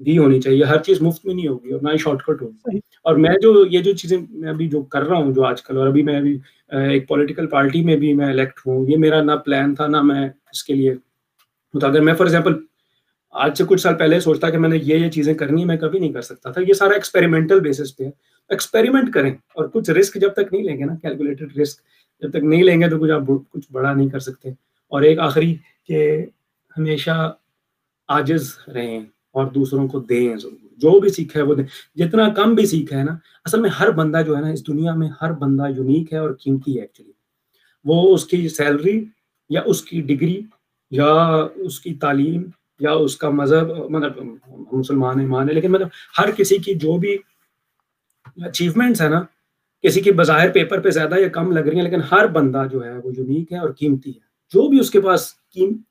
بھی 0.00 0.18
ہونی 0.18 0.40
چاہیے 0.40 0.64
ہر 0.64 0.82
چیز 0.82 1.02
مفت 1.02 1.26
میں 1.26 1.34
نہیں 1.34 1.48
ہوگی 1.48 1.70
اور 1.72 1.80
نہ 1.82 1.88
ہی 1.92 1.96
شارٹ 1.96 2.22
کٹ 2.22 2.42
ہوگی۔ 2.42 2.76
اور 2.76 3.16
میں 3.16 3.34
جو 3.42 3.66
یہ 3.66 3.78
جو 3.78 3.92
چیزیں 3.92 4.18
میں 4.30 4.48
ابھی 4.48 4.68
جو 4.68 4.82
کر 4.82 5.02
رہا 5.02 5.16
ہوں 5.16 5.34
جو 5.34 5.44
آج 5.44 5.62
کل 5.62 5.76
اور 5.76 5.86
ابھی 5.86 6.02
میں 6.02 6.18
ابھی 6.18 6.38
ایک 6.68 7.08
پولیٹیکل 7.08 7.46
پارٹی 7.46 7.84
میں 7.84 7.96
بھی 7.96 8.14
میں 8.14 8.26
الیکٹ 8.26 8.60
ہوں 8.66 8.88
یہ 8.88 8.96
میرا 8.96 9.22
نہ 9.22 9.32
پلان 9.32 9.74
تھا 9.74 9.86
نہ 9.86 10.02
میں 10.02 10.28
اس 10.52 10.64
کے 10.64 10.74
لیے 10.74 10.94
اگر 11.82 12.00
میں 12.00 12.14
فار 12.14 12.26
ایگزامپل 12.26 12.54
آج 13.30 13.58
سے 13.58 13.64
کچھ 13.68 13.80
سال 13.80 13.94
پہلے 13.94 14.20
سوچتا 14.20 14.50
کہ 14.50 14.58
میں 14.58 14.68
نے 14.68 14.76
یہ 14.82 14.96
یہ 14.96 15.10
چیزیں 15.10 15.34
کرنی 15.34 15.60
ہے 15.60 15.66
میں 15.66 15.76
کبھی 15.76 15.98
نہیں 15.98 16.12
کر 16.12 16.20
سکتا 16.20 16.50
تھا۔ 16.50 16.60
یہ 16.68 16.72
سارا 16.72 16.94
ایکسپیریمنٹل 16.94 17.60
بیسس 17.60 17.96
پہ 17.96 18.04
ہے۔ 18.04 18.10
ایکسپیریمنٹ 18.48 19.14
کریں 19.14 19.30
اور 19.30 19.64
کچھ 19.64 19.90
رسک 19.90 20.14
جب 20.14 20.32
تک 20.32 20.52
نہیں 20.52 20.62
لیں 20.62 20.78
گے 20.78 20.84
نا 20.84 20.94
کیلکولیٹڈ 21.02 21.58
رسک 21.58 21.80
جب 22.22 22.30
تک 22.30 22.36
نہیں 22.36 22.62
لیں 22.62 22.80
گے 22.80 22.90
تو 22.90 22.98
کچھ 22.98 23.10
آپ 23.10 23.22
کچھ 23.50 23.72
بڑا 23.72 23.92
نہیں 23.92 24.08
کر 24.08 24.18
سکتے۔ 24.18 24.50
اور 24.88 25.02
ایک 25.02 25.18
آخری 25.18 25.54
کہ 25.88 26.26
ہمیشہ 26.78 27.32
آجز 28.08 28.52
رہیں۔ 28.74 29.00
اور 29.32 29.46
دوسروں 29.46 29.88
کو 29.88 30.00
دیں 30.00 30.36
ضرور۔ 30.36 30.68
جو 30.76 31.00
بھی 31.00 31.08
سیکھا 31.08 31.40
ہے 31.40 31.44
وہ 31.44 31.54
دیں۔ 31.54 31.64
جتنا 31.94 32.28
کم 32.28 32.54
بھی 32.54 32.66
سیکھا 32.66 32.98
ہے 32.98 33.04
نا، 33.04 33.12
اصل 33.44 33.60
میں 33.60 33.70
ہر 33.70 33.90
بندہ 33.90 34.22
جو 34.26 34.36
ہے 34.36 34.40
نا، 34.40 34.48
اس 34.48 34.66
دنیا 34.66 34.94
میں 34.94 35.08
ہر 35.22 35.32
بندہ 35.32 35.64
یونیک 35.76 36.12
ہے 36.12 36.18
اور 36.18 36.30
قیمتی 36.44 36.76
ہے 36.76 36.80
ایکچولی 36.80 37.12
وہ 37.84 38.14
اس 38.14 38.24
کی 38.26 38.48
سیلری 38.48 39.04
یا 39.50 39.62
اس 39.66 39.82
کی 39.82 40.00
ڈگری 40.00 40.40
یا 40.90 41.12
اس 41.54 41.80
کی 41.80 41.94
تعلیم 41.94 42.42
یا 42.80 42.92
اس 42.92 43.16
کا 43.16 43.30
مذہب 43.30 43.90
مطلب 43.90 44.18
مسلمان 44.72 45.20
ایمان 45.20 45.48
ہے، 45.48 45.54
لیکن 45.54 45.72
مطلب 45.72 45.88
ہر 46.18 46.30
کسی 46.30 46.58
کی 46.58 46.74
جو 46.74 46.96
بھی 46.98 47.18
اچیومنٹس 48.44 49.02
ہے 49.02 49.08
نا، 49.08 49.22
کسی 49.82 50.00
کی 50.00 50.12
بظاہر 50.12 50.50
پیپر 50.50 50.80
پہ 50.80 50.90
زیادہ 50.90 51.14
یا 51.18 51.28
کم 51.28 51.52
لگ 51.52 51.68
رہی 51.68 51.76
ہیں، 51.76 51.84
لیکن 51.84 52.00
ہر 52.12 52.26
بندہ 52.26 52.64
جو 52.72 52.84
ہے 52.84 52.98
وہ 53.04 53.12
یونیک 53.16 53.52
ہے 53.52 53.58
اور 53.58 53.70
قیمتی 53.70 54.10
ہے۔ 54.10 54.29
جو 54.54 54.68
بھی 54.68 54.80
اس 54.80 54.90
کے 54.90 55.00
پاس 55.00 55.32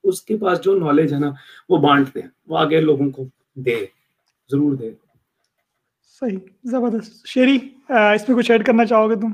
اس 0.03 0.22
کے 0.22 0.38
پاس 0.38 0.62
جو 0.62 0.80
نالج 0.80 1.14
ہے 1.14 1.20
نا 1.20 1.32
وہ 1.70 1.78
بانٹ 1.78 2.14
دے 2.16 2.20
وہ 2.47 2.57
آگے 2.57 2.82
لوگوں 2.82 3.10
کو 3.12 3.24
دے 3.55 3.76
ضرور 4.51 4.76
دے۔ 4.76 4.91
صحیح 6.20 6.38
زبردست۔ 6.64 7.28
شیری 7.28 7.57
اس 7.89 8.30
میں 8.30 8.38
کچھ 8.38 8.51
ایڈ 8.51 8.66
کرنا 8.66 8.86
چاہو 8.86 9.10
گے 9.10 9.16
تم؟ 9.16 9.32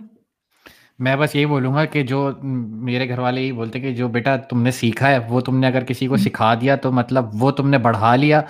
میں 1.00 1.16
بس 1.16 1.36
یہی 1.36 1.46
بولوں 1.46 1.74
گا 1.76 1.86
کہ 1.86 2.04
جو 2.04 2.32
میرے 2.44 3.10
گھر 3.10 3.20
والے 3.20 3.42
یہی 3.42 3.52
بولتے 3.52 3.80
کہ 3.80 3.94
جو 3.96 4.08
بیٹا 4.08 4.36
تم 4.38 4.62
نے 4.62 4.72
سیکھا 4.72 5.10
ہے 5.10 5.18
وہ 5.30 5.42
تم 5.42 5.60
نے 5.60 5.68
اگر 5.68 5.84
کسی 5.84 6.08
کو 6.08 6.18
سکھا 6.18 6.54
دیا 6.54 6.76
تو 6.76 6.92
مطلب 6.92 7.26
وہ 7.40 7.52
تم 7.52 7.70
نے 7.70 7.78
بڑھا 7.78 8.16
لیا 8.16 8.42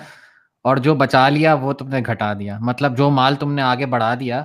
اور 0.64 0.76
جو 0.76 0.94
بچا 0.94 1.28
لیا 1.28 1.54
وہ 1.54 1.72
تم 1.72 1.88
نے 1.88 2.00
گھٹا 2.06 2.32
دیا۔ 2.32 2.58
مطلب 2.60 2.96
جو 2.96 3.10
مال 3.10 3.34
تم 3.34 3.52
نے 3.52 3.62
آگے 3.62 3.86
بڑھا 3.86 4.14
دیا 4.20 4.44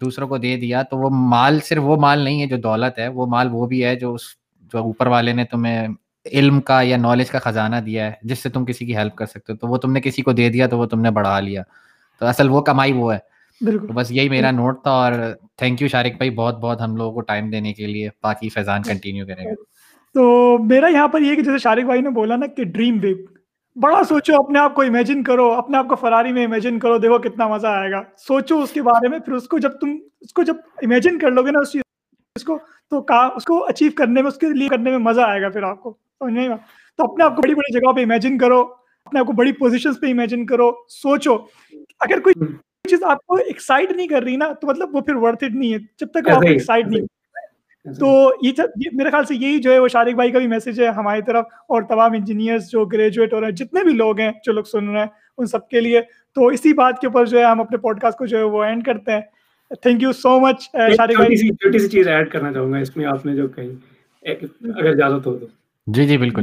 دوسروں 0.00 0.28
کو 0.28 0.38
دے 0.38 0.56
دیا 0.56 0.82
تو 0.82 0.98
وہ 0.98 1.10
مال 1.10 1.60
صرف 1.60 1.82
وہ 1.82 1.96
مال 1.96 2.18
نہیں 2.18 2.42
ہے 2.42 2.46
جو 2.46 2.56
دولت 2.56 2.98
ہے 2.98 3.08
وہ 3.08 3.26
مال 3.26 3.48
وہ 3.52 3.66
بھی 3.66 3.84
ہے 3.84 3.96
جو 3.96 4.14
اس 4.14 4.22
جو 4.72 4.78
اوپر 4.78 5.06
والے 5.06 5.32
نے 5.32 5.44
تمہیں 5.44 5.88
علم 6.32 6.60
کا 6.60 6.82
یا 6.82 6.96
نالج 6.96 7.30
کا 7.30 7.38
خزانہ 7.38 7.76
دیا 7.76 8.06
ہے 8.06 8.12
جس 8.22 8.38
سے 8.38 8.48
تم 8.48 8.64
کسی 8.64 8.86
کی 8.86 8.96
ہیلپ 8.96 9.14
کر 9.14 9.26
سکتے 9.26 9.52
ہو 9.52 9.56
تو 9.56 9.68
وہ 9.68 9.76
تم 9.76 9.92
نے 9.92 10.00
کسی 10.00 10.22
کو 10.22 10.32
دے 10.32 10.48
دیا 10.48 10.66
تو 10.66 10.78
وہ 10.78 10.86
تم 10.86 11.00
نے 11.00 11.10
بڑھا 11.10 11.40
لیا۔ 11.40 11.62
تو 12.20 12.26
اصل 12.26 12.48
وہ 12.48 12.60
کمائی 12.60 12.92
وہ 12.92 13.14
ہے۔ 13.14 13.18
تو 13.70 13.92
بس 13.92 14.10
یہی 14.10 14.28
میرا 14.28 14.50
نوٹ 14.50 14.82
تھا 14.82 14.90
اور 14.90 15.12
تھینک 15.56 15.82
یو 15.82 15.88
شارق 15.88 16.16
بھائی 16.16 16.30
بہت 16.30 16.58
بہت 16.58 16.80
ہم 16.80 16.96
لوگوں 16.96 17.12
کو 17.12 17.20
ٹائم 17.20 17.50
دینے 17.50 17.72
کے 17.72 17.86
لیے۔ 17.86 18.08
باقی 18.22 18.48
فیضان 18.48 18.82
کنٹینیو 18.82 19.26
کریں 19.26 19.44
گے۔ 19.44 19.54
تو 20.14 20.58
میرا 20.58 20.86
یہاں 20.86 21.08
پر 21.08 21.20
یہ 21.20 21.34
کہ 21.34 21.42
جیسے 21.42 21.58
شارق 21.58 21.82
بھائی 21.82 22.00
نے 22.00 22.10
بولا 22.10 22.36
نا 22.36 22.46
کہ 22.46 22.64
ڈریم 22.64 22.98
بگ 22.98 23.32
بڑا 23.78 24.04
سوچو 24.04 24.34
اپنے 24.34 24.58
آپ 24.58 24.74
کو 24.74 24.82
امیجن 24.82 25.22
کرو 25.22 25.52
اپنے 25.52 25.76
آپ 25.76 25.88
کو 25.88 25.94
فراری 25.94 26.32
میں 26.32 26.44
امیجن 26.44 26.78
کرو 26.78 26.98
دیکھو 26.98 27.18
کتنا 27.18 27.48
مزہ 27.48 27.66
آئے 27.66 27.90
گا۔ 27.90 28.02
سوچو 28.18 28.62
اس 28.62 28.70
کے 28.70 28.82
بارے 28.82 29.08
میں 29.08 29.18
پھر 29.18 29.32
اس 29.32 29.48
کو 29.48 29.58
جب 29.58 29.70
تم 29.80 29.96
اس 30.20 30.32
کو 30.32 30.42
جب 30.42 30.54
امیجن 30.82 31.18
کر 31.18 31.30
لو 31.30 31.42
گے 31.42 31.50
نا 31.50 31.78
اس 32.36 32.44
کو 32.44 32.58
تو 32.92 33.04
اس 33.36 33.44
کو 33.44 33.66
اچیو 33.66 33.90
کرنے 33.96 34.22
میں 34.22 34.30
اس 34.30 34.36
کے 34.36 34.48
لیے 34.48 34.68
کرنے 34.68 34.90
میں 34.90 34.98
مزہ 34.98 35.20
آئے 35.20 35.42
گا 35.42 35.48
پھر 35.48 35.62
آپ 35.62 35.82
کو 35.82 35.96
سمجھ 36.20 36.48
تو 36.98 37.04
اپنے 37.04 37.24
آپ 37.24 37.36
کو 37.36 37.42
بڑی 37.42 37.54
بڑی 37.54 37.72
جگہ 37.72 37.92
پہ 37.92 38.02
امیجن 38.02 38.38
کرو 38.38 38.60
اپنے 39.06 39.20
آپ 39.20 39.26
کو 39.26 39.32
بڑی 39.32 39.52
پوزیشن 39.52 39.94
پہ 39.94 40.06
امیجن 40.06 40.46
کرو 40.46 40.70
سوچو۔ 40.88 41.36
اگر 42.00 42.20
کوئی 42.20 42.34
چیز 42.88 43.02
آپ 43.02 43.26
کو 43.26 43.34
ایکسائٹ 43.34 43.92
نہیں 43.92 44.06
کر 44.06 44.22
رہی 44.22 44.36
نا 44.36 44.52
تو 44.52 44.66
مطلب 44.66 44.94
وہ 44.96 45.00
پھر 45.00 45.14
ورتھ 45.14 45.44
اٹ 45.44 45.50
نہیں 45.50 45.72
ہے۔ 45.72 45.78
جب 45.78 46.06
تک 46.06 46.28
آپ 46.30 46.42
ایکسائٹ 46.48 46.86
نہیں 46.86 47.06
تو 48.00 48.06
یہ 48.42 48.88
میرے 48.92 49.10
خیال 49.10 49.24
سے 49.24 49.34
یہی 49.34 49.58
جو 49.58 49.72
ہے 49.72 49.78
وہ 49.78 49.88
شارق 49.88 50.14
بھائی 50.14 50.30
کا 50.30 50.38
بھی 50.38 50.46
میسج 50.46 50.80
ہے 50.80 50.88
ہماری 50.88 51.22
طرف۔ 51.22 51.44
اور 51.68 51.82
تمام 51.82 52.12
انجینئرس 52.12 52.70
جو 52.70 52.84
گریجویٹ 52.84 53.32
ہو 53.32 53.40
رہے 53.40 53.46
ہیں 53.46 53.54
جتنے 53.54 53.84
بھی 53.84 53.92
لوگ 53.92 54.20
ہیں 54.20 54.32
جو 54.44 54.52
لوگ 54.52 54.64
سن 54.64 54.88
رہے 54.88 55.00
ہیں 55.00 55.06
ان 55.38 55.46
سب 55.46 55.68
کے 55.68 55.80
لیے۔ 55.80 56.00
تو 56.34 56.46
اسی 56.46 56.72
بات 56.72 56.98
کے 57.00 57.06
اوپر 57.06 57.26
جو 57.26 57.38
ہے 57.38 57.44
ہم 57.44 57.60
اپنے 57.60 57.76
پوڈ 57.76 58.00
کاسٹ 58.00 58.18
کو 58.18 58.26
جو 58.26 58.38
ہے 58.38 58.42
وہ 58.42 58.64
اینڈ 58.64 58.84
کرتے 58.84 59.12
ہیں۔ 59.12 59.20
Thank 59.80 60.02
you 60.02 60.12
so 60.12 60.40
much 60.40 60.62
Shariq 60.96 61.16
بھائی 61.16 61.36
چھوٹی 61.36 61.78
سی 61.78 61.88
چیز 61.88 62.08
ایڈ 62.08 62.30
کرنا 62.30 62.52
چاہوں 62.52 62.72
گا 62.72 62.78
اس 62.78 62.96
میں 62.96 63.04
آپ 63.04 63.26
نے 63.26 63.36
جو 63.36 63.48
کہی 63.48 63.70
اگر 64.24 64.90
اجازت 64.90 65.26
ہو 65.26 65.38
تو 65.38 65.46
جی 65.86 66.06
جی 66.06 66.16
بالکل۔ 66.16 66.42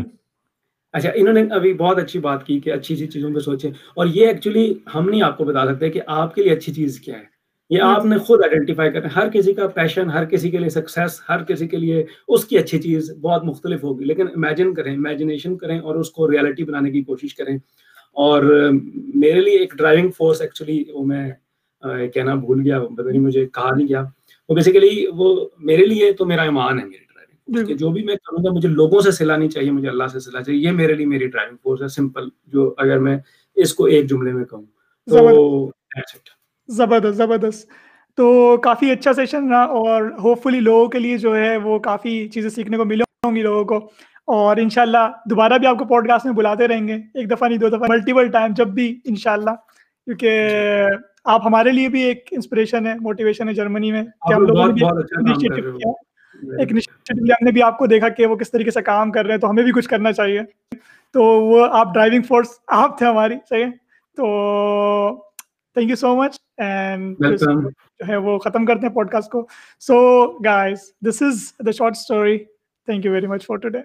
اچھا 0.94 1.10
انہوں 1.16 1.34
نے 1.34 1.44
ابھی 1.52 1.74
بہت 1.74 1.98
اچھی 1.98 2.20
بات 2.20 2.46
کی 2.46 2.60
کہ 2.60 2.74
اچھی 2.74 2.96
سی 2.96 3.08
چیزوں 3.08 3.34
پہ 3.34 3.40
سوچیں۔ 3.40 3.72
اور 3.96 4.08
یہ 4.08 4.28
ایکچولی 4.28 4.74
ہم 4.96 5.10
نہیں 5.10 5.22
آپ 5.22 5.38
کو 5.38 5.44
بتا 5.44 5.66
سکتے 5.66 5.90
کہ 5.90 6.02
آپ 6.08 6.36
کے 6.36 6.44
لیے 6.44 6.52
اچھی 6.52 6.74
چیز 6.74 7.00
کیا 7.00 7.20
ہے۔ 7.20 7.24
یہ 7.70 7.82
آپ 7.82 8.06
نے 8.06 8.18
خود 8.18 8.40
آئیڈینٹیفائی 8.44 8.92
کرنا 8.92 9.08
ہر 9.16 9.30
کسی 9.30 9.54
کا 9.54 9.68
پیشن 9.68 10.10
ہر 10.10 10.26
کسی 10.26 10.50
کے 10.50 10.58
لیے 10.58 10.70
سکسیس 10.70 11.22
ہر 11.30 11.44
کسی 11.44 11.68
کے 11.68 11.78
لیے 11.78 12.04
اس 12.28 12.46
کی 12.46 12.58
اچھی 12.58 12.82
چیز 12.82 13.12
بہت 13.22 13.44
مختلف 13.44 13.84
ہوگی۔ 13.84 14.06
لیکن 14.06 14.28
امیجن 14.28 14.74
کریں 14.74 14.96
امیجنیشن 14.96 15.58
کریں 15.58 15.80
اور 15.80 15.96
اس 15.96 16.10
کو 16.12 16.32
ریالٹی 16.32 16.64
بنانے 16.64 16.92
کی 16.92 17.02
کوشش 17.02 17.36
کریں۔ 17.36 17.58
اور 18.14 18.70
میرے 19.16 19.42
لیے 19.42 19.58
ایک 19.58 19.74
ڈرائیونگ 19.74 20.12
فورس 20.18 20.42
ایکچولی 20.42 20.84
وہ 20.94 21.06
میں 21.06 21.32
کہنا 22.14 22.36
بھول 22.36 22.62
گیا 22.62 22.80
مجھے 23.20 23.46
کہا 23.46 23.76
نہیں 23.76 23.88
گیا۔ 23.88 24.04
وہ 24.50 24.56
بیسیکلی 24.56 25.06
وہ 25.16 25.50
میرے 25.60 25.86
لیے 25.86 26.12
تو 26.12 26.26
میرا 26.26 26.42
ایمان 26.42 26.80
ہے 26.80 26.86
میری 26.86 27.04
ڈرائیونگ 27.04 27.68
کہ 27.68 27.74
جو 27.74 27.90
بھی 27.90 28.04
میں 28.04 28.16
کروں 28.16 28.44
گا 28.44 28.52
مجھے 28.52 28.70
لوگوں 28.70 29.02
سے 29.02 29.12
سلا 29.12 29.38
نہیں 29.38 29.50
چاہیے 29.50 29.72
مجھے 29.72 29.90
اللہ 29.90 30.08
سے 30.08 30.20
سلا 30.20 30.44
چاہیے۔ 30.44 30.60
یہ 30.60 30.72
میرے 30.72 30.94
لیے 30.94 31.06
میری 31.06 31.28
ڈرائیونگ 31.28 31.58
فورس 31.64 31.82
ہے۔ 31.82 31.88
سمپل 31.88 32.30
جو 32.48 32.74
اگر 32.78 33.00
میں 33.00 33.18
اس 33.56 33.74
کو 33.74 33.86
ایک 33.86 34.10
جملے 34.10 34.34
میں 34.34 34.46
کہوں 34.46 34.64
تو 35.10 35.70
زبردست 36.68 37.18
زبردست۔ 37.18 37.70
تو 38.16 38.58
کافی 38.58 38.92
اچھا 38.92 39.14
سیشن 39.14 39.48
رہا 39.48 39.64
اور 39.64 40.04
ہوپ 40.24 40.44
فلی 40.44 40.60
لوگوں 40.60 40.88
کے 40.88 41.00
لیے 41.00 41.18
جو 41.18 41.36
ہے 41.36 41.58
وہ 41.58 41.80
کافی 41.80 42.28
چیزیں 42.28 42.50
سیکھنے 42.50 42.78
کو 42.78 42.86
ملے 42.86 43.04
ہوں 43.26 43.36
گی 43.36 43.42
لوگوں 43.42 43.66
کو۔ 43.66 43.78
اور 44.28 44.58
انشاءاللہ 44.58 45.12
دوبارہ 45.30 45.58
بھی 45.58 45.68
آپ 45.68 45.78
کو 45.80 45.86
پوڈ 45.86 46.08
کاسٹ 46.08 46.26
میں 46.26 46.34
بلاتے 46.34 46.68
رہیں 46.68 46.88
گے۔ 46.88 46.94
ایک 46.94 47.32
دفعہ 47.32 47.48
نہیں 47.48 47.58
دو 47.58 47.70
دفعہ 47.70 47.88
ملٹیپل 47.90 48.28
ٹائم 48.28 48.52
جب 48.56 48.68
بھی 48.68 49.00
انشاءاللہ۔ 49.06 49.50
کیونکہ 50.06 50.50
آپ 51.30 51.46
ہمارے 51.46 51.72
لیے 51.72 51.90
بھی 51.90 52.02
ایک 52.02 52.28
انسپریشن 52.32 52.88
ہے 52.88 52.94
موٹیویشن 53.02 53.50
ہے 53.50 53.54
جرمنی 53.54 53.92
میں 53.92 54.04
کہ 54.04 54.34
ہم 54.34 54.42
لوگوں 54.42 54.68
نے 54.68 54.86
اچھا 55.32 55.54
ایک 56.60 56.72
ہم 57.12 57.46
نے 57.46 57.52
بھی 57.52 57.64
آپ 57.64 57.78
کو 57.78 57.86
دیکھا 57.86 58.10
کہ 58.10 58.26
وہ 58.26 58.36
کس 58.36 58.52
طریقے 58.52 58.72
سے 58.72 58.82
کام 58.82 59.12
کر 59.12 59.26
رہے 59.26 59.34
ہیں 59.34 59.42
تو 59.42 59.50
ہمیں 59.50 59.64
بھی 59.64 59.72
کچھ 59.72 59.90
کرنا 59.90 60.12
چاہیے۔ 60.12 60.42
تو 61.16 61.24
وہ 61.24 61.66
آپ 61.72 61.94
ڈرائیونگ 61.94 62.22
فورس 62.22 62.48
آپ 62.68 62.98
تھے 62.98 63.06
ہماری 63.06 63.36
صحیح 63.50 63.66
ہے؟ 63.66 63.70
تو 64.18 64.26
thank 65.74 65.90
you 65.90 65.96
so 65.96 66.16
much 66.16 66.40
and 66.58 67.26
جو 67.40 68.08
ہے 68.08 68.18
وہ 68.18 68.38
ختم 68.40 68.66
کرتے 68.66 68.88
ہیں 68.88 68.94
پوڈ 68.94 69.12
کاسٹ 69.12 69.32
کو۔ 69.32 69.48
So 69.80 70.28
guys 70.46 70.80
this 71.02 71.22
is 71.22 71.54
the 71.66 71.72
short 71.72 71.92
story 71.92 72.38
thank 72.88 73.06
you 73.06 73.12
very 73.12 73.28
much 73.28 73.46
for 73.46 73.58
today 73.58 73.80